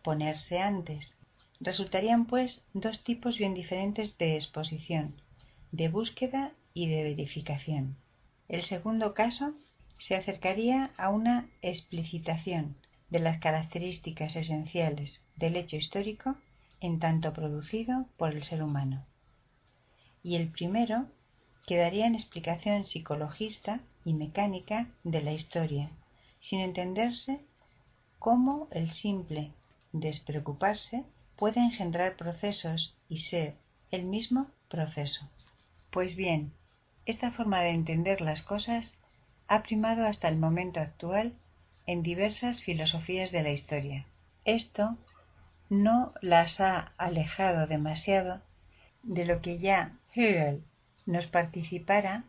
ponerse 0.04 0.60
antes. 0.60 1.14
Resultarían, 1.62 2.26
pues, 2.26 2.62
dos 2.74 3.04
tipos 3.04 3.38
bien 3.38 3.54
diferentes 3.54 4.18
de 4.18 4.36
exposición, 4.36 5.16
de 5.72 5.88
búsqueda 5.88 6.52
y 6.74 6.90
de 6.90 7.04
verificación. 7.04 7.96
El 8.50 8.64
segundo 8.64 9.14
caso 9.14 9.54
se 9.98 10.16
acercaría 10.16 10.92
a 10.98 11.10
una 11.10 11.48
explicitación 11.62 12.76
de 13.10 13.20
las 13.20 13.40
características 13.40 14.36
esenciales 14.36 15.24
del 15.38 15.56
hecho 15.56 15.78
histórico 15.78 16.36
en 16.82 17.00
tanto 17.00 17.32
producido 17.32 18.08
por 18.18 18.34
el 18.34 18.44
ser 18.44 18.62
humano. 18.62 19.06
Y 20.24 20.36
el 20.36 20.50
primero 20.50 21.08
quedaría 21.66 22.06
en 22.06 22.16
explicación 22.16 22.86
psicologista 22.86 23.80
y 24.04 24.14
mecánica 24.14 24.88
de 25.04 25.22
la 25.22 25.32
historia, 25.32 25.90
sin 26.40 26.60
entenderse 26.60 27.40
cómo 28.20 28.68
el 28.72 28.92
simple 28.92 29.52
despreocuparse 29.92 31.04
puede 31.36 31.60
engendrar 31.60 32.16
procesos 32.16 32.94
y 33.10 33.20
ser 33.20 33.56
el 33.92 34.06
mismo 34.06 34.48
proceso. 34.70 35.28
Pues 35.92 36.16
bien, 36.16 36.52
esta 37.06 37.32
forma 37.32 37.62
de 37.62 37.72
entender 37.72 38.22
las 38.22 38.42
cosas 38.42 38.94
ha 39.48 39.64
primado 39.64 40.06
hasta 40.06 40.30
el 40.30 40.38
momento 40.38 40.80
actual 40.80 41.34
en 41.88 42.04
diversas 42.04 42.62
filosofías 42.62 43.32
de 43.32 43.44
la 43.44 43.52
historia. 43.52 44.06
Esto 44.46 44.98
no 45.70 46.14
las 46.22 46.60
ha 46.60 46.94
alejado 46.98 47.68
demasiado 47.68 48.42
de 49.04 49.26
lo 49.26 49.42
que 49.42 49.58
ya 49.60 49.98
Hegel 50.14 50.64
nos 51.06 51.28
participara 51.28 52.24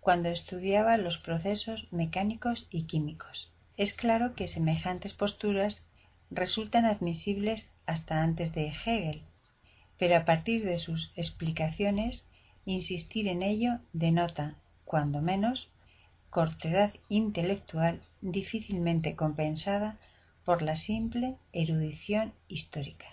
cuando 0.00 0.28
estudiaba 0.28 0.96
los 0.96 1.18
procesos 1.18 1.88
mecánicos 1.90 2.66
y 2.70 2.84
químicos. 2.84 3.50
Es 3.76 3.94
claro 3.94 4.34
que 4.34 4.48
semejantes 4.48 5.12
posturas 5.12 5.86
resultan 6.30 6.84
admisibles 6.84 7.70
hasta 7.86 8.22
antes 8.22 8.52
de 8.52 8.68
Hegel, 8.68 9.22
pero 9.98 10.16
a 10.16 10.24
partir 10.24 10.64
de 10.64 10.78
sus 10.78 11.10
explicaciones 11.16 12.24
insistir 12.66 13.28
en 13.28 13.42
ello 13.42 13.78
denota, 13.92 14.56
cuando 14.84 15.20
menos, 15.20 15.68
cortedad 16.30 16.92
intelectual 17.08 18.00
difícilmente 18.20 19.14
compensada 19.14 19.98
por 20.44 20.62
la 20.62 20.74
simple 20.74 21.36
erudición 21.52 22.32
histórica. 22.48 23.06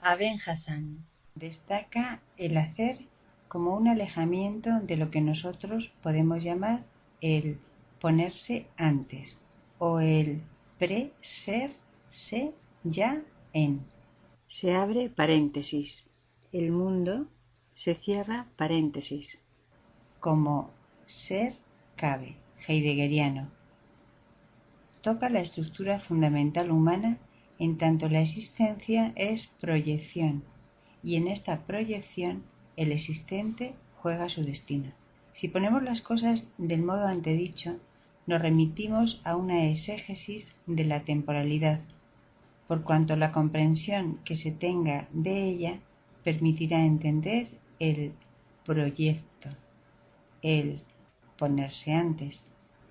Aben 0.00 0.38
Hassan 0.44 1.04
destaca 1.34 2.20
el 2.36 2.56
hacer 2.56 2.98
como 3.52 3.76
un 3.76 3.86
alejamiento 3.86 4.80
de 4.80 4.96
lo 4.96 5.10
que 5.10 5.20
nosotros 5.20 5.92
podemos 6.02 6.42
llamar 6.42 6.86
el 7.20 7.58
ponerse 8.00 8.66
antes 8.78 9.38
o 9.78 10.00
el 10.00 10.40
pre-ser 10.78 11.76
se 12.08 12.54
ya 12.82 13.20
en. 13.52 13.82
Se 14.48 14.74
abre 14.74 15.10
paréntesis. 15.10 16.02
El 16.50 16.72
mundo 16.72 17.26
se 17.74 17.94
cierra 17.94 18.46
paréntesis. 18.56 19.38
Como 20.18 20.70
ser 21.04 21.52
cabe, 21.94 22.36
heideggeriano. 22.66 23.50
Toca 25.02 25.28
la 25.28 25.40
estructura 25.40 25.98
fundamental 25.98 26.70
humana 26.70 27.18
en 27.58 27.76
tanto 27.76 28.08
la 28.08 28.22
existencia 28.22 29.12
es 29.14 29.48
proyección 29.60 30.42
y 31.02 31.16
en 31.16 31.28
esta 31.28 31.66
proyección 31.66 32.44
el 32.76 32.92
existente 32.92 33.74
juega 34.00 34.28
su 34.28 34.42
destino. 34.44 34.92
Si 35.32 35.48
ponemos 35.48 35.82
las 35.82 36.02
cosas 36.02 36.48
del 36.58 36.82
modo 36.82 37.06
antedicho, 37.06 37.76
nos 38.26 38.40
remitimos 38.40 39.20
a 39.24 39.36
una 39.36 39.66
exégesis 39.66 40.54
de 40.66 40.84
la 40.84 41.00
temporalidad, 41.00 41.80
por 42.68 42.82
cuanto 42.82 43.16
la 43.16 43.32
comprensión 43.32 44.18
que 44.24 44.36
se 44.36 44.52
tenga 44.52 45.08
de 45.12 45.44
ella 45.44 45.78
permitirá 46.22 46.84
entender 46.84 47.48
el 47.78 48.12
proyecto, 48.64 49.50
el 50.42 50.80
ponerse 51.36 51.92
antes. 51.92 52.44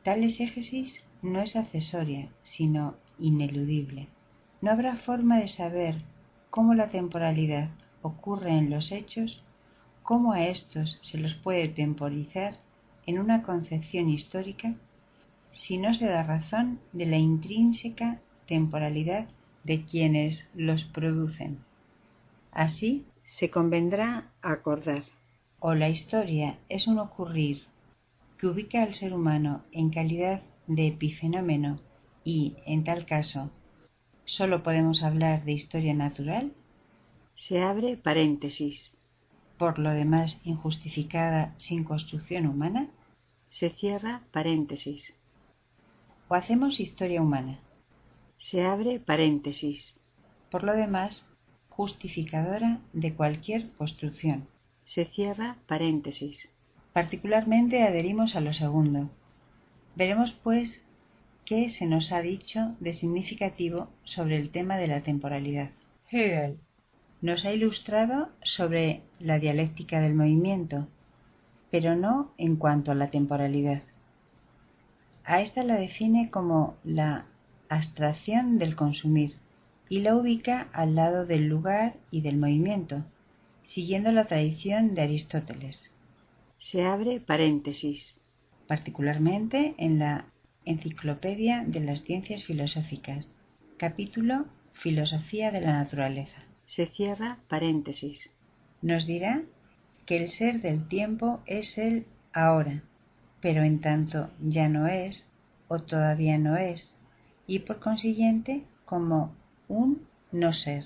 Tal 0.04 0.24
exégesis 0.24 1.04
no 1.22 1.42
es 1.42 1.56
accesoria, 1.56 2.30
sino 2.44 2.96
ineludible. 3.20 4.08
No 4.62 4.72
habrá 4.72 4.96
forma 4.96 5.40
de 5.40 5.48
saber 5.48 5.96
cómo 6.50 6.74
la 6.74 6.90
temporalidad 6.90 7.70
ocurre 8.02 8.52
en 8.58 8.70
los 8.70 8.92
hechos, 8.92 9.44
cómo 10.04 10.34
a 10.34 10.48
estos 10.48 11.00
se 11.02 11.18
los 11.18 11.34
puede 11.36 11.68
temporizar 11.68 12.58
en 13.06 13.20
una 13.20 13.44
concepción 13.44 14.10
histórica, 14.10 14.76
si 15.52 15.78
no 15.78 15.94
se 15.94 16.06
da 16.06 16.24
razón 16.24 16.80
de 16.94 17.06
la 17.06 17.18
intrínseca 17.18 18.20
temporalidad 18.48 19.28
de 19.64 19.84
quienes 19.86 20.48
los 20.56 20.84
producen. 20.84 21.60
Así 22.52 23.06
se 23.26 23.50
convendrá 23.50 24.32
acordar 24.42 25.04
o 25.60 25.76
la 25.76 25.90
historia 25.90 26.58
es 26.70 26.88
un 26.88 27.00
ocurrir 27.00 27.64
que 28.38 28.48
ubica 28.48 28.82
al 28.82 28.96
ser 28.96 29.14
humano 29.14 29.64
en 29.72 29.92
calidad 29.92 30.42
de 30.66 30.88
epifenómeno 30.88 31.80
y, 32.24 32.56
en 32.66 32.84
tal 32.84 33.06
caso, 33.06 33.52
sólo 34.26 34.64
podemos 34.64 35.04
hablar 35.04 35.46
de 35.46 35.52
historia 35.52 35.94
natural, 35.94 36.52
se 37.36 37.62
abre 37.62 37.98
paréntesis, 37.98 38.92
por 39.62 39.78
lo 39.78 39.92
demás 39.92 40.40
injustificada 40.44 41.54
sin 41.58 41.84
construcción 41.84 42.48
humana, 42.48 42.88
se 43.52 43.70
cierra 43.70 44.24
paréntesis. 44.32 45.14
O 46.30 46.34
hacemos 46.34 46.80
historia 46.80 47.22
humana, 47.22 47.60
se 48.40 48.64
abre 48.64 49.00
paréntesis, 49.00 49.94
por 50.50 50.64
lo 50.64 50.74
demás 50.74 51.28
justificadora 51.70 52.80
de 52.92 53.14
cualquier 53.14 53.70
construcción, 53.74 54.48
se 54.86 55.06
cierra 55.06 55.58
paréntesis. 55.68 56.50
Particularmente 56.92 57.84
adherimos 57.84 58.36
a 58.36 58.42
lo 58.42 58.54
segundo. 58.56 59.12
Veremos, 59.96 60.34
pues, 60.42 60.82
qué 61.46 61.70
se 61.70 61.86
nos 61.86 62.12
ha 62.12 62.22
dicho 62.22 62.76
de 62.80 62.96
significativo 62.96 63.90
sobre 64.06 64.38
el 64.38 64.50
tema 64.50 64.78
de 64.78 64.88
la 64.88 65.02
temporalidad. 65.02 65.70
Hegel 66.10 66.58
nos 67.22 67.46
ha 67.46 67.54
ilustrado 67.54 68.30
sobre 68.44 69.02
la 69.20 69.38
dialéctica 69.40 70.02
del 70.02 70.16
movimiento, 70.16 70.88
pero 71.70 71.96
no 71.96 72.34
en 72.38 72.56
cuanto 72.56 72.92
a 72.92 72.96
la 72.96 73.12
temporalidad. 73.12 73.84
A 75.24 75.42
esta 75.42 75.64
la 75.64 75.76
define 75.76 76.32
como 76.32 76.76
la 76.84 77.26
abstracción 77.70 78.58
del 78.58 78.76
consumir 78.76 79.36
y 79.88 80.00
la 80.00 80.16
ubica 80.16 80.68
al 80.74 80.96
lado 80.96 81.26
del 81.26 81.48
lugar 81.48 81.96
y 82.10 82.22
del 82.22 82.38
movimiento, 82.38 83.06
siguiendo 83.64 84.12
la 84.12 84.26
tradición 84.26 84.96
de 84.96 85.04
Aristóteles. 85.04 85.92
Se 86.60 86.84
abre 86.84 87.20
paréntesis. 87.20 88.16
Particularmente 88.68 89.76
en 89.78 90.00
la 90.00 90.26
Enciclopedia 90.64 91.66
de 91.68 91.82
las 91.82 92.04
Ciencias 92.04 92.46
Filosóficas, 92.46 93.36
capítulo 93.78 94.46
Filosofía 94.74 95.52
de 95.52 95.60
la 95.60 95.74
Naturaleza. 95.74 96.51
Se 96.76 96.86
cierra 96.86 97.38
paréntesis. 97.50 98.30
Nos 98.82 99.06
dirá 99.06 99.42
que 100.06 100.16
el 100.16 100.32
ser 100.32 100.62
del 100.62 100.88
tiempo 100.88 101.42
es 101.46 101.78
el 101.78 102.06
ahora, 102.32 102.82
pero 103.42 103.64
en 103.64 103.82
tanto 103.82 104.30
ya 104.40 104.70
no 104.70 104.88
es 104.88 105.30
o 105.68 105.80
todavía 105.80 106.38
no 106.38 106.56
es, 106.56 106.94
y 107.46 107.60
por 107.60 107.82
consiguiente 107.82 108.64
como 108.86 109.36
un 109.68 110.08
no 110.32 110.54
ser. 110.54 110.86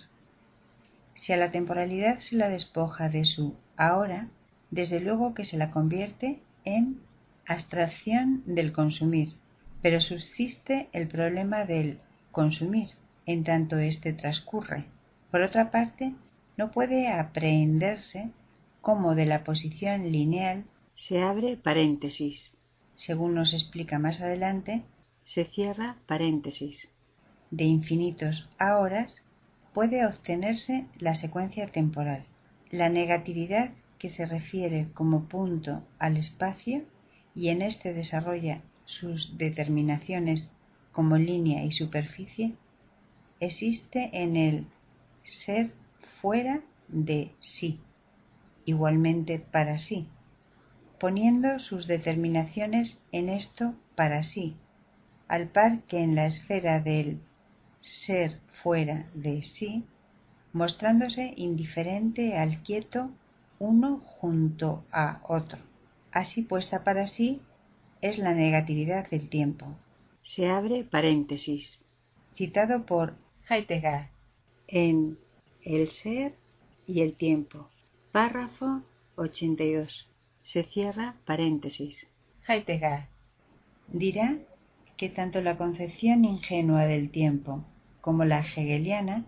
Si 1.14 1.34
a 1.34 1.38
la 1.38 1.52
temporalidad 1.52 2.18
se 2.18 2.36
la 2.36 2.50
despoja 2.50 3.10
de 3.10 3.24
su 3.24 3.54
ahora, 3.78 4.30
desde 4.72 5.00
luego 5.00 5.36
que 5.36 5.46
se 5.46 5.56
la 5.56 5.70
convierte 5.70 6.40
en 6.64 7.00
abstracción 7.46 8.42
del 8.48 8.74
consumir, 8.74 9.30
pero 9.84 10.02
subsiste 10.02 10.90
el 10.94 11.08
problema 11.08 11.66
del 11.66 12.00
consumir, 12.32 12.90
en 13.28 13.44
tanto 13.44 13.78
éste 13.78 14.14
transcurre. 14.14 14.95
Por 15.36 15.44
otra 15.44 15.70
parte, 15.70 16.14
no 16.56 16.72
puede 16.72 17.10
aprehenderse 17.10 18.30
como 18.80 19.16
de 19.16 19.26
la 19.26 19.44
posición 19.44 20.10
lineal 20.10 20.64
se 20.96 21.22
abre 21.22 21.58
paréntesis. 21.58 22.54
Según 22.94 23.36
nos 23.36 23.54
explica 23.54 24.00
más 24.00 24.22
adelante, 24.22 24.84
se 25.26 25.44
cierra 25.44 25.98
paréntesis. 26.08 26.88
De 27.52 27.66
infinitos 27.66 28.48
a 28.58 28.78
horas 28.78 29.26
puede 29.74 30.06
obtenerse 30.06 30.86
la 31.00 31.16
secuencia 31.16 31.68
temporal. 31.68 32.24
La 32.72 32.88
negatividad 32.88 33.72
que 34.00 34.12
se 34.12 34.26
refiere 34.26 34.88
como 34.94 35.26
punto 35.26 35.84
al 36.00 36.16
espacio 36.16 36.86
y 37.36 37.50
en 37.50 37.62
éste 37.62 37.94
desarrolla 37.94 38.62
sus 38.86 39.38
determinaciones 39.38 40.50
como 40.94 41.18
línea 41.18 41.66
y 41.66 41.74
superficie, 41.74 42.54
existe 43.42 44.12
en 44.14 44.38
el 44.38 44.68
ser 45.26 45.72
fuera 46.22 46.62
de 46.88 47.32
sí, 47.40 47.80
igualmente 48.64 49.40
para 49.40 49.78
sí, 49.80 50.08
poniendo 51.00 51.60
sus 51.60 51.88
determinaciones 51.88 53.02
en 53.12 53.30
esto 53.30 53.76
para 53.96 54.24
sí, 54.24 54.56
al 55.28 55.48
par 55.48 55.82
que 55.84 56.02
en 56.02 56.16
la 56.16 56.28
esfera 56.28 56.80
del 56.80 57.20
ser 57.82 58.40
fuera 58.64 59.08
de 59.14 59.44
sí, 59.44 59.84
mostrándose 60.54 61.34
indiferente 61.36 62.38
al 62.38 62.62
quieto 62.62 63.12
uno 63.60 64.00
junto 64.04 64.86
a 64.92 65.22
otro. 65.24 65.60
Así 66.12 66.44
puesta 66.44 66.84
para 66.84 67.08
sí 67.08 67.42
es 68.02 68.18
la 68.18 68.34
negatividad 68.34 69.10
del 69.10 69.28
tiempo. 69.28 69.76
Se 70.24 70.50
abre 70.50 70.84
paréntesis. 70.84 71.80
Citado 72.36 72.86
por 72.86 73.16
Heidegger 73.50 74.15
en 74.76 75.18
El 75.64 75.88
ser 75.88 76.36
y 76.86 77.00
el 77.00 77.16
tiempo. 77.16 77.70
Párrafo 78.12 78.82
82. 79.16 80.10
Se 80.44 80.64
cierra 80.64 81.16
paréntesis. 81.26 82.06
Heidegger 82.46 83.06
dirá 83.88 84.38
que 84.98 85.08
tanto 85.08 85.40
la 85.40 85.56
concepción 85.56 86.26
ingenua 86.26 86.84
del 86.88 87.10
tiempo 87.10 87.64
como 88.02 88.26
la 88.26 88.42
hegeliana, 88.42 89.24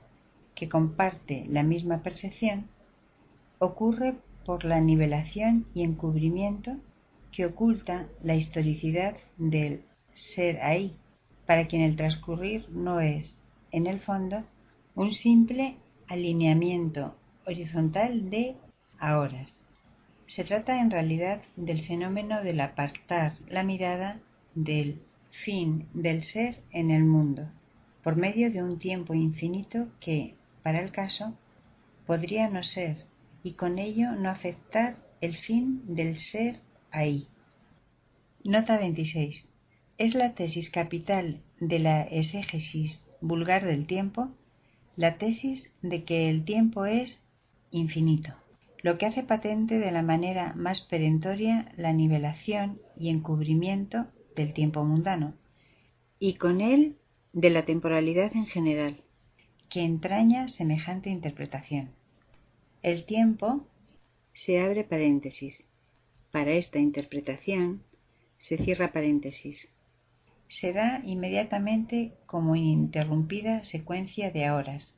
que 0.53 0.67
comparte 0.67 1.45
la 1.48 1.64
misma 1.64 2.03
percepción, 2.03 2.66
ocurre 3.58 4.16
por 4.45 4.66
la 4.66 4.82
nivelación 4.82 5.66
y 5.74 5.84
encubrimiento 5.84 6.76
que 7.32 7.45
oculta 7.45 8.09
la 8.22 8.35
historicidad 8.35 9.16
del 9.38 9.85
ser 10.11 10.61
ahí, 10.61 10.98
para 11.45 11.67
quien 11.67 11.84
el 11.84 11.95
transcurrir 11.95 12.67
no 12.69 13.00
es, 13.00 13.42
en 13.72 13.88
el 13.88 14.01
fondo, 14.01 14.43
un 14.98 15.14
simple 15.14 15.76
alineamiento 16.08 17.16
horizontal 17.45 18.32
de 18.32 18.56
ahoras. 18.98 19.61
Se 20.26 20.43
trata 20.43 20.82
en 20.82 20.90
realidad 20.90 21.43
del 21.56 21.85
fenómeno 21.85 22.42
del 22.42 22.59
apartar 22.61 23.34
la 23.48 23.61
mirada 23.61 24.19
del 24.56 25.00
fin 25.45 25.88
del 25.93 26.24
ser 26.24 26.64
en 26.72 26.90
el 26.90 27.03
mundo, 27.03 27.48
por 28.01 28.16
medio 28.16 28.51
de 28.51 28.64
un 28.64 28.80
tiempo 28.80 29.14
infinito 29.14 29.88
que, 30.00 30.34
para 30.64 30.80
el 30.80 30.92
caso, 30.92 31.38
podría 32.08 32.50
no 32.50 32.64
ser 32.64 33.06
y 33.43 33.51
con 33.51 33.77
ello 33.77 34.14
no 34.14 34.32
afectar 34.32 34.95
el 35.22 35.38
fin 35.38 35.84
del 35.85 36.17
ser 36.17 36.59
ahí. 36.90 37.27
Nota 38.43 38.80
26. 38.80 39.48
Es 40.00 40.16
la 40.16 40.34
tesis 40.34 40.72
capital 40.72 41.43
de 41.59 41.77
la 41.77 42.01
exégesis 42.01 43.06
vulgar 43.22 43.64
del 43.64 43.85
tiempo 43.85 44.32
la 44.98 45.19
tesis 45.19 45.72
de 45.84 46.03
que 46.03 46.30
el 46.30 46.43
tiempo 46.43 46.85
es 46.85 47.22
infinito, 47.69 48.34
lo 48.82 48.98
que 48.98 49.06
hace 49.06 49.22
patente 49.22 49.77
de 49.77 49.92
la 49.92 50.01
manera 50.01 50.53
más 50.56 50.82
perentoria 50.82 51.72
la 51.77 51.93
nivelación 51.93 52.82
y 52.98 53.09
encubrimiento 53.09 54.08
del 54.35 54.53
tiempo 54.53 54.84
mundano, 54.84 55.35
y 56.19 56.34
con 56.34 56.61
él 56.61 56.98
de 57.32 57.51
la 57.51 57.64
temporalidad 57.64 58.35
en 58.35 58.48
general, 58.48 58.98
que 59.69 59.82
entraña 59.82 60.48
semejante 60.48 61.11
interpretación. 61.11 61.92
El 62.82 63.06
tiempo 63.06 63.67
se 64.34 64.59
abre 64.59 64.84
paréntesis. 64.84 65.64
Para 66.32 66.51
esta 66.51 66.80
interpretación 66.80 67.84
se 68.40 68.58
cierra 68.58 68.92
paréntesis. 68.92 69.69
Se 70.48 70.74
da 70.74 71.01
inmediatamente 71.03 72.14
como 72.26 72.56
ininterrumpida 72.56 73.64
secuencia 73.64 74.32
de 74.32 74.50
horas. 74.50 74.95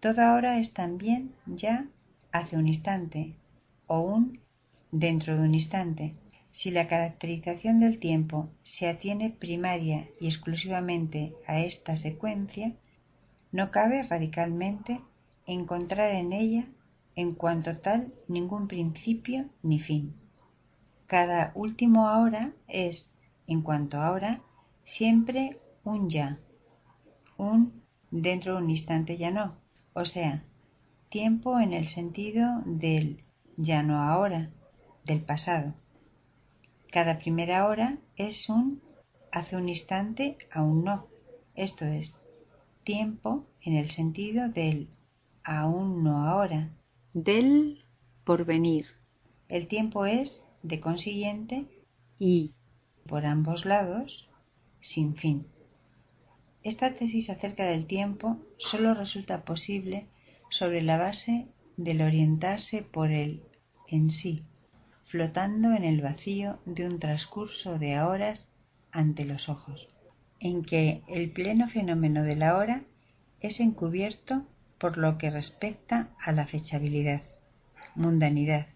Toda 0.00 0.34
hora 0.34 0.58
es 0.58 0.72
también 0.72 1.34
ya 1.46 1.86
hace 2.30 2.56
un 2.56 2.68
instante 2.68 3.34
o 3.86 4.00
un 4.00 4.40
dentro 4.90 5.36
de 5.36 5.42
un 5.42 5.54
instante. 5.54 6.14
Si 6.52 6.70
la 6.70 6.86
caracterización 6.86 7.80
del 7.80 7.98
tiempo 7.98 8.48
se 8.62 8.88
atiene 8.88 9.30
primaria 9.30 10.08
y 10.20 10.28
exclusivamente 10.28 11.32
a 11.46 11.60
esta 11.60 11.96
secuencia, 11.96 12.72
no 13.50 13.70
cabe 13.70 14.02
radicalmente 14.04 15.00
encontrar 15.46 16.12
en 16.12 16.32
ella 16.32 16.66
en 17.16 17.34
cuanto 17.34 17.78
tal 17.78 18.12
ningún 18.28 18.68
principio 18.68 19.46
ni 19.62 19.80
fin. 19.80 20.14
Cada 21.06 21.52
último 21.54 22.08
ahora 22.08 22.52
es, 22.68 23.13
en 23.46 23.62
cuanto 23.62 24.00
ahora, 24.00 24.40
siempre 24.84 25.58
un 25.84 26.08
ya, 26.08 26.38
un 27.36 27.82
dentro 28.10 28.56
de 28.56 28.62
un 28.62 28.70
instante 28.70 29.16
ya 29.16 29.30
no, 29.30 29.56
o 29.92 30.04
sea, 30.04 30.44
tiempo 31.10 31.60
en 31.60 31.72
el 31.72 31.88
sentido 31.88 32.62
del 32.64 33.22
ya 33.56 33.82
no 33.82 34.02
ahora, 34.02 34.50
del 35.04 35.20
pasado. 35.20 35.74
Cada 36.90 37.18
primera 37.18 37.66
hora 37.66 37.98
es 38.16 38.48
un 38.48 38.80
hace 39.34 39.56
un 39.56 39.68
instante 39.68 40.38
aún 40.52 40.84
no, 40.84 41.08
esto 41.54 41.84
es, 41.84 42.16
tiempo 42.84 43.46
en 43.62 43.76
el 43.76 43.90
sentido 43.90 44.48
del 44.48 44.88
aún 45.42 46.04
no 46.04 46.26
ahora, 46.28 46.70
del 47.12 47.84
porvenir. 48.24 48.86
El 49.48 49.66
tiempo 49.66 50.06
es, 50.06 50.42
de 50.62 50.80
consiguiente, 50.80 51.66
y, 52.18 52.54
por 53.06 53.26
ambos 53.26 53.64
lados, 53.64 54.28
sin 54.80 55.16
fin. 55.16 55.46
Esta 56.62 56.94
tesis 56.94 57.28
acerca 57.28 57.64
del 57.64 57.86
tiempo 57.86 58.38
sólo 58.58 58.94
resulta 58.94 59.44
posible 59.44 60.06
sobre 60.50 60.82
la 60.82 60.96
base 60.96 61.46
del 61.76 62.00
orientarse 62.00 62.82
por 62.82 63.10
él 63.10 63.42
en 63.88 64.10
sí, 64.10 64.44
flotando 65.04 65.72
en 65.72 65.84
el 65.84 66.00
vacío 66.00 66.58
de 66.64 66.86
un 66.86 66.98
transcurso 66.98 67.78
de 67.78 68.00
horas 68.00 68.48
ante 68.92 69.24
los 69.24 69.48
ojos, 69.48 69.88
en 70.40 70.64
que 70.64 71.02
el 71.08 71.30
pleno 71.30 71.68
fenómeno 71.68 72.22
de 72.22 72.36
la 72.36 72.56
hora 72.56 72.82
es 73.40 73.60
encubierto 73.60 74.46
por 74.78 74.96
lo 74.96 75.18
que 75.18 75.30
respecta 75.30 76.10
a 76.18 76.32
la 76.32 76.46
fechabilidad, 76.46 77.22
mundanidad, 77.94 78.68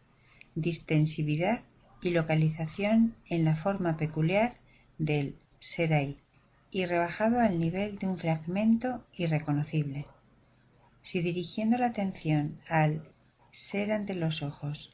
distensividad 0.54 1.62
y 2.02 2.10
localización 2.10 3.14
en 3.28 3.44
la 3.44 3.56
forma 3.56 3.96
peculiar 3.96 4.54
del 4.98 5.36
ser 5.58 5.92
ahí, 5.92 6.18
y 6.70 6.86
rebajado 6.86 7.40
al 7.40 7.58
nivel 7.58 7.98
de 7.98 8.06
un 8.06 8.18
fragmento 8.18 9.04
irreconocible. 9.12 10.06
Si 11.02 11.22
dirigiendo 11.22 11.78
la 11.78 11.86
atención 11.86 12.60
al 12.68 13.02
ser 13.50 13.92
ante 13.92 14.14
los 14.14 14.42
ojos 14.42 14.90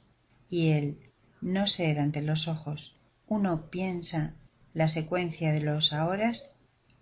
y 0.48 0.70
el 0.70 0.98
no 1.40 1.66
ser 1.66 1.98
ante 1.98 2.22
los 2.22 2.48
ojos, 2.48 2.94
uno 3.26 3.68
piensa 3.70 4.34
la 4.72 4.88
secuencia 4.88 5.52
de 5.52 5.60
los 5.60 5.92
ahoras, 5.92 6.50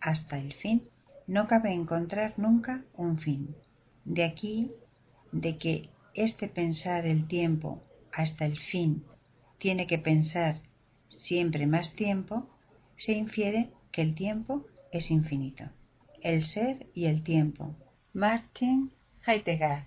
hasta 0.01 0.39
el 0.39 0.53
fin, 0.55 0.83
no 1.27 1.47
cabe 1.47 1.73
encontrar 1.73 2.35
nunca 2.37 2.83
un 2.95 3.19
fin. 3.19 3.55
De 4.05 4.25
aquí 4.25 4.73
de 5.31 5.59
que 5.59 5.91
este 6.15 6.49
pensar 6.49 7.07
el 7.07 7.27
tiempo 7.27 7.83
hasta 8.13 8.45
el 8.45 8.59
fin 8.59 9.05
tiene 9.63 9.87
que 9.87 9.99
pensar 9.99 10.57
siempre 11.09 11.69
más 11.69 11.95
tiempo, 11.95 12.51
se 12.97 13.13
infiere 13.13 13.71
que 13.93 14.03
el 14.03 14.17
tiempo 14.17 14.67
es 14.91 15.09
infinito. 15.13 15.67
El 16.21 16.45
ser 16.45 16.89
y 16.95 17.05
el 17.05 17.23
tiempo. 17.23 17.73
Martin 18.13 18.91
Heidegger, 19.25 19.85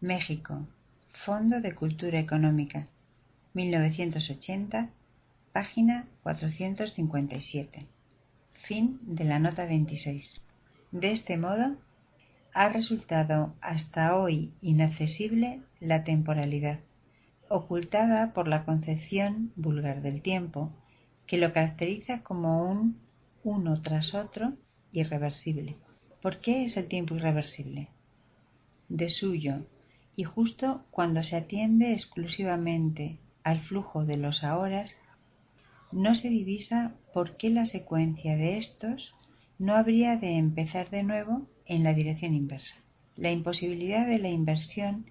México. 0.00 0.64
Fondo 1.24 1.60
de 1.60 1.74
Cultura 1.74 2.20
Económica. 2.20 2.86
1980, 3.54 4.90
página 5.52 6.06
457. 6.22 7.88
Fin 8.62 9.00
de 9.02 9.24
la 9.24 9.40
nota 9.40 9.64
26. 9.64 10.40
De 10.92 11.10
este 11.10 11.36
modo, 11.36 11.76
ha 12.54 12.68
resultado 12.68 13.56
hasta 13.60 14.16
hoy 14.16 14.52
inaccesible 14.62 15.62
la 15.80 16.04
temporalidad, 16.04 16.78
ocultada 17.50 18.32
por 18.32 18.46
la 18.46 18.64
concepción 18.64 19.52
vulgar 19.56 20.02
del 20.02 20.22
tiempo, 20.22 20.70
que 21.26 21.36
lo 21.36 21.52
caracteriza 21.52 22.22
como 22.22 22.70
un 22.70 22.96
uno 23.42 23.80
tras 23.82 24.14
otro 24.14 24.52
irreversible. 24.92 25.76
¿Por 26.22 26.40
qué 26.40 26.64
es 26.64 26.76
el 26.76 26.86
tiempo 26.86 27.16
irreversible? 27.16 27.88
De 28.88 29.08
suyo, 29.08 29.66
y 30.14 30.22
justo 30.22 30.84
cuando 30.92 31.24
se 31.24 31.36
atiende 31.36 31.92
exclusivamente 31.92 33.18
al 33.42 33.58
flujo 33.58 34.04
de 34.04 34.16
los 34.16 34.44
ahoras, 34.44 34.96
no 35.90 36.14
se 36.14 36.28
divisa 36.28 36.94
por 37.12 37.36
qué 37.36 37.50
la 37.50 37.64
secuencia 37.64 38.36
de 38.36 38.58
estos 38.58 39.14
no 39.58 39.74
habría 39.74 40.16
de 40.16 40.36
empezar 40.36 40.88
de 40.90 41.02
nuevo 41.02 41.48
en 41.66 41.82
la 41.82 41.94
dirección 41.94 42.32
inversa. 42.32 42.76
La 43.16 43.32
imposibilidad 43.32 44.06
de 44.06 44.20
la 44.20 44.28
inversión 44.28 45.06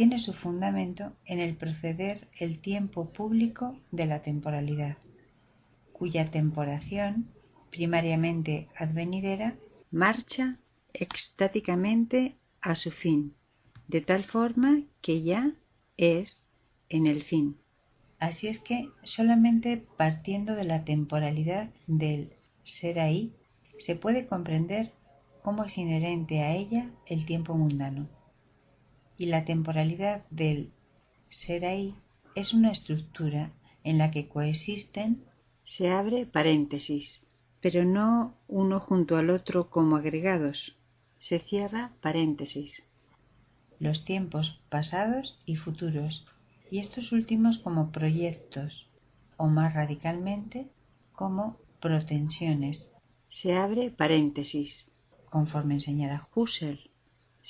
tiene 0.00 0.18
su 0.18 0.32
fundamento 0.32 1.12
en 1.26 1.40
el 1.40 1.56
proceder 1.56 2.26
el 2.38 2.62
tiempo 2.62 3.12
público 3.12 3.78
de 3.90 4.06
la 4.06 4.22
temporalidad, 4.22 4.96
cuya 5.92 6.30
temporación, 6.30 7.26
primariamente 7.70 8.68
advenidera, 8.74 9.58
marcha 9.90 10.58
extáticamente 10.94 12.38
a 12.62 12.76
su 12.76 12.90
fin, 12.90 13.34
de 13.88 14.00
tal 14.00 14.24
forma 14.24 14.84
que 15.02 15.22
ya 15.22 15.52
es 15.98 16.46
en 16.88 17.06
el 17.06 17.22
fin. 17.22 17.58
Así 18.18 18.48
es 18.48 18.58
que 18.58 18.88
solamente 19.02 19.84
partiendo 19.98 20.54
de 20.54 20.64
la 20.64 20.82
temporalidad 20.86 21.68
del 21.86 22.32
ser 22.62 23.00
ahí, 23.00 23.34
se 23.76 23.96
puede 23.96 24.26
comprender 24.26 24.92
cómo 25.42 25.64
es 25.64 25.76
inherente 25.76 26.40
a 26.40 26.56
ella 26.56 26.90
el 27.04 27.26
tiempo 27.26 27.54
mundano. 27.54 28.08
Y 29.20 29.26
la 29.26 29.44
temporalidad 29.44 30.24
del 30.30 30.70
ser 31.28 31.66
ahí 31.66 31.94
es 32.34 32.54
una 32.54 32.70
estructura 32.70 33.50
en 33.84 33.98
la 33.98 34.10
que 34.10 34.28
coexisten, 34.28 35.22
se 35.66 35.90
abre 35.90 36.24
paréntesis, 36.24 37.20
pero 37.60 37.84
no 37.84 38.32
uno 38.48 38.80
junto 38.80 39.18
al 39.18 39.28
otro 39.28 39.68
como 39.68 39.96
agregados, 39.96 40.74
se 41.18 41.38
cierra 41.38 41.92
paréntesis, 42.00 42.82
los 43.78 44.06
tiempos 44.06 44.58
pasados 44.70 45.38
y 45.44 45.56
futuros, 45.56 46.24
y 46.70 46.78
estos 46.78 47.12
últimos 47.12 47.58
como 47.58 47.92
proyectos, 47.92 48.88
o 49.36 49.48
más 49.48 49.74
radicalmente, 49.74 50.66
como 51.12 51.58
protensiones. 51.78 52.90
Se 53.28 53.52
abre 53.52 53.90
paréntesis, 53.90 54.86
conforme 55.28 55.74
enseñara 55.74 56.26
Husserl, 56.34 56.89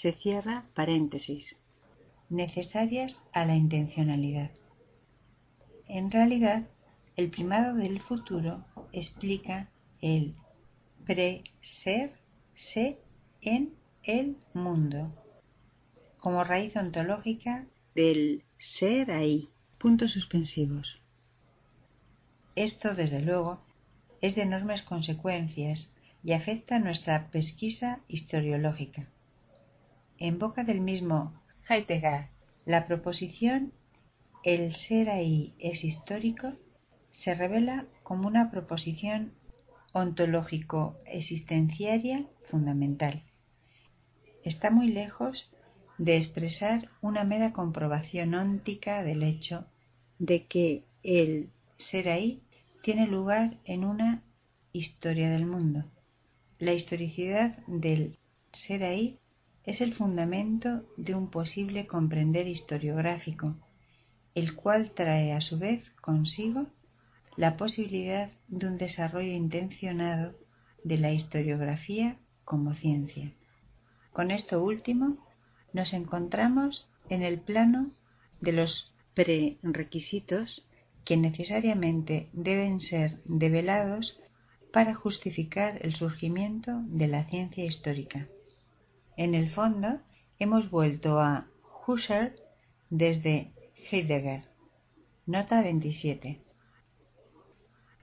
se 0.01 0.13
cierra 0.13 0.65
paréntesis, 0.75 1.57
necesarias 2.31 3.21
a 3.33 3.45
la 3.45 3.55
intencionalidad. 3.55 4.51
En 5.89 6.11
realidad, 6.11 6.69
el 7.17 7.31
primado 7.31 7.75
del 7.75 8.01
futuro 8.01 8.65
explica 8.93 9.69
el 10.01 10.33
pre-ser 11.05 12.15
se 12.55 12.99
en 13.43 13.75
el 14.03 14.39
mundo 14.55 15.13
como 16.19 16.45
raíz 16.45 16.77
ontológica 16.77 17.67
del 17.95 18.45
ser 18.57 19.11
ahí. 19.11 19.51
Puntos 19.77 20.13
suspensivos. 20.13 20.99
Esto, 22.55 22.95
desde 22.95 23.21
luego, 23.21 23.61
es 24.21 24.35
de 24.35 24.43
enormes 24.43 24.83
consecuencias 24.83 25.91
y 26.23 26.33
afecta 26.33 26.79
nuestra 26.79 27.31
pesquisa 27.31 28.01
historiológica. 28.09 29.09
En 30.21 30.39
boca 30.39 30.63
del 30.65 30.83
mismo 30.83 31.33
Heidegger, 31.67 32.27
la 32.67 32.87
proposición 32.87 33.73
el 34.45 34.75
ser 34.75 35.09
ahí 35.09 35.55
es 35.59 35.83
histórico 35.83 36.53
se 37.11 37.33
revela 37.35 37.87
como 38.03 38.29
una 38.29 38.51
proposición 38.51 39.33
ontológico-existenciaria 39.93 42.27
fundamental. 42.51 43.23
Está 44.45 44.71
muy 44.71 44.89
lejos 44.89 45.51
de 45.97 46.19
expresar 46.19 46.91
una 47.01 47.25
mera 47.25 47.55
comprobación 47.55 48.35
óntica 48.35 49.03
del 49.03 49.23
hecho 49.23 49.65
de 50.19 50.45
que 50.45 50.85
el 51.03 51.49
ser 51.79 52.11
ahí 52.11 52.43
tiene 52.83 53.07
lugar 53.07 53.57
en 53.65 53.87
una 53.87 54.23
historia 54.75 55.31
del 55.31 55.47
mundo. 55.47 55.87
La 56.59 56.75
historicidad 56.75 57.57
del 57.67 58.19
ser 58.53 58.85
ahí 58.85 59.19
es 59.65 59.81
el 59.81 59.95
fundamento 59.95 60.83
de 60.97 61.15
un 61.15 61.31
posible 61.31 61.87
comprender 61.87 62.47
historiográfico, 62.47 63.57
el 64.35 64.55
cual 64.55 64.93
trae 64.93 65.33
a 65.33 65.41
su 65.41 65.59
vez 65.59 65.91
consigo 66.01 66.67
la 67.37 67.57
posibilidad 67.57 68.31
de 68.49 68.67
un 68.67 68.79
desarrollo 68.79 69.33
intencionado 69.33 70.35
de 70.85 70.99
la 70.99 71.13
historiografía 71.13 72.17
como 72.45 72.75
ciencia. 72.75 73.33
Con 74.13 74.31
esto 74.31 74.63
último 74.63 75.19
nos 75.73 75.93
encontramos 75.93 76.89
en 77.09 77.23
el 77.23 77.41
plano 77.41 77.91
de 78.41 78.53
los 78.53 78.93
prerequisitos 79.15 80.65
que 81.05 81.17
necesariamente 81.17 82.29
deben 82.33 82.81
ser 82.81 83.21
develados 83.25 84.19
para 84.73 84.95
justificar 84.95 85.79
el 85.83 85.95
surgimiento 85.95 86.81
de 86.87 87.09
la 87.09 87.25
ciencia 87.25 87.65
histórica. 87.65 88.29
En 89.17 89.35
el 89.35 89.51
fondo, 89.51 90.01
hemos 90.39 90.71
vuelto 90.71 91.21
a 91.21 91.47
Husserl 91.87 92.33
desde 92.89 93.53
Heidegger. 93.91 94.43
Nota 95.27 95.63
27. 95.63 96.41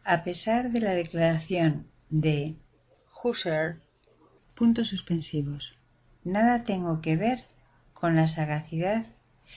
A 0.03 0.23
pesar 0.23 0.71
de 0.71 0.79
la 0.79 0.91
declaración 0.91 1.87
de 2.09 2.55
Husserl, 3.23 3.81
puntos 4.55 4.89
suspensivos, 4.89 5.73
nada 6.23 6.63
tengo 6.63 7.01
que 7.01 7.15
ver 7.15 7.45
con 7.93 8.15
la 8.15 8.27
sagacidad 8.27 9.07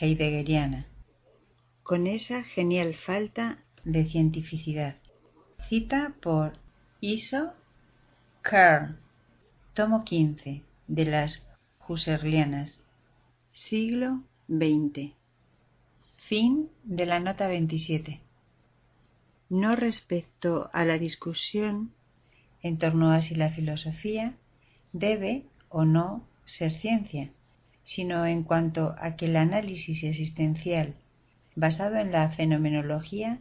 heideggeriana, 0.01 0.87
con 1.83 2.07
esa 2.07 2.43
genial 2.43 2.95
falta 2.95 3.59
de 3.85 4.05
cientificidad. 4.07 4.97
Cita 5.69 6.15
por 6.23 6.55
Iso 7.01 7.53
Kerr, 8.43 8.97
tomo 9.75 10.05
15 10.05 10.70
de 10.91 11.05
las 11.05 11.47
Husserlianas, 11.87 12.81
siglo 13.53 14.23
XX. 14.49 15.13
Fin 16.17 16.69
de 16.83 17.07
la 17.07 17.21
nota 17.21 17.47
27. 17.47 18.19
No 19.51 19.77
respecto 19.77 20.69
a 20.73 20.85
la 20.85 20.99
discusión 20.99 21.93
en 22.61 22.79
torno 22.79 23.13
a 23.13 23.21
si 23.21 23.37
la 23.37 23.51
filosofía 23.51 24.35
debe 24.93 25.45
o 25.69 25.85
no 25.85 26.25
ser 26.45 26.73
ciencia, 26.73 27.31
sino 27.85 28.27
en 28.27 28.43
cuanto 28.43 28.97
a 28.99 29.15
que 29.15 29.27
el 29.27 29.37
análisis 29.37 30.03
existencial 30.03 30.95
basado 31.55 31.99
en 31.99 32.11
la 32.11 32.31
fenomenología 32.31 33.39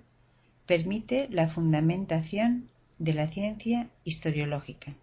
permite 0.68 1.28
la 1.32 1.48
fundamentación 1.48 2.70
de 3.00 3.14
la 3.14 3.28
ciencia 3.28 3.90
historiológica. 4.04 4.94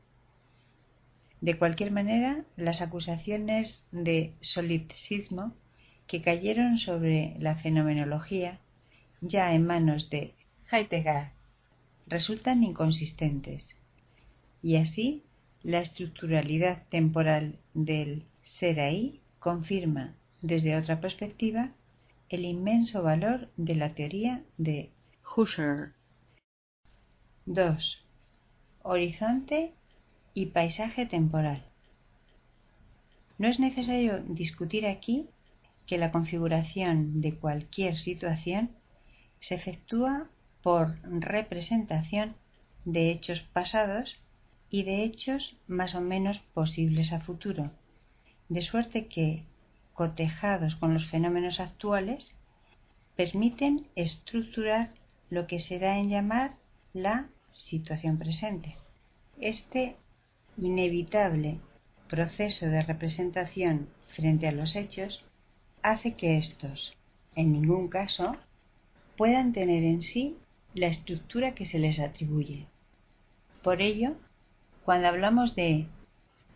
De 1.40 1.58
cualquier 1.58 1.90
manera, 1.90 2.44
las 2.56 2.80
acusaciones 2.80 3.86
de 3.92 4.32
solipsismo 4.40 5.54
que 6.06 6.22
cayeron 6.22 6.78
sobre 6.78 7.36
la 7.38 7.56
fenomenología 7.56 8.60
ya 9.20 9.52
en 9.54 9.66
manos 9.66 10.08
de 10.10 10.34
Heidegger 10.70 11.30
resultan 12.06 12.62
inconsistentes 12.62 13.68
y 14.62 14.76
así 14.76 15.24
la 15.62 15.80
estructuralidad 15.80 16.84
temporal 16.88 17.58
del 17.74 18.24
ser 18.42 18.80
ahí 18.80 19.20
confirma 19.38 20.14
desde 20.42 20.76
otra 20.76 21.00
perspectiva 21.00 21.70
el 22.28 22.44
inmenso 22.44 23.02
valor 23.02 23.48
de 23.56 23.74
la 23.74 23.94
teoría 23.94 24.42
de 24.58 24.90
Husserl 25.36 25.92
2. 27.46 28.04
Horizonte 28.82 29.72
y 30.36 30.46
paisaje 30.46 31.06
temporal. 31.06 31.64
No 33.38 33.48
es 33.48 33.58
necesario 33.58 34.18
discutir 34.18 34.86
aquí 34.86 35.24
que 35.86 35.96
la 35.96 36.12
configuración 36.12 37.22
de 37.22 37.34
cualquier 37.34 37.96
situación 37.96 38.68
se 39.40 39.54
efectúa 39.54 40.28
por 40.62 41.00
representación 41.04 42.34
de 42.84 43.10
hechos 43.12 43.40
pasados 43.40 44.20
y 44.68 44.82
de 44.82 45.04
hechos 45.04 45.56
más 45.68 45.94
o 45.94 46.02
menos 46.02 46.38
posibles 46.52 47.14
a 47.14 47.20
futuro, 47.20 47.70
de 48.50 48.60
suerte 48.60 49.06
que, 49.06 49.42
cotejados 49.94 50.76
con 50.76 50.92
los 50.92 51.06
fenómenos 51.06 51.60
actuales, 51.60 52.34
permiten 53.16 53.86
estructurar 53.96 54.90
lo 55.30 55.46
que 55.46 55.60
se 55.60 55.78
da 55.78 55.96
en 55.96 56.10
llamar 56.10 56.56
la 56.92 57.26
situación 57.50 58.18
presente. 58.18 58.76
Este 59.40 59.96
inevitable 60.58 61.58
proceso 62.08 62.66
de 62.66 62.82
representación 62.82 63.88
frente 64.14 64.48
a 64.48 64.52
los 64.52 64.76
hechos 64.76 65.24
hace 65.82 66.14
que 66.14 66.36
éstos, 66.38 66.96
en 67.34 67.52
ningún 67.52 67.88
caso, 67.88 68.36
puedan 69.16 69.52
tener 69.52 69.82
en 69.82 70.02
sí 70.02 70.36
la 70.74 70.86
estructura 70.86 71.54
que 71.54 71.66
se 71.66 71.78
les 71.78 71.98
atribuye. 71.98 72.66
Por 73.62 73.82
ello, 73.82 74.14
cuando 74.84 75.08
hablamos 75.08 75.56
de 75.56 75.86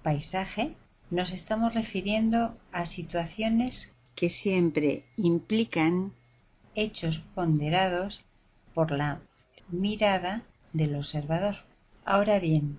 paisaje, 0.03 0.75
nos 1.11 1.33
estamos 1.33 1.75
refiriendo 1.75 2.57
a 2.73 2.87
situaciones 2.87 3.93
que 4.15 4.31
siempre 4.31 5.05
implican 5.17 6.13
hechos 6.75 7.23
ponderados 7.35 8.25
por 8.75 8.93
la 8.93 9.21
mirada 9.69 10.43
del 10.73 10.95
observador. 10.95 11.57
Ahora 12.05 12.39
bien, 12.39 12.79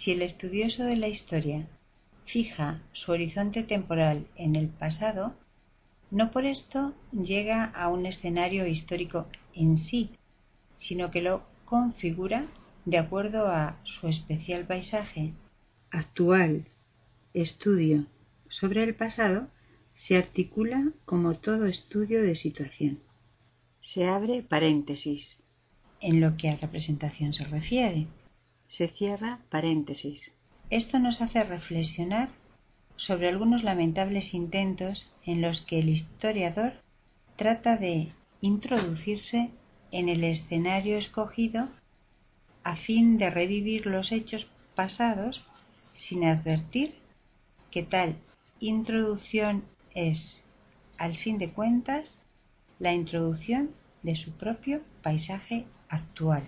si 0.00 0.12
el 0.12 0.22
estudioso 0.22 0.84
de 0.84 0.96
la 0.96 1.08
historia 1.08 1.66
fija 2.24 2.80
su 2.94 3.12
horizonte 3.12 3.62
temporal 3.62 4.26
en 4.34 4.56
el 4.56 4.68
pasado, 4.68 5.34
no 6.10 6.30
por 6.30 6.46
esto 6.46 6.94
llega 7.12 7.66
a 7.66 7.88
un 7.88 8.06
escenario 8.06 8.66
histórico 8.66 9.26
en 9.54 9.76
sí, 9.76 10.08
sino 10.78 11.10
que 11.10 11.20
lo 11.20 11.42
configura 11.66 12.46
de 12.86 12.96
acuerdo 12.96 13.48
a 13.48 13.76
su 13.84 14.08
especial 14.08 14.64
paisaje 14.64 15.34
actual. 15.90 16.64
Estudio 17.34 18.06
sobre 18.48 18.82
el 18.84 18.94
pasado 18.94 19.48
se 19.94 20.16
articula 20.16 20.92
como 21.04 21.34
todo 21.34 21.66
estudio 21.66 22.22
de 22.22 22.36
situación. 22.36 23.00
Se 23.82 24.06
abre 24.06 24.42
paréntesis 24.42 25.36
en 26.00 26.22
lo 26.22 26.38
que 26.38 26.48
a 26.48 26.56
representación 26.56 27.34
se 27.34 27.44
refiere. 27.44 28.06
Se 28.70 28.88
cierra 28.88 29.40
paréntesis. 29.50 30.32
Esto 30.70 30.98
nos 30.98 31.20
hace 31.20 31.42
reflexionar 31.42 32.30
sobre 32.96 33.28
algunos 33.28 33.64
lamentables 33.64 34.32
intentos 34.32 35.10
en 35.24 35.42
los 35.42 35.60
que 35.60 35.80
el 35.80 35.88
historiador 35.88 36.74
trata 37.36 37.76
de 37.76 38.12
introducirse 38.40 39.50
en 39.90 40.08
el 40.08 40.22
escenario 40.22 40.96
escogido 40.96 41.68
a 42.62 42.76
fin 42.76 43.18
de 43.18 43.30
revivir 43.30 43.86
los 43.86 44.12
hechos 44.12 44.46
pasados 44.74 45.44
sin 45.94 46.24
advertir 46.24 46.94
que 47.70 47.82
tal 47.82 48.16
introducción 48.60 49.64
es, 49.94 50.42
al 50.96 51.16
fin 51.16 51.38
de 51.38 51.50
cuentas, 51.50 52.18
la 52.78 52.92
introducción 52.92 53.70
de 54.02 54.16
su 54.16 54.32
propio 54.32 54.80
paisaje 55.02 55.66
actual. 55.88 56.46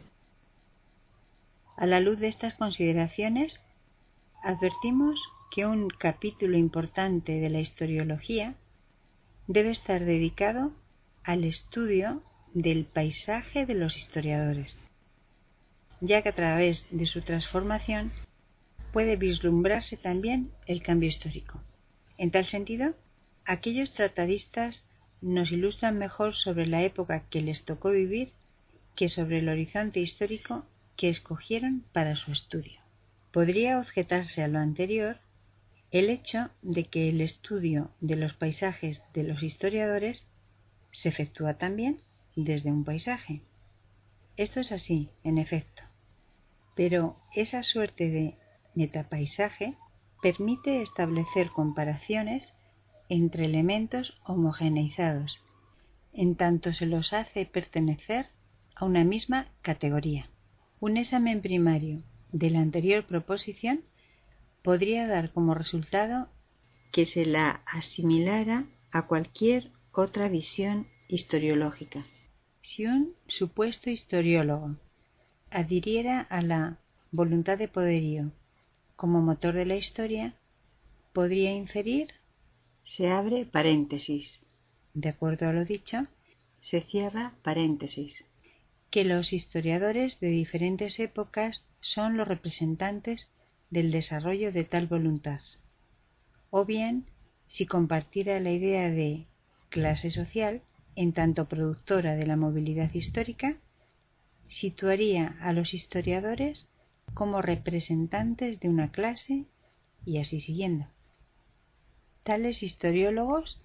A 1.83 1.87
la 1.87 1.99
luz 1.99 2.21
de 2.21 2.29
estas 2.29 2.55
consideraciones, 2.55 3.61
advertimos 4.45 5.21
que 5.51 5.67
un 5.67 5.89
capítulo 5.89 6.57
importante 6.57 7.41
de 7.41 7.51
la 7.51 7.59
historiología 7.59 8.55
debe 9.49 9.71
estar 9.71 10.05
dedicado 10.05 10.71
al 11.25 11.43
estudio 11.43 12.23
del 12.55 12.85
paisaje 12.85 13.67
de 13.67 13.75
los 13.75 13.97
historiadores, 13.97 14.81
ya 16.01 16.23
que 16.23 16.29
a 16.29 16.37
través 16.37 16.87
de 16.93 17.05
su 17.05 17.23
transformación 17.23 18.13
puede 18.93 19.17
vislumbrarse 19.17 19.97
también 19.97 20.53
el 20.69 20.85
cambio 20.85 21.09
histórico. 21.09 21.61
En 22.17 22.31
tal 22.31 22.47
sentido, 22.47 22.95
aquellos 23.45 23.93
tratadistas 23.93 24.87
nos 25.21 25.51
ilustran 25.51 25.99
mejor 25.99 26.37
sobre 26.37 26.65
la 26.65 26.85
época 26.85 27.25
que 27.29 27.41
les 27.41 27.65
tocó 27.65 27.91
vivir 27.91 28.31
que 28.95 29.09
sobre 29.09 29.41
el 29.41 29.49
horizonte 29.49 29.99
histórico 29.99 30.65
que 30.97 31.09
escogieron 31.09 31.85
para 31.93 32.17
su 32.17 32.33
estudio. 32.33 32.81
Podría 33.33 33.79
objetarse 33.79 34.43
a 34.43 34.49
lo 34.49 34.59
anterior 34.59 35.19
el 35.91 36.09
hecho 36.09 36.51
de 36.63 36.85
que 36.85 37.09
el 37.09 37.21
estudio 37.21 37.91
de 38.01 38.17
los 38.17 38.35
paisajes 38.35 39.05
de 39.13 39.25
los 39.25 39.43
historiadores 39.43 40.27
se 40.91 41.09
efectúa 41.09 41.55
también 41.55 42.01
desde 42.37 42.71
un 42.71 42.85
paisaje. 42.85 43.43
Esto 44.37 44.61
es 44.61 44.73
así, 44.73 45.11
en 45.25 45.39
efecto, 45.39 45.83
pero 46.75 47.17
esa 47.35 47.63
suerte 47.63 48.09
de 48.09 48.37
metapaisaje 48.75 49.77
permite 50.23 50.81
establecer 50.81 51.51
comparaciones 51.51 52.55
entre 53.09 53.45
elementos 53.45 54.19
homogeneizados, 54.25 55.41
en 56.15 56.37
tanto 56.37 56.73
se 56.73 56.87
los 56.87 57.13
hace 57.13 57.45
pertenecer 57.45 58.29
a 58.75 58.87
una 58.87 59.05
misma 59.05 59.49
categoría. 59.61 60.32
Un 60.83 60.97
examen 60.97 61.43
primario 61.43 62.03
de 62.33 62.51
la 62.51 62.59
anterior 62.59 63.07
proposición 63.07 63.85
podría 64.65 65.07
dar 65.07 65.31
como 65.31 65.55
resultado 65.55 66.29
que 66.91 67.07
se 67.07 67.25
la 67.25 67.63
asimilara 67.67 68.67
a 68.91 69.07
cualquier 69.07 69.71
otra 69.93 70.27
visión 70.27 70.89
historiológica. 71.07 72.05
Si 72.63 72.85
un 72.87 73.15
supuesto 73.29 73.91
historiólogo 73.91 74.75
adhiriera 75.53 76.21
a 76.21 76.43
la 76.43 76.79
voluntad 77.13 77.59
de 77.59 77.69
poderío 77.69 78.33
como 78.97 79.23
motor 79.23 79.55
de 79.55 79.67
la 79.67 79.77
historia, 79.77 80.35
podría 81.13 81.53
inferir 81.53 82.09
se 82.85 83.07
abre 83.07 83.47
paréntesis. 83.47 84.41
De 84.95 85.11
acuerdo 85.11 85.49
a 85.49 85.53
lo 85.53 85.65
dicho, 85.65 86.09
se 86.61 86.81
cierra 86.81 87.35
paréntesis 87.45 88.25
que 88.93 89.05
los 89.05 89.33
historiadores 89.33 90.21
de 90.21 90.29
diferentes 90.29 91.01
épocas 91.01 91.65
son 91.81 92.19
los 92.19 92.29
representantes 92.29 93.31
del 93.71 93.91
desarrollo 93.91 94.53
de 94.53 94.65
tal 94.65 94.87
voluntad. 94.87 95.41
O 96.51 96.67
bien, 96.67 97.07
si 97.49 97.65
compartiera 97.65 98.39
la 98.39 98.51
idea 98.51 98.91
de 98.91 99.25
clase 99.71 100.11
social, 100.11 100.61
en 100.95 101.15
tanto 101.15 101.49
productora 101.49 102.17
de 102.17 102.27
la 102.27 102.37
movilidad 102.37 102.93
histórica, 102.93 103.57
situaría 104.51 105.39
a 105.41 105.55
los 105.55 105.73
historiadores 105.73 106.69
como 107.15 107.41
representantes 107.41 108.61
de 108.61 108.69
una 108.69 108.93
clase 108.93 109.47
y 110.05 110.19
así 110.19 110.43
siguiendo. 110.43 110.87
Tales 112.25 112.63
historiólogos 112.63 113.59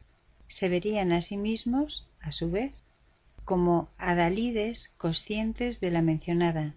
se 0.47 0.69
verían 0.69 1.11
a 1.11 1.19
sí 1.19 1.35
mismos, 1.35 2.07
a 2.22 2.31
su 2.31 2.49
vez, 2.49 2.72
como 3.48 3.88
adalides 3.98 4.92
conscientes 4.98 5.80
de 5.80 5.90
la 5.90 6.01
mencionada 6.01 6.76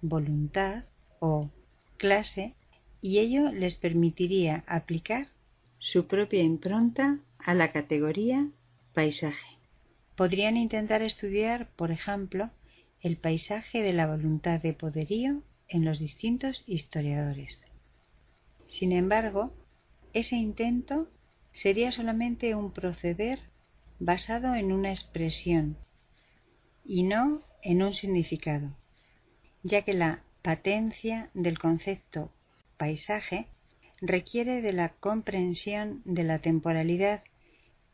voluntad 0.00 0.84
o 1.20 1.50
clase 1.98 2.54
y 3.02 3.18
ello 3.18 3.52
les 3.52 3.74
permitiría 3.74 4.64
aplicar 4.66 5.28
su 5.78 6.06
propia 6.06 6.42
impronta 6.42 7.18
a 7.38 7.52
la 7.52 7.70
categoría 7.70 8.48
paisaje. 8.94 9.58
Podrían 10.16 10.56
intentar 10.56 11.02
estudiar, 11.02 11.68
por 11.76 11.90
ejemplo, 11.90 12.48
el 13.02 13.18
paisaje 13.18 13.82
de 13.82 13.92
la 13.92 14.06
voluntad 14.06 14.62
de 14.62 14.72
poderío 14.72 15.42
en 15.68 15.84
los 15.84 15.98
distintos 15.98 16.64
historiadores. 16.66 17.62
Sin 18.68 18.92
embargo, 18.92 19.52
ese 20.14 20.36
intento 20.36 21.08
sería 21.52 21.92
solamente 21.92 22.54
un 22.54 22.72
proceder 22.72 23.38
basado 23.98 24.54
en 24.54 24.72
una 24.72 24.88
expresión 24.88 25.76
y 26.88 27.02
no 27.02 27.42
en 27.62 27.82
un 27.82 27.94
significado, 27.94 28.70
ya 29.62 29.82
que 29.82 29.94
la 29.94 30.22
patencia 30.42 31.30
del 31.34 31.58
concepto 31.58 32.30
paisaje 32.76 33.46
requiere 34.00 34.62
de 34.62 34.72
la 34.72 34.90
comprensión 34.90 36.02
de 36.04 36.24
la 36.24 36.38
temporalidad 36.38 37.24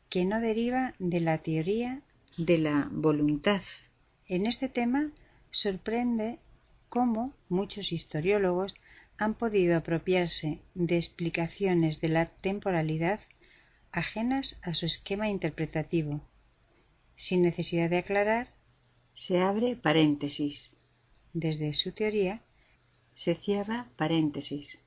que 0.08 0.24
no 0.24 0.40
deriva 0.40 0.94
de 0.98 1.20
la 1.20 1.38
teoría 1.38 2.02
de 2.36 2.58
la 2.58 2.88
voluntad. 2.90 3.62
En 4.26 4.46
este 4.46 4.68
tema 4.68 5.10
sorprende 5.50 6.38
cómo 6.88 7.32
muchos 7.48 7.92
historiólogos 7.92 8.74
han 9.16 9.34
podido 9.34 9.76
apropiarse 9.76 10.58
de 10.74 10.96
explicaciones 10.96 12.00
de 12.00 12.08
la 12.08 12.26
temporalidad 12.26 13.20
ajenas 13.92 14.58
a 14.62 14.74
su 14.74 14.86
esquema 14.86 15.28
interpretativo, 15.28 16.20
sin 17.16 17.42
necesidad 17.42 17.88
de 17.88 17.98
aclarar 17.98 18.48
se 19.14 19.38
abre 19.38 19.76
paréntesis 19.76 20.70
desde 21.32 21.72
su 21.72 21.92
teoría 21.92 22.42
Se 23.14 23.34
cierra 23.34 23.88
paréntesis. 23.96 24.78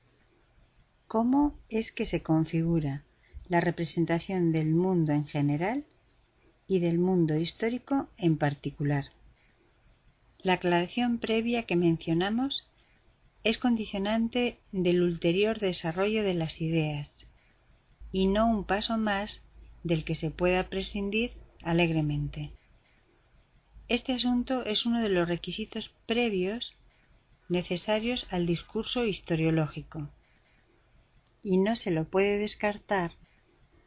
¿Cómo 1.06 1.54
es 1.68 1.92
que 1.92 2.04
se 2.04 2.22
configura 2.22 3.04
la 3.48 3.60
representación 3.60 4.52
del 4.52 4.74
mundo 4.74 5.12
en 5.12 5.26
general 5.26 5.84
y 6.66 6.80
del 6.80 6.98
mundo 6.98 7.36
histórico 7.36 8.08
en 8.18 8.36
particular? 8.36 9.06
La 10.38 10.54
aclaración 10.54 11.18
previa 11.18 11.62
que 11.62 11.76
mencionamos 11.76 12.68
es 13.44 13.58
condicionante 13.58 14.58
del 14.72 15.02
ulterior 15.02 15.60
desarrollo 15.60 16.24
de 16.24 16.34
las 16.34 16.60
ideas 16.60 17.28
y 18.10 18.26
no 18.26 18.50
un 18.50 18.64
paso 18.64 18.98
más 18.98 19.40
del 19.84 20.04
que 20.04 20.16
se 20.16 20.32
pueda 20.32 20.68
prescindir 20.68 21.30
alegremente. 21.62 22.50
Este 23.88 24.12
asunto 24.12 24.64
es 24.64 24.84
uno 24.84 25.00
de 25.00 25.08
los 25.08 25.28
requisitos 25.28 25.92
previos 26.06 26.74
necesarios 27.48 28.26
al 28.30 28.44
discurso 28.44 29.04
historiológico 29.04 30.08
y 31.44 31.58
no 31.58 31.76
se 31.76 31.92
lo 31.92 32.04
puede 32.04 32.38
descartar 32.38 33.12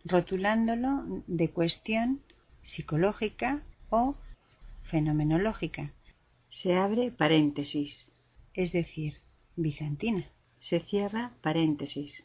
rotulándolo 0.05 1.23
de 1.27 1.49
cuestión 1.49 2.21
psicológica 2.61 3.61
o 3.89 4.15
fenomenológica. 4.83 5.91
Se 6.49 6.75
abre 6.75 7.11
paréntesis, 7.11 8.07
es 8.53 8.71
decir, 8.71 9.15
bizantina. 9.57 10.23
Se 10.61 10.79
cierra 10.79 11.33
paréntesis. 11.41 12.23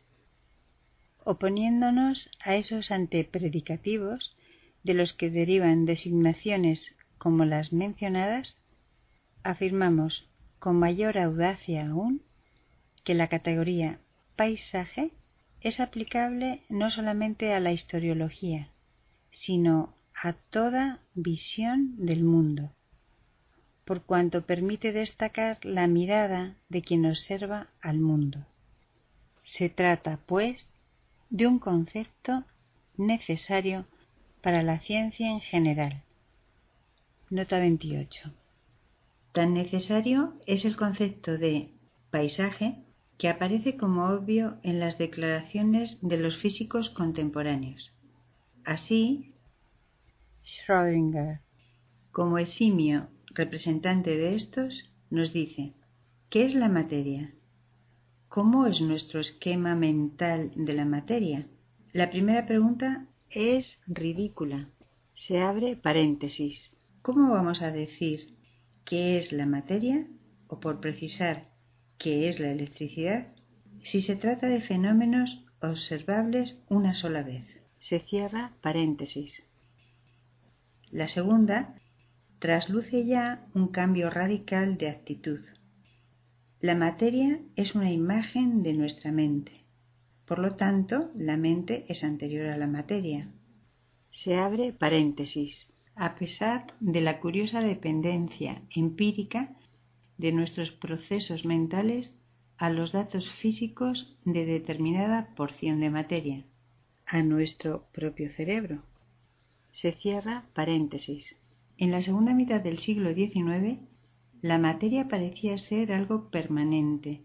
Oponiéndonos 1.25 2.31
a 2.45 2.55
esos 2.55 2.93
antepredicativos 2.93 4.37
de 4.85 4.95
los 4.95 5.13
que 5.13 5.31
derivan 5.31 5.87
designaciones 5.87 6.95
como 7.25 7.47
las 7.47 7.73
mencionadas, 7.73 8.59
afirmamos 9.45 10.29
con 10.59 10.79
mayor 10.79 11.17
audacia 11.17 11.89
aún 11.89 12.21
que 13.03 13.15
la 13.15 13.29
categoría 13.29 13.99
paisaje 14.37 15.11
es 15.63 15.81
aplicable 15.81 16.61
no 16.69 16.91
solamente 16.91 17.55
a 17.55 17.61
la 17.61 17.73
historiología, 17.73 18.69
sino 19.31 19.95
a 20.15 20.35
toda 20.35 20.99
visión 21.15 21.97
del 21.97 22.25
mundo, 22.25 22.71
por 23.87 24.03
cuanto 24.03 24.43
permite 24.43 24.93
destacar 24.93 25.65
la 25.65 25.87
mirada 25.87 26.57
de 26.69 26.83
quien 26.83 27.07
observa 27.07 27.69
al 27.81 28.01
mundo. 28.01 28.45
Se 29.45 29.71
trata, 29.71 30.19
pues, 30.27 30.69
de 31.31 31.47
un 31.47 31.59
concepto 31.59 32.45
necesario 32.99 33.87
para 34.43 34.63
la 34.63 34.79
ciencia 34.79 35.31
en 35.31 35.41
general. 35.41 36.04
Nota 37.35 37.59
28. 37.59 38.31
Tan 39.33 39.55
necesario 39.55 40.35
es 40.47 40.65
el 40.65 40.77
concepto 40.77 41.37
de 41.37 41.73
paisaje 42.13 42.77
que 43.19 43.29
aparece 43.29 43.77
como 43.77 44.05
obvio 44.07 44.59
en 44.63 44.79
las 44.79 44.99
declaraciones 44.99 45.99
de 46.01 46.17
los 46.17 46.37
físicos 46.37 46.91
contemporáneos. 46.91 47.91
Así, 48.65 49.33
Schrödinger, 50.45 51.41
como 52.13 52.39
eximio 52.39 53.09
representante 53.35 54.17
de 54.17 54.37
estos, 54.37 54.89
nos 55.11 55.33
dice, 55.33 55.73
¿qué 56.31 56.45
es 56.45 56.55
la 56.55 56.69
materia? 56.69 57.35
¿Cómo 58.29 58.69
es 58.69 58.81
nuestro 58.81 59.19
esquema 59.19 59.75
mental 59.75 60.53
de 60.55 60.73
la 60.73 60.85
materia? 60.85 61.49
La 61.93 62.11
primera 62.11 62.47
pregunta 62.47 63.07
es 63.29 63.77
ridícula. 63.89 64.69
Se 65.17 65.41
abre 65.41 65.75
paréntesis. 65.75 66.74
¿Cómo 67.05 67.33
vamos 67.33 67.61
a 67.61 67.71
decir 67.71 68.35
qué 68.87 69.19
es 69.19 69.31
la 69.31 69.45
materia 69.45 70.07
o 70.47 70.59
por 70.59 70.81
precisar 70.81 71.51
qué 71.99 72.31
es 72.31 72.41
la 72.41 72.51
electricidad 72.51 73.27
si 73.83 74.01
se 74.01 74.17
trata 74.17 74.47
de 74.47 74.63
fenómenos 74.63 75.45
observables 75.61 76.59
una 76.71 76.95
sola 76.95 77.23
vez? 77.23 77.45
Se 77.79 78.01
cierra 78.01 78.53
paréntesis. 78.63 79.43
La 80.91 81.07
segunda 81.07 81.75
trasluce 82.39 83.05
ya 83.05 83.45
un 83.53 83.69
cambio 83.69 84.09
radical 84.09 84.79
de 84.79 84.89
actitud. 84.89 85.41
La 86.63 86.75
materia 86.75 87.39
es 87.55 87.75
una 87.75 87.93
imagen 87.93 88.63
de 88.63 88.73
nuestra 88.73 89.13
mente. 89.13 89.53
Por 90.25 90.39
lo 90.39 90.57
tanto, 90.57 91.11
la 91.15 91.37
mente 91.37 91.85
es 91.91 92.03
anterior 92.03 92.47
a 92.47 92.57
la 92.57 92.67
materia. 92.67 93.29
Se 94.11 94.37
abre 94.37 94.73
paréntesis. 94.73 95.69
A 95.97 96.17
pesar 96.17 96.75
de 96.81 97.01
la 97.01 97.21
curiosa 97.21 97.61
dependencia 97.61 98.63
empírica 98.75 99.57
de 100.19 100.33
nuestros 100.33 100.71
procesos 100.71 101.45
mentales 101.45 102.21
a 102.57 102.71
los 102.71 102.93
datos 102.93 103.31
físicos 103.31 104.17
de 104.25 104.45
determinada 104.45 105.35
porción 105.37 105.81
de 105.81 105.91
materia, 105.91 106.45
a 107.07 107.23
nuestro 107.23 107.87
propio 107.93 108.31
cerebro. 108.31 108.83
Se 109.73 109.93
cierra 109.93 110.45
paréntesis. 110.55 111.37
En 111.77 111.91
la 111.91 112.03
segunda 112.03 112.35
mitad 112.35 112.61
del 112.61 112.79
siglo 112.79 113.13
XIX 113.15 113.79
la 114.45 114.59
materia 114.59 115.09
parecía 115.09 115.57
ser 115.57 115.91
algo 115.91 116.29
permanente, 116.29 117.23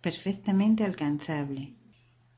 perfectamente 0.00 0.82
alcanzable. 0.82 1.74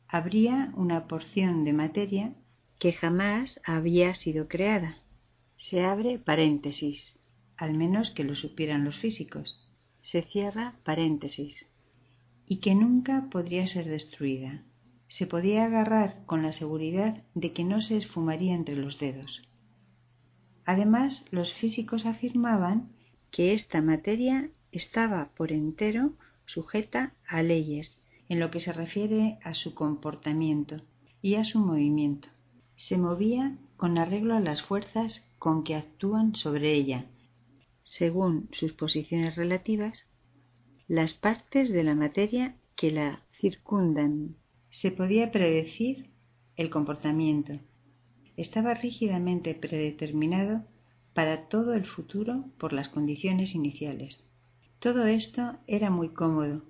Habría 0.09 0.73
una 0.77 1.09
porción 1.09 1.65
de 1.65 1.73
materia 1.73 2.35
que 2.79 2.93
jamás 2.93 3.63
había 3.65 4.13
sido 4.15 4.47
creada. 4.47 4.99
Se 5.61 5.83
abre 5.83 6.19
paréntesis, 6.19 7.13
al 7.59 7.77
menos 7.77 8.11
que 8.11 8.25
lo 8.25 8.35
supieran 8.35 8.83
los 8.83 8.97
físicos. 8.97 9.61
Se 10.03 10.23
cierra 10.23 10.75
paréntesis. 10.85 11.67
Y 12.47 12.57
que 12.57 12.75
nunca 12.75 13.29
podría 13.31 13.67
ser 13.67 13.85
destruida. 13.85 14.63
Se 15.09 15.27
podía 15.27 15.67
agarrar 15.67 16.25
con 16.25 16.43
la 16.43 16.53
seguridad 16.53 17.23
de 17.35 17.53
que 17.53 17.65
no 17.65 17.83
se 17.83 17.99
esfumaría 17.99 18.55
entre 18.55 18.75
los 18.75 18.99
dedos. 18.99 19.43
Además, 20.65 21.27
los 21.31 21.53
físicos 21.53 22.07
afirmaban 22.07 22.89
que 23.31 23.53
esta 23.53 23.83
materia 23.83 24.49
estaba 24.73 25.29
por 25.37 25.53
entero 25.53 26.15
sujeta 26.47 27.13
a 27.29 27.43
leyes 27.43 28.01
en 28.31 28.41
lo 28.41 28.51
que 28.51 28.61
se 28.61 28.73
refiere 28.73 29.39
a 29.45 29.53
su 29.53 29.75
comportamiento 29.75 30.77
y 31.21 31.35
a 31.35 31.45
su 31.45 31.59
movimiento. 31.59 32.29
Se 32.77 32.97
movía 32.97 33.59
con 33.77 33.99
arreglo 33.99 34.35
a 34.35 34.41
las 34.41 34.63
fuerzas 34.63 35.27
con 35.41 35.65
que 35.65 35.75
actúan 35.75 36.37
sobre 36.37 36.75
ella, 36.75 37.07
según 37.83 38.51
sus 38.53 38.75
posiciones 38.75 39.37
relativas, 39.37 40.05
las 40.87 41.15
partes 41.15 41.71
de 41.71 41.83
la 41.83 41.95
materia 41.95 42.57
que 42.77 42.91
la 42.91 43.23
circundan. 43.41 44.37
Se 44.69 44.91
podía 44.91 45.33
predecir 45.33 46.11
el 46.57 46.69
comportamiento. 46.69 47.55
Estaba 48.37 48.75
rígidamente 48.75 49.55
predeterminado 49.55 50.63
para 51.15 51.49
todo 51.49 51.73
el 51.73 51.87
futuro 51.87 52.45
por 52.59 52.75
las 52.75 52.91
condiciones 52.91 53.55
iniciales. 53.55 54.29
Todo 54.79 55.07
esto 55.07 55.57
era 55.67 55.89
muy 55.89 56.11
cómodo, 56.11 56.65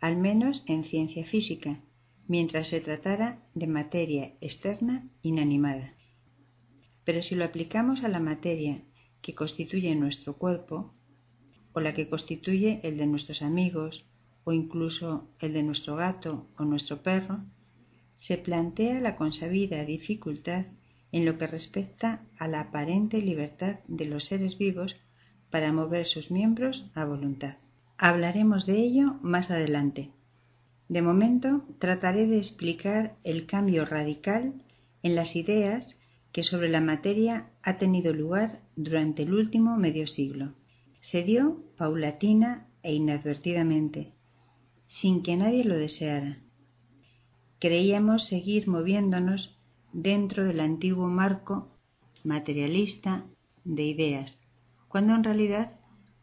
al 0.00 0.16
menos 0.16 0.62
en 0.66 0.84
ciencia 0.84 1.24
física, 1.24 1.80
mientras 2.28 2.68
se 2.68 2.80
tratara 2.80 3.42
de 3.54 3.66
materia 3.66 4.34
externa 4.40 5.08
inanimada. 5.22 5.99
Pero 7.10 7.24
si 7.24 7.34
lo 7.34 7.44
aplicamos 7.44 8.04
a 8.04 8.08
la 8.08 8.20
materia 8.20 8.82
que 9.20 9.34
constituye 9.34 9.92
nuestro 9.96 10.36
cuerpo, 10.36 10.94
o 11.72 11.80
la 11.80 11.92
que 11.92 12.08
constituye 12.08 12.78
el 12.84 12.98
de 12.98 13.08
nuestros 13.08 13.42
amigos, 13.42 14.06
o 14.44 14.52
incluso 14.52 15.28
el 15.40 15.52
de 15.52 15.64
nuestro 15.64 15.96
gato 15.96 16.46
o 16.56 16.64
nuestro 16.64 17.02
perro, 17.02 17.40
se 18.16 18.38
plantea 18.38 19.00
la 19.00 19.16
consabida 19.16 19.84
dificultad 19.84 20.66
en 21.10 21.24
lo 21.24 21.36
que 21.36 21.48
respecta 21.48 22.22
a 22.38 22.46
la 22.46 22.60
aparente 22.60 23.18
libertad 23.20 23.80
de 23.88 24.04
los 24.04 24.26
seres 24.26 24.56
vivos 24.56 24.94
para 25.50 25.72
mover 25.72 26.06
sus 26.06 26.30
miembros 26.30 26.92
a 26.94 27.04
voluntad. 27.06 27.56
Hablaremos 27.98 28.66
de 28.66 28.78
ello 28.78 29.16
más 29.20 29.50
adelante. 29.50 30.12
De 30.88 31.02
momento 31.02 31.64
trataré 31.80 32.28
de 32.28 32.36
explicar 32.36 33.16
el 33.24 33.46
cambio 33.46 33.84
radical 33.84 34.62
en 35.02 35.16
las 35.16 35.34
ideas 35.34 35.96
que 36.32 36.42
sobre 36.42 36.68
la 36.68 36.80
materia 36.80 37.50
ha 37.62 37.78
tenido 37.78 38.12
lugar 38.12 38.60
durante 38.76 39.22
el 39.22 39.34
último 39.34 39.76
medio 39.76 40.06
siglo. 40.06 40.54
Se 41.00 41.22
dio 41.22 41.62
paulatina 41.76 42.68
e 42.82 42.94
inadvertidamente, 42.94 44.12
sin 44.86 45.22
que 45.22 45.36
nadie 45.36 45.64
lo 45.64 45.76
deseara. 45.76 46.38
Creíamos 47.58 48.26
seguir 48.26 48.68
moviéndonos 48.68 49.58
dentro 49.92 50.44
del 50.44 50.60
antiguo 50.60 51.08
marco 51.08 51.68
materialista 52.22 53.24
de 53.64 53.84
ideas, 53.84 54.40
cuando 54.88 55.14
en 55.14 55.24
realidad 55.24 55.72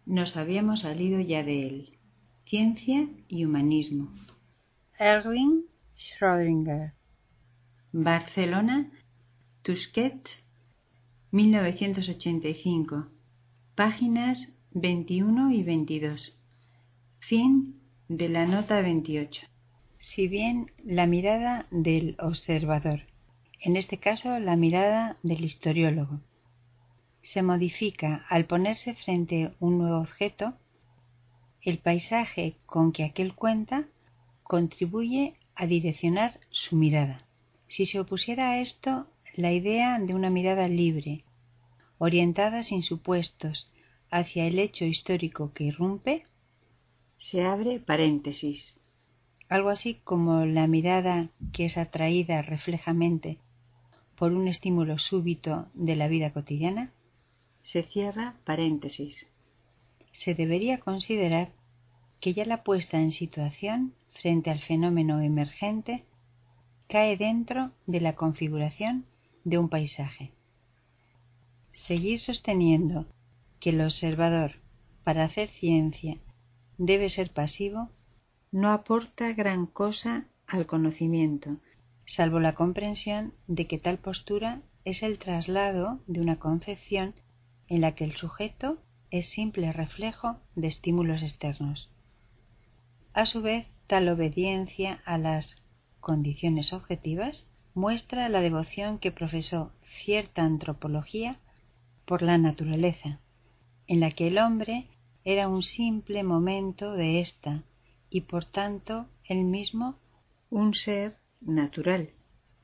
nos 0.06 0.38
habíamos 0.38 0.82
salido 0.82 1.19
ya 1.19 1.44
de 1.44 1.68
él. 1.68 1.98
Ciencia 2.45 3.10
y 3.27 3.44
humanismo. 3.44 4.14
Erwin 4.98 5.66
Schrödinger. 5.98 6.94
Barcelona, 7.92 8.92
Tusquets, 9.68 10.32
1985. 11.32 13.08
Páginas 13.76 14.48
21 14.72 15.52
y 15.52 15.64
22. 15.64 16.38
Fin 17.20 17.76
De 18.08 18.30
la 18.30 18.46
nota 18.46 18.80
28. 18.80 19.46
Si 20.00 20.30
bien 20.30 20.72
la 20.86 21.06
mirada 21.06 21.68
del 21.70 22.16
observador, 22.18 23.02
en 23.60 23.76
este 23.76 23.98
caso 23.98 24.40
la 24.40 24.56
mirada 24.56 25.18
del 25.22 25.44
historiólogo, 25.44 26.22
se 27.22 27.44
modifica 27.44 28.26
al 28.30 28.46
ponerse 28.46 28.96
frente 28.96 29.52
un 29.60 29.80
nuevo 29.80 29.98
objeto, 29.98 30.54
el 31.62 31.80
paisaje 31.80 32.56
con 32.66 32.94
que 32.94 33.04
aquel 33.04 33.36
cuenta 33.36 33.84
contribuye 34.44 35.34
a 35.56 35.66
direccionar 35.66 36.40
su 36.52 36.78
mirada. 36.78 37.26
Si 37.68 37.86
se 37.86 38.00
opusiera 38.00 38.52
a 38.52 38.62
esto 38.62 39.08
la 39.38 39.52
idea 39.52 40.00
de 40.00 40.16
una 40.16 40.32
mirada 40.32 40.68
libre, 40.68 41.24
orientada 42.00 42.64
sin 42.64 42.82
supuestos 42.82 43.72
hacia 44.10 44.48
el 44.48 44.58
hecho 44.58 44.84
histórico 44.84 45.54
que 45.54 45.66
irrumpe, 45.66 46.26
se 47.20 47.44
abre 47.44 47.80
paréntesis. 47.80 48.76
Algo 49.48 49.70
así 49.70 50.00
como 50.04 50.44
la 50.46 50.66
mirada 50.66 51.30
que 51.54 51.66
es 51.66 51.78
atraída 51.78 52.42
reflejamente 52.42 53.38
por 54.16 54.34
un 54.34 54.48
estímulo 54.48 54.98
súbito 54.98 55.68
de 55.76 55.96
la 55.96 56.08
vida 56.08 56.34
cotidiana, 56.34 56.92
se 57.62 57.84
cierra 57.84 58.34
paréntesis. 58.44 59.28
Se 60.14 60.34
debería 60.34 60.80
considerar 60.80 61.52
que 62.20 62.34
ya 62.34 62.44
la 62.46 62.64
puesta 62.64 62.98
en 63.00 63.12
situación 63.12 63.94
frente 64.20 64.50
al 64.50 64.62
fenómeno 64.62 65.22
emergente 65.22 66.06
cae 66.88 67.18
dentro 67.18 67.70
de 67.86 68.02
la 68.02 68.16
configuración 68.16 69.06
de 69.48 69.58
un 69.58 69.69
paisaje. 69.69 70.34
Seguir 71.72 72.19
sosteniendo 72.19 73.06
que 73.61 73.69
el 73.69 73.80
observador, 73.80 74.56
para 75.06 75.24
hacer 75.24 75.50
ciencia, 75.50 76.17
debe 76.77 77.08
ser 77.08 77.32
pasivo, 77.32 77.90
no 78.51 78.72
aporta 78.72 79.32
gran 79.32 79.66
cosa 79.66 80.26
al 80.48 80.66
conocimiento, 80.66 81.58
salvo 82.06 82.42
la 82.42 82.56
comprensión 82.56 83.34
de 83.48 83.67
que 83.67 83.77
tal 83.77 84.00
postura 84.00 84.61
es 84.84 85.01
el 85.01 85.17
traslado 85.17 86.00
de 86.08 86.19
una 86.19 86.40
concepción 86.40 87.16
en 87.69 87.82
la 87.82 87.95
que 87.95 88.03
el 88.03 88.17
sujeto 88.17 88.77
es 89.11 89.30
simple 89.30 89.72
reflejo 89.72 90.38
de 90.56 90.67
estímulos 90.67 91.22
externos. 91.22 91.90
A 93.14 93.26
su 93.26 93.42
vez, 93.42 93.66
tal 93.88 94.09
obediencia 94.09 95.01
a 95.06 95.17
las 95.17 95.64
condiciones 96.01 96.74
objetivas 96.74 97.48
muestra 97.78 98.28
la 98.28 98.42
devoción 98.42 98.98
que 98.98 99.12
profesó 99.12 99.72
cierta 100.04 100.42
antropología 100.44 101.40
por 102.06 102.24
la 102.24 102.40
naturaleza, 102.40 103.20
en 103.86 104.00
la 104.00 104.10
que 104.10 104.30
el 104.30 104.40
hombre 104.40 104.88
era 105.24 105.48
un 105.48 105.62
simple 105.62 106.24
momento 106.24 106.94
de 106.94 107.20
ésta 107.20 107.66
y 108.10 108.22
por 108.22 108.46
tanto 108.46 109.06
él 109.26 109.44
mismo 109.44 110.00
un 110.50 110.74
ser 110.74 111.18
natural. 111.40 112.10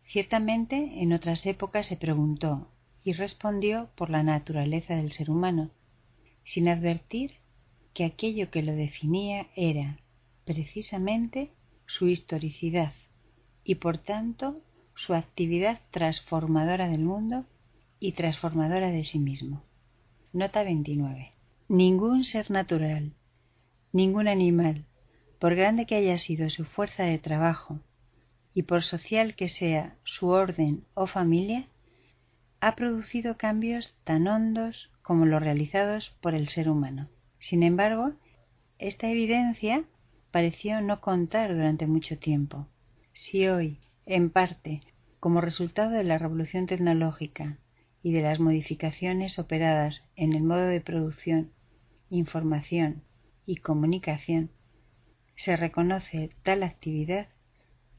Ciertamente 0.03 1.03
en 1.03 1.13
otras 1.13 1.45
épocas 1.45 1.85
se 1.85 1.95
preguntó 1.95 2.71
y 3.03 3.13
respondió 3.13 3.91
por 3.93 4.09
la 4.09 4.23
naturaleza 4.23 4.95
del 4.95 5.11
ser 5.11 5.29
humano, 5.29 5.69
sin 6.43 6.67
advertir 6.67 7.33
que 7.93 8.03
aquello 8.03 8.49
que 8.49 8.63
lo 8.63 8.73
definía 8.73 9.45
era 9.55 9.99
precisamente 10.43 11.51
su 11.85 12.07
historicidad 12.07 12.93
y 13.63 13.75
por 13.75 13.99
tanto 13.99 14.63
su 14.95 15.13
actividad 15.13 15.79
transformadora 15.91 16.87
del 16.87 17.01
mundo 17.01 17.45
y 17.99 18.13
transformadora 18.13 18.91
de 18.91 19.03
sí 19.03 19.19
mismo. 19.19 19.63
Nota 20.33 20.63
29. 20.63 21.33
Ningún 21.67 22.25
ser 22.25 22.51
natural, 22.51 23.13
ningún 23.91 24.27
animal, 24.27 24.85
por 25.39 25.55
grande 25.55 25.85
que 25.85 25.95
haya 25.95 26.17
sido 26.17 26.49
su 26.49 26.65
fuerza 26.65 27.03
de 27.03 27.17
trabajo 27.17 27.79
y 28.53 28.63
por 28.63 28.83
social 28.83 29.35
que 29.35 29.49
sea 29.49 29.95
su 30.03 30.29
orden 30.29 30.83
o 30.93 31.07
familia, 31.07 31.67
ha 32.59 32.75
producido 32.75 33.37
cambios 33.37 33.93
tan 34.03 34.27
hondos 34.27 34.89
como 35.01 35.25
los 35.25 35.43
realizados 35.43 36.15
por 36.21 36.33
el 36.33 36.47
ser 36.47 36.69
humano. 36.69 37.09
Sin 37.39 37.61
embargo, 37.61 38.13
esta 38.79 39.09
evidencia 39.09 39.83
pareció 40.31 40.81
no 40.81 41.01
contar 41.01 41.53
durante 41.53 41.87
mucho 41.87 42.17
tiempo. 42.17 42.67
Si 43.11 43.47
hoy, 43.47 43.79
en 44.05 44.29
parte, 44.29 44.81
como 45.19 45.41
resultado 45.41 45.91
de 45.91 46.03
la 46.03 46.17
revolución 46.17 46.65
tecnológica 46.65 47.57
y 48.01 48.11
de 48.11 48.21
las 48.21 48.39
modificaciones 48.39 49.39
operadas 49.39 50.01
en 50.15 50.33
el 50.33 50.43
modo 50.43 50.65
de 50.65 50.81
producción, 50.81 51.51
información 52.09 53.03
y 53.45 53.57
comunicación, 53.57 54.51
se 55.35 55.55
reconoce 55.55 56.31
tal 56.43 56.63
actividad, 56.63 57.29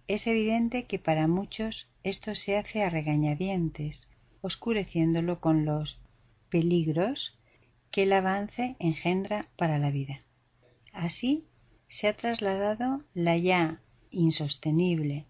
es 0.07 0.26
evidente 0.26 0.84
que 0.84 0.99
para 0.99 1.26
muchos 1.26 1.89
esto 2.02 2.34
se 2.34 2.57
hace 2.57 2.83
a 2.83 2.91
regañadientes, 2.91 4.07
oscureciéndolo 4.42 5.41
con 5.41 5.65
los 5.65 5.99
peligros 6.50 7.39
que 7.91 8.02
el 8.02 8.12
avance 8.12 8.76
engendra 8.78 9.49
para 9.57 9.78
la 9.78 9.91
vida. 9.91 10.20
Así 10.92 11.47
se 11.89 12.08
ha 12.08 12.16
trasladado 12.16 13.02
la 13.15 13.36
ya 13.39 13.81
insostenible 14.10 15.26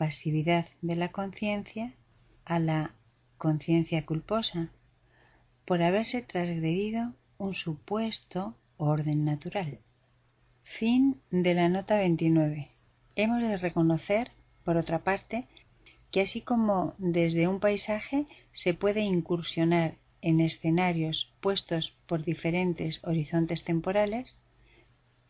pasividad 0.00 0.66
de 0.80 0.96
la 0.96 1.12
conciencia 1.12 1.92
a 2.46 2.58
la 2.58 2.94
conciencia 3.36 4.06
culposa 4.06 4.70
por 5.66 5.82
haberse 5.82 6.22
transgredido 6.22 7.12
un 7.36 7.52
supuesto 7.52 8.54
orden 8.78 9.26
natural. 9.26 9.78
Fin 10.62 11.20
de 11.30 11.52
la 11.52 11.68
nota 11.68 11.98
29. 11.98 12.70
Hemos 13.14 13.42
de 13.42 13.58
reconocer, 13.58 14.30
por 14.64 14.78
otra 14.78 15.00
parte, 15.00 15.46
que 16.10 16.22
así 16.22 16.40
como 16.40 16.94
desde 16.96 17.46
un 17.46 17.60
paisaje 17.60 18.24
se 18.52 18.72
puede 18.72 19.02
incursionar 19.02 19.96
en 20.22 20.40
escenarios 20.40 21.30
puestos 21.42 21.92
por 22.06 22.24
diferentes 22.24 23.04
horizontes 23.04 23.64
temporales, 23.64 24.38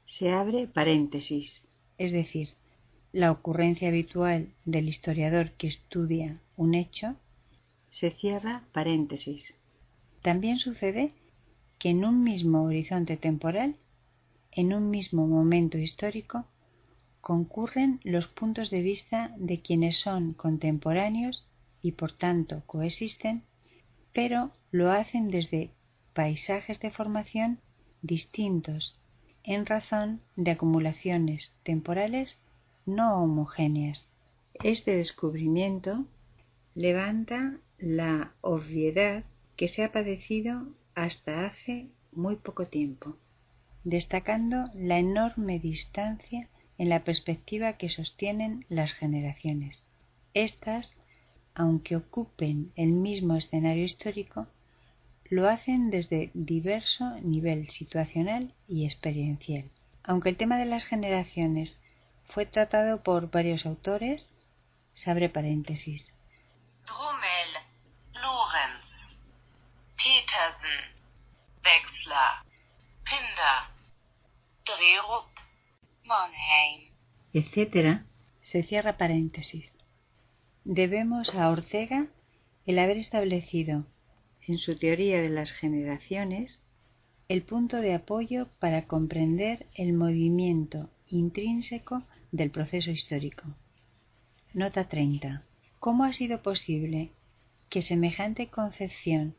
se 0.07 0.31
abre 0.31 0.69
paréntesis, 0.69 1.61
es 1.99 2.13
decir, 2.13 2.51
la 3.13 3.33
ocurrencia 3.33 3.89
habitual 3.89 4.49
del 4.65 4.89
historiador 4.89 5.53
que 5.53 5.67
estudia 5.67 6.41
un 6.57 6.75
hecho, 6.75 7.17
se 7.91 8.11
cierra 8.11 8.63
paréntesis. 8.73 9.55
También 10.23 10.59
sucede 10.59 11.13
que 11.79 11.91
en 11.91 12.05
un 12.05 12.23
mismo 12.23 12.63
horizonte 12.65 13.17
temporal, 13.17 13.75
en 14.53 14.73
un 14.73 14.91
mismo 14.91 15.27
momento 15.27 15.79
histórico, 15.79 16.45
concurren 17.21 18.01
los 18.05 18.27
puntos 18.29 18.71
de 18.71 18.83
vista 18.83 19.35
de 19.37 19.61
quienes 19.61 19.97
son 19.99 20.33
contemporáneos 20.33 21.47
y 21.83 21.93
por 21.93 22.13
tanto 22.13 22.63
coexisten, 22.67 23.43
pero 24.13 24.51
lo 24.71 24.91
hacen 24.91 25.31
desde 25.31 25.71
paisajes 26.15 26.81
de 26.81 26.91
formación 26.91 27.59
distintos 28.03 28.97
en 29.43 29.67
razón 29.67 30.21
de 30.37 30.53
acumulaciones 30.53 31.53
temporales 31.63 32.39
no 32.87 33.23
homogéneas. 33.23 34.07
Este 34.55 34.97
descubrimiento 34.97 36.05
levanta 36.75 37.59
la 37.79 38.33
obviedad 38.41 39.25
que 39.57 39.69
se 39.69 39.85
ha 39.85 39.93
padecido 39.93 40.67
hasta 40.95 41.47
hace 41.47 41.89
muy 42.13 42.37
poco 42.37 42.67
tiempo, 42.67 43.17
destacando 43.85 44.71
la 44.75 44.99
enorme 44.99 45.59
distancia 45.59 46.49
en 46.79 46.89
la 46.89 47.05
perspectiva 47.05 47.75
que 47.75 47.89
sostienen 47.89 48.65
las 48.69 48.93
generaciones. 48.93 49.85
Estas, 50.35 50.95
aunque 51.55 51.97
ocupen 51.97 52.73
el 52.77 52.93
mismo 52.93 53.37
escenario 53.37 53.85
histórico, 53.85 54.47
lo 55.29 55.49
hacen 55.49 55.91
desde 55.91 56.31
diverso 56.35 57.19
nivel 57.21 57.69
situacional 57.69 58.53
y 58.67 58.85
experiencial. 58.85 59.65
Aunque 60.03 60.31
el 60.31 60.37
tema 60.37 60.59
de 60.59 60.67
las 60.67 60.85
generaciones 60.85 61.81
fue 62.33 62.47
tratado 62.47 63.03
por 63.03 63.31
varios 63.31 63.67
autores, 63.67 64.35
se 64.93 65.11
abre 65.11 65.29
paréntesis. 65.29 66.13
Petersen, 70.03 70.81
Wexler, 71.63 72.35
Pinder, 73.05 73.61
Drerup, 74.65 75.29
Monheim, 76.05 76.91
etc., 77.35 78.01
se 78.41 78.63
cierra 78.63 78.97
paréntesis. 78.97 79.71
Debemos 80.65 81.35
a 81.35 81.51
Ortega 81.51 82.07
el 82.65 82.79
haber 82.79 82.97
establecido 82.97 83.85
en 84.47 84.57
su 84.57 84.79
teoría 84.79 85.21
de 85.21 85.29
las 85.29 85.53
generaciones 85.53 86.63
el 87.29 87.43
punto 87.43 87.77
de 87.77 87.95
apoyo 87.95 88.49
para 88.59 88.87
comprender 88.87 89.67
el 89.75 89.93
movimiento 89.93 90.89
intrínseco 91.09 92.03
del 92.33 92.51
proceso 92.51 92.91
histórico. 92.91 93.45
Nota 94.53 94.89
30. 94.89 95.43
¿Cómo 95.79 96.05
ha 96.05 96.13
sido 96.13 96.43
posible 96.43 97.11
que 97.69 97.83
semejante 97.83 98.49
concepción 98.49 99.35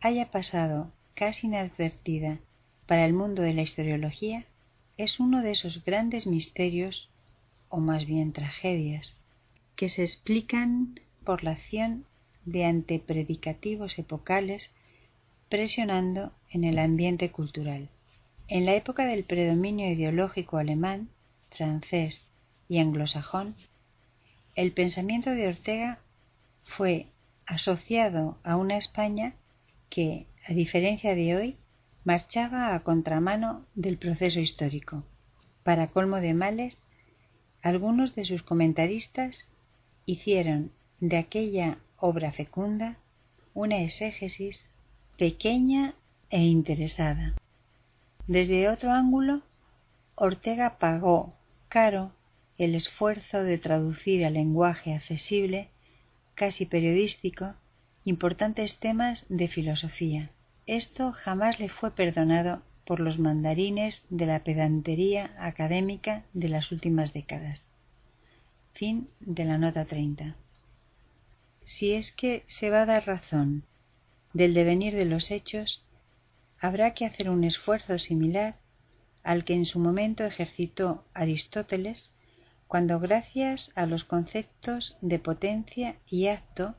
haya 0.00 0.30
pasado 0.30 0.90
casi 1.14 1.46
inadvertida 1.46 2.38
para 2.86 3.04
el 3.04 3.12
mundo 3.12 3.42
de 3.42 3.54
la 3.54 3.62
historiología, 3.62 4.46
es 4.96 5.20
uno 5.20 5.42
de 5.42 5.52
esos 5.52 5.84
grandes 5.84 6.26
misterios, 6.26 7.08
o 7.68 7.78
más 7.78 8.06
bien 8.06 8.32
tragedias, 8.32 9.14
que 9.76 9.88
se 9.88 10.02
explican 10.02 10.98
por 11.24 11.44
la 11.44 11.52
acción 11.52 12.04
de 12.46 12.64
antepredicativos 12.64 13.98
epocales 13.98 14.72
presionando 15.48 16.32
en 16.50 16.64
el 16.64 16.78
ambiente 16.78 17.30
cultural. 17.30 17.90
En 18.48 18.66
la 18.66 18.74
época 18.74 19.06
del 19.06 19.24
predominio 19.24 19.90
ideológico 19.90 20.56
alemán, 20.56 21.10
francés 21.50 22.26
y 22.68 22.78
anglosajón, 22.78 23.54
el 24.54 24.72
pensamiento 24.72 25.30
de 25.30 25.48
Ortega 25.48 25.98
fue 26.64 27.06
asociado 27.46 28.38
a 28.44 28.56
una 28.56 28.76
España 28.76 29.34
que, 29.88 30.26
a 30.46 30.52
diferencia 30.52 31.14
de 31.14 31.36
hoy, 31.36 31.56
marchaba 32.04 32.74
a 32.74 32.80
contramano 32.80 33.64
del 33.74 33.98
proceso 33.98 34.40
histórico. 34.40 35.04
Para 35.62 35.88
colmo 35.88 36.16
de 36.16 36.34
males, 36.34 36.78
algunos 37.62 38.14
de 38.14 38.24
sus 38.24 38.42
comentaristas 38.42 39.46
hicieron 40.06 40.72
de 41.00 41.18
aquella 41.18 41.78
obra 41.98 42.32
fecunda 42.32 42.96
una 43.52 43.80
exégesis 43.82 44.72
pequeña 45.18 45.94
e 46.30 46.42
interesada. 46.42 47.34
Desde 48.26 48.68
otro 48.68 48.92
ángulo, 48.92 49.42
Ortega 50.14 50.78
pagó 50.78 51.34
caro 51.70 52.12
el 52.58 52.74
esfuerzo 52.74 53.42
de 53.42 53.56
traducir 53.56 54.26
al 54.26 54.34
lenguaje 54.34 54.92
accesible, 54.92 55.68
casi 56.34 56.66
periodístico, 56.66 57.54
importantes 58.04 58.78
temas 58.78 59.24
de 59.30 59.48
filosofía. 59.48 60.30
Esto 60.66 61.12
jamás 61.12 61.58
le 61.58 61.70
fue 61.70 61.92
perdonado 61.92 62.62
por 62.84 63.00
los 63.00 63.18
mandarines 63.18 64.04
de 64.10 64.26
la 64.26 64.40
pedantería 64.40 65.30
académica 65.38 66.24
de 66.34 66.48
las 66.50 66.70
últimas 66.70 67.14
décadas. 67.14 67.66
Fin 68.74 69.08
de 69.20 69.44
la 69.46 69.56
nota 69.56 69.86
30. 69.86 70.36
Si 71.64 71.92
es 71.92 72.12
que 72.12 72.44
se 72.46 72.68
va 72.68 72.82
a 72.82 72.86
dar 72.86 73.06
razón 73.06 73.62
del 74.32 74.54
devenir 74.54 74.94
de 74.94 75.04
los 75.04 75.30
hechos, 75.30 75.82
habrá 76.60 76.94
que 76.94 77.06
hacer 77.06 77.30
un 77.30 77.44
esfuerzo 77.44 77.98
similar 77.98 78.56
al 79.22 79.44
que 79.44 79.54
en 79.54 79.66
su 79.66 79.78
momento 79.78 80.24
ejercitó 80.24 81.04
Aristóteles 81.14 82.10
cuando 82.66 83.00
gracias 83.00 83.72
a 83.74 83.86
los 83.86 84.04
conceptos 84.04 84.96
de 85.00 85.18
potencia 85.18 85.96
y 86.08 86.28
acto 86.28 86.74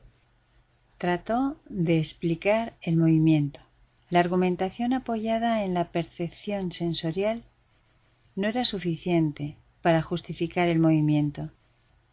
trató 0.98 1.56
de 1.68 1.98
explicar 1.98 2.74
el 2.80 2.96
movimiento. 2.96 3.60
La 4.08 4.20
argumentación 4.20 4.92
apoyada 4.92 5.64
en 5.64 5.74
la 5.74 5.90
percepción 5.90 6.72
sensorial 6.72 7.42
no 8.36 8.48
era 8.48 8.64
suficiente 8.64 9.56
para 9.82 10.00
justificar 10.00 10.68
el 10.68 10.78
movimiento, 10.78 11.50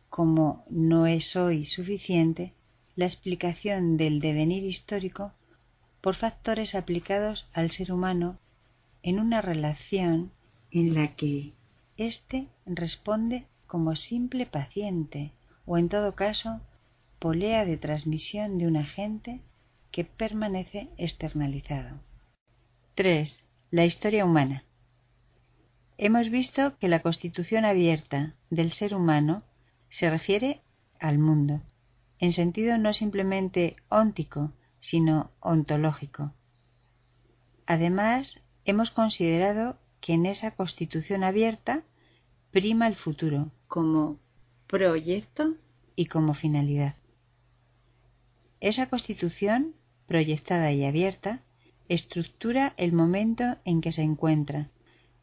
como 0.09 0.65
no 0.69 1.07
es 1.07 1.35
hoy 1.35 1.65
suficiente 1.65 2.53
la 2.95 3.05
explicación 3.05 3.95
del 3.95 4.19
devenir 4.19 4.63
histórico 4.63 5.31
por 6.01 6.15
factores 6.15 6.75
aplicados 6.75 7.47
al 7.53 7.71
ser 7.71 7.91
humano 7.91 8.39
en 9.03 9.19
una 9.19 9.41
relación 9.41 10.31
en 10.71 10.93
la 10.93 11.15
que 11.15 11.53
éste 11.97 12.47
responde 12.65 13.45
como 13.67 13.95
simple 13.95 14.45
paciente 14.45 15.31
o 15.65 15.77
en 15.77 15.89
todo 15.89 16.15
caso 16.15 16.61
polea 17.19 17.65
de 17.65 17.77
transmisión 17.77 18.57
de 18.57 18.67
un 18.67 18.77
agente 18.77 19.41
que 19.91 20.05
permanece 20.05 20.89
externalizado. 20.97 21.99
3. 22.95 23.39
La 23.71 23.85
historia 23.85 24.25
humana. 24.25 24.63
Hemos 25.97 26.29
visto 26.29 26.77
que 26.79 26.87
la 26.87 27.01
constitución 27.01 27.65
abierta 27.65 28.33
del 28.49 28.71
ser 28.71 28.95
humano 28.95 29.43
se 29.89 30.09
refiere 30.09 30.61
al 30.99 31.17
mundo, 31.17 31.61
en 32.19 32.31
sentido 32.31 32.77
no 32.77 32.93
simplemente 32.93 33.75
óntico, 33.89 34.53
sino 34.79 35.31
ontológico. 35.39 36.33
Además, 37.65 38.41
hemos 38.65 38.91
considerado 38.91 39.77
que 40.01 40.13
en 40.13 40.25
esa 40.25 40.51
constitución 40.51 41.23
abierta 41.23 41.83
prima 42.51 42.87
el 42.87 42.95
futuro. 42.95 43.51
Como 43.67 44.17
proyecto. 44.67 45.55
Y 45.95 46.05
como 46.05 46.33
finalidad. 46.33 46.95
Esa 48.61 48.87
constitución, 48.89 49.75
proyectada 50.07 50.71
y 50.71 50.85
abierta, 50.85 51.41
estructura 51.89 52.73
el 52.77 52.93
momento 52.93 53.57
en 53.65 53.81
que 53.81 53.91
se 53.91 54.01
encuentra, 54.01 54.69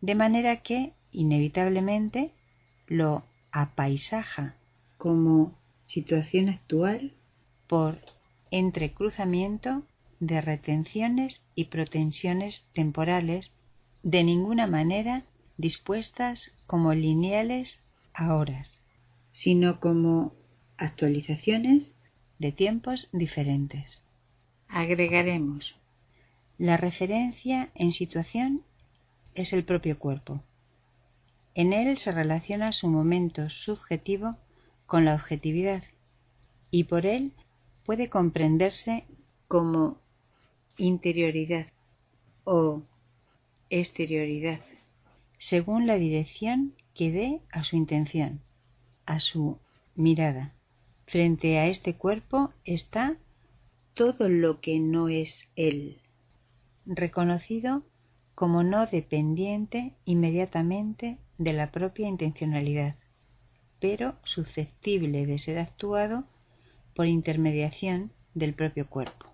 de 0.03 0.15
manera 0.15 0.61
que, 0.61 0.93
inevitablemente, 1.13 2.33
lo 2.89 3.25
apaisaja. 3.53 4.57
Como 4.99 5.55
situación 5.85 6.51
actual. 6.51 7.15
Por 7.67 7.99
entrecruzamiento 8.51 9.83
de 10.21 10.41
retenciones 10.41 11.45
y 11.55 11.65
protensiones 11.65 12.65
temporales 12.73 13.55
de 14.03 14.25
ninguna 14.25 14.67
manera 14.67 15.25
dispuestas 15.57 16.53
como 16.67 16.95
lineales 16.95 17.81
a 18.15 18.35
horas, 18.35 18.81
sino 19.33 19.81
como 19.81 20.33
actualizaciones 20.77 21.95
de 22.39 22.53
tiempos 22.53 23.09
diferentes. 23.13 24.03
Agregaremos 24.69 25.77
la 26.59 26.79
referencia 26.79 27.69
en 27.75 27.93
situación 27.93 28.63
es 29.35 29.53
el 29.53 29.65
propio 29.65 29.99
cuerpo. 29.99 30.41
En 31.55 31.75
él 31.75 31.99
se 31.99 32.13
relaciona 32.13 32.73
su 32.73 32.89
momento 32.89 33.51
subjetivo 33.51 34.37
con 34.87 35.05
la 35.05 35.15
objetividad 35.15 35.83
y 36.71 36.85
por 36.85 37.05
él 37.05 37.33
puede 37.85 38.09
comprenderse 38.09 39.05
como 39.49 39.99
interioridad 40.77 41.67
o 42.45 42.83
exterioridad, 43.71 44.61
según 45.39 45.87
la 45.87 45.97
dirección 45.97 46.75
que 46.95 47.11
dé 47.11 47.41
a 47.51 47.65
su 47.65 47.77
intención, 47.77 48.41
a 49.05 49.19
su 49.19 49.59
mirada. 49.95 50.55
Frente 51.07 51.59
a 51.59 51.67
este 51.67 51.95
cuerpo 51.95 52.53
está 52.65 53.17
todo 53.95 54.29
lo 54.29 54.61
que 54.61 54.79
no 54.81 55.09
es 55.09 55.49
él, 55.57 55.99
reconocido 56.85 57.83
como 58.35 58.63
no 58.63 58.87
dependiente 58.87 59.95
inmediatamente 60.05 61.19
de 61.39 61.53
la 61.53 61.71
propia 61.71 62.09
intencionalidad, 62.09 62.97
pero 63.81 64.17
susceptible 64.25 65.27
de 65.27 65.39
ser 65.39 65.59
actuado 65.59 66.25
por 66.95 67.07
intermediación 67.07 68.11
del 68.35 68.55
propio 68.55 68.87
cuerpo. 68.89 69.27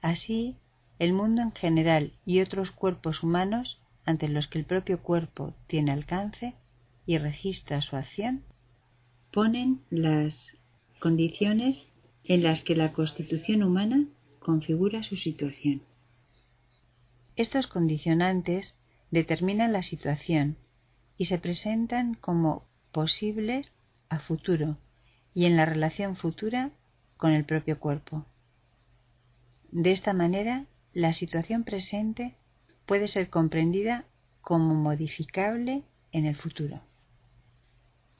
Así, 0.00 0.56
el 0.98 1.12
mundo 1.12 1.42
en 1.42 1.52
general 1.52 2.12
y 2.24 2.40
otros 2.40 2.70
cuerpos 2.70 3.22
humanos 3.22 3.78
ante 4.04 4.28
los 4.28 4.46
que 4.46 4.58
el 4.58 4.64
propio 4.64 5.02
cuerpo 5.02 5.54
tiene 5.66 5.92
alcance 5.92 6.54
y 7.06 7.18
registra 7.18 7.82
su 7.82 7.96
acción, 7.96 8.44
ponen 9.32 9.82
las 9.90 10.56
condiciones 11.00 11.86
en 12.24 12.42
las 12.42 12.62
que 12.62 12.76
la 12.76 12.92
constitución 12.92 13.62
humana 13.62 14.06
configura 14.38 15.02
su 15.02 15.16
situación. 15.16 15.82
Estos 17.36 17.66
condicionantes 17.66 18.74
determinan 19.10 19.72
la 19.72 19.82
situación 19.82 20.56
y 21.18 21.26
se 21.26 21.38
presentan 21.38 22.14
como 22.14 22.64
posibles 22.92 23.74
a 24.08 24.18
futuro 24.20 24.78
y 25.34 25.46
en 25.46 25.56
la 25.56 25.66
relación 25.66 26.16
futura 26.16 26.70
con 27.16 27.32
el 27.32 27.44
propio 27.44 27.80
cuerpo. 27.80 28.24
De 29.72 29.90
esta 29.90 30.12
manera, 30.12 30.66
la 30.94 31.12
situación 31.12 31.64
presente 31.64 32.36
puede 32.86 33.08
ser 33.08 33.28
comprendida 33.28 34.04
como 34.40 34.74
modificable 34.74 35.82
en 36.12 36.24
el 36.24 36.36
futuro. 36.36 36.80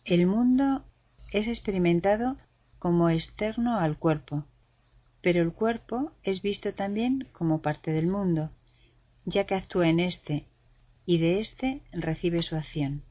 El 0.04 0.26
mundo 0.26 0.84
es 1.30 1.46
experimentado 1.46 2.36
como 2.80 3.08
externo 3.10 3.78
al 3.78 3.96
cuerpo, 3.96 4.44
pero 5.22 5.40
el 5.40 5.52
cuerpo 5.52 6.10
es 6.24 6.42
visto 6.42 6.74
también 6.74 7.28
como 7.32 7.62
parte 7.62 7.92
del 7.92 8.08
mundo, 8.08 8.50
ya 9.24 9.46
que 9.46 9.54
actúa 9.54 9.88
en 9.88 10.00
éste 10.00 10.44
y 11.06 11.18
de 11.18 11.40
éste 11.40 11.80
recibe 11.92 12.42
su 12.42 12.56
acción. 12.56 13.02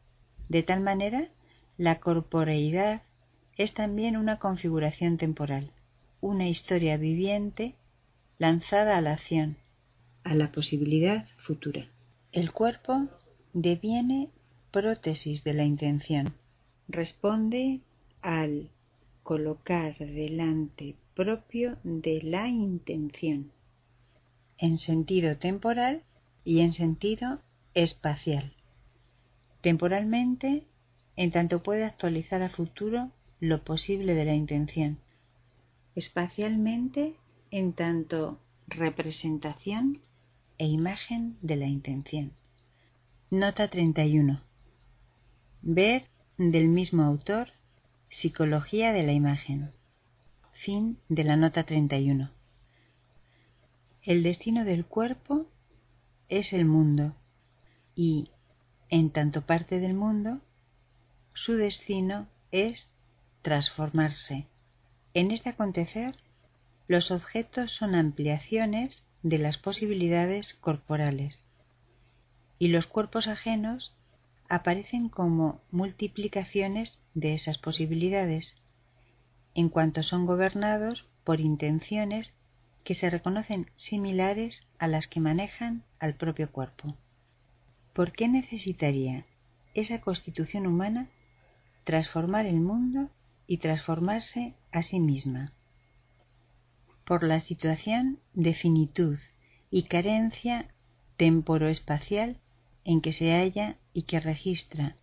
De 0.49 0.61
tal 0.61 0.81
manera, 0.81 1.29
la 1.77 1.99
corporeidad 2.01 3.03
es 3.55 3.73
también 3.73 4.17
una 4.17 4.39
configuración 4.39 5.17
temporal, 5.17 5.71
una 6.19 6.49
historia 6.49 6.97
viviente 6.97 7.75
lanzada 8.43 8.97
a 8.97 9.01
la 9.01 9.13
acción, 9.13 9.55
a 10.25 10.35
la 10.35 10.51
posibilidad 10.51 11.25
futura. 11.37 11.87
El 12.33 12.51
cuerpo 12.51 13.07
deviene 13.53 14.31
prótesis 14.69 15.45
de 15.45 15.53
la 15.53 15.63
intención, 15.63 16.33
responde 16.89 17.79
al 18.21 18.69
colocar 19.23 19.97
delante 19.97 20.97
propio 21.13 21.77
de 21.85 22.21
la 22.21 22.49
intención, 22.49 23.53
en 24.57 24.77
sentido 24.77 25.37
temporal 25.37 26.03
y 26.43 26.59
en 26.59 26.73
sentido 26.73 27.39
espacial. 27.73 28.51
temporalmente 29.61 30.67
en 31.15 31.31
tanto 31.31 31.63
puede 31.63 31.85
actualizar 31.85 32.41
a 32.41 32.49
futuro 32.49 33.09
lo 33.39 33.63
posible 33.63 34.15
de 34.15 34.25
la 34.25 34.33
intención, 34.33 34.97
espacialmente 35.95 37.15
en 37.53 37.73
tanto 37.73 38.39
representación 38.65 40.01
e 40.57 40.65
imagen 40.65 41.37
de 41.43 41.55
la 41.55 41.67
intención. 41.67 42.33
Nota 43.29 43.69
31. 43.69 44.41
Ver 45.61 46.07
del 46.39 46.67
mismo 46.67 47.03
autor 47.03 47.49
Psicología 48.09 48.91
de 48.91 49.03
la 49.03 49.11
imagen. 49.11 49.71
Fin 50.51 50.97
de 51.09 51.23
la 51.25 51.35
nota 51.35 51.63
31. 51.63 52.31
El 54.01 54.23
destino 54.23 54.65
del 54.65 54.83
cuerpo 54.83 55.45
es 56.29 56.53
el 56.53 56.65
mundo 56.65 57.15
y, 57.95 58.31
en 58.89 59.11
tanto 59.11 59.45
parte 59.45 59.79
del 59.79 59.93
mundo, 59.93 60.41
su 61.35 61.53
destino 61.53 62.25
es 62.51 62.91
transformarse. 63.43 64.47
En 65.13 65.29
este 65.29 65.49
acontecer, 65.49 66.15
los 66.93 67.09
objetos 67.09 67.71
son 67.71 67.95
ampliaciones 67.95 69.03
de 69.23 69.39
las 69.39 69.57
posibilidades 69.57 70.53
corporales 70.53 71.43
y 72.59 72.67
los 72.67 72.85
cuerpos 72.85 73.27
ajenos 73.27 73.95
aparecen 74.47 75.09
como 75.09 75.59
multiplicaciones 75.71 77.01
de 77.15 77.33
esas 77.33 77.57
posibilidades, 77.57 78.53
en 79.55 79.69
cuanto 79.69 80.03
son 80.03 80.27
gobernados 80.27 81.07
por 81.23 81.39
intenciones 81.39 82.31
que 82.83 82.93
se 82.93 83.09
reconocen 83.09 83.71
similares 83.75 84.61
a 84.77 84.87
las 84.87 85.07
que 85.07 85.19
manejan 85.19 85.81
al 85.97 86.13
propio 86.13 86.51
cuerpo. 86.51 86.95
¿Por 87.93 88.11
qué 88.11 88.27
necesitaría 88.27 89.25
esa 89.73 89.99
constitución 89.99 90.67
humana 90.67 91.09
transformar 91.85 92.45
el 92.45 92.61
mundo 92.61 93.09
y 93.47 93.57
transformarse 93.57 94.53
a 94.71 94.83
sí 94.83 94.99
misma? 94.99 95.53
Por 97.05 97.23
la 97.23 97.41
situación 97.41 98.19
de 98.33 98.53
finitud 98.53 99.17
y 99.69 99.83
carencia 99.83 100.69
temporoespacial 101.17 102.37
en 102.85 103.01
que 103.01 103.11
se 103.11 103.31
halla 103.31 103.77
y 103.93 104.03
que 104.03 104.19
registra, 104.19 104.95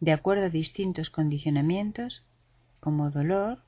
de 0.00 0.12
acuerdo 0.12 0.46
a 0.46 0.50
distintos 0.50 1.10
condicionamientos, 1.10 2.22
como 2.80 3.10
dolor, 3.10 3.62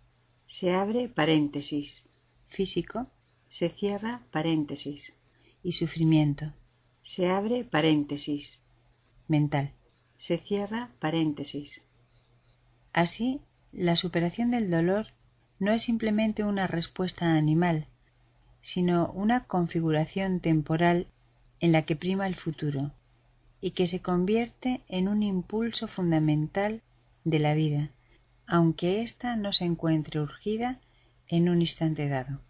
se 0.47 0.73
abre 0.73 1.08
paréntesis, 1.08 2.05
físico, 2.47 3.07
se 3.50 3.70
cierra 3.70 4.23
paréntesis, 4.31 5.12
y 5.62 5.73
sufrimiento, 5.73 6.52
se 7.02 7.28
abre 7.28 7.65
paréntesis, 7.65 8.60
mental, 9.26 9.73
se 10.18 10.39
cierra 10.39 10.91
paréntesis. 10.99 11.83
Así, 12.92 13.41
la 13.73 13.97
superación 13.97 14.50
del 14.50 14.70
dolor 14.70 15.08
no 15.59 15.73
es 15.73 15.83
simplemente 15.83 16.45
una 16.45 16.67
respuesta 16.67 17.35
animal, 17.35 17.87
sino 18.62 19.11
una 19.12 19.45
configuración 19.45 20.41
temporal 20.41 21.07
en 21.61 21.73
la 21.73 21.83
que 21.83 21.97
prima 21.97 22.27
el 22.27 22.37
futuro, 22.37 22.93
y 23.61 23.73
que 23.73 23.87
se 23.87 24.01
convierte 24.01 24.83
en 24.89 25.09
un 25.09 25.23
impulso 25.23 25.89
fundamental 25.89 26.83
de 27.25 27.39
la 27.39 27.55
vida, 27.55 27.91
aunque 28.47 29.03
ésta 29.03 29.37
no 29.37 29.53
se 29.53 29.65
encuentre 29.65 30.20
urgida 30.20 30.78
en 31.27 31.49
un 31.49 31.61
instante 31.61 32.09
dado. 32.09 32.41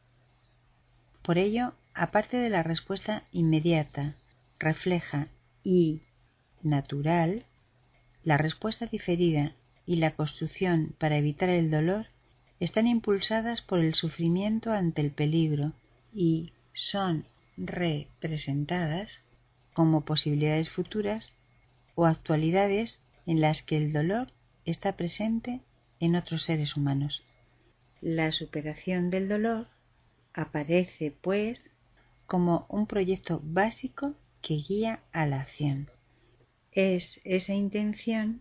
Por 1.23 1.39
ello, 1.39 1.73
aparte 1.95 2.37
de 2.37 2.51
la 2.51 2.63
respuesta 2.63 3.25
inmediata, 3.33 4.15
refleja 4.59 5.29
y 5.65 6.03
natural, 6.63 7.45
la 8.23 8.37
respuesta 8.37 8.87
diferida 8.87 9.53
y 9.87 9.97
la 9.97 10.13
construcción 10.13 10.95
para 10.99 11.17
evitar 11.17 11.49
el 11.49 11.71
dolor 11.71 12.07
están 12.61 12.87
impulsadas 12.87 13.63
por 13.63 13.79
el 13.79 13.95
sufrimiento 13.95 14.73
ante 14.73 15.01
el 15.01 15.11
peligro 15.11 15.73
y 16.13 16.53
son 16.73 17.25
representadas 17.57 19.21
como 19.73 20.05
posibilidades 20.05 20.71
futuras 20.71 21.33
o 21.95 22.07
actualidades 22.07 22.99
en 23.27 23.41
las 23.41 23.63
que 23.63 23.77
el 23.77 23.93
dolor 23.93 24.29
está 24.65 24.97
presente 24.97 25.61
en 26.01 26.17
otros 26.17 26.45
seres 26.45 26.77
humanos. 26.77 27.23
La 28.01 28.31
superación 28.33 29.11
del 29.11 29.29
dolor 29.29 29.67
aparece, 30.33 31.13
pues, 31.21 31.69
como 32.27 32.67
un 32.69 32.87
proyecto 32.87 33.41
básico 33.43 34.15
que 34.41 34.55
guía 34.55 35.01
a 35.13 35.27
la 35.27 35.41
acción. 35.41 35.91
Es 36.71 37.21
esa 37.25 37.55
intención 37.55 38.41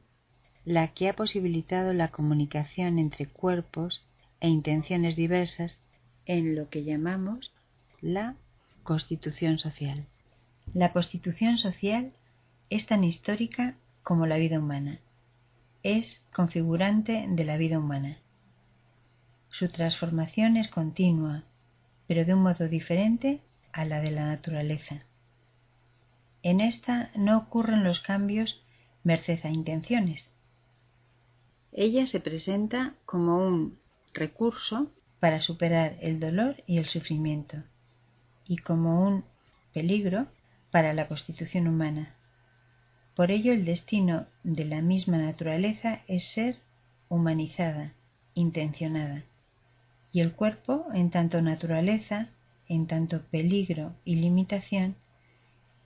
la 0.67 0.89
que 0.89 1.07
ha 1.07 1.15
posibilitado 1.15 1.93
la 1.93 2.09
comunicación 2.09 2.99
entre 2.99 3.25
cuerpos 3.25 4.03
e 4.41 4.49
intenciones 4.49 5.15
diversas 5.15 5.81
en 6.25 6.57
lo 6.57 6.69
que 6.69 6.83
llamamos 6.83 7.53
la 8.01 8.35
constitución 8.83 9.59
social. 9.59 10.03
La 10.73 10.91
constitución 10.91 11.57
social 11.57 12.11
es 12.69 12.85
tan 12.85 13.05
histórica 13.05 13.75
como 14.03 14.27
la 14.27 14.35
vida 14.35 14.59
humana. 14.59 14.99
Es 15.83 16.21
configurante 16.33 17.23
de 17.29 17.45
la 17.45 17.55
vida 17.55 17.79
humana. 17.79 18.17
Su 19.49 19.69
transformación 19.69 20.57
es 20.57 20.67
continua, 20.67 21.45
pero 22.07 22.25
de 22.25 22.33
un 22.33 22.43
modo 22.43 22.67
diferente 22.67 23.39
a 23.71 23.85
la 23.85 24.01
de 24.01 24.11
la 24.11 24.25
naturaleza. 24.25 24.99
En 26.43 26.59
esta 26.59 27.09
no 27.15 27.37
ocurren 27.37 27.85
los 27.85 28.01
cambios 28.01 28.61
merced 29.05 29.39
a 29.45 29.49
intenciones. 29.49 30.29
Ella 31.71 32.05
se 32.05 32.19
presenta 32.19 32.95
como 33.05 33.37
un 33.37 33.77
recurso 34.13 34.91
para 35.19 35.41
superar 35.41 35.97
el 36.01 36.19
dolor 36.19 36.63
y 36.65 36.77
el 36.77 36.85
sufrimiento, 36.85 37.57
y 38.47 38.57
como 38.57 39.03
un 39.05 39.23
peligro 39.73 40.27
para 40.71 40.93
la 40.93 41.07
constitución 41.07 41.67
humana. 41.67 42.15
Por 43.15 43.31
ello 43.31 43.51
el 43.51 43.65
destino 43.65 44.27
de 44.43 44.65
la 44.65 44.81
misma 44.81 45.17
naturaleza 45.17 46.01
es 46.07 46.23
ser 46.23 46.57
humanizada, 47.09 47.93
intencionada. 48.33 49.23
Y 50.11 50.21
el 50.21 50.33
cuerpo, 50.33 50.85
en 50.93 51.09
tanto 51.09 51.41
naturaleza, 51.41 52.29
en 52.67 52.87
tanto 52.87 53.23
peligro 53.23 53.93
y 54.05 54.15
limitación, 54.15 54.95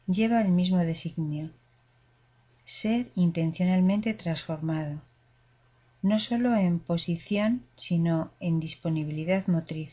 lleva 0.08 0.42
el 0.42 0.50
mismo 0.50 0.78
designio, 0.80 1.52
ser 2.66 3.12
intencionalmente 3.16 4.14
transformado, 4.14 5.02
no 6.02 6.20
sólo 6.20 6.56
en 6.56 6.80
posición, 6.80 7.64
sino 7.76 8.32
en 8.40 8.60
disponibilidad 8.60 9.46
motriz, 9.48 9.92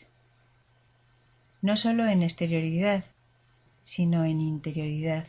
no 1.60 1.76
sólo 1.76 2.06
en 2.06 2.22
exterioridad, 2.22 3.04
sino 3.82 4.24
en 4.24 4.40
interioridad, 4.40 5.26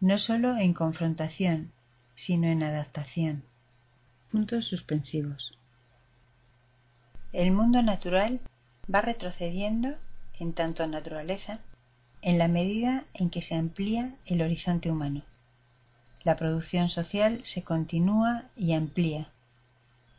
no 0.00 0.18
sólo 0.18 0.56
en 0.58 0.74
confrontación, 0.74 1.72
sino 2.14 2.46
en 2.46 2.62
adaptación. 2.62 3.42
Puntos 4.30 4.66
suspensivos. 4.66 5.58
El 7.32 7.50
mundo 7.50 7.82
natural 7.82 8.40
va 8.92 9.00
retrocediendo 9.00 9.96
en 10.38 10.52
tanto 10.52 10.86
naturaleza 10.86 11.58
en 12.22 12.38
la 12.38 12.48
medida 12.48 13.04
en 13.14 13.30
que 13.30 13.42
se 13.42 13.54
amplía 13.54 14.14
el 14.26 14.40
horizonte 14.42 14.90
humano. 14.90 15.22
La 16.22 16.36
producción 16.36 16.88
social 16.88 17.40
se 17.44 17.62
continúa 17.62 18.44
y 18.56 18.72
amplía, 18.72 19.28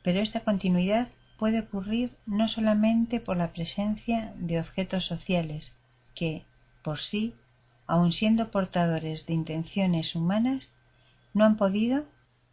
pero 0.06 0.20
esta 0.20 0.42
continuidad 0.42 1.08
puede 1.40 1.62
ocurrir 1.62 2.12
no 2.28 2.48
solamente 2.48 3.20
por 3.20 3.38
la 3.38 3.54
presencia 3.54 4.32
de 4.38 4.60
objetos 4.60 5.04
sociales 5.04 5.74
que, 6.14 6.44
por 6.84 7.00
sí, 7.00 7.34
aun 7.88 8.14
siendo 8.14 8.52
portadores 8.52 9.26
de 9.26 9.34
intenciones 9.34 10.14
humanas, 10.14 10.72
no 11.34 11.44
han 11.44 11.58
podido, 11.58 12.06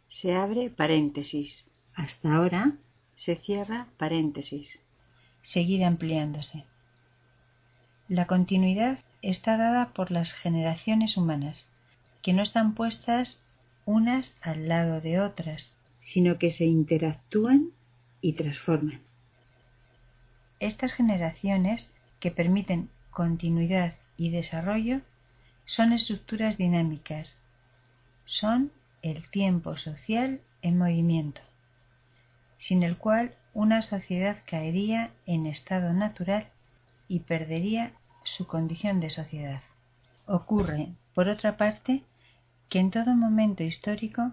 se 0.09 0.33
abre 0.33 0.71
paréntesis. 0.71 1.63
Hasta 1.93 2.35
ahora 2.35 2.71
se 3.17 3.35
cierra 3.35 3.85
paréntesis. 3.97 4.79
Seguir 5.43 5.85
ampliándose. 5.85 6.65
La 8.07 8.25
continuidad 8.25 8.97
está 9.21 9.57
dada 9.57 9.89
por 9.93 10.09
las 10.09 10.33
generaciones 10.33 11.17
humanas, 11.17 11.67
que 12.23 12.33
no 12.33 12.41
están 12.41 12.73
puestas 12.73 13.43
unas 13.85 14.33
al 14.41 14.67
lado 14.67 15.01
de 15.01 15.19
otras, 15.19 15.71
sino 16.03 16.37
que 16.37 16.51
se 16.51 16.65
interactúan 16.65 17.69
y 18.21 18.33
transforman. 18.33 19.01
Estas 20.59 20.93
generaciones 20.93 21.91
que 22.19 22.29
permiten 22.29 22.89
continuidad 23.09 23.95
y 24.17 24.29
desarrollo 24.29 25.01
son 25.65 25.93
estructuras 25.93 26.57
dinámicas, 26.57 27.37
son 28.25 28.71
el 29.01 29.27
tiempo 29.29 29.77
social 29.77 30.39
en 30.61 30.77
movimiento, 30.77 31.41
sin 32.59 32.83
el 32.83 32.97
cual 32.97 33.35
una 33.53 33.81
sociedad 33.81 34.37
caería 34.45 35.11
en 35.25 35.45
estado 35.45 35.93
natural 35.93 36.47
y 37.07 37.19
perdería 37.19 37.93
su 38.23 38.47
condición 38.47 38.99
de 38.99 39.09
sociedad. 39.09 39.61
Ocurre, 40.25 40.89
por 41.13 41.27
otra 41.27 41.57
parte, 41.57 42.03
que 42.69 42.79
en 42.79 42.91
todo 42.91 43.15
momento 43.15 43.63
histórico 43.63 44.31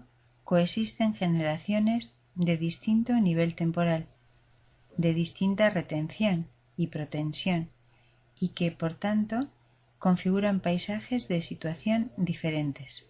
coexisten 0.51 1.13
generaciones 1.13 2.13
de 2.35 2.57
distinto 2.57 3.13
nivel 3.13 3.55
temporal, 3.55 4.07
de 4.97 5.13
distinta 5.13 5.69
retención 5.69 6.49
y 6.75 6.87
protensión, 6.87 7.69
y 8.37 8.49
que, 8.49 8.69
por 8.69 8.95
tanto, 8.95 9.47
configuran 9.97 10.59
paisajes 10.59 11.29
de 11.29 11.41
situación 11.41 12.11
diferentes. 12.17 13.05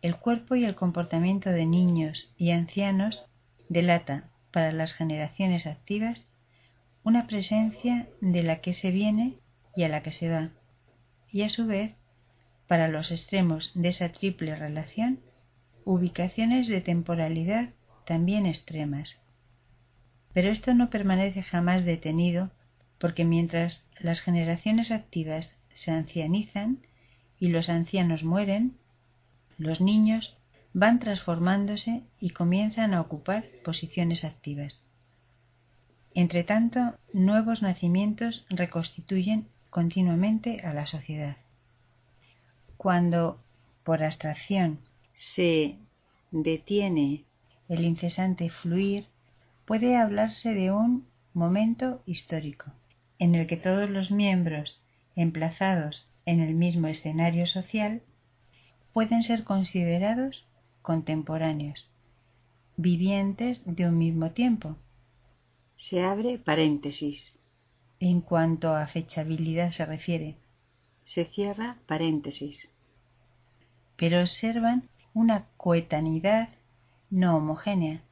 El 0.00 0.16
cuerpo 0.16 0.54
y 0.54 0.64
el 0.64 0.74
comportamiento 0.74 1.50
de 1.50 1.66
niños 1.66 2.30
y 2.38 2.52
ancianos 2.52 3.28
delata 3.68 4.30
para 4.50 4.72
las 4.72 4.94
generaciones 4.94 5.66
activas 5.66 6.24
una 7.04 7.26
presencia 7.26 8.08
de 8.22 8.44
la 8.44 8.62
que 8.62 8.72
se 8.72 8.90
viene 8.90 9.34
y 9.76 9.82
a 9.82 9.90
la 9.90 10.02
que 10.02 10.12
se 10.12 10.30
va, 10.30 10.48
y 11.30 11.42
a 11.42 11.50
su 11.50 11.66
vez, 11.66 11.92
para 12.66 12.88
los 12.88 13.10
extremos 13.10 13.72
de 13.74 13.90
esa 13.90 14.08
triple 14.08 14.56
relación, 14.56 15.20
ubicaciones 15.84 16.68
de 16.68 16.80
temporalidad 16.80 17.70
también 18.04 18.46
extremas. 18.46 19.18
Pero 20.32 20.50
esto 20.50 20.74
no 20.74 20.90
permanece 20.90 21.42
jamás 21.42 21.84
detenido 21.84 22.50
porque 22.98 23.24
mientras 23.24 23.84
las 24.00 24.20
generaciones 24.20 24.90
activas 24.90 25.54
se 25.74 25.90
ancianizan 25.90 26.78
y 27.38 27.48
los 27.48 27.68
ancianos 27.68 28.22
mueren, 28.22 28.76
los 29.58 29.80
niños 29.80 30.36
van 30.72 30.98
transformándose 30.98 32.02
y 32.20 32.30
comienzan 32.30 32.94
a 32.94 33.00
ocupar 33.00 33.44
posiciones 33.64 34.24
activas. 34.24 34.86
Entretanto, 36.14 36.94
nuevos 37.12 37.62
nacimientos 37.62 38.44
reconstituyen 38.48 39.46
continuamente 39.70 40.60
a 40.60 40.74
la 40.74 40.86
sociedad. 40.86 41.36
Cuando, 42.76 43.40
por 43.84 44.02
abstracción, 44.02 44.78
se 45.22 45.76
detiene 46.30 47.24
el 47.68 47.84
incesante 47.84 48.50
fluir, 48.50 49.06
puede 49.64 49.96
hablarse 49.96 50.52
de 50.52 50.72
un 50.72 51.06
momento 51.32 52.02
histórico, 52.06 52.72
en 53.18 53.34
el 53.34 53.46
que 53.46 53.56
todos 53.56 53.88
los 53.88 54.10
miembros 54.10 54.80
emplazados 55.16 56.06
en 56.26 56.40
el 56.40 56.54
mismo 56.54 56.88
escenario 56.88 57.46
social 57.46 58.02
pueden 58.92 59.22
ser 59.22 59.44
considerados 59.44 60.44
contemporáneos, 60.82 61.88
vivientes 62.76 63.62
de 63.64 63.86
un 63.86 63.96
mismo 63.98 64.32
tiempo. 64.32 64.76
Se 65.76 66.02
abre 66.02 66.38
paréntesis. 66.38 67.32
En 68.00 68.20
cuanto 68.20 68.74
a 68.74 68.86
fechabilidad 68.88 69.70
se 69.70 69.86
refiere. 69.86 70.36
Se 71.04 71.24
cierra 71.24 71.76
paréntesis. 71.86 72.68
Pero 73.96 74.20
observan 74.20 74.88
una 75.14 75.46
coetanidad 75.56 76.48
no 77.10 77.36
homogénea. 77.36 78.02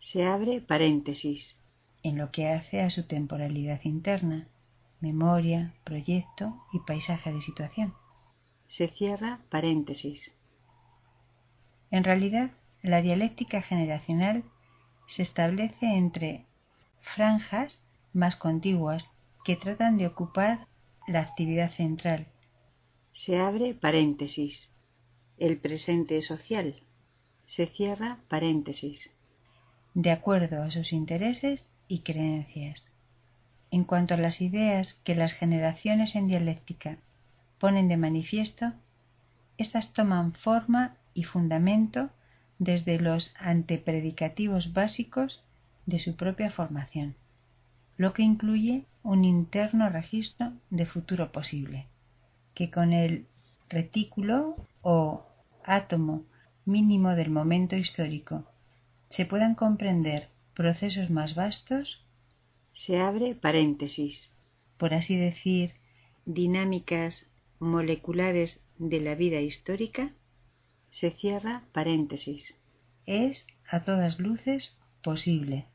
Se 0.00 0.24
abre 0.24 0.60
paréntesis. 0.60 1.56
En 2.02 2.18
lo 2.18 2.30
que 2.30 2.48
hace 2.48 2.82
a 2.82 2.90
su 2.90 3.04
temporalidad 3.06 3.80
interna, 3.84 4.46
memoria, 5.00 5.74
proyecto 5.84 6.54
y 6.72 6.80
paisaje 6.80 7.32
de 7.32 7.40
situación. 7.40 7.94
Se 8.68 8.88
cierra 8.88 9.40
paréntesis. 9.48 10.32
En 11.90 12.04
realidad, 12.04 12.50
la 12.82 13.00
dialéctica 13.00 13.62
generacional 13.62 14.44
se 15.06 15.22
establece 15.22 15.86
entre 15.86 16.44
franjas 17.00 17.84
más 18.12 18.36
contiguas 18.36 19.10
que 19.44 19.56
tratan 19.56 19.96
de 19.96 20.06
ocupar 20.06 20.66
la 21.06 21.20
actividad 21.20 21.70
central. 21.70 22.26
Se 23.12 23.38
abre 23.38 23.74
paréntesis. 23.74 24.73
El 25.38 25.56
presente 25.56 26.20
social. 26.22 26.76
Se 27.48 27.66
cierra 27.66 28.18
paréntesis. 28.28 29.10
De 29.92 30.12
acuerdo 30.12 30.62
a 30.62 30.70
sus 30.70 30.92
intereses 30.92 31.68
y 31.88 32.00
creencias. 32.00 32.86
En 33.72 33.82
cuanto 33.82 34.14
a 34.14 34.16
las 34.16 34.40
ideas 34.40 34.94
que 35.02 35.16
las 35.16 35.32
generaciones 35.32 36.14
en 36.14 36.28
dialéctica 36.28 36.98
ponen 37.58 37.88
de 37.88 37.96
manifiesto, 37.96 38.72
éstas 39.58 39.92
toman 39.92 40.34
forma 40.34 40.94
y 41.14 41.24
fundamento 41.24 42.10
desde 42.60 43.00
los 43.00 43.32
antepredicativos 43.36 44.72
básicos 44.72 45.42
de 45.86 45.98
su 45.98 46.14
propia 46.14 46.50
formación, 46.50 47.16
lo 47.96 48.12
que 48.12 48.22
incluye 48.22 48.84
un 49.02 49.24
interno 49.24 49.88
registro 49.88 50.52
de 50.70 50.86
futuro 50.86 51.32
posible, 51.32 51.86
que 52.54 52.70
con 52.70 52.92
el 52.92 53.26
retículo 53.74 54.56
o 54.82 55.26
átomo 55.64 56.24
mínimo 56.64 57.10
del 57.18 57.30
momento 57.30 57.76
histórico 57.76 58.44
se 59.10 59.26
puedan 59.26 59.54
comprender 59.54 60.28
procesos 60.54 61.10
más 61.10 61.34
vastos, 61.34 62.02
se 62.72 62.98
abre 62.98 63.34
paréntesis, 63.34 64.30
por 64.76 64.94
así 64.94 65.16
decir, 65.16 65.74
dinámicas 66.24 67.26
moleculares 67.60 68.60
de 68.78 69.00
la 69.00 69.14
vida 69.14 69.40
histórica, 69.40 70.12
se 70.90 71.10
cierra 71.10 71.62
paréntesis. 71.72 72.54
Es 73.06 73.46
a 73.68 73.84
todas 73.84 74.18
luces 74.18 74.76
posible. 75.02 75.66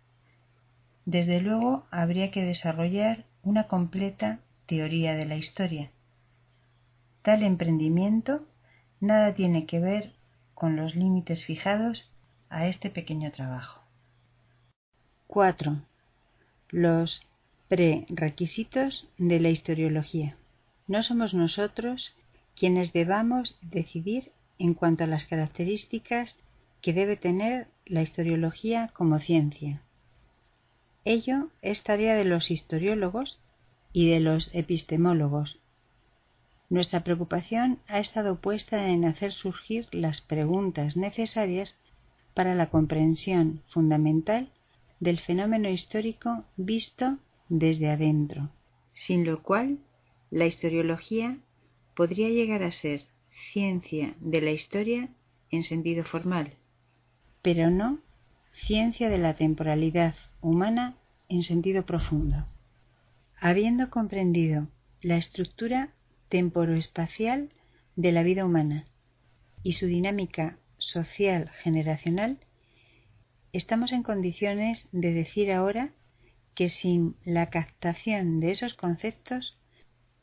Desde 1.06 1.40
luego 1.42 1.86
habría 1.92 2.32
que 2.32 2.44
desarrollar 2.44 3.26
una 3.44 3.68
completa 3.68 4.40
teoría 4.66 5.16
de 5.16 5.26
la 5.26 5.38
historia. 5.38 5.92
Tal 7.22 7.44
emprendimiento 7.44 8.46
nada 9.00 9.34
tiene 9.34 9.66
que 9.66 9.80
ver 9.80 10.14
con 10.54 10.76
los 10.76 10.96
límites 10.96 11.46
fijados 11.46 12.10
a 12.50 12.68
este 12.68 12.90
pequeño 12.90 13.32
trabajo. 13.32 13.82
4. 15.28 15.82
Los 16.70 17.22
prerequisitos 17.68 19.10
de 19.18 19.40
la 19.40 19.50
historiología. 19.50 20.36
No 20.88 21.04
somos 21.04 21.34
nosotros 21.34 22.16
quienes 22.56 22.94
debamos 22.94 23.58
decidir 23.62 24.32
en 24.58 24.74
cuanto 24.74 25.04
a 25.04 25.08
las 25.08 25.26
características 25.26 26.38
que 26.82 26.94
debe 26.94 27.16
tener 27.16 27.68
la 27.86 28.02
historiología 28.02 28.90
como 28.94 29.20
ciencia. 29.20 29.82
Ello 31.06 31.50
es 31.62 31.84
tarea 31.84 32.16
de 32.16 32.26
los 32.26 32.52
historiólogos 32.52 33.40
y 33.94 34.10
de 34.10 34.20
los 34.20 34.54
epistemólogos. 34.54 35.60
Nuestra 36.70 37.04
preocupación 37.04 37.80
ha 37.88 38.00
estado 38.00 38.40
puesta 38.40 38.90
en 38.90 39.04
hacer 39.06 39.32
surgir 39.32 39.88
las 39.92 40.22
preguntas 40.22 40.96
necesarias 40.96 41.76
para 42.36 42.54
la 42.54 42.70
comprensión 42.70 43.64
fundamental 43.68 44.52
del 45.00 45.20
fenómeno 45.20 45.70
histórico 45.70 46.46
visto 46.58 47.18
desde 47.48 47.90
adentro, 47.90 48.50
sin 48.94 49.26
lo 49.26 49.42
cual 49.42 49.80
la 50.30 50.46
historiología 50.46 51.38
podría 51.96 52.30
llegar 52.30 52.62
a 52.62 52.72
ser 52.72 53.06
ciencia 53.52 54.14
de 54.20 54.42
la 54.42 54.52
historia 54.52 55.10
en 55.50 55.64
sentido 55.64 56.04
formal, 56.04 56.54
pero 57.42 57.72
no 57.72 57.98
ciencia 58.54 59.10
de 59.10 59.18
la 59.18 59.36
temporalidad 59.36 60.16
humana 60.42 60.96
en 61.30 61.42
sentido 61.42 61.84
profundo. 61.86 62.46
Habiendo 63.40 63.90
comprendido 63.90 64.68
la 65.02 65.18
estructura 65.18 65.90
temporoespacial 66.30 67.50
de 67.96 68.12
la 68.12 68.24
vida 68.24 68.46
humana 68.46 68.88
y 69.64 69.74
su 69.74 69.88
dinámica 69.88 70.58
social 70.78 71.50
generacional, 71.50 72.40
estamos 73.52 73.92
en 73.92 74.04
condiciones 74.04 74.88
de 74.92 75.14
decir 75.14 75.52
ahora 75.52 75.92
que 76.56 76.70
sin 76.70 77.16
la 77.26 77.50
captación 77.50 78.40
de 78.40 78.52
esos 78.52 78.74
conceptos 78.74 79.58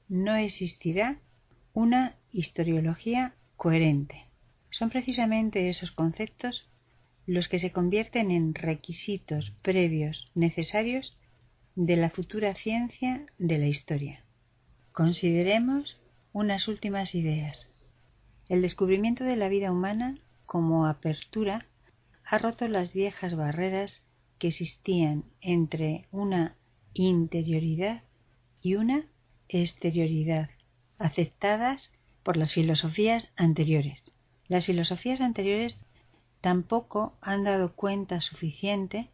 no 0.09 0.36
existirá 0.36 1.18
una 1.73 2.17
historiología 2.33 3.35
coherente. 3.57 4.26
Son 4.70 4.91
precisamente 4.91 5.68
esos 5.68 5.91
conceptos 5.91 6.68
los 7.26 7.49
que 7.49 7.59
se 7.59 7.73
convierten 7.73 8.31
en 8.31 8.55
requisitos 8.55 9.51
previos 9.62 10.31
necesarios 10.35 11.18
de 11.75 11.97
la 11.97 12.10
futura 12.10 12.55
ciencia 12.55 13.26
de 13.39 13.59
la 13.59 13.67
historia. 13.67 14.26
Consideremos 14.97 15.99
unas 16.33 16.68
últimas 16.68 17.15
ideas. 17.15 17.68
El 18.49 18.62
descubrimiento 18.62 19.25
de 19.25 19.36
la 19.36 19.50
vida 19.50 19.70
humana 19.70 20.16
como 20.47 20.86
apertura 20.86 21.66
ha 22.25 22.39
roto 22.39 22.66
las 22.66 22.94
viejas 22.94 23.36
barreras 23.36 24.00
que 24.39 24.49
existían 24.49 25.25
entre 25.42 26.07
una 26.12 26.55
interioridad 26.94 28.05
y 28.62 28.76
una 28.76 29.05
exterioridad 29.50 30.49
aceptadas 30.99 31.91
por 32.23 32.39
las 32.39 32.55
filosofías 32.55 33.28
anteriores. 33.36 34.02
Las 34.49 34.65
filosofías 34.65 35.20
anteriores 35.20 35.78
tampoco 36.41 37.18
han 37.20 37.44
dado 37.44 37.75
cuenta 37.75 38.23
suficiente 38.23 39.10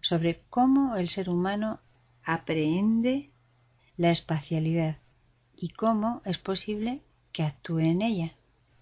sobre 0.00 0.40
cómo 0.48 0.96
el 0.96 1.10
ser 1.10 1.28
humano 1.28 1.80
aprehende 2.24 3.28
la 3.98 4.10
espacialidad 4.10 4.96
y 5.56 5.70
cómo 5.70 6.22
es 6.24 6.38
posible 6.38 7.00
que 7.32 7.42
actúe 7.42 7.80
en 7.80 8.02
ella. 8.02 8.32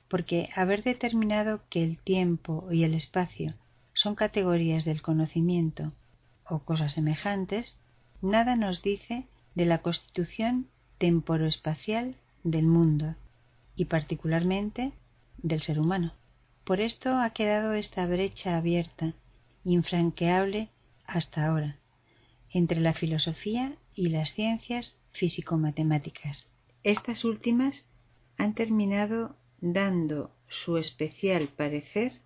porque 0.09 0.51
haber 0.55 0.85
determinado 0.85 1.63
que 1.71 1.83
el 1.83 1.99
tiempo 1.99 2.69
y 2.71 2.85
el 2.85 2.95
espacio 2.95 3.55
son 3.95 4.15
categorías 4.15 4.85
del 4.85 5.03
conocimiento 5.03 5.93
o 6.49 6.61
cosas 6.61 6.93
semejantes, 6.93 7.79
nada 8.23 8.55
nos 8.55 8.83
dice 8.83 9.27
de 9.55 9.67
la 9.67 9.79
constitución 9.79 10.69
temporoespacial 10.99 12.17
del 12.45 12.67
mundo 12.67 13.17
y 13.75 13.87
particularmente 13.87 14.93
del 15.39 15.63
ser 15.63 15.81
humano. 15.81 16.13
Por 16.65 16.81
esto 16.81 17.17
ha 17.17 17.31
quedado 17.31 17.73
esta 17.73 18.07
brecha 18.07 18.57
abierta, 18.57 19.15
infranqueable 19.65 20.69
hasta 21.07 21.47
ahora, 21.47 21.77
entre 22.51 22.81
la 22.81 22.93
filosofía 22.93 23.75
y 23.95 24.11
las 24.11 24.33
ciencias 24.33 24.97
físico-matemáticas. 25.13 26.47
Estas 26.85 27.25
últimas 27.25 27.87
han 28.37 28.55
terminado 28.55 29.37
dando 29.63 30.31
su 30.49 30.77
especial 30.77 31.49
parecer 31.49 32.21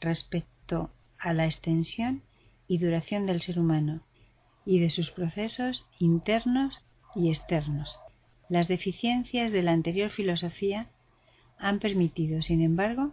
respecto 0.00 0.90
a 1.16 1.32
la 1.32 1.44
extensión 1.44 2.22
y 2.66 2.78
duración 2.78 3.26
del 3.26 3.40
ser 3.40 3.60
humano 3.60 4.02
y 4.66 4.80
de 4.80 4.90
sus 4.90 5.12
procesos 5.12 5.86
internos 6.00 6.82
y 7.14 7.28
externos. 7.28 8.00
Las 8.48 8.66
deficiencias 8.66 9.52
de 9.52 9.62
la 9.62 9.70
anterior 9.70 10.10
filosofía 10.10 10.88
han 11.56 11.78
permitido, 11.78 12.42
sin 12.42 12.62
embargo, 12.62 13.12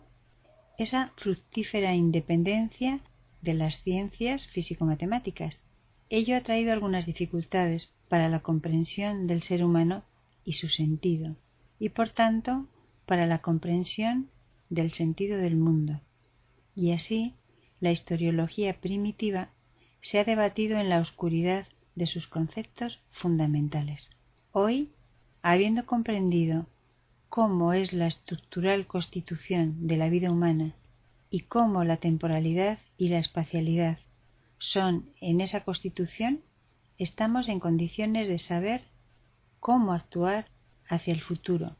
esa 0.79 1.13
fructífera 1.15 1.93
independencia 1.93 3.01
de 3.43 3.53
las 3.53 3.83
ciencias 3.83 4.47
físico-matemáticas. 4.47 5.61
Ello 6.09 6.35
ha 6.35 6.41
traído 6.41 6.73
algunas 6.73 7.05
dificultades 7.05 7.93
para 8.09 8.29
la 8.29 8.39
comprensión 8.39 9.27
del 9.27 9.43
ser 9.43 9.63
humano 9.63 10.03
y 10.47 10.53
su 10.53 10.69
sentido, 10.69 11.35
y 11.77 11.89
por 11.89 12.09
tanto 12.09 12.67
para 13.05 13.27
la 13.27 13.39
comprensión 13.39 14.29
del 14.69 14.93
sentido 14.93 15.37
del 15.37 15.57
mundo. 15.57 15.99
Y 16.73 16.93
así, 16.93 17.33
la 17.81 17.91
historiología 17.91 18.79
primitiva 18.79 19.49
se 19.99 20.19
ha 20.19 20.23
debatido 20.23 20.79
en 20.79 20.87
la 20.87 21.01
oscuridad 21.01 21.67
de 21.95 22.05
sus 22.05 22.27
conceptos 22.27 23.01
fundamentales. 23.11 24.09
Hoy, 24.53 24.93
habiendo 25.41 25.85
comprendido 25.85 26.67
cómo 27.27 27.73
es 27.73 27.91
la 27.91 28.07
estructural 28.07 28.87
constitución 28.87 29.85
de 29.85 29.97
la 29.97 30.07
vida 30.07 30.31
humana 30.31 30.75
y 31.29 31.41
cómo 31.41 31.83
la 31.83 31.97
temporalidad 31.97 32.79
y 32.97 33.09
la 33.09 33.19
espacialidad 33.19 33.97
son 34.59 35.09
en 35.19 35.41
esa 35.41 35.65
constitución, 35.65 36.39
estamos 36.97 37.49
en 37.49 37.59
condiciones 37.59 38.29
de 38.29 38.39
saber 38.39 38.85
cómo 39.59 39.93
actuar 39.93 40.45
hacia 40.87 41.13
el 41.13 41.21
futuro 41.21 41.75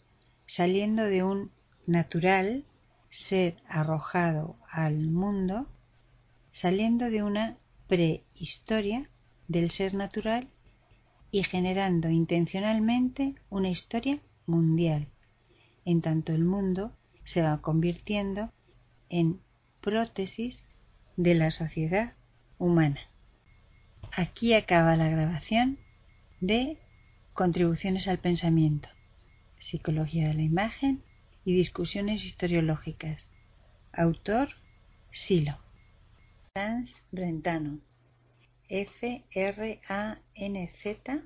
saliendo 0.48 1.04
de 1.04 1.24
un 1.24 1.52
natural 1.86 2.66
ser 3.10 3.58
arrojado 3.68 4.58
al 4.72 5.10
mundo, 5.10 5.68
saliendo 6.52 7.10
de 7.10 7.22
una 7.22 7.58
prehistoria 7.88 9.10
del 9.48 9.70
ser 9.72 9.94
natural 9.94 10.48
y 11.32 11.44
generando 11.44 12.10
intencionalmente 12.10 13.36
una 13.50 13.70
historia 13.70 14.20
mundial, 14.46 15.08
en 15.86 16.02
tanto 16.02 16.34
el 16.34 16.44
mundo 16.44 16.94
se 17.24 17.42
va 17.42 17.62
convirtiendo 17.62 18.52
en 19.10 19.42
prótesis 19.82 20.66
de 21.18 21.36
la 21.36 21.52
sociedad 21.52 22.14
humana. 22.58 23.00
Aquí 24.12 24.54
acaba 24.54 24.96
la 24.96 25.10
grabación 25.10 25.78
de 26.40 26.78
Contribuciones 27.38 28.08
al 28.08 28.18
Pensamiento 28.18 28.90
psicología 29.60 30.28
de 30.28 30.34
la 30.34 30.42
imagen 30.42 31.04
y 31.46 31.56
discusiones 31.56 32.26
historiológicas. 32.26 33.28
Autor 33.94 34.50
Silo. 35.12 35.56
Franz 36.54 36.92
Brentano. 37.12 37.80
F 38.70 39.24
R 39.30 39.82
A 39.88 40.18
N 40.34 40.72
Z 40.82 41.22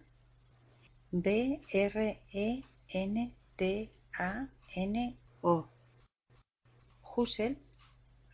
B 1.11 1.61
R 1.72 2.19
E 2.33 2.64
N 2.90 3.33
T 3.56 3.90
A 4.19 4.49
N 4.75 5.17
O. 5.40 5.69
Husserl 7.03 7.56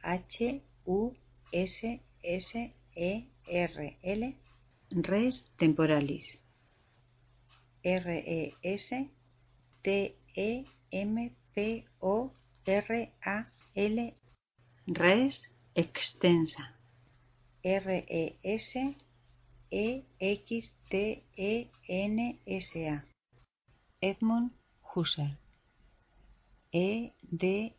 H 0.01 0.63
U 0.85 1.13
S 1.51 2.01
S 2.23 2.73
E 2.95 3.27
R 3.45 3.97
L 4.01 4.35
Res 4.89 5.45
temporalis 5.59 6.39
R 7.87 8.07
E 8.37 8.53
S 8.63 8.89
T-E-M-P-O-R-A-L 9.83 10.67
Res 14.87 15.35
extensa. 15.75 16.63
R-E-S-E-X-T-E-N-S-A 17.63 18.95
Edmund 24.01 24.51
Husserl. 24.89 25.37
E-D-M-U-N-D 26.73 27.77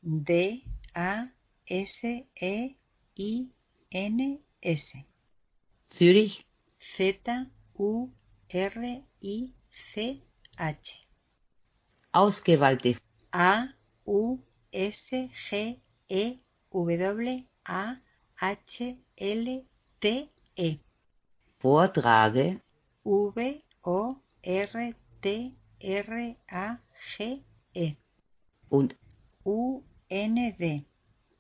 D 0.02 0.64
A 0.94 1.30
S 1.70 2.04
E 2.04 2.76
I 3.18 3.48
N 3.92 4.40
S. 4.62 4.94
Zürich 5.92 6.46
Z 6.98 7.20
U 7.80 8.12
R 8.54 9.04
I 9.22 9.54
C 9.94 10.22
H. 10.60 11.08
Ausgewählte. 12.12 12.98
A 13.32 13.68
U 14.06 14.40
S 14.72 15.10
G 15.50 15.80
E 16.10 16.40
W 16.74 17.44
A 17.66 17.96
H 18.42 18.98
L 19.18 19.66
T 20.02 20.30
E. 20.58 20.80
Vortrage. 21.62 22.60
V 23.06 23.64
O 23.86 24.16
R 24.46 24.94
T 25.22 25.56
R 25.82 26.36
A 26.52 26.78
G 27.18 27.44
E. 27.74 27.96
Und 28.70 28.96
U 29.46 29.82
N 30.10 30.36
D. 30.60 30.86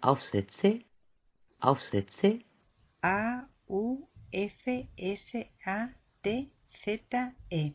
Aufsätze 0.01 0.81
Aufsätze. 1.59 2.39
A 3.01 3.45
U 3.67 4.07
F 4.31 4.67
S 4.97 5.35
A 5.65 5.89
T 6.23 6.49
Z 6.83 6.99
E. 7.49 7.73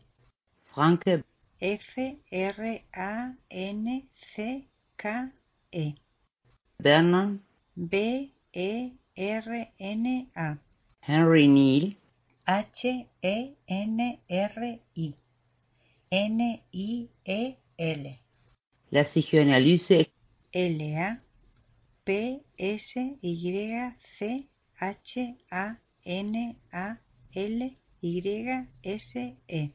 Franke. 0.73 1.23
F 1.59 1.97
R 2.31 2.79
A 2.93 3.33
N 3.49 4.03
C 4.35 4.67
K 4.97 5.29
E. 5.71 5.93
Berner 6.79 7.39
B 7.75 8.31
E 8.53 8.91
R 9.15 9.67
N 9.79 10.27
A. 10.35 10.57
Henry 11.01 11.47
Neal 11.47 11.98
H 12.49 13.07
E 13.21 13.53
N 13.67 14.19
R 14.27 14.79
I 14.95 15.13
N 16.09 16.39
I 16.73 17.09
E 17.23 17.55
L 17.77 18.19
La 18.89 19.03
psicoanalyse 19.05 20.09
L 20.51 20.81
A 20.81 21.21
P 22.03 22.41
S 22.57 22.95
Y 23.21 23.95
C 24.17 24.47
H 24.79 25.35
A 25.51 25.77
N 26.05 26.55
A 26.71 26.97
L 27.35 27.75
Y 28.01 28.67
S 28.83 29.15
E 29.47 29.71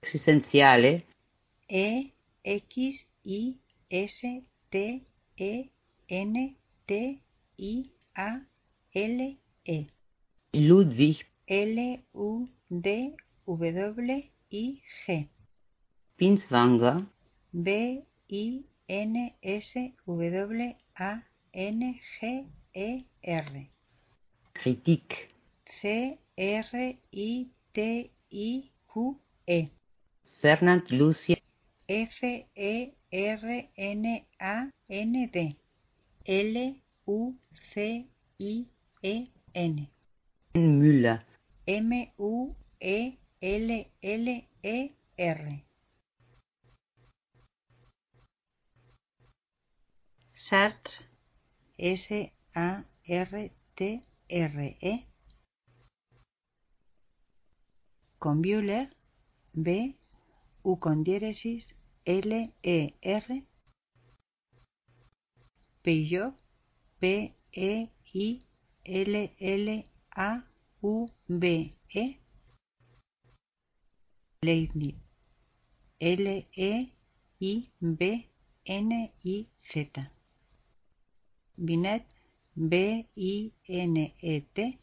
Existenziale. 0.00 1.04
E 1.66 2.12
X 2.42 3.06
I 3.24 3.54
S 3.90 4.20
T 4.70 5.02
E 5.36 5.70
N 6.08 6.56
T 6.86 7.20
I 7.58 7.90
A 8.14 8.40
L 8.94 9.36
E 9.64 9.86
Ludwig. 10.52 11.27
L 11.50 11.98
U 12.14 12.46
D 12.70 13.16
W 13.46 14.22
I 14.52 14.82
G 15.06 15.28
Binswanger. 16.18 17.06
B 17.54 18.02
I 18.30 18.64
N 18.86 19.30
S 19.42 19.74
W 20.06 20.74
A 21.00 21.22
N 21.54 21.94
G 22.20 22.44
E 22.74 23.04
R 23.26 23.44
Kritik. 24.54 25.30
C 25.80 26.18
R 26.36 26.94
I 27.14 27.46
T 27.74 28.10
I 28.30 28.70
Q 28.92 29.16
E 29.46 29.68
Fernand 30.42 30.90
Lucia. 30.90 31.36
F 31.88 32.22
E 32.22 32.92
R 33.10 33.64
N 33.78 34.20
A 34.38 34.70
N 34.90 35.30
D 35.32 35.56
L 36.26 36.74
U 37.06 37.34
C 37.72 38.04
I 38.38 38.66
E 39.02 39.26
N 39.54 39.86
Müller. 40.54 41.22
M 41.70 41.92
U 42.16 42.56
E 42.80 43.18
L 43.42 43.70
L 44.00 44.48
E 44.62 44.96
R. 45.18 45.64
Sartre 50.32 51.04
S 51.76 52.32
A 52.54 52.86
R 53.06 53.52
T 53.74 54.02
R 54.30 54.76
E. 54.80 55.06
Con 58.18 58.40
Bueller 58.40 58.96
B 59.52 59.98
U 60.62 60.78
con 60.78 61.04
diéresis 61.04 61.74
L 62.06 62.54
E 62.62 62.94
R. 63.02 63.46
Peugeot 65.82 66.34
P 66.98 67.34
E 70.80 70.86
I 70.86 70.86
L 70.86 70.86
L 70.86 70.86
A 70.86 70.86
U 70.86 71.08
B 71.28 71.74
E. 71.92 72.18
Leibniz. 74.42 74.94
L 76.00 76.26
E 76.54 76.92
I 77.40 77.70
B 77.80 78.28
N 78.64 79.10
I 79.24 79.46
Z. 79.72 79.90
Binet 81.56 82.04
B 82.54 83.06
I 83.16 83.52
N 83.68 83.96
E 84.20 84.40
T. 84.54 84.78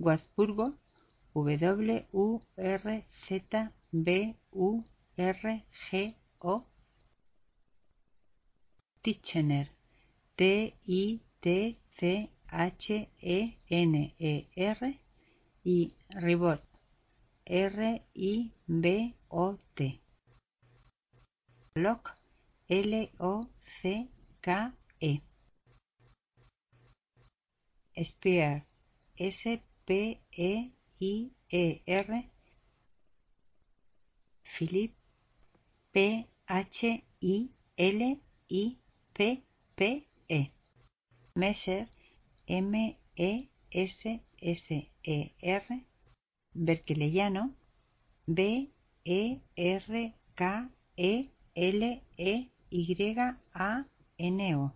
Wurzburgo 0.00 0.74
W 1.34 2.04
U 2.12 2.40
R 2.58 3.04
Z 3.28 3.68
B 3.92 4.34
U 4.52 4.84
R 5.18 5.62
G 5.90 6.14
O. 6.42 6.64
Titchener 9.04 9.68
T 10.36 10.74
I 10.88 11.20
T 11.40 11.78
C 11.96 12.33
H 12.52 13.08
E 13.20 13.56
N 13.70 14.14
E 14.18 14.46
R 14.56 15.00
y 15.64 15.94
Ribot. 16.10 16.62
R 17.46 18.02
I 18.14 18.52
B 18.66 19.14
O 19.30 19.58
T. 19.74 20.00
Lock. 21.76 22.14
L 22.68 23.10
O 23.18 23.48
C 23.80 24.08
K 24.40 24.70
E. 25.00 25.20
Spear. 28.02 28.64
S 29.18 29.42
P 29.86 30.20
E 30.36 30.70
I 31.00 31.30
E 31.50 31.82
R. 31.86 32.24
Philip. 34.58 34.92
P 35.92 36.26
H 36.48 36.84
I 37.22 37.48
L 37.78 38.20
I 38.50 38.76
P 39.14 39.42
P 39.76 40.06
E 40.28 40.50
Messer 42.46 44.20
Berkeleyano 46.54 47.54
B 48.26 48.70
E 49.04 49.38
R 49.56 50.12
K 50.36 50.68
E 50.96 51.28
L 51.56 52.00
E 52.16 52.48
Y 52.70 53.34
A 53.54 53.84
N 54.18 54.54
O 54.54 54.72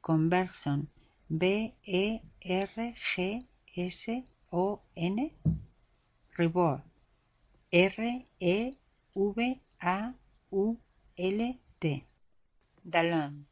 Converson 0.00 0.88
B 1.28 1.72
E 1.84 2.20
R 2.44 2.94
G 2.94 3.46
S 3.76 4.08
O 4.52 4.80
N 4.96 5.30
Reward 6.38 6.82
R 7.72 8.24
E 8.40 8.72
V 9.14 9.60
A 9.80 10.14
U 10.50 10.76
L 11.18 11.58
T 11.80 12.04
Dalon 12.84 13.46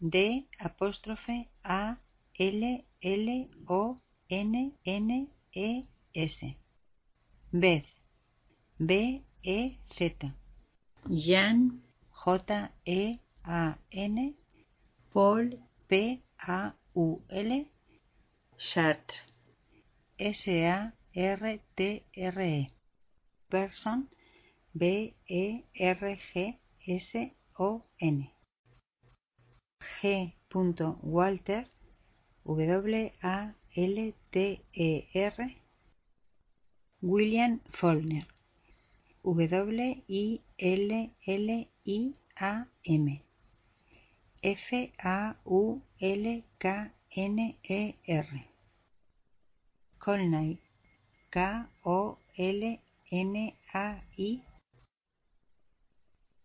D 0.00 0.46
apóstrofe 0.58 1.46
A 1.64 1.96
L 2.38 2.84
L 3.02 3.48
O 3.68 3.96
N 4.30 4.72
N 4.86 5.28
E 5.54 5.82
S. 6.14 6.44
Beth. 7.52 7.84
B 8.78 9.22
E 9.42 9.76
Z. 9.94 10.32
Jan. 11.10 11.82
J 12.24 12.68
E 12.86 13.18
A 13.44 13.74
N. 13.92 14.34
Paul. 15.12 15.50
P 15.88 16.22
A 16.48 16.72
U 16.94 17.22
L. 17.28 17.64
Chartres 18.56 19.20
S 20.18 20.48
A 20.48 20.92
R 21.14 21.58
T 21.76 22.02
R 22.16 22.40
E. 22.40 22.70
Person. 23.50 24.08
B 24.74 25.14
E 25.28 25.64
R 25.78 26.16
G 26.32 26.58
S 26.88 27.14
O 27.58 27.82
N. 28.00 28.28
G. 30.00 30.34
Walter 31.02 31.66
W 32.44 33.10
A 33.22 33.54
L 33.76 34.12
T 34.32 34.60
E 34.74 35.06
R 35.14 35.50
William 37.00 37.60
Faulkner. 37.70 38.26
W 39.24 40.02
I 40.10 40.40
L 40.58 41.10
L 41.26 41.66
I 41.86 42.14
A 42.40 42.66
M. 42.84 43.20
F 44.42 44.72
A 45.04 45.36
U 45.46 45.82
L 46.00 46.42
K 46.58 46.90
N 47.16 47.54
E 47.62 47.94
R. 48.08 48.26
Colnay. 50.00 50.58
K 51.30 51.64
O 51.86 52.18
L 52.36 52.78
N 53.12 53.52
A 53.72 54.02
I. 54.18 54.42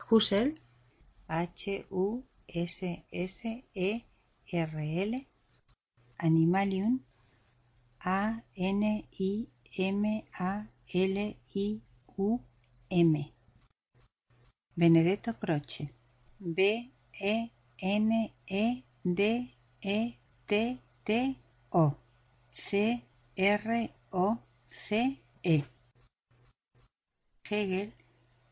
Husserl. 0.10 0.56
H 1.28 1.68
U 1.90 2.24
S 2.54 2.84
S 3.12 3.42
E 3.74 4.04
R 4.54 4.70
L 4.80 5.22
Animalium 6.20 7.00
A 8.04 8.42
N 8.58 8.84
I 9.20 9.48
M 9.78 10.04
A 10.40 10.68
L 10.94 11.18
I 11.56 11.82
U 12.18 12.40
M. 12.90 13.26
Benedetto 14.76 15.34
Croce. 15.34 15.90
B 16.40 16.92
E 17.22 17.52
N 17.82 18.32
E 18.48 18.84
D 19.04 19.54
E 19.84 20.16
T 20.48 20.80
T 21.06 21.38
O. 21.72 21.96
C 22.68 23.04
R 23.38 23.90
O 24.12 24.38
C 24.90 25.20
E. 25.44 25.64
Hegel 27.44 27.92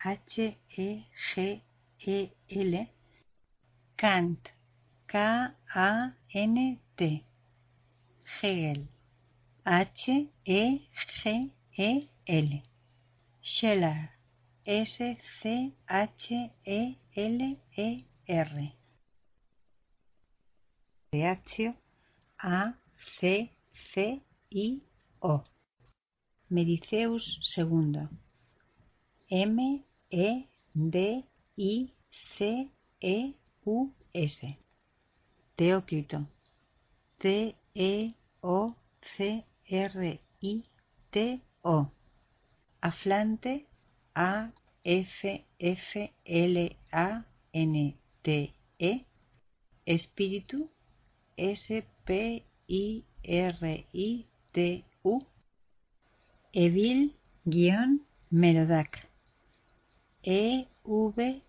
H 0.06 0.56
E 0.78 1.04
G 1.34 1.62
E 2.06 2.30
L. 2.52 2.88
Kant 3.98 4.52
K 5.08 5.18
A 5.76 6.14
N 6.32 6.80
T 6.96 7.24
Hegel 8.26 8.88
H 9.66 10.10
E 10.46 10.82
G 11.24 11.52
E 11.78 12.10
L. 12.28 12.62
Scheller. 13.42 14.10
S 14.66 14.98
C 15.42 15.74
H 15.88 16.32
E 16.66 16.98
L 17.16 17.58
E 17.78 18.06
R. 18.28 18.74
Reactio 21.14 21.76
A 22.44 22.74
C 23.20 23.52
C 23.94 24.22
I 24.52 24.82
O. 25.22 25.44
Mediceus 26.50 27.40
II 27.58 28.08
M 29.30 29.84
E 30.10 30.48
D 30.74 31.26
I 31.58 31.94
C 32.38 32.72
E 33.02 33.34
U 33.66 33.94
S. 34.14 34.38
Teócrito. 35.56 36.28
T 37.20 37.56
E 37.76 38.14
O 38.42 38.74
C 39.02 39.44
R 39.70 40.20
I 40.42 40.64
T 41.12 41.42
O. 41.64 41.92
Aflante 42.82 43.66
A 44.16 44.50
F 44.86 45.44
F 45.60 46.10
L 46.26 46.70
A 46.94 47.26
N 47.54 47.94
T 48.24 48.54
E. 48.80 49.06
Espíritu 49.86 50.70
S 51.38 51.68
P 52.06 52.44
I 52.70 53.04
R 53.28 53.84
I 53.94 54.26
T 54.54 54.86
U. 55.04 55.22
Evil 56.54 57.10
guion 57.46 58.00
Merodac 58.32 59.00
E 60.24 60.66
V 61.16 61.42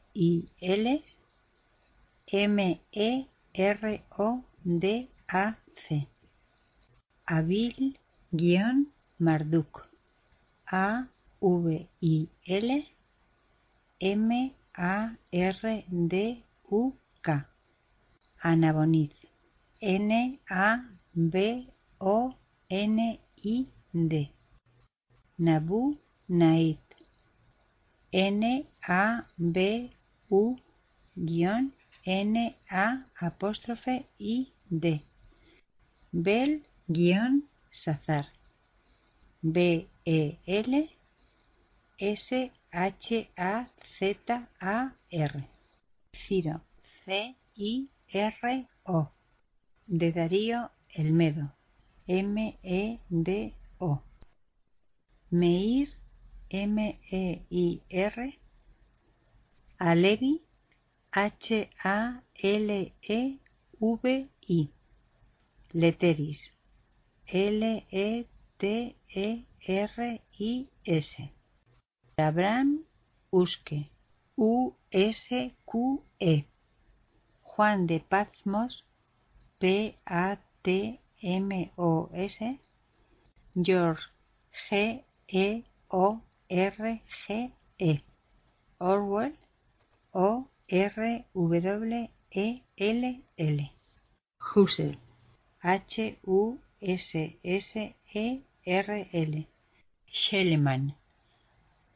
I 7.28 7.34
L 7.34 7.40
M 7.40 7.52
E 7.52 7.58
R 7.58 7.70
O 7.70 7.70
D 7.70 7.70
A 7.70 7.72
C 7.72 7.80
Avil 7.80 7.92
guion 8.32 8.86
Marduk 9.18 9.88
A 10.72 11.08
V 11.42 11.88
I 12.02 12.28
L 12.48 12.82
M 14.00 14.32
A 14.78 15.10
R 15.32 15.82
D 16.08 16.44
U 16.70 16.92
K 17.22 17.40
Anabonid 18.42 19.10
N 19.82 20.38
A 20.50 20.80
B 21.14 21.68
O 22.00 22.34
N 22.70 23.18
I 23.44 23.66
D. 23.92 24.32
Nabu 25.38 25.96
Naid. 26.28 26.78
N 28.12 28.64
A 28.88 29.24
B 29.38 29.90
U 30.30 30.56
guion 31.16 31.72
N 32.04 32.54
A 32.70 33.04
apóstrofe 33.20 34.04
I 34.20 34.46
D. 34.68 35.02
Bel 36.12 36.60
guion 36.88 37.42
Sazar 37.72 38.26
B 39.42 39.88
E 40.04 40.36
L 40.46 40.88
S 41.98 42.32
H 42.72 43.28
A 43.36 43.66
Z 43.98 44.16
A 44.60 44.92
R. 45.12 45.48
Ciro. 46.12 46.60
C 47.04 47.34
I 47.56 47.88
R 48.14 48.66
O. 48.86 49.08
De 49.88 50.12
Darío 50.12 50.70
Elmedo. 50.94 51.50
M 52.06 52.56
E 52.62 52.98
D 53.10 53.52
O. 53.80 54.00
Meir 55.30 55.88
M 56.50 56.98
E 57.10 57.40
I 57.50 57.80
R 57.90 58.32
Alevi 59.80 60.40
H 61.12 61.68
A 61.84 62.22
L 62.42 62.92
E 63.02 63.38
V 63.80 64.28
I. 64.48 64.70
Leteris 65.74 66.55
L 67.32 67.82
E 67.90 68.24
T 68.58 68.94
E 69.14 69.44
R 69.68 70.18
I 70.38 70.68
S. 70.86 71.16
Abraham 72.16 72.84
Usque 73.32 73.90
U 74.36 74.72
S 74.92 75.24
Q 75.68 76.02
E. 76.20 76.44
Juan 77.42 77.86
de 77.88 77.98
Patmos 77.98 78.84
P 79.58 79.96
A 80.06 80.38
T 80.62 81.00
M 81.20 81.70
O 81.76 82.08
S. 82.14 82.38
George 83.60 84.02
G 84.70 85.02
E 85.38 85.62
Orwell 88.78 89.32
O 90.14 90.46
R 90.70 91.24
W 91.44 92.08
E 92.30 92.62
L 92.78 93.20
L. 93.36 93.58
Husserl 94.38 94.96
H 95.64 96.16
U 96.78 96.92
S 96.92 97.14
S 97.42 97.74
E 98.12 98.42
R 98.66 99.06
L. 99.12 99.44
Schellemann. 100.12 100.92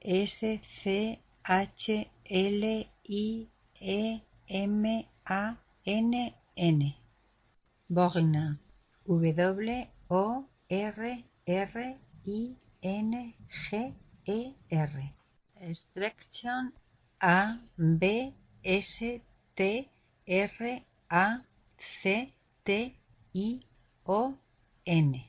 S 0.03 0.41
C 0.83 1.19
H 1.47 1.91
L 2.31 2.85
I 3.11 3.47
E 3.81 4.21
M 4.49 5.05
A 5.29 5.57
N 5.87 6.33
N. 6.57 6.95
Borgna 7.91 8.59
W 9.07 9.87
O 10.11 10.45
R 10.71 11.19
R 11.49 11.97
I 12.27 12.57
N 12.83 13.35
G 13.71 13.93
E 14.27 14.53
R. 14.73 15.13
Extraction 15.61 16.73
A 17.21 17.59
B 17.99 18.33
S 18.65 19.03
T 19.57 19.89
R 20.27 20.81
A 21.11 21.41
C 22.03 22.33
T 22.65 22.95
I 23.37 23.61
O 24.07 24.35
N. 24.85 25.23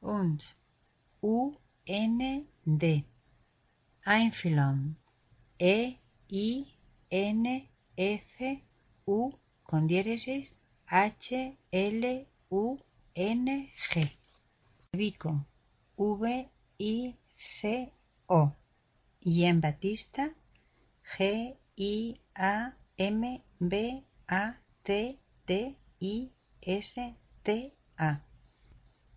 Und. 0.00 0.56
U 1.22 1.54
N 1.86 2.46
D. 2.64 3.04
Einfühlung. 4.04 4.96
E 5.58 5.96
I 6.30 6.66
N 7.10 7.68
F 7.96 8.58
U 9.06 9.32
con 9.64 9.86
diéresis 9.86 10.50
H 10.86 11.56
L 11.70 12.26
U 12.50 12.78
N 13.14 13.70
G. 13.92 14.10
Vico 14.92 15.44
V 15.96 16.48
I 16.78 17.14
C 17.60 17.92
O. 18.28 18.50
Jean 19.20 19.60
Batista. 19.60 20.30
G 21.18 21.56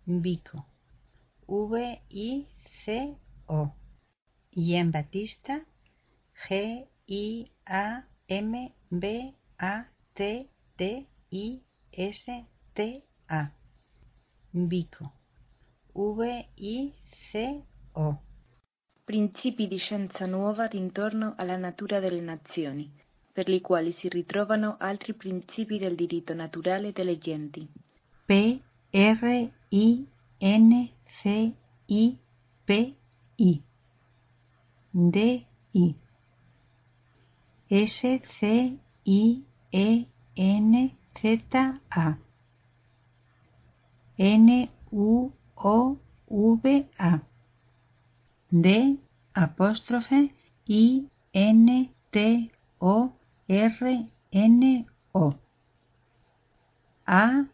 I 0.06 0.36
A 0.44 0.44
M 0.60 0.82
B 1.00 1.14
A 1.16 1.16
T 1.34 1.34
T 1.36 1.40
I 1.40 1.40
S 1.40 1.44
T 1.54 1.58
A 1.58 1.64
Vico. 1.64 1.64
V 1.66 2.00
I 2.08 2.46
C 2.84 3.16
O 3.46 3.74
Jean 4.50 4.90
Batista 4.90 5.64
G 6.46 6.86
I 7.06 7.50
A 7.64 8.04
M 8.28 8.72
B 8.88 9.34
A 9.56 9.86
T 10.12 10.48
T 10.76 11.06
I 11.28 11.62
S 11.90 12.24
T 12.72 13.02
A 13.26 13.52
Vico. 14.50 15.12
V 15.92 16.46
I 16.54 16.92
C 17.30 17.62
O 17.92 18.22
Principi 19.04 19.68
di 19.68 19.76
scienza 19.76 20.26
nuova 20.26 20.66
d'intorno 20.66 21.34
alla 21.36 21.58
natura 21.58 22.00
delle 22.00 22.22
nazioni, 22.22 22.90
per 23.30 23.48
li 23.48 23.60
quali 23.60 23.92
si 23.92 24.08
ritrovano 24.08 24.76
altri 24.78 25.12
principi 25.12 25.78
del 25.78 25.94
diritto 25.94 26.32
naturale 26.32 26.92
delle 26.92 27.18
genti. 27.18 27.68
P 28.24 28.62
R 28.94 29.50
I 29.72 30.06
N 30.40 30.88
C 31.20 31.54
I 31.90 32.16
P 32.64 32.96
I. 33.40 33.62
D 34.94 35.46
I. 35.74 35.94
S 37.70 38.00
C 38.38 38.78
I 39.04 39.42
E 39.72 40.06
N 40.36 40.90
Z 41.20 41.42
A. 41.96 42.16
N 44.16 44.68
U 44.92 45.32
O 45.56 45.98
V 46.62 46.86
A. 47.00 47.20
D 48.52 48.98
apóstrofe 49.34 50.30
I 50.68 51.04
N 51.34 51.88
T 52.12 52.50
O 52.80 53.12
R 53.48 54.06
N 54.32 54.86
O. 55.12 55.34
A 57.08 57.53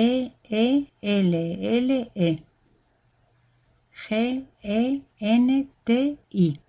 L 1.02 1.34
L 1.76 2.12
E 2.16 2.44
G-E-N-T-I. 4.10 6.62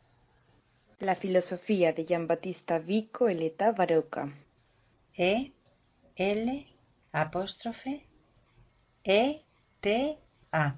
La 1.01 1.15
filosofía 1.15 1.93
de 1.93 2.07
Giambattista 2.07 2.79
Vico 2.79 3.29
en 3.29 3.39
l'età 3.39 3.71
barroca. 3.71 4.35
E 5.17 5.53
L 6.17 6.67
apóstrofe 7.13 8.03
E 9.05 9.43
T 9.81 10.19
A 10.51 10.75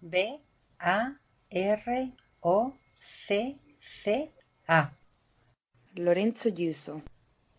B 0.00 0.40
A 0.78 1.14
R 1.50 2.12
O 2.40 2.74
C 3.26 3.56
C 4.02 4.32
A 4.66 4.90
Lorenzo 5.98 6.50
Giuso. 6.50 7.02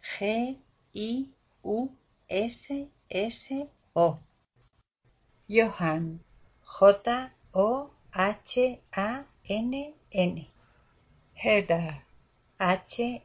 G 0.02 0.58
I 0.96 1.30
U 1.64 1.90
S 2.30 2.68
S 3.10 3.52
O. 3.96 4.20
Johann 5.48 6.20
N 9.50 10.46
Herder 11.34 12.02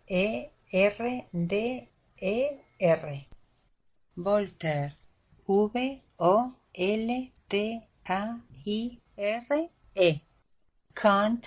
E 0.09 0.47
R 0.73 1.25
D 1.47 1.89
E 2.21 2.47
R. 2.81 3.27
Voltaire 4.17 4.93
Kant. 10.95 11.47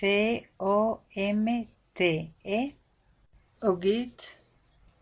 C 0.00 0.46
O 0.60 1.00
M 1.16 1.66
T 1.98 2.30
E 2.44 2.74
Auguste 3.60 4.22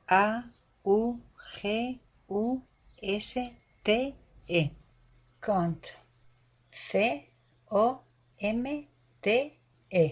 A 0.09 0.43
U 0.87 1.21
G 1.61 2.01
U 2.31 2.63
S 3.03 3.39
T 3.85 4.15
E. 4.49 4.71
C 6.91 7.29
O 7.71 7.99
M 8.41 8.87
T 9.21 9.53
E. 9.93 10.09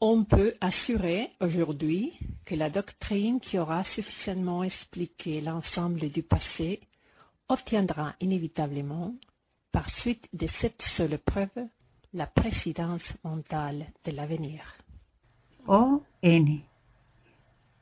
On 0.00 0.24
peut 0.24 0.54
assurer 0.60 1.32
aujourd'hui 1.40 2.16
que 2.44 2.54
la 2.54 2.70
doctrine 2.70 3.40
qui 3.40 3.58
aura 3.58 3.82
suffisamment 3.82 4.62
expliqué 4.62 5.40
l'ensemble 5.40 6.10
du 6.12 6.22
passé 6.22 6.80
obtiendra 7.48 8.14
inévitablement, 8.20 9.16
par 9.72 9.90
suite 9.96 10.28
de 10.32 10.46
cette 10.60 10.82
seule 10.96 11.18
preuve, 11.18 11.66
la 12.12 12.28
précédence 12.28 13.02
mentale 13.24 13.88
de 14.04 14.12
l'avenir. 14.12 14.62
O 15.68 16.02
N 16.22 16.62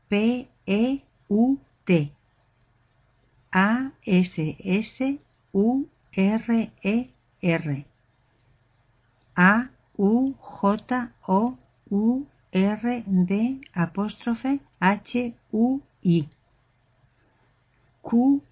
P 0.08 0.48
E 0.66 1.00
U 1.28 1.58
T 1.86 2.12
A 3.52 3.90
S 4.06 4.38
S 4.38 5.00
U 5.52 5.88
R 6.16 6.68
E 6.82 7.08
R 7.42 7.84
A 9.36 9.68
U 9.98 10.34
J 10.60 11.08
O 11.28 11.56
U 11.90 12.26
R 12.54 13.02
D 13.06 13.60
apóstrofe 13.74 14.60
H 14.80 15.32
U 15.52 15.82
I 16.04 16.28
Q 18.02 18.42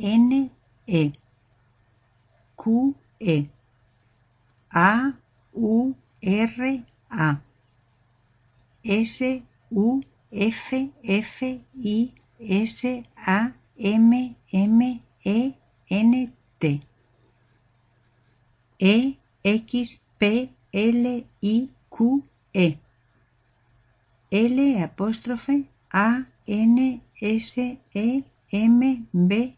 N 0.00 0.50
E 0.86 1.12
Q 2.56 2.94
E 3.20 3.46
A 4.72 5.12
U 5.54 5.94
R 6.22 6.84
A 7.10 7.36
S 8.84 9.20
U 9.70 10.02
F 10.32 10.72
F 11.04 11.42
I 11.42 12.12
S 12.40 12.84
A 12.84 13.52
M 13.78 14.34
M 14.52 15.00
E 15.24 15.54
N 15.90 16.32
T 16.60 16.80
E 18.78 19.16
X 19.44 19.98
P 20.18 20.50
L 20.72 21.24
I 21.42 21.68
Q 21.96 22.22
E 22.54 22.76
L 24.30 24.58
apóstrofe 24.84 25.64
A 25.92 26.24
N 26.46 27.00
S 27.20 27.58
E 27.58 28.24
M 28.52 29.06
B 29.12 29.57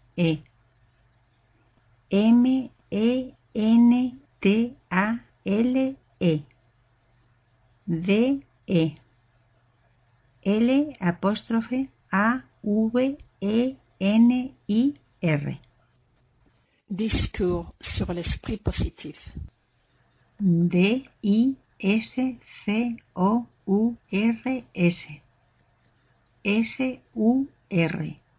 E. 0.15 0.43
M 2.09 2.69
E 2.89 3.33
N 3.53 4.21
T 4.41 4.75
A 4.89 5.19
L 5.45 5.95
E. 6.19 6.43
D 7.85 8.43
E. 8.67 8.95
L 10.43 10.95
apóstrofe 10.99 11.89
A 12.11 12.43
V 12.63 13.17
E 13.39 13.75
N 13.99 14.55
I 14.67 14.93
R. 15.21 15.59
Discours 16.89 17.73
sur 17.79 18.11
l'esprit 18.13 18.57
positif. 18.57 19.17
D 20.39 21.07
I 21.23 21.55
S 21.79 22.19
C 22.65 22.97
O 23.15 23.45
U 23.65 23.95
R 24.11 24.63
S. 24.73 25.07
S 26.43 26.81
U 27.15 27.47
R 27.71 28.30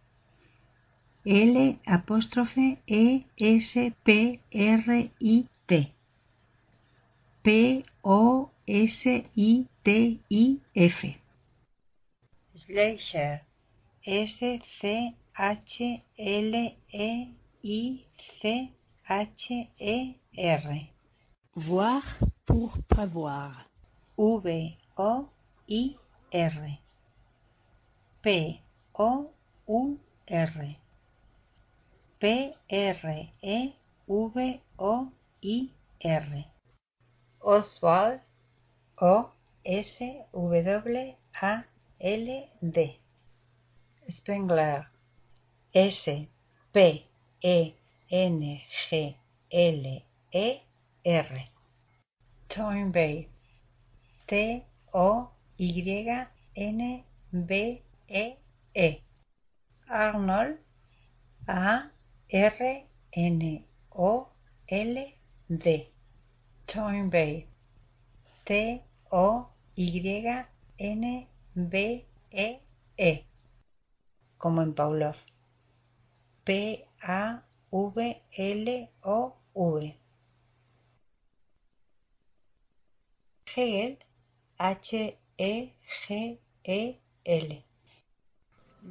L 1.25 1.79
apóstrofe 1.85 2.79
E 2.85 3.23
S 3.39 3.73
P 4.03 4.41
R 4.53 5.09
I 5.21 5.47
T. 5.65 5.93
P 7.41 7.85
O 8.03 8.49
S 8.67 9.05
I 9.37 9.65
T 9.85 10.19
I 10.29 10.59
F. 10.75 11.05
Schleicher 12.57 13.41
S 14.05 14.37
C 14.81 15.15
H 15.39 16.01
L 16.17 16.75
E 16.91 17.27
I 17.63 18.05
C 18.41 18.71
H 19.07 19.69
E 19.79 20.15
R. 20.37 20.89
Voir 21.55 22.03
pour 22.45 22.77
prévoir. 22.89 23.69
V 24.17 24.77
O 24.97 25.29
I 25.69 25.95
R. 26.33 26.79
P 28.21 28.59
O 28.93 29.31
U 29.69 29.97
R 30.29 30.82
P 32.23 32.53
R 32.71 33.27
E 33.41 33.73
Oswald 37.41 38.19
O 39.01 39.29
S 39.65 39.97
W 40.33 41.13
A 41.41 41.63
L 41.99 42.49
D. 42.61 42.99
Spengler 44.09 44.87
S 45.75 46.05
P 46.73 47.05
E 47.41 47.73
N 48.09 48.59
G 48.89 49.17
L 49.51 50.01
E 50.31 50.61
R. 51.05 51.45
Toynbee 52.47 53.27
T 54.29 54.63
O 54.93 55.27
Y 55.59 56.27
N 56.55 57.03
B 57.33 57.81
E 58.07 58.33
E. 58.73 59.01
Arnold 59.89 60.57
A 61.49 61.92
R 62.33 62.85
N 63.13 63.63
O 63.91 64.27
L 64.67 65.13
D 65.49 65.87
Toynbee 66.67 67.45
T 68.45 68.81
O 69.11 69.47
Y 69.75 70.45
N 70.79 71.27
B 71.55 72.05
E 72.31 72.59
E 72.97 73.25
como 74.43 74.61
en 74.61 74.73
Pavlov. 74.73 75.15
P-A-V-L-O-V. 76.43 77.45
Hegel, 83.55 83.97
H-E-G-E-L. 84.57 85.13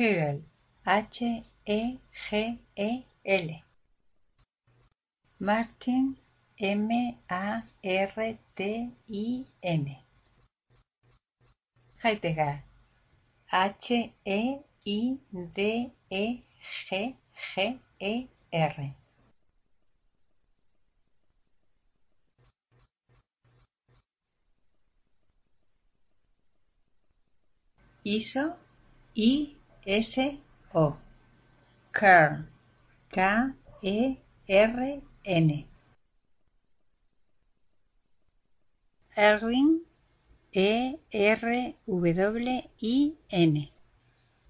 Hegel. 0.00 0.40
H-E-G-E-L. 0.86 1.90
Martin. 5.38 6.16
M-A-R-T-I-N. 6.58 7.16
Heidegger. 12.02 12.62
H-E-I-D-E-G-G-E-R. 13.52 14.16
ISO, 28.06 28.56
I-S-O. 29.86 30.96
Kern. 31.94 32.48
K-E-R-N. 33.10 34.20
Erwin, 39.16 39.80
E-R-W-I-N. 40.54 41.66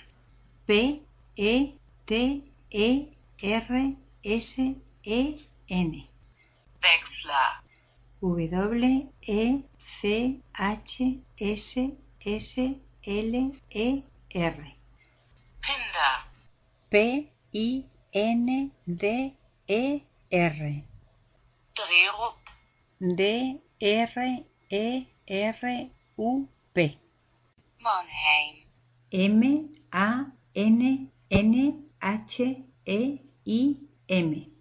P 0.65 1.01
E 1.37 1.71
T 2.07 2.43
E 2.71 3.07
R 3.43 3.95
S 4.25 4.57
E 5.03 5.37
N. 5.69 6.07
Wechsler. 6.81 7.51
W 8.21 9.07
E 9.27 9.63
C 9.99 10.41
H 10.59 11.01
S 11.39 11.77
S 12.25 12.57
L 13.05 13.51
E 13.71 14.03
R. 14.35 14.57
Pinder. 15.61 16.15
P 16.89 17.29
I 17.53 17.85
N 18.13 18.71
D 18.87 19.33
E 19.67 20.03
R. 20.31 20.83
Drerup. 21.75 22.35
D 23.15 23.59
R 23.81 24.45
E 24.71 25.07
R 25.29 25.89
U 26.17 26.47
P. 26.73 26.97
Monheim. 27.81 28.55
M 29.11 29.69
A 29.91 30.25
N 30.55 31.09
N 31.29 31.83
H 32.01 32.39
E 32.85 33.19
I 33.47 33.75
M. 34.09 34.52